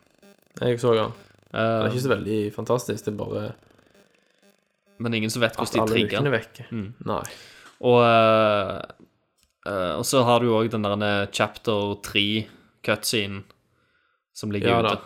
Jeg 0.60 0.80
så 0.80 0.92
den. 0.96 1.16
Det 1.56 1.64
er 1.64 1.86
Eh, 1.86 1.92
ikke 1.94 2.02
så 2.04 2.10
veldig 2.12 2.38
fantastisk, 2.54 3.04
det 3.06 3.12
er 3.14 3.18
bare 3.24 3.44
men 4.98 5.12
ingen 5.14 5.30
som 5.30 5.42
vet 5.44 5.56
hvordan 5.56 5.86
de 5.86 5.92
trigger 5.92 6.24
er 6.24 6.32
vekke. 6.32 6.64
Nei. 7.04 7.22
Og, 7.84 7.98
uh, 8.00 8.80
eh, 9.68 9.92
og 9.98 10.04
så 10.08 10.22
har 10.24 10.40
du 10.40 10.46
jo 10.48 10.54
òg 10.56 10.70
den 10.72 10.86
der 10.86 11.02
eh, 11.04 11.26
chapter 11.36 11.96
3-cutscenen 12.06 13.42
som 14.36 14.50
ligger 14.54 14.68
Ja 14.72 14.80
ute. 14.80 14.98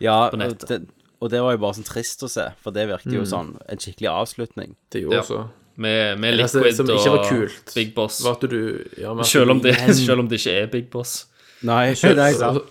Ja, 0.00 0.16
På 0.32 0.36
nettet. 0.40 0.68
det, 0.68 0.80
og 1.20 1.30
det 1.30 1.40
var 1.44 1.52
jo 1.54 1.58
bare 1.62 1.76
sånn 1.76 1.86
trist 1.86 2.22
å 2.24 2.28
se, 2.30 2.48
for 2.62 2.72
det 2.74 2.88
virket 2.88 3.12
Mm. 3.12 3.18
jo 3.20 3.24
sånn 3.28 3.50
en 3.68 3.78
skikkelig 3.78 4.08
avslutning. 4.10 4.76
Det 4.90 5.02
gjorde 5.04 5.16
Ja. 5.16 5.22
så. 5.22 5.48
Med, 5.76 6.18
med 6.20 6.34
Det 6.36 6.42
Liquid 6.52 6.74
som 6.76 6.86
ikke 6.86 7.10
var 7.10 7.32
og 7.32 7.50
Big 7.74 7.94
Boss. 7.94 8.20
var 8.24 8.32
at 8.32 8.40
du 8.50 8.84
ja, 8.98 9.22
Selv 9.24 9.50
om, 9.50 9.60
det, 9.60 9.74
selv 9.96 10.20
om 10.20 10.28
det 10.28 10.38
ikke 10.40 10.62
er 10.62 10.66
Big 10.66 10.90
Boss. 10.90 11.26
Nei, 11.62 11.94
Så- 12.00 12.14
nei, 12.14 12.32
sant. 12.32 12.62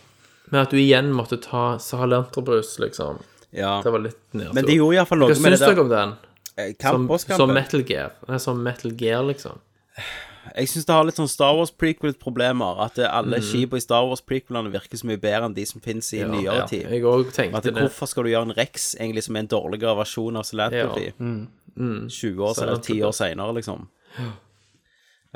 Men 0.52 0.62
at 0.66 0.72
du 0.74 0.78
igjen 0.82 1.12
måtte 1.16 1.38
ta 1.42 1.78
Sahalantrobus, 1.80 2.76
liksom. 2.84 3.22
Ja. 3.56 3.78
Det 3.84 3.92
var 3.92 4.04
litt 4.04 4.20
nedtur. 4.36 4.54
Men 4.56 4.66
det 4.68 4.76
gjorde 4.78 4.96
iallfall 5.00 5.20
Hva 5.24 5.28
noe 5.32 5.36
med 5.42 5.52
syns 5.56 5.60
det 5.64 5.70
dere 5.72 5.84
om 5.86 5.90
den? 5.92 6.12
eh, 6.58 6.74
Som, 6.82 7.08
som 7.38 7.54
Metal 7.56 7.84
Gear. 7.88 8.12
Er 8.28 8.38
som 8.44 8.60
Metal 8.64 8.92
Gear, 9.00 9.24
liksom. 9.28 9.60
Jeg 10.56 10.68
syns 10.72 10.86
det 10.88 10.96
har 10.96 11.06
litt 11.08 11.16
sånn 11.20 11.30
Star 11.30 11.54
Wars 11.56 11.72
prequel-problemer. 11.72 12.80
At 12.84 12.96
det, 13.00 13.08
alle 13.08 13.38
Mm. 13.40 13.46
skip 13.48 13.74
i 13.78 13.80
Star 13.84 14.04
Wars 14.10 14.22
prequelene 14.22 14.72
virker 14.74 14.98
så 15.00 15.08
mye 15.08 15.20
bedre 15.22 15.46
enn 15.46 15.54
de 15.56 15.66
som 15.70 15.80
finnes 15.82 16.08
i 16.18 16.24
nyere 16.24 16.62
ja. 16.64 16.66
tid. 16.68 16.88
Jeg 16.90 17.04
òg 17.04 17.28
At 17.28 17.34
tenkte 17.38 17.62
det, 17.64 17.74
det. 17.76 17.82
hvorfor 17.86 18.08
skal 18.12 18.24
du 18.24 18.30
gjøre 18.32 18.50
en 18.50 18.56
Rex 18.58 18.96
egentlig 19.00 19.24
som 19.24 19.36
er 19.36 19.40
en 19.46 19.52
dårligere 19.54 19.96
versjon 20.02 20.36
av 20.38 20.44
Salatrophy? 20.44 21.06
Ja. 21.12 21.14
Mm. 21.78 22.10
20 22.10 22.44
år 22.44 22.64
eller 22.64 22.82
10 22.84 23.04
år 23.08 23.14
seinere, 23.16 23.54
liksom. 23.56 23.88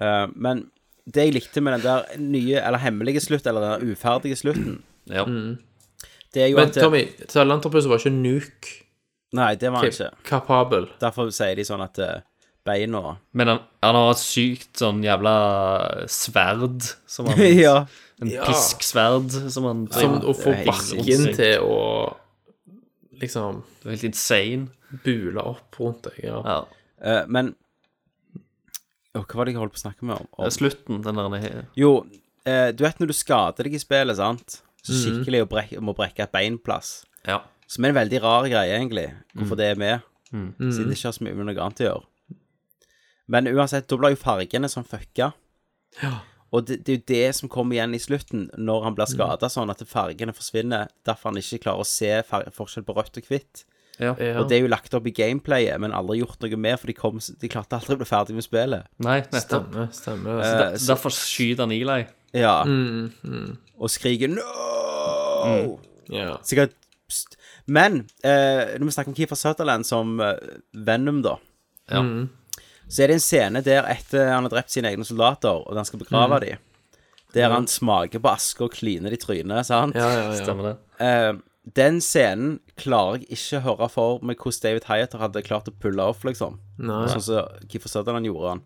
Eh, 0.02 0.28
men 0.36 0.66
det 1.06 1.28
jeg 1.28 1.36
likte 1.38 1.62
med 1.62 1.78
den 1.78 1.86
der 1.86 2.18
nye, 2.20 2.60
eller 2.60 2.82
hemmelige 2.82 3.22
slutt, 3.24 3.46
eller 3.48 3.62
den 3.62 3.76
der 3.80 3.94
uferdige 3.94 4.36
slutten, 4.40 4.82
Ja. 5.08 5.26
det 6.34 6.42
er 6.44 6.48
jo 6.50 6.56
Men 6.58 6.68
at 6.70 6.74
det, 6.74 6.82
Tommy, 6.84 7.02
Sahalantrobus 7.30 7.86
var 7.92 8.00
ikke 8.02 8.12
nuke 8.16 8.72
Nei, 9.36 9.56
det 9.60 9.68
var 9.72 9.84
han 9.84 9.90
ikke. 9.92 10.08
kapabel. 10.24 10.86
Derfor 11.02 11.30
sier 11.36 11.56
de 11.60 11.64
sånn 11.68 11.82
at 11.84 11.98
eh, 12.00 12.22
beina 12.66 13.18
Men 13.36 13.48
han, 13.52 13.60
han 13.84 13.96
har 14.00 14.12
et 14.14 14.22
sykt 14.22 14.80
sånn 14.80 15.02
jævla 15.04 15.34
sverd 16.08 16.82
som 17.06 17.28
han 17.30 17.42
Ja. 17.66 17.86
En 18.22 18.32
Ja. 18.32 18.46
pisksverd 18.48 19.34
som 19.52 19.66
han 19.68 19.82
Som 19.92 20.22
å 20.24 20.34
få 20.34 20.54
helt 20.56 20.70
bakken 20.70 21.04
sinnssykt. 21.06 21.36
til 21.36 21.66
å 21.68 22.16
liksom 23.22 23.62
Det 23.82 23.86
er 23.90 23.96
helt 23.98 24.08
insane. 24.10 24.70
bule 25.04 25.42
opp 25.44 25.76
rundt 25.82 26.04
deg. 26.08 26.20
Ja. 26.24 26.40
Ja. 26.46 26.58
Eh, 27.02 27.24
men 27.28 27.56
Åh, 29.16 29.24
Hva 29.24 29.38
var 29.40 29.46
det 29.48 29.54
jeg 29.56 29.62
holdt 29.62 29.76
på 29.76 29.80
å 29.80 29.86
snakke 29.86 30.04
med 30.08 30.18
om? 30.20 30.28
Er 30.46 30.52
slutten, 30.52 31.02
den 31.04 31.16
der 31.16 31.68
Jo, 31.80 32.06
eh, 32.46 32.72
du 32.76 32.84
vet 32.84 32.98
når 33.00 33.08
du 33.12 33.16
skader 33.16 33.64
deg 33.68 33.74
i 33.78 33.80
spillet, 33.80 34.18
sant? 34.20 34.62
Så 34.86 34.94
Mhm. 34.94 35.02
skikkelig 35.26 35.42
og 35.42 35.50
brek, 35.50 35.72
må 35.82 35.96
brekke 35.98 36.24
et 36.28 36.32
bein 36.32 36.58
plass. 36.62 37.06
Ja. 37.28 37.40
Som 37.68 37.86
er 37.86 37.90
en 37.90 37.96
veldig 37.96 38.22
rar 38.22 38.44
greie, 38.46 38.78
egentlig. 38.78 39.08
Mhm. 39.10 39.42
Hvorfor 39.42 39.58
det 39.58 39.72
er 39.72 39.76
med. 39.76 40.02
Siden 40.32 40.90
det 40.90 40.98
ikke 40.98 41.08
har 41.10 41.16
så 41.18 41.24
mye 41.24 41.34
med 41.36 41.46
noe 41.48 41.64
annet 41.64 41.80
å 41.82 41.88
gjøre. 41.90 42.04
Men 43.28 43.48
uansett, 43.48 43.88
da 43.88 43.98
blir 43.98 44.14
jo 44.14 44.22
fargene 44.22 44.70
sånn 44.70 44.86
fucka. 44.86 45.34
Ja. 46.04 46.20
Og 46.54 46.66
det, 46.68 46.84
det 46.86 46.94
er 46.94 46.98
jo 47.00 47.04
det 47.08 47.36
som 47.36 47.50
kommer 47.50 47.76
igjen 47.76 47.96
i 47.96 48.00
slutten, 48.00 48.50
når 48.58 48.84
han 48.84 48.94
Mhm. 48.94 48.96
blir 48.96 49.08
skada 49.08 49.48
sånn 49.50 49.70
at 49.72 49.80
fargene 49.88 50.34
forsvinner. 50.36 50.88
Derfor 51.06 51.32
han 51.32 51.36
ikke 51.42 51.64
klarer 51.64 51.80
å 51.82 51.86
se 51.86 52.22
forskjell 52.52 52.84
på 52.86 52.96
rødt 52.96 53.18
og 53.18 53.24
hvitt. 53.24 53.64
ja. 54.00 54.14
Ja. 54.20 54.40
Og 54.40 54.50
det 54.50 54.58
er 54.58 54.62
jo 54.62 54.68
lagt 54.68 54.94
opp 54.94 55.08
i 55.08 55.12
gameplayet, 55.12 55.80
men 55.80 55.92
aldri 55.92 56.20
gjort 56.22 56.40
noe 56.42 56.56
med, 56.58 56.78
for 56.80 56.88
de, 56.88 56.94
kom, 56.94 57.18
de 57.40 57.48
klarte 57.50 57.80
aldri 57.80 57.96
å 57.96 57.98
bli 57.98 58.06
ferdig 58.06 58.36
med 58.36 58.44
spillet. 58.44 58.86
Nei, 59.00 59.22
nettopp. 59.22 59.72
Stemmer. 59.72 59.88
stemmer. 59.92 60.42
Så, 60.44 60.58
Der, 60.60 60.78
så- 60.78 60.88
derfor 60.96 61.10
skyter 61.10 61.60
han 61.64 61.72
Eli. 61.72 62.06
Ja. 62.34 62.64
Mm, 62.66 63.58
Og 63.80 63.90
skriker 63.90 64.28
'no'! 64.30 64.75
Ja. 66.14 66.38
Sikkert 66.46 66.76
pst. 67.10 67.38
Men 67.68 68.04
eh, 68.24 68.76
når 68.80 68.86
vi 68.90 68.94
snakker 68.96 69.12
om 69.14 69.18
Keefer 69.18 69.40
Sutherland 69.40 69.86
som 69.88 70.20
eh, 70.22 70.36
Venom, 70.86 71.22
da, 71.26 71.38
Ja. 71.92 72.02
så 72.88 73.04
er 73.04 73.08
det 73.12 73.18
en 73.20 73.24
scene 73.26 73.62
der 73.66 73.88
etter 73.90 74.30
han 74.34 74.46
har 74.46 74.54
drept 74.54 74.74
sine 74.74 74.92
egne 74.92 75.06
soldater, 75.08 75.64
og 75.66 75.76
han 75.78 75.86
skal 75.86 76.02
begrave 76.04 76.40
dem, 76.44 76.58
der 77.34 77.50
han 77.52 77.68
smaker 77.68 78.22
på 78.24 78.32
aske 78.32 78.64
og 78.68 78.72
kliner 78.78 79.10
det 79.14 79.20
i 79.20 79.26
trynet, 79.26 79.66
sant? 79.68 79.96
Ja, 79.98 80.08
ja, 80.14 80.24
ja. 80.32 80.38
Stemmer 80.44 80.70
det. 80.72 80.76
Eh, 81.04 81.34
den 81.76 81.98
scenen 82.06 82.60
klarer 82.78 83.18
jeg 83.24 83.32
ikke 83.40 83.58
å 83.58 83.66
høre 83.66 83.88
for 83.90 84.20
meg 84.22 84.38
hvordan 84.38 84.62
David 84.68 84.86
Hyatter 84.86 85.18
hadde 85.24 85.42
klart 85.48 85.68
å 85.72 85.74
pulle 85.82 86.04
off, 86.14 86.22
liksom. 86.24 86.60
Nei. 86.78 87.08
Sånn 87.10 87.24
som 87.26 87.66
Keefer 87.72 87.90
Sutherland 87.90 88.30
gjorde 88.30 88.52
han. 88.54 88.62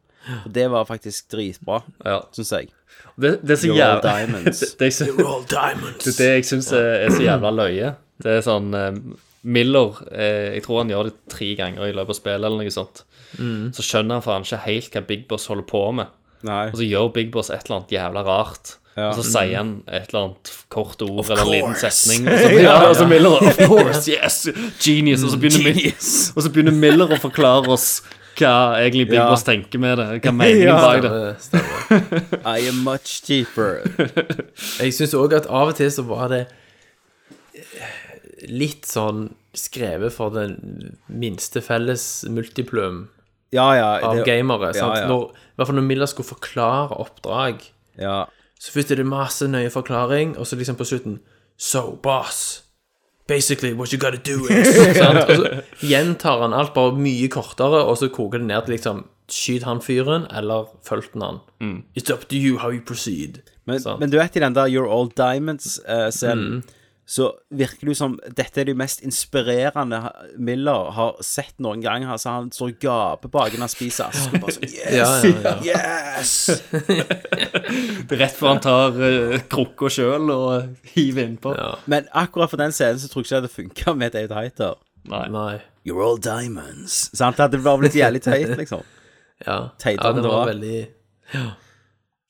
Og 0.46 0.52
det 0.54 0.68
var 0.72 0.86
faktisk 0.86 1.30
dritbra, 1.32 1.82
Ja. 2.06 2.20
syns 2.36 2.52
jeg. 2.52 2.70
Det, 3.20 3.40
det 3.44 3.52
er 3.56 3.60
så 3.62 3.68
You're 3.68 3.72
all 3.72 3.80
jævla 3.80 4.12
diamonds. 4.20 4.60
det, 4.80 4.90
det, 5.00 5.08
er 5.08 5.26
All 5.28 5.46
diamonds. 5.50 6.04
det, 6.06 6.14
det 6.18 6.30
jeg 6.30 6.46
syns 6.46 6.72
er, 6.76 6.92
er 7.06 7.10
så 7.16 7.24
jævla 7.26 7.52
løye. 7.56 7.94
Det 8.24 8.34
er 8.38 8.44
sånn 8.44 8.74
eh, 8.76 8.92
Miller 9.48 10.02
eh, 10.12 10.50
Jeg 10.58 10.64
tror 10.66 10.82
han 10.82 10.90
gjør 10.92 11.08
det 11.10 11.16
tre 11.32 11.54
ganger 11.56 11.88
i 11.88 11.94
løpet 11.96 12.16
av 12.16 12.20
spillet, 12.20 12.44
eller 12.50 12.60
noe 12.64 12.74
sånt. 12.76 13.04
Mm. 13.40 13.70
Så 13.76 13.86
skjønner 13.86 14.20
han 14.20 14.26
faen 14.26 14.48
ikke 14.48 14.60
helt 14.66 14.96
hva 14.98 15.04
Big 15.08 15.24
Boss 15.30 15.48
holder 15.52 15.68
på 15.70 15.84
med. 16.02 16.12
Nei. 16.48 16.66
Og 16.72 16.78
så 16.80 16.88
gjør 16.88 17.10
Big 17.16 17.32
Boss 17.32 17.50
et 17.52 17.64
eller 17.68 17.80
annet 17.82 17.96
jævla 17.96 18.24
rart. 18.28 18.76
Ja. 19.00 19.10
Og 19.14 19.20
så 19.20 19.24
sier 19.30 19.54
han 19.62 19.74
et 19.88 20.10
eller 20.10 20.26
annet 20.26 20.52
kort 20.74 21.02
ord 21.06 21.30
eller 21.30 21.44
en 21.46 21.52
liten 21.54 21.76
setning. 21.80 22.26
Og 22.34 22.40
så, 22.42 22.50
ja, 22.60 22.74
og 22.90 22.96
så 23.00 23.06
Miller 23.08 23.36
Of 23.48 23.60
course, 23.70 24.02
yes! 24.12 24.42
Genius. 24.84 25.24
Og 25.24 25.32
så 25.32 25.40
begynner, 25.40 25.70
Mil- 25.70 25.94
og 26.36 26.44
så 26.44 26.52
begynner 26.52 26.76
Miller 26.76 27.14
å 27.16 27.20
forklare 27.22 27.72
oss 27.72 28.02
hva 28.40 28.54
egentlig 28.80 29.08
Big 29.10 29.18
Ja. 29.20 29.28
Boss 29.30 29.44
tenker 29.44 29.80
med 29.84 29.98
det. 30.00 30.08
Hva 30.24 30.32
meningen 30.32 30.68
Ja. 30.68 30.80
bak 30.82 31.02
det. 31.02 31.36
Stemmer. 31.44 32.48
I 32.58 32.68
am 32.70 32.84
much 32.86 33.22
cheaper. 33.28 33.82
Jeg 34.80 34.94
syns 34.96 35.14
òg 35.20 35.34
at 35.38 35.48
av 35.48 35.74
og 35.74 35.76
til 35.80 35.92
så 35.92 36.06
var 36.08 36.30
det 36.34 36.46
litt 38.50 38.88
sånn 38.88 39.30
skrevet 39.58 40.14
for 40.16 40.32
den 40.32 40.98
minste 41.12 41.62
felles 41.66 42.24
multiplum 42.32 43.08
Ja, 43.52 43.74
ja. 43.76 43.90
av 44.06 44.16
det- 44.18 44.26
gamere. 44.26 44.72
Ja, 44.76 44.94
sant? 44.94 45.08
Når, 45.10 45.32
I 45.32 45.56
hvert 45.58 45.68
fall 45.68 45.76
når 45.82 45.88
Miller 45.90 46.06
skulle 46.08 46.30
forklare 46.30 46.96
oppdrag, 47.02 47.64
ja. 47.98 48.26
så 48.60 48.72
først 48.72 48.92
er 48.92 48.96
det 49.02 49.06
masse 49.10 49.42
nøye 49.50 49.72
forklaring, 49.74 50.38
og 50.38 50.46
så 50.48 50.56
liksom 50.56 50.78
på 50.80 50.86
slutten 50.88 51.20
So, 51.60 51.98
boss. 52.02 52.62
Basically, 53.30 53.72
what 53.78 53.94
you 53.94 54.00
gotta 54.02 54.18
do 54.18 54.48
is 54.50 54.74
sant? 54.98 55.22
Og 55.30 55.36
så 55.38 55.62
gjentar 55.86 56.42
han 56.42 56.54
alt 56.58 56.74
bare 56.74 56.96
mye 56.98 57.30
kortere, 57.32 57.84
og 57.86 58.00
så 58.02 58.10
koker 58.10 58.42
det 58.42 58.48
ned 58.50 58.66
til 58.68 58.76
liksom 58.76 59.06
Skyt 59.30 59.62
han 59.68 59.78
fyren, 59.86 60.24
eller 60.34 60.66
fulgt 60.88 61.14
han. 61.22 61.38
It's 61.94 62.10
up 62.10 62.24
to 62.32 62.36
you 62.36 62.58
how 62.58 62.72
you 62.74 62.82
proceed. 62.82 63.44
Men, 63.70 63.78
Sant. 63.80 64.00
men 64.02 64.10
du 64.10 64.18
vet 64.18 64.34
i 64.36 64.42
den 64.42 64.56
der 64.58 64.66
You're 64.74 64.90
All 64.90 65.12
Diamonds-scenen, 65.14 66.48
Mm. 66.56 66.64
Så 67.10 67.32
virker 67.50 67.88
det 67.88 67.96
jo 67.96 67.98
som 67.98 68.16
dette 68.38 68.62
er 68.62 68.68
det 68.70 68.76
mest 68.78 69.00
inspirerende 69.02 69.98
Miller 70.38 70.92
har 70.94 71.16
sett 71.26 71.56
noen 71.58 71.82
gang. 71.82 72.04
Altså, 72.06 72.36
han 72.36 72.52
står 72.54 72.76
og 72.76 72.84
gaper 72.84 73.32
bak 73.34 73.56
når 73.56 73.66
han 73.66 73.72
spiser 73.74 74.12
aske. 74.12 74.38
Bare 74.44 74.54
sånn 74.54 74.68
Yes! 74.70 74.86
Ja, 75.00 75.08
ja, 75.26 75.54
ja. 75.66 75.80
Yes! 76.20 76.34
Rett 78.20 78.38
før 78.38 78.52
han 78.52 78.62
tar 78.62 79.00
uh, 79.02 79.40
krukka 79.50 79.90
sjøl 79.94 80.30
og 80.36 80.92
hiver 80.94 81.26
innpå. 81.26 81.56
Ja. 81.58 81.72
Men 81.90 82.06
akkurat 82.14 82.54
for 82.54 82.62
den 82.62 82.76
scenen 82.78 83.02
så 83.02 83.10
tror 83.10 83.24
jeg 83.24 83.30
ikke 83.30 83.36
det 83.36 83.42
hadde 83.42 83.56
funka 83.56 83.96
med 83.98 84.14
David 84.14 84.36
Heiter. 84.38 84.78
Nei. 85.10 85.26
Nei. 85.34 85.56
You're 85.88 86.06
all 86.06 86.22
diamonds. 86.22 87.08
Sant? 87.18 87.40
Det 87.40 87.48
hadde 87.48 87.64
bare 87.66 87.82
blitt 87.88 87.98
jævlig 87.98 88.22
teit, 88.22 88.54
liksom. 88.60 88.86
Ja. 89.48 89.64
Teitere 89.82 90.14
ja, 90.14 90.20
det 90.20 90.30
var 90.30 90.50
veldig 90.52 90.78
veldig 91.34 91.69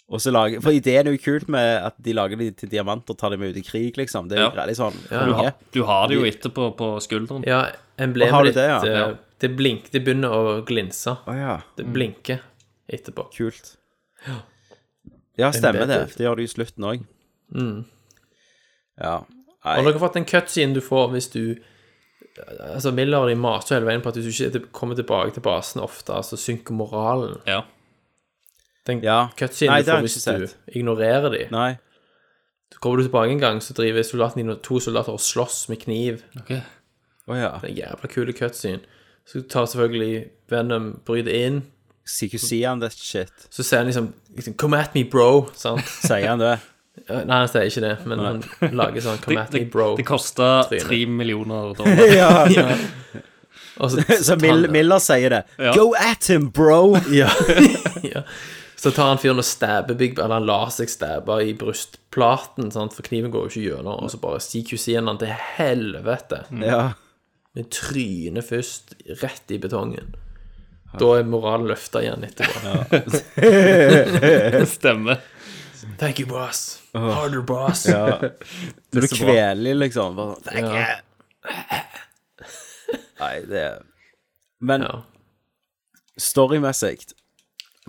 Og 0.10 0.18
så 0.24 0.32
lage, 0.34 0.57
For 0.66 0.74
ideen 0.74 1.05
er 1.07 1.14
jo 1.14 1.22
kult 1.22 1.47
med 1.53 1.84
at 1.86 1.93
de 2.01 2.14
lager 2.18 2.39
de 2.39 2.47
til 2.57 2.70
diamanter 2.72 3.14
og 3.14 3.18
tar 3.22 3.30
dem 3.30 3.39
med 3.43 3.51
ut 3.53 3.60
i 3.62 3.62
krig, 3.62 3.93
liksom. 3.99 4.28
Det 4.30 4.39
er 4.39 4.47
jo 4.47 4.55
Ja. 4.55 4.66
sånn 4.74 4.95
Ja. 5.12 5.26
Du, 5.26 5.34
har, 5.38 5.53
du 5.72 5.84
har 5.86 6.07
det 6.07 6.16
jo 6.18 6.24
etterpå 6.26 6.76
på 6.78 6.88
skulderen. 6.99 7.45
Ja, 7.45 7.70
emblemet 7.97 8.45
ditt 8.45 8.55
det, 8.55 8.68
ja? 8.70 8.80
eh, 9.10 9.16
Det 9.39 9.55
blink, 9.55 9.91
det 9.91 10.03
begynner 10.03 10.30
å 10.34 10.66
glinse. 10.66 11.14
Oh, 11.28 11.34
ja. 11.38 11.62
Det 11.78 11.86
blinker 11.86 12.41
etterpå. 12.91 13.30
Kult. 13.38 13.76
Ja, 15.38 15.51
stemmer 15.51 15.86
det. 15.88 16.16
Det 16.18 16.26
gjør 16.26 16.36
det 16.41 16.43
i 16.49 16.51
slutten 16.51 16.84
òg. 16.89 17.05
Ja. 18.99 19.24
Har 19.64 19.82
Nei. 19.84 19.91
dere 19.91 19.99
fått 20.01 20.16
en 20.20 20.26
cutscene 20.26 20.74
du 20.74 20.82
får 20.82 21.10
hvis 21.14 21.30
du 21.32 21.43
Altså, 22.39 22.93
Miller 22.95 23.28
de 23.28 23.36
maser 23.36 23.76
hele 23.76 23.86
veien 23.89 24.01
på 24.01 24.07
at 24.14 24.16
hvis 24.16 24.38
du 24.38 24.45
ikke 24.47 24.72
kommer 24.72 24.95
tilbake 24.95 25.34
til 25.36 25.41
basen 25.43 25.82
ofte, 25.84 26.14
altså 26.16 26.38
synker 26.39 26.72
moralen. 26.78 27.34
Ja. 27.49 27.64
Den 28.90 29.04
Ja. 29.06 29.20
cutscenen 29.38 29.84
du 29.86 29.92
får 29.92 30.02
hvis 30.08 30.24
du 30.26 30.48
ignorerer 30.80 31.30
de. 31.36 31.46
Nei. 31.54 31.78
Så 32.74 32.80
kommer 32.84 32.98
du 33.02 33.08
tilbake 33.08 33.32
en 33.34 33.40
gang, 33.42 33.60
så 33.62 33.74
driver 33.78 34.04
soldatene 34.06 34.44
dine 34.44 34.56
to 34.66 34.80
soldater 34.80 35.14
og 35.16 35.20
slåss 35.22 35.70
med 35.70 35.80
kniv. 35.82 36.22
Okay. 36.44 36.62
Oh, 37.28 37.36
ja. 37.38 37.52
Det 37.62 37.70
er 37.70 37.74
en 37.74 37.80
jævla 37.84 38.10
kule 38.14 38.34
cutscene. 38.34 38.80
Så 39.30 39.42
tar 39.50 39.66
selvfølgelig 39.70 40.30
Venom 40.50 41.00
bryter 41.06 41.30
inn. 41.46 41.64
CQC 42.10 42.64
han 42.66 42.80
det 42.82 42.92
shit. 42.98 43.30
Så 43.54 43.62
sier 43.64 43.84
han 43.84 43.88
liksom, 43.92 44.14
liksom 44.36 44.54
'Come 44.58 44.78
at 44.80 44.96
me, 44.96 45.04
bro'. 45.04 45.50
Sant? 45.54 45.86
Sier 46.08 46.28
han 46.28 46.40
det? 46.40 46.56
Nei, 47.10 47.26
han 47.38 47.48
sier 47.48 47.68
ikke 47.70 47.82
det, 47.86 47.98
men 48.10 48.20
han 48.20 48.40
lager 48.82 49.02
sånn 49.06 49.20
'Come 49.22 49.42
at 49.44 49.54
me, 49.54 49.66
bro'. 49.66 49.96
det 49.98 50.06
kosta 50.08 50.64
Trynet. 50.70 50.88
tre 50.88 51.06
millioner 51.06 51.74
dollar. 51.78 52.06
ja. 52.10 52.48
ja. 52.50 52.78
så, 53.78 54.02
Så 54.24 54.36
Miller 54.42 55.00
sier 55.00 55.30
det. 55.30 55.44
Ja. 55.60 55.74
Go 55.78 55.94
at 55.94 56.26
him, 56.28 56.50
bro! 56.50 56.98
Ja. 57.14 57.30
Ja. 58.80 58.84
Så 58.84 58.91
tar 58.95 59.09
han 59.11 59.17
fyren 59.19 59.41
og 59.41 59.45
stabber 59.45 59.93
Big 59.99 60.15
Eller 60.19 60.38
han 60.39 60.45
lar 60.47 60.69
seg 60.71 60.88
stabbe 60.89 61.36
i 61.43 61.53
brystplaten, 61.53 62.71
sant? 62.71 62.93
for 62.95 63.03
kniven 63.03 63.32
går 63.34 63.45
jo 63.45 63.49
ikke 63.51 63.65
gjennom. 63.75 64.03
Og 64.05 64.11
så 64.13 64.17
bare 64.23 64.39
CQC-en 64.39 65.07
han 65.11 65.19
til 65.19 65.34
helvete. 65.57 66.45
Ja. 66.63 66.93
Med 67.57 67.69
trynet 67.75 68.45
først 68.47 68.95
rett 69.21 69.51
i 69.51 69.57
betongen. 69.59 70.15
Da 70.99 71.11
er 71.19 71.27
moralen 71.27 71.67
løfta 71.69 71.99
igjen 72.01 72.23
etterpå. 72.25 72.59
Stemmer. 74.80 75.19
Thank 75.99 76.19
you, 76.19 76.27
boss. 76.27 76.80
Harder, 76.93 77.41
boss. 77.41 77.86
ja. 77.88 78.19
Du 78.91 79.01
kveler, 79.07 79.75
liksom. 79.75 80.15
Bare, 80.15 80.36
Thank 80.47 80.65
Ja. 80.65 80.80
you. 80.80 80.95
Nei, 83.19 83.36
det 83.45 83.59
er 83.59 83.82
Men 84.61 84.82
Ja. 84.88 85.01
storymessig 86.19 87.05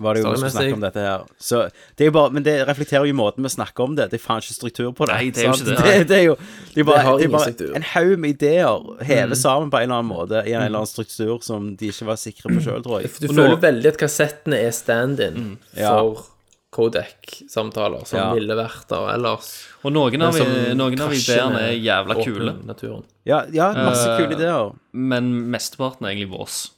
var 0.01 0.13
det 0.17 0.23
jo 0.23 0.27
noen 0.31 0.39
som 0.41 0.49
snakket 0.55 0.73
om 0.77 0.81
dette 0.83 1.03
her. 1.05 1.23
Så 1.39 1.61
det 1.95 2.05
er 2.05 2.09
jo 2.09 2.15
bare, 2.17 2.31
men 2.35 2.43
det 2.43 2.55
reflekterer 2.67 3.05
jo 3.07 3.13
måten 3.17 3.43
vi 3.45 3.51
snakker 3.53 3.83
om 3.85 3.95
det. 3.95 4.09
Det 4.11 4.19
er 4.19 4.23
faen 4.25 4.41
ikke 4.43 4.57
struktur 4.57 4.91
på 4.97 5.05
det. 5.07 5.13
Nei, 5.15 5.29
det 5.31 5.43
er 5.43 5.47
jo 5.47 5.53
sant? 5.59 5.69
ikke 5.71 5.85
det. 5.85 5.93
det. 6.01 6.07
Det 6.11 6.17
er 6.17 6.25
jo 6.25 6.35
det 6.73 6.81
er 6.81 6.89
bare, 6.89 6.97
Det 6.97 7.05
har 7.05 7.17
det 7.17 7.25
er 7.25 7.35
bare 7.37 7.75
en 7.81 7.87
haug 7.93 8.17
med 8.19 8.29
ideer 8.35 9.05
hevet 9.11 9.37
sammen 9.37 9.69
på 9.71 9.77
en 9.77 9.83
eller 9.87 10.01
annen 10.01 10.11
måte 10.11 10.43
i 10.47 10.51
en 10.57 10.65
eller 10.65 10.81
annen 10.81 10.91
struktur 10.91 11.39
som 11.45 11.71
de 11.77 11.87
ikke 11.93 12.05
var 12.11 12.19
sikre 12.21 12.49
på 12.51 12.59
sjøl, 12.65 12.83
tror 12.83 13.01
jeg. 13.01 13.11
Du 13.21 13.27
Og 13.29 13.35
føler 13.35 13.55
nå- 13.55 13.61
veldig 13.61 13.87
at 13.93 13.97
kassettene 14.01 14.59
er 14.67 14.71
stand-in 14.75 15.57
Ja. 15.77 15.95
for 15.97 16.27
Codec-samtaler, 16.71 18.05
som 18.07 18.17
Ja. 18.19 18.33
ville 18.33 18.55
vært 18.55 18.87
der 18.87 19.09
ellers. 19.13 19.67
Og 19.83 19.91
noen 19.91 20.21
av, 20.21 20.33
noen 20.75 21.01
av 21.01 21.11
ideene 21.11 21.59
er 21.67 21.75
jævla 21.77 22.15
kule, 22.23 22.53
Naturen. 22.65 23.03
Ja, 23.25 23.43
ja 23.51 23.73
masse 23.73 24.07
Eh, 24.09 24.17
kule 24.19 24.35
ideer. 24.37 24.73
men 24.93 25.51
mesteparten 25.51 26.05
er 26.05 26.11
egentlig 26.15 26.31
vårs. 26.31 26.69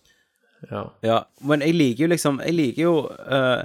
Ja. 0.71 0.87
Ja, 1.03 1.19
men 1.43 1.63
jeg 1.65 1.75
liker 1.75 2.05
jo 2.05 2.07
liksom 2.13 2.39
Jeg 2.43 2.55
liker 2.55 2.81
jo 2.81 2.95
uh, 3.11 3.63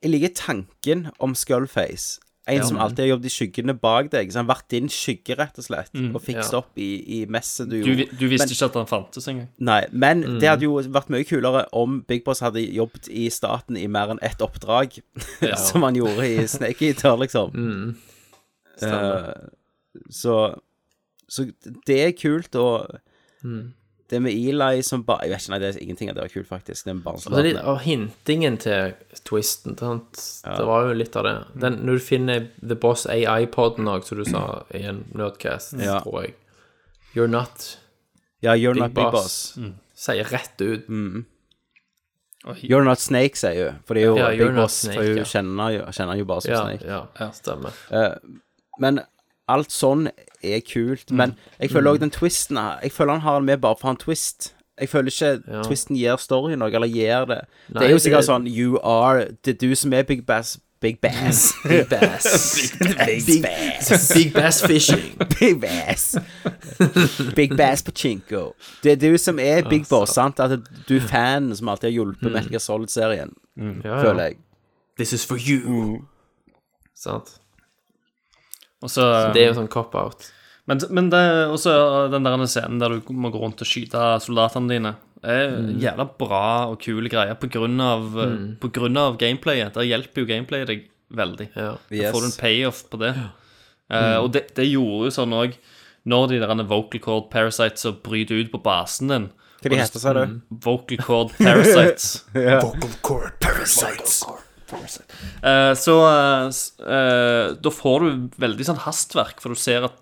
Jeg 0.00 0.14
liker 0.14 0.34
tanken 0.36 1.08
om 1.20 1.34
Skullface. 1.36 2.20
En 2.50 2.64
som 2.66 2.78
alltid 2.80 3.04
har 3.04 3.08
jobbet 3.12 3.28
i 3.28 3.32
skyggene 3.34 3.74
bak 3.78 4.08
deg. 4.12 4.30
Så 4.32 4.40
han 4.40 4.48
har 4.48 4.56
vært 4.56 4.70
din 4.72 4.88
skygge, 4.90 5.36
rett 5.38 5.58
og 5.60 5.66
slett, 5.66 5.92
og 5.92 6.18
fikset 6.24 6.54
ja. 6.56 6.62
opp 6.62 6.80
i, 6.80 6.88
i 7.04 7.18
messet 7.30 7.68
du 7.70 7.76
gjorde. 7.78 8.06
Du, 8.10 8.14
du 8.22 8.24
visste 8.32 8.48
ikke 8.54 8.70
at 8.70 8.78
han 8.80 8.88
fantes 8.90 9.28
engang. 9.30 9.50
Nei, 9.70 9.82
men 9.92 10.24
det 10.42 10.48
hadde 10.48 10.66
jo 10.66 10.80
vært 10.90 11.12
mye 11.12 11.26
kulere 11.28 11.66
om 11.76 12.00
Big 12.08 12.24
Boss 12.26 12.42
hadde 12.44 12.64
jobbet 12.64 13.10
i 13.12 13.28
staten 13.32 13.78
i 13.78 13.86
mer 13.92 14.14
enn 14.14 14.22
ett 14.26 14.42
oppdrag, 14.42 14.98
som 15.68 15.86
han 15.86 16.00
gjorde 16.00 16.26
i 16.26 16.48
Snake 16.50 16.90
Eater, 16.90 17.20
liksom. 17.20 17.54
Eh, 18.80 19.30
så 20.10 20.40
Så 21.30 21.46
det 21.86 22.00
er 22.02 22.16
kult, 22.18 22.56
og 22.58 22.98
det 24.10 24.18
med 24.22 24.32
Eli 24.34 24.82
som 24.82 25.04
bare 25.06 25.22
Jeg 25.28 25.30
vet 25.30 25.42
ikke, 25.44 25.50
nei, 25.54 25.58
det 25.62 25.68
er 25.70 25.82
ingenting 25.84 26.10
av 26.10 26.16
det 26.16 26.22
var 26.24 26.32
kult, 26.34 26.48
faktisk. 26.50 26.84
Den 26.88 26.98
er 26.98 27.04
bare 27.04 27.64
og 27.70 27.80
hintingen 27.84 28.56
til 28.58 28.94
twisten. 29.24 29.76
Sant? 29.78 30.20
Det 30.44 30.66
var 30.66 30.88
jo 30.88 30.96
litt 30.98 31.16
av 31.16 31.24
det. 31.28 31.34
Den, 31.62 31.78
når 31.86 32.00
du 32.00 32.04
finner 32.04 32.48
The 32.60 32.74
Boss 32.74 33.06
AI-poden 33.06 33.86
òg, 33.90 34.04
som 34.08 34.18
du 34.18 34.24
sa 34.26 34.64
i 34.74 34.82
en 34.90 35.04
Nerdcast, 35.14 35.76
Ja. 35.78 36.00
tror 36.02 36.24
jeg 36.26 36.34
You're 37.14 37.30
not 37.30 37.78
Ja, 38.42 38.54
You're 38.56 38.74
Big 38.74 38.82
not 38.82 38.94
Big 38.94 39.10
Boss. 39.12 39.54
Boss. 39.56 39.72
Sier 39.94 40.24
rett 40.32 40.60
ut. 40.60 40.86
You're 42.62 42.84
not 42.84 42.98
Snake, 42.98 43.36
sier 43.36 43.70
hun. 43.70 43.80
For 43.84 43.94
det 43.94 44.02
er 44.02 44.06
jo 44.06 44.16
Ja, 44.16 44.30
Big 44.32 44.54
Boss, 44.56 44.78
Snake, 44.80 44.96
for 44.96 45.04
hun 45.10 45.16
ja. 45.18 45.24
kjenner, 45.28 45.92
kjenner 45.92 46.16
jo 46.18 46.24
bare 46.24 46.40
som 46.40 46.52
Ja, 46.54 46.62
Snake. 46.64 46.86
ja, 47.20 47.30
stemmer. 47.36 47.72
Men 48.80 49.00
alt 49.50 49.68
sånn 49.74 50.08
er 50.42 50.60
kult. 50.72 51.10
Men 51.10 51.34
jeg 51.60 51.70
føler 51.70 51.90
òg 51.92 52.00
den 52.00 52.10
twisten 52.10 52.56
Jeg 52.82 52.92
føler 52.92 53.12
han 53.12 53.20
har 53.20 53.34
den 53.40 53.46
med 53.46 53.58
bare 53.60 53.76
for 53.80 53.88
han 53.88 53.96
twist. 53.96 54.54
Jeg 54.80 54.88
føler 54.88 55.10
ikke 55.10 55.42
Ja. 55.52 55.62
twisten 55.62 55.96
gir 55.96 56.16
storyen 56.16 56.58
noe, 56.58 56.72
eller 56.72 56.86
gir 56.88 57.24
det. 57.26 57.40
det 57.68 57.82
er 57.82 57.88
jo 57.90 57.94
det- 57.98 58.02
sikkert 58.02 58.24
sånn 58.24 58.46
You 58.48 58.78
are 58.82 59.26
Det 59.44 59.54
er 59.62 59.68
du 59.68 59.74
som 59.74 59.92
er 59.92 60.02
Big 60.02 60.24
Bass. 60.26 60.58
Big 60.80 60.98
Bass. 61.02 61.52
Big 61.68 61.88
Bass. 61.90 62.72
Big, 63.26 63.42
Bass. 63.42 64.12
Big 64.14 64.32
Bass 64.32 64.62
Fishing. 64.64 65.18
Big 65.38 65.60
Bass. 65.60 66.16
Big 67.36 67.54
Bass 67.56 67.82
Pachinko. 67.82 68.54
Det 68.82 68.92
er 68.92 68.96
du 68.96 69.18
som 69.18 69.38
er 69.38 69.68
Big 69.68 69.84
Boss, 69.90 70.10
sant? 70.14 70.40
At 70.40 70.58
du 70.88 70.96
er 70.96 71.00
fanen 71.00 71.54
som 71.56 71.68
alltid 71.68 71.90
har 71.90 71.92
hjulpet 71.98 72.32
Metal 72.32 72.48
Gear 72.48 72.58
Solid-serien, 72.64 73.34
Ja, 73.84 74.00
føler 74.02 74.22
jeg. 74.22 74.36
This 74.96 75.12
is 75.12 75.26
for 75.26 75.36
you. 75.36 75.98
Sant? 76.96 77.36
Og 78.82 78.88
så 78.92 79.32
Det 79.34 79.42
er 79.42 79.50
jo 79.50 79.58
sånn 79.60 79.68
cop-out. 79.72 80.30
Men, 80.70 80.80
men 80.94 81.08
det, 81.10 81.20
også 81.50 82.10
den 82.12 82.26
der 82.26 82.44
scenen 82.46 82.78
der 82.80 82.94
du 82.94 83.12
må 83.12 83.30
gå 83.32 83.40
rundt 83.42 83.60
og 83.60 83.68
skyte 83.68 84.20
soldatene 84.22 84.70
dine, 84.70 84.94
er 85.20 85.50
Mm. 85.50 85.74
jævla 85.82 86.06
bra 86.16 86.68
og 86.70 86.78
kule 86.80 87.10
greier 87.12 87.34
på 87.36 87.50
grunn 87.52 87.80
av, 87.84 88.06
på 88.60 88.70
grunn 88.72 88.96
av 88.96 89.18
gameplayet. 89.20 89.74
Der 89.74 89.84
hjelper 89.84 90.22
jo 90.22 90.26
gameplayet 90.30 90.66
deg 90.70 90.86
veldig. 91.12 91.48
Ja. 91.56 91.74
Da 91.90 92.12
får 92.14 92.20
du 92.24 92.26
en 92.30 92.38
payoff 92.40 92.84
på 92.88 93.00
det. 93.02 93.10
Eh, 93.90 94.16
og 94.16 94.30
det, 94.32 94.54
det 94.54 94.68
gjorde 94.70 95.08
jo 95.08 95.10
sånn 95.10 95.32
òg 95.34 95.56
Når 96.06 96.28
de 96.30 96.38
der 96.38 96.62
vocal 96.64 97.00
cord 97.02 97.24
parasites 97.32 97.82
som 97.82 97.96
bryter 98.04 98.38
ut 98.38 98.52
på 98.52 98.60
basen 98.62 99.08
din 99.10 99.24
Hva 99.60 99.68
de 99.72 99.76
heter, 99.80 99.98
sa 100.00 100.12
du? 100.14 100.40
Vocal 100.64 100.96
cord 101.02 101.32
parasites. 101.36 102.24
Vocal 102.32 102.94
cord 103.02 103.34
parasites. 103.42 104.20
Vocal 104.22 104.38
så 104.38 104.38
eh, 106.06 106.48
s- 106.48 106.72
uh, 106.80 107.54
da 107.60 107.70
får 107.74 108.00
du 108.06 108.28
veldig 108.42 108.66
sånn 108.70 108.80
hastverk, 108.86 109.40
for 109.42 109.54
du 109.54 109.60
ser 109.60 109.84
at 109.88 110.00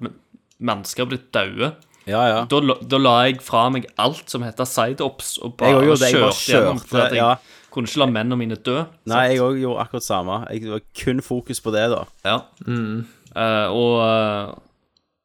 mennesker 0.59 1.05
har 1.05 1.11
blitt 1.13 1.31
daue. 1.33 1.73
Ja, 2.09 2.23
ja. 2.29 2.39
Da, 2.49 2.61
da 2.89 2.99
la 2.99 3.15
jeg 3.29 3.43
fra 3.45 3.67
meg 3.71 3.87
alt 4.01 4.31
som 4.33 4.43
heter 4.47 4.65
side-ops, 4.65 5.35
og 5.45 5.57
bare 5.61 5.83
kjørte 5.97 6.47
gjennom. 6.49 6.79
For 6.81 7.03
at 7.05 7.13
jeg 7.13 7.21
ja. 7.21 7.35
kunne 7.75 7.91
ikke 7.91 8.01
la 8.01 8.07
mennene 8.09 8.39
mine 8.41 8.57
dø. 8.65 8.79
Nei, 9.13 9.25
jeg 9.35 9.43
òg 9.45 9.59
gjorde 9.61 9.85
akkurat 9.85 10.07
samme. 10.07 10.39
Jeg 10.55 10.71
var 10.73 10.81
kun 11.03 11.21
fokus 11.21 11.61
på 11.61 11.75
det, 11.75 11.85
da. 11.93 12.01
Ja. 12.25 12.39
Eh, 12.65 13.67
og 13.77 13.99
eh, 14.07 14.55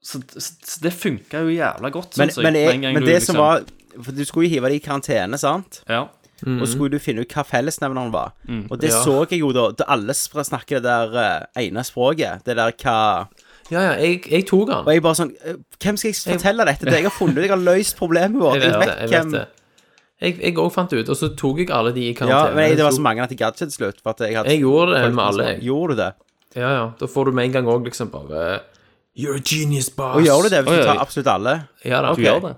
så, 0.03 0.19
så, 0.35 0.43
så 0.59 0.81
det 0.83 0.91
funka 0.99 1.45
jo 1.45 1.53
jævla 1.55 1.89
godt, 1.95 2.17
Men, 2.19 2.29
jeg. 2.35 2.43
men, 2.43 2.55
jeg, 2.59 2.81
men 2.83 3.05
det 3.07 3.15
liksom- 3.21 3.35
som 3.37 3.39
var 3.39 3.63
For 4.03 4.11
du 4.11 4.25
skulle 4.25 4.49
jo 4.49 4.55
hive 4.57 4.67
deg 4.73 4.81
i 4.81 4.83
karantene, 4.83 5.37
sant? 5.39 5.83
Ja. 5.87 6.07
Og 6.45 6.67
skulle 6.67 6.91
du 6.91 6.99
finne 6.99 7.21
ut 7.23 7.31
hva 7.33 7.43
fellesnevneren 7.47 8.11
var. 8.11 8.33
Mm. 8.47 8.65
Og 8.71 8.79
det 8.81 8.89
Ja. 8.91 8.99
så 9.03 9.25
jeg 9.29 9.39
jo 9.39 9.51
da. 9.55 9.71
Da 9.71 9.85
alle 9.87 10.13
snakker 10.13 10.81
det 10.81 10.83
der 10.83 11.15
uh, 11.15 11.61
ene 11.61 11.83
språket. 11.83 12.43
Det 12.45 12.55
der 12.57 12.71
hva 12.71 13.27
Ja, 13.71 13.79
ja, 13.79 13.91
jeg, 13.95 14.25
jeg 14.29 14.45
tok 14.47 14.69
han. 14.69 14.83
Og 14.85 14.91
jeg 14.93 15.01
bare 15.01 15.15
sånn 15.15 15.31
eh, 15.45 15.55
Hvem 15.79 15.97
skal 15.97 16.11
jeg 16.11 16.37
fortelle 16.37 16.65
dette 16.67 16.83
til? 16.85 16.93
Jeg 16.93 17.03
har 17.07 17.15
funnet 17.15 17.37
ut 17.37 17.43
Jeg 17.45 17.53
har 17.53 17.61
løst 17.63 17.95
problemet 17.97 18.41
vårt. 18.41 18.59
Jeg 18.61 18.73
vet 18.73 18.79
det. 18.81 18.87
jeg 18.87 19.09
vet 19.09 19.15
hvem 19.15 19.31
det 19.31 19.45
Jeg 20.43 20.55
òg 20.57 20.71
fant 20.71 20.89
det 20.91 20.99
ut, 21.03 21.09
og 21.09 21.17
så 21.19 21.29
tok 21.35 21.57
jeg 21.59 21.69
alle 21.71 21.91
de 21.95 22.03
i 22.09 22.13
Ja, 22.15 22.51
men 22.53 22.69
jeg, 22.69 22.77
det 22.77 22.83
var 22.85 22.91
Så- 22.91 23.01
mange 23.01 23.23
at 23.23 23.29
jeg 23.31 23.37
gadd 23.39 23.53
ikke 23.55 23.65
til 23.65 23.71
slutt. 23.71 23.97
For 24.03 24.09
at 24.11 24.19
jeg, 24.19 24.35
hadde 24.37 24.49
Jeg 24.49 24.59
gjorde 24.61 24.93
det 24.99 25.13
med 25.15 25.23
alle, 25.23 25.43
jeg. 25.43 25.61
Gjorde 25.63 25.95
du 25.95 26.01
det? 26.01 26.11
Ja, 26.55 26.69
ja. 26.75 26.91
Da 26.99 27.05
får 27.07 27.25
du 27.25 27.31
med 27.31 27.45
en 27.45 27.51
gang 27.51 27.65
òg 27.65 27.83
liksom 27.87 28.11
bare 28.11 28.59
You're 29.17 29.35
a 29.37 29.41
genius, 29.45 29.89
boss. 29.89 30.15
Og 30.17 30.23
gjør 30.25 30.43
du 30.43 30.49
det 30.49 30.61
hvis 30.65 30.79
du 30.79 30.85
tar 30.87 30.99
absolutt 31.01 31.27
alle? 31.27 31.55
Ja 31.85 32.01
da. 32.01 32.13
Du 32.15 32.21
gjør 32.21 32.39
det. 32.47 32.55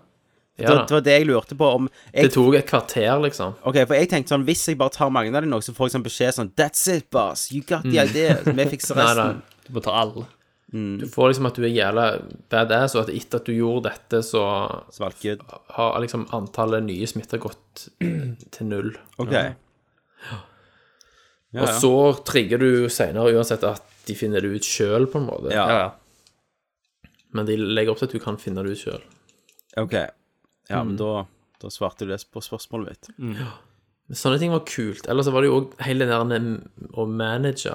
Ja, 0.57 0.69
Det, 0.71 0.75
det 0.87 0.93
var 0.95 1.01
det 1.03 1.13
jeg 1.17 1.25
lurte 1.27 1.55
på 1.59 1.67
om 1.75 1.89
jeg, 2.13 2.29
Det 2.29 2.33
tok 2.33 2.55
et 2.55 2.67
kvarter, 2.69 3.09
liksom. 3.25 3.57
Ok, 3.67 3.75
for 3.89 3.95
jeg 3.99 4.07
tenkte 4.07 4.31
sånn 4.31 4.45
Hvis 4.47 4.61
jeg 4.69 4.77
bare 4.79 4.93
tar 4.95 5.09
mange 5.11 5.33
av 5.33 5.41
dem 5.43 5.49
nå, 5.51 5.59
så 5.65 5.73
får 5.75 5.89
jeg 5.89 5.95
sånn 5.97 6.05
beskjed 6.05 6.37
sånn 6.37 6.51
That's 6.55 6.85
it, 6.93 7.09
boss. 7.11 7.49
You 7.51 7.59
got 7.67 7.83
the 7.83 7.99
idea. 7.99 8.37
Vi 8.45 8.65
fikser 8.71 8.95
resten. 9.01 9.19
Nei, 9.19 9.33
nei. 9.35 9.65
Du 9.67 9.73
må 9.75 9.83
ta 9.83 9.97
alle. 9.99 10.23
Du 10.75 11.05
får 11.11 11.29
liksom 11.33 11.45
at 11.47 11.55
du 11.59 11.63
er 11.67 11.71
jævla 11.75 12.05
badass, 12.51 12.95
og 12.97 13.03
at 13.05 13.11
etter 13.15 13.39
at 13.39 13.45
du 13.47 13.53
gjorde 13.55 13.89
dette, 13.91 14.19
så 14.27 14.41
Svalket. 14.91 15.43
har 15.75 15.99
liksom 16.03 16.25
antallet 16.35 16.83
nye 16.83 17.07
smitter 17.07 17.39
gått 17.39 17.85
til 18.55 18.67
null. 18.71 18.89
Ok. 19.21 19.31
Ja, 19.35 20.39
Og 21.61 21.67
ja. 21.69 21.75
så 21.79 21.91
trigger 22.27 22.59
du 22.59 22.89
seinere 22.91 23.31
uansett 23.37 23.63
at 23.63 23.83
de 24.07 24.15
finner 24.19 24.43
det 24.43 24.51
ut 24.57 24.67
sjøl, 24.67 25.07
på 25.11 25.21
en 25.21 25.27
måte. 25.29 25.53
Ja. 25.55 25.67
Ja, 25.69 25.77
ja. 25.85 27.11
Men 27.35 27.47
de 27.47 27.55
legger 27.59 27.91
opp 27.93 28.01
til 28.01 28.09
at 28.09 28.15
du 28.17 28.23
kan 28.23 28.37
finne 28.41 28.63
det 28.65 28.75
ut 28.75 28.81
sjøl. 28.83 29.03
Ok. 29.79 29.95
Ja, 30.69 30.81
Mm. 30.81 30.87
men 30.87 30.95
da, 30.97 31.25
da 31.61 31.67
svarte 31.69 31.99
du 31.99 32.07
det 32.07 32.23
på 32.33 32.41
spørsmålet 32.41 32.87
mitt. 32.89 33.45
Sånne 34.11 34.37
ting 34.39 34.51
var 34.51 34.59
kult. 34.65 35.07
Ellers 35.09 35.25
så 35.25 35.31
var 35.33 35.41
det 35.41 35.49
jo 35.49 35.61
òg 35.61 35.79
hele 35.85 36.05
den 36.05 36.09
der 36.29 36.39
med 36.39 36.89
å 36.93 37.07
manage 37.09 37.71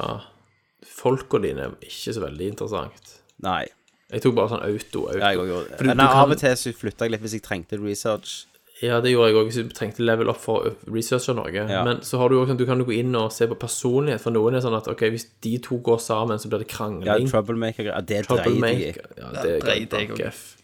folka 0.87 1.41
dine 1.43 1.73
ikke 1.83 2.15
så 2.15 2.23
veldig 2.23 2.53
interessant. 2.53 3.17
Nei. 3.43 3.67
Jeg 4.11 4.23
tok 4.23 4.35
bare 4.35 4.49
sånn 4.51 4.63
auto. 4.67 5.07
auto. 5.09 5.19
Ja, 5.19 5.31
jeg 5.31 5.39
gjorde 5.39 5.69
det. 5.69 5.77
For 5.79 5.85
du- 5.85 5.95
Nei, 5.95 6.07
du 6.07 6.13
Av 6.21 6.31
og 6.31 6.39
til 6.39 6.57
så 6.57 6.73
flytta 6.75 6.99
jeg 7.07 7.11
litt 7.13 7.23
hvis 7.23 7.33
jeg 7.33 7.43
trengte 7.43 7.79
research. 7.83 8.47
Ja, 8.83 8.99
det 9.01 9.11
gjorde 9.13 9.29
jeg 9.29 9.37
òg 9.37 9.47
hvis 9.51 9.55
du 9.55 9.75
trengte 9.75 10.01
level 10.01 10.31
up 10.31 10.39
for 10.39 10.63
å 10.65 10.75
researche 10.89 11.35
noe. 11.37 11.53
Ja. 11.53 11.85
Men 11.85 11.99
så 12.01 12.17
har 12.19 12.29
du 12.29 12.37
jo 12.37 12.45
også 12.47 12.51
sånn, 12.55 12.57
du 12.59 12.67
kan 12.67 12.79
jo 12.79 12.85
gå 12.87 12.99
inn 12.99 13.15
og 13.15 13.31
se 13.33 13.47
på 13.47 13.59
personlighet, 13.59 14.21
for 14.21 14.31
noen 14.31 14.55
er 14.57 14.61
sånn 14.61 14.77
at 14.77 14.89
ok, 14.89 15.01
hvis 15.11 15.27
de 15.43 15.59
to 15.59 15.79
går 15.79 15.99
sammen, 16.01 16.39
så 16.39 16.49
blir 16.49 16.61
det 16.61 16.71
Ja, 16.71 16.77
krangling. 16.79 17.29
troublemaker 17.31 17.85
Ja, 17.85 18.01
det 18.01 18.27
dreide 18.27 18.79
jeg. 18.79 18.97
Ja, 19.19 19.43
det 19.43 19.63
dreit 19.63 19.93
er 19.93 20.17
jeg. 20.17 20.27
F. 20.33 20.57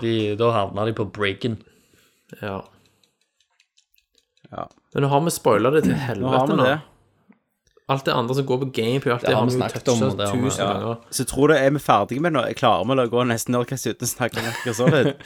De, 0.00 0.14
da 0.36 0.50
havna 0.52 0.84
de 0.88 0.92
på 0.96 1.06
breaken. 1.12 1.56
Ja. 2.42 2.60
Ja. 4.50 4.64
Men 4.94 5.04
nå 5.04 5.08
har 5.12 5.20
vi 5.26 5.30
spoila 5.34 5.70
det 5.70 5.84
til 5.86 5.92
Nå 5.94 5.98
har 6.00 6.08
helvete 6.14 6.46
vi 6.50 6.56
nå. 6.58 6.64
det. 6.66 6.78
Alt 7.90 8.04
det 8.06 8.14
andre 8.14 8.34
som 8.38 8.46
går 8.46 8.58
på 8.62 8.68
game 8.74 8.98
alt 9.00 9.22
det, 9.22 9.28
Det 9.30 9.34
har 9.36 9.46
vi 9.46 9.50
vi 9.54 9.56
snakket 9.58 9.88
om, 9.90 10.00
det 10.18 10.26
har 10.28 10.36
vi- 10.36 10.50
ja. 10.58 10.66
ganger. 10.72 10.96
Så 11.10 11.24
tror 11.26 11.48
du 11.48 11.54
er 11.54 11.70
vi 11.70 11.78
ferdige 11.82 12.20
med 12.20 12.32
det 12.32 12.38
nå? 12.40 12.44
Er 12.50 12.54
klare 12.54 12.84
med 12.86 12.98
å 12.98 13.08
gå 13.10 13.24
nesten 13.26 13.54
Nerdcast 13.54 13.86
uten 13.86 14.06
å 14.06 14.10
snakke 14.10 14.38
om 14.38 14.74
sånt? 14.74 15.16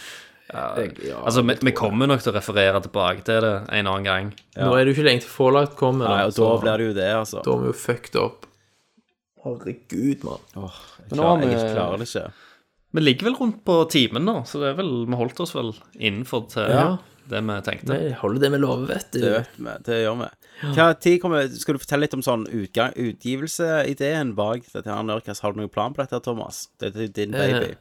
Altså, 0.54 1.40
vi, 1.42 1.54
vi 1.62 1.72
kommer 1.72 2.06
nok 2.06 2.20
til 2.20 2.30
å 2.30 2.36
referere 2.36 2.80
tilbake 2.84 3.24
til 3.24 3.40
det 3.40 3.52
en 3.72 3.86
annen 3.88 4.04
gang. 4.04 4.26
Nå 4.60 4.74
er 4.76 4.84
det 4.84 4.92
jo 4.92 5.00
ikke 5.00 5.06
lenge 5.08 5.22
til 5.24 5.30
Fallout 5.32 5.72
kommer, 5.74 6.04
Nei, 6.06 6.26
og 6.28 6.34
da 6.34 6.36
så 6.36 6.48
blir 6.60 6.76
det 6.78 6.86
jo 6.86 6.92
det, 6.98 7.06
altså. 7.16 7.40
da 7.42 7.54
er 7.54 7.62
vi 7.62 7.66
jo 7.70 7.72
fucked 7.72 8.16
up. 8.20 8.44
Herregud, 9.42 10.22
mann. 10.28 10.44
Jeg 10.54 11.10
klarer, 11.16 11.48
jeg 11.48 11.72
klarer 11.72 11.96
det 11.98 12.08
ikke. 12.10 12.26
Vi 12.94 13.02
ligger 13.02 13.26
vel 13.30 13.34
rundt 13.40 13.64
på 13.66 13.80
timen 13.90 14.22
nå, 14.28 14.36
så 14.46 14.60
det 14.62 14.68
er 14.72 14.76
vel, 14.78 14.92
vi 15.10 15.16
holdt 15.18 15.40
oss 15.42 15.54
vel 15.56 15.72
innenfor 15.98 16.44
til 16.52 16.68
Ja. 16.70 16.84
det 17.28 17.40
vi 17.42 17.56
tenkte. 17.66 17.96
Vi 17.98 18.12
holder 18.20 18.40
det 18.44 18.50
vi 18.54 18.58
lover, 18.62 18.86
vet 18.92 19.08
du. 19.16 19.20
Det 19.24 19.32
vet 19.32 19.56
vi. 19.58 19.72
Det 19.88 19.96
gjør 20.04 20.18
vi. 20.20 20.28
Hva 20.76 20.86
tid 21.00 21.16
kommer, 21.20 21.48
skal 21.50 21.74
du 21.74 21.80
fortelle 21.82 22.04
litt 22.06 22.14
om 22.14 22.22
sånn 22.22 22.44
utgang, 22.54 22.92
utgivelseideen 22.94 24.34
bak 24.38 24.62
dette 24.72 24.86
her 24.92 25.02
Nerdcast? 25.02 25.42
Har 25.42 25.52
du 25.52 25.58
noen 25.60 25.72
plan 25.72 25.94
på 25.96 26.04
dette, 26.04 26.20
Thomas? 26.22 26.68
Dette 26.78 27.02
er 27.02 27.08
din 27.08 27.32
baby. 27.34 27.72
Eh, 27.72 27.80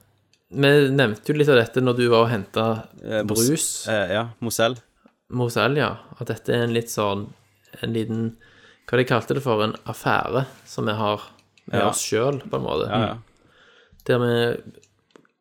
Vi 0.54 0.72
nevnte 0.94 1.30
jo 1.32 1.38
litt 1.38 1.50
av 1.50 1.56
dette 1.58 1.82
når 1.82 1.96
du 1.98 2.08
var 2.10 2.26
og 2.26 2.30
henta 2.30 2.66
Eh, 3.04 3.24
brus. 3.24 3.88
Eh, 3.90 4.12
ja, 4.14 4.28
Mosell. 4.42 4.76
Mosell, 5.32 5.78
ja. 5.78 5.98
At 6.20 6.28
dette 6.28 6.50
er 6.54 6.64
en 6.68 6.74
litt 6.74 6.90
sånn 6.90 7.28
En 7.82 7.94
liten 7.94 8.36
Hva 8.88 8.98
de 9.00 9.04
kalte 9.06 9.34
det 9.34 9.42
for? 9.42 9.64
En 9.64 9.74
affære 9.90 10.46
som 10.66 10.86
vi 10.86 10.94
har 10.94 11.22
med 11.72 11.80
Ja. 11.80 11.90
oss 11.90 12.02
sjøl, 12.04 12.42
på 12.50 12.56
en 12.60 12.62
måte. 12.64 12.88
Ja, 12.90 13.00
ja. 13.08 13.18
Der 14.06 14.20
vi 14.20 14.62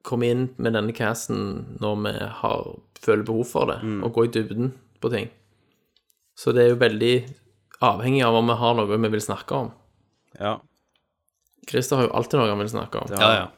kommer 0.02 0.30
inn 0.30 0.48
med 0.58 0.72
denne 0.74 0.92
casten 0.96 1.76
når 1.80 2.02
vi 2.02 2.12
har, 2.42 2.66
føler 3.02 3.24
behov 3.24 3.44
for 3.46 3.66
det, 3.66 3.80
Mm. 3.82 4.02
og 4.04 4.12
gå 4.14 4.24
i 4.24 4.32
dybden 4.34 4.72
på 5.00 5.10
ting. 5.10 5.30
Så 6.36 6.52
det 6.54 6.64
er 6.64 6.68
jo 6.74 6.76
veldig 6.80 7.14
avhengig 7.82 8.22
av 8.24 8.34
om 8.34 8.46
vi 8.46 8.54
har 8.54 8.74
noe 8.74 8.86
vi 8.98 9.08
vil 9.08 9.20
snakke 9.20 9.52
om. 9.52 9.72
ja. 10.40 10.58
Christer 11.68 11.96
har 11.96 12.06
jo 12.08 12.12
alltid 12.18 12.40
noe 12.40 12.48
han 12.48 12.58
vil 12.58 12.68
snakke 12.68 12.98
om. 13.00 13.06
Ja, 13.20 13.28
ja. 13.34 13.48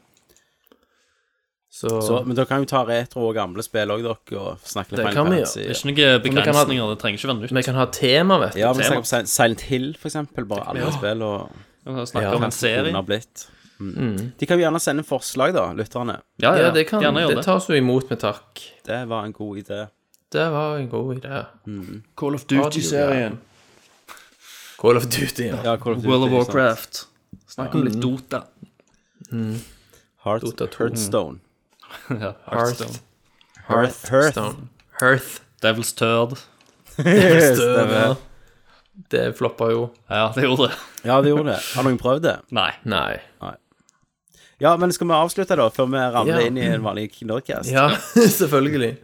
Så, 1.75 1.89
Så, 2.07 2.19
men 2.27 2.37
dere 2.37 2.47
kan 2.47 2.61
jo 2.63 2.69
ta 2.71 2.85
retro 2.87 3.25
og 3.31 3.35
gamle 3.35 3.63
spill 3.65 3.91
òg, 3.91 4.03
dere, 4.05 4.39
og 4.39 4.61
snakke 4.63 4.93
litt 4.95 5.01
Det 5.09 5.15
kan 5.17 5.27
vi 5.33 5.39
gjøre. 5.41 5.55
Det 5.55 5.65
er 5.65 5.79
ikke 5.81 5.95
noen 6.05 6.23
begrensninger, 6.29 6.85
ha- 6.85 6.91
det 6.93 6.99
trenger 7.03 7.19
ikke 7.19 7.31
være 7.33 7.41
nytt. 7.41 7.55
vi 7.57 7.63
kan 7.67 7.75
ha 7.81 7.87
tema, 7.87 8.39
vet 8.45 8.53
du. 8.55 8.61
Ja, 8.61 8.73
vi 8.77 8.85
snakker 8.85 9.19
om 9.19 9.27
Silent 9.33 9.61
Hill, 9.71 9.89
for 9.99 10.09
eksempel. 10.13 10.45
Bare 10.47 10.69
alle 10.71 10.93
spill 10.93 11.23
og 11.27 11.51
Vi 11.85 11.93
kan 11.97 12.07
snakke 12.07 12.29
Ja, 12.31 12.35
om 12.37 12.45
en 12.45 12.51
serie. 12.51 12.93
Mm. 13.81 14.33
De 14.39 14.47
kan 14.47 14.59
jo 14.59 14.65
gjerne 14.65 14.81
sende 14.81 15.03
forslag, 15.07 15.55
da, 15.57 15.73
lytterne. 15.75 16.21
Ja, 16.39 16.55
Ja, 16.59 16.71
det, 16.71 16.85
kan, 16.89 17.03
Gjerne 17.03 17.25
gjør 17.25 17.29
det 17.35 17.37
det. 17.41 17.45
tas 17.45 17.67
jo 17.69 17.75
imot 17.79 18.11
med 18.11 18.21
takk. 18.23 18.63
Det 18.87 19.01
var 19.11 19.25
en 19.27 19.33
god 19.33 19.59
idé. 19.63 19.81
Det 20.35 20.45
var 20.51 20.77
en 20.79 20.89
god 20.89 21.17
idé. 21.17 21.41
Call 22.17 22.35
of 22.39 22.47
Duty-serien. 22.51 23.39
Call 24.79 24.97
of 24.97 25.05
Duty, 25.07 25.49
ja. 25.49 25.59
Ja, 25.65 25.77
Call 25.77 25.93
of 25.97 26.03
Duty, 26.03 26.09
World 26.09 26.25
of 26.25 26.31
sant. 26.31 26.55
Warcraft. 26.55 27.07
Snakk 27.55 27.75
om 27.75 27.85
litt 27.87 28.01
Dota. 28.03 28.43
Heart, 30.25 30.43
Dota 30.43 30.67
2. 30.67 30.85
Hearthstone. 30.85 31.39
Ja, 32.09 32.33
Hearth. 32.51 32.83
Hearth. 33.69 34.11
Hearth. 34.11 34.33
Stone. 34.33 34.69
Hearth. 35.01 35.41
Devil's 35.63 35.93
Turd. 35.97 36.39
Stemmer. 36.99 38.17
Det 39.11 39.33
floppa 39.39 39.71
jo. 39.71 39.89
Ja, 40.11 40.33
det 40.35 40.43
gjorde 40.45 40.69
det. 40.69 40.75
Ja, 41.05 41.21
det 41.23 41.29
gjorde 41.33 41.51
det. 41.53 41.61
Har 41.75 41.87
noen 41.87 41.99
prøvd 41.99 42.23
det? 42.27 42.35
Nei. 42.55 42.71
Nei. 42.85 43.17
Ja, 44.65 44.73
men 44.81 44.93
skal 44.97 45.11
vi 45.11 45.17
avslutte, 45.17 45.57
da, 45.61 45.67
før 45.75 45.91
vi 45.93 46.01
ramler 46.15 46.41
Ja. 46.41 46.47
inn 46.49 46.57
i 46.59 46.65
en 46.73 46.85
vanlig 46.87 47.11
Nerdcast? 47.29 47.69
Ja, 47.73 47.89
selvfølgelig. 48.41 48.95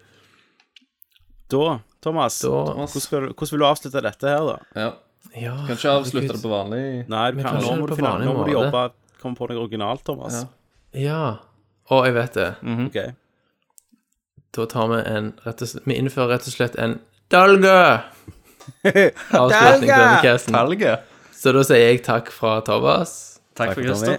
Da, 1.53 1.81
Thomas, 2.01 2.39
Da 2.41 2.49
hvordan, 2.49 2.89
skal 3.05 3.27
du, 3.27 3.33
hvordan 3.35 3.55
vil 3.57 3.63
du 3.65 3.67
avslutte 3.69 4.03
dette 4.07 4.31
her, 4.31 4.47
da? 4.47 4.59
Ja. 4.79 4.91
ja, 5.43 5.55
Kan 5.67 5.77
ikke 5.77 5.93
avslutte 5.99 6.33
det 6.37 6.41
på 6.45 6.53
vanlig 6.53 6.83
Nei, 7.11 7.25
du 7.35 7.43
kan, 7.43 7.59
kan 7.59 7.65
nå 7.67 7.75
må 7.77 7.87
det 7.87 7.91
du, 7.91 7.93
på 7.93 7.99
finne, 7.99 8.13
vanlig 8.15 8.29
nå 8.31 8.35
må 8.39 8.45
du 8.47 8.53
måte. 8.55 8.57
jobbe 8.57 8.85
komme 9.21 9.37
på 9.37 9.49
noe 9.51 9.61
originalt, 9.67 10.05
Thomas. 10.07 10.39
Ja. 10.97 11.19
Å, 11.91 11.99
jeg 12.07 12.15
vet 12.17 12.39
det. 12.39 12.49
Ok. 12.87 12.99
Da 14.57 14.65
tar 14.73 14.89
vi 14.95 15.03
en 15.11 15.29
rett 15.45 15.61
og 15.67 15.69
slett, 15.75 15.85
Vi 15.91 15.99
innfører 16.01 16.33
rett 16.39 16.49
og 16.49 16.55
slett 16.57 16.79
en 16.81 16.97
dalgø! 17.31 17.77
Avslutning 18.87 19.91
på 19.91 20.01
denne 20.01 20.23
casten. 20.25 20.57
Så 21.37 21.53
da 21.57 21.63
sier 21.67 21.83
jeg 21.91 22.01
takk 22.07 22.31
fra 22.33 22.57
Thomas. 22.65 23.13
Takk 23.59 23.75
for 23.75 23.83
Tommy. 23.83 23.93
Christer. 23.93 24.19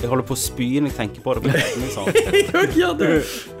Jeg 0.00 0.08
holder 0.08 0.24
på 0.24 0.32
å 0.32 0.36
spy 0.40 0.80
når 0.80 0.88
jeg 0.90 0.96
tenker 0.96 1.20
på 1.24 1.34
det. 1.36 1.40
På. 1.44 1.48
Jeg 2.16 2.24
ikke 2.48 2.62
gjøre 2.78 2.96
det. 3.00 3.08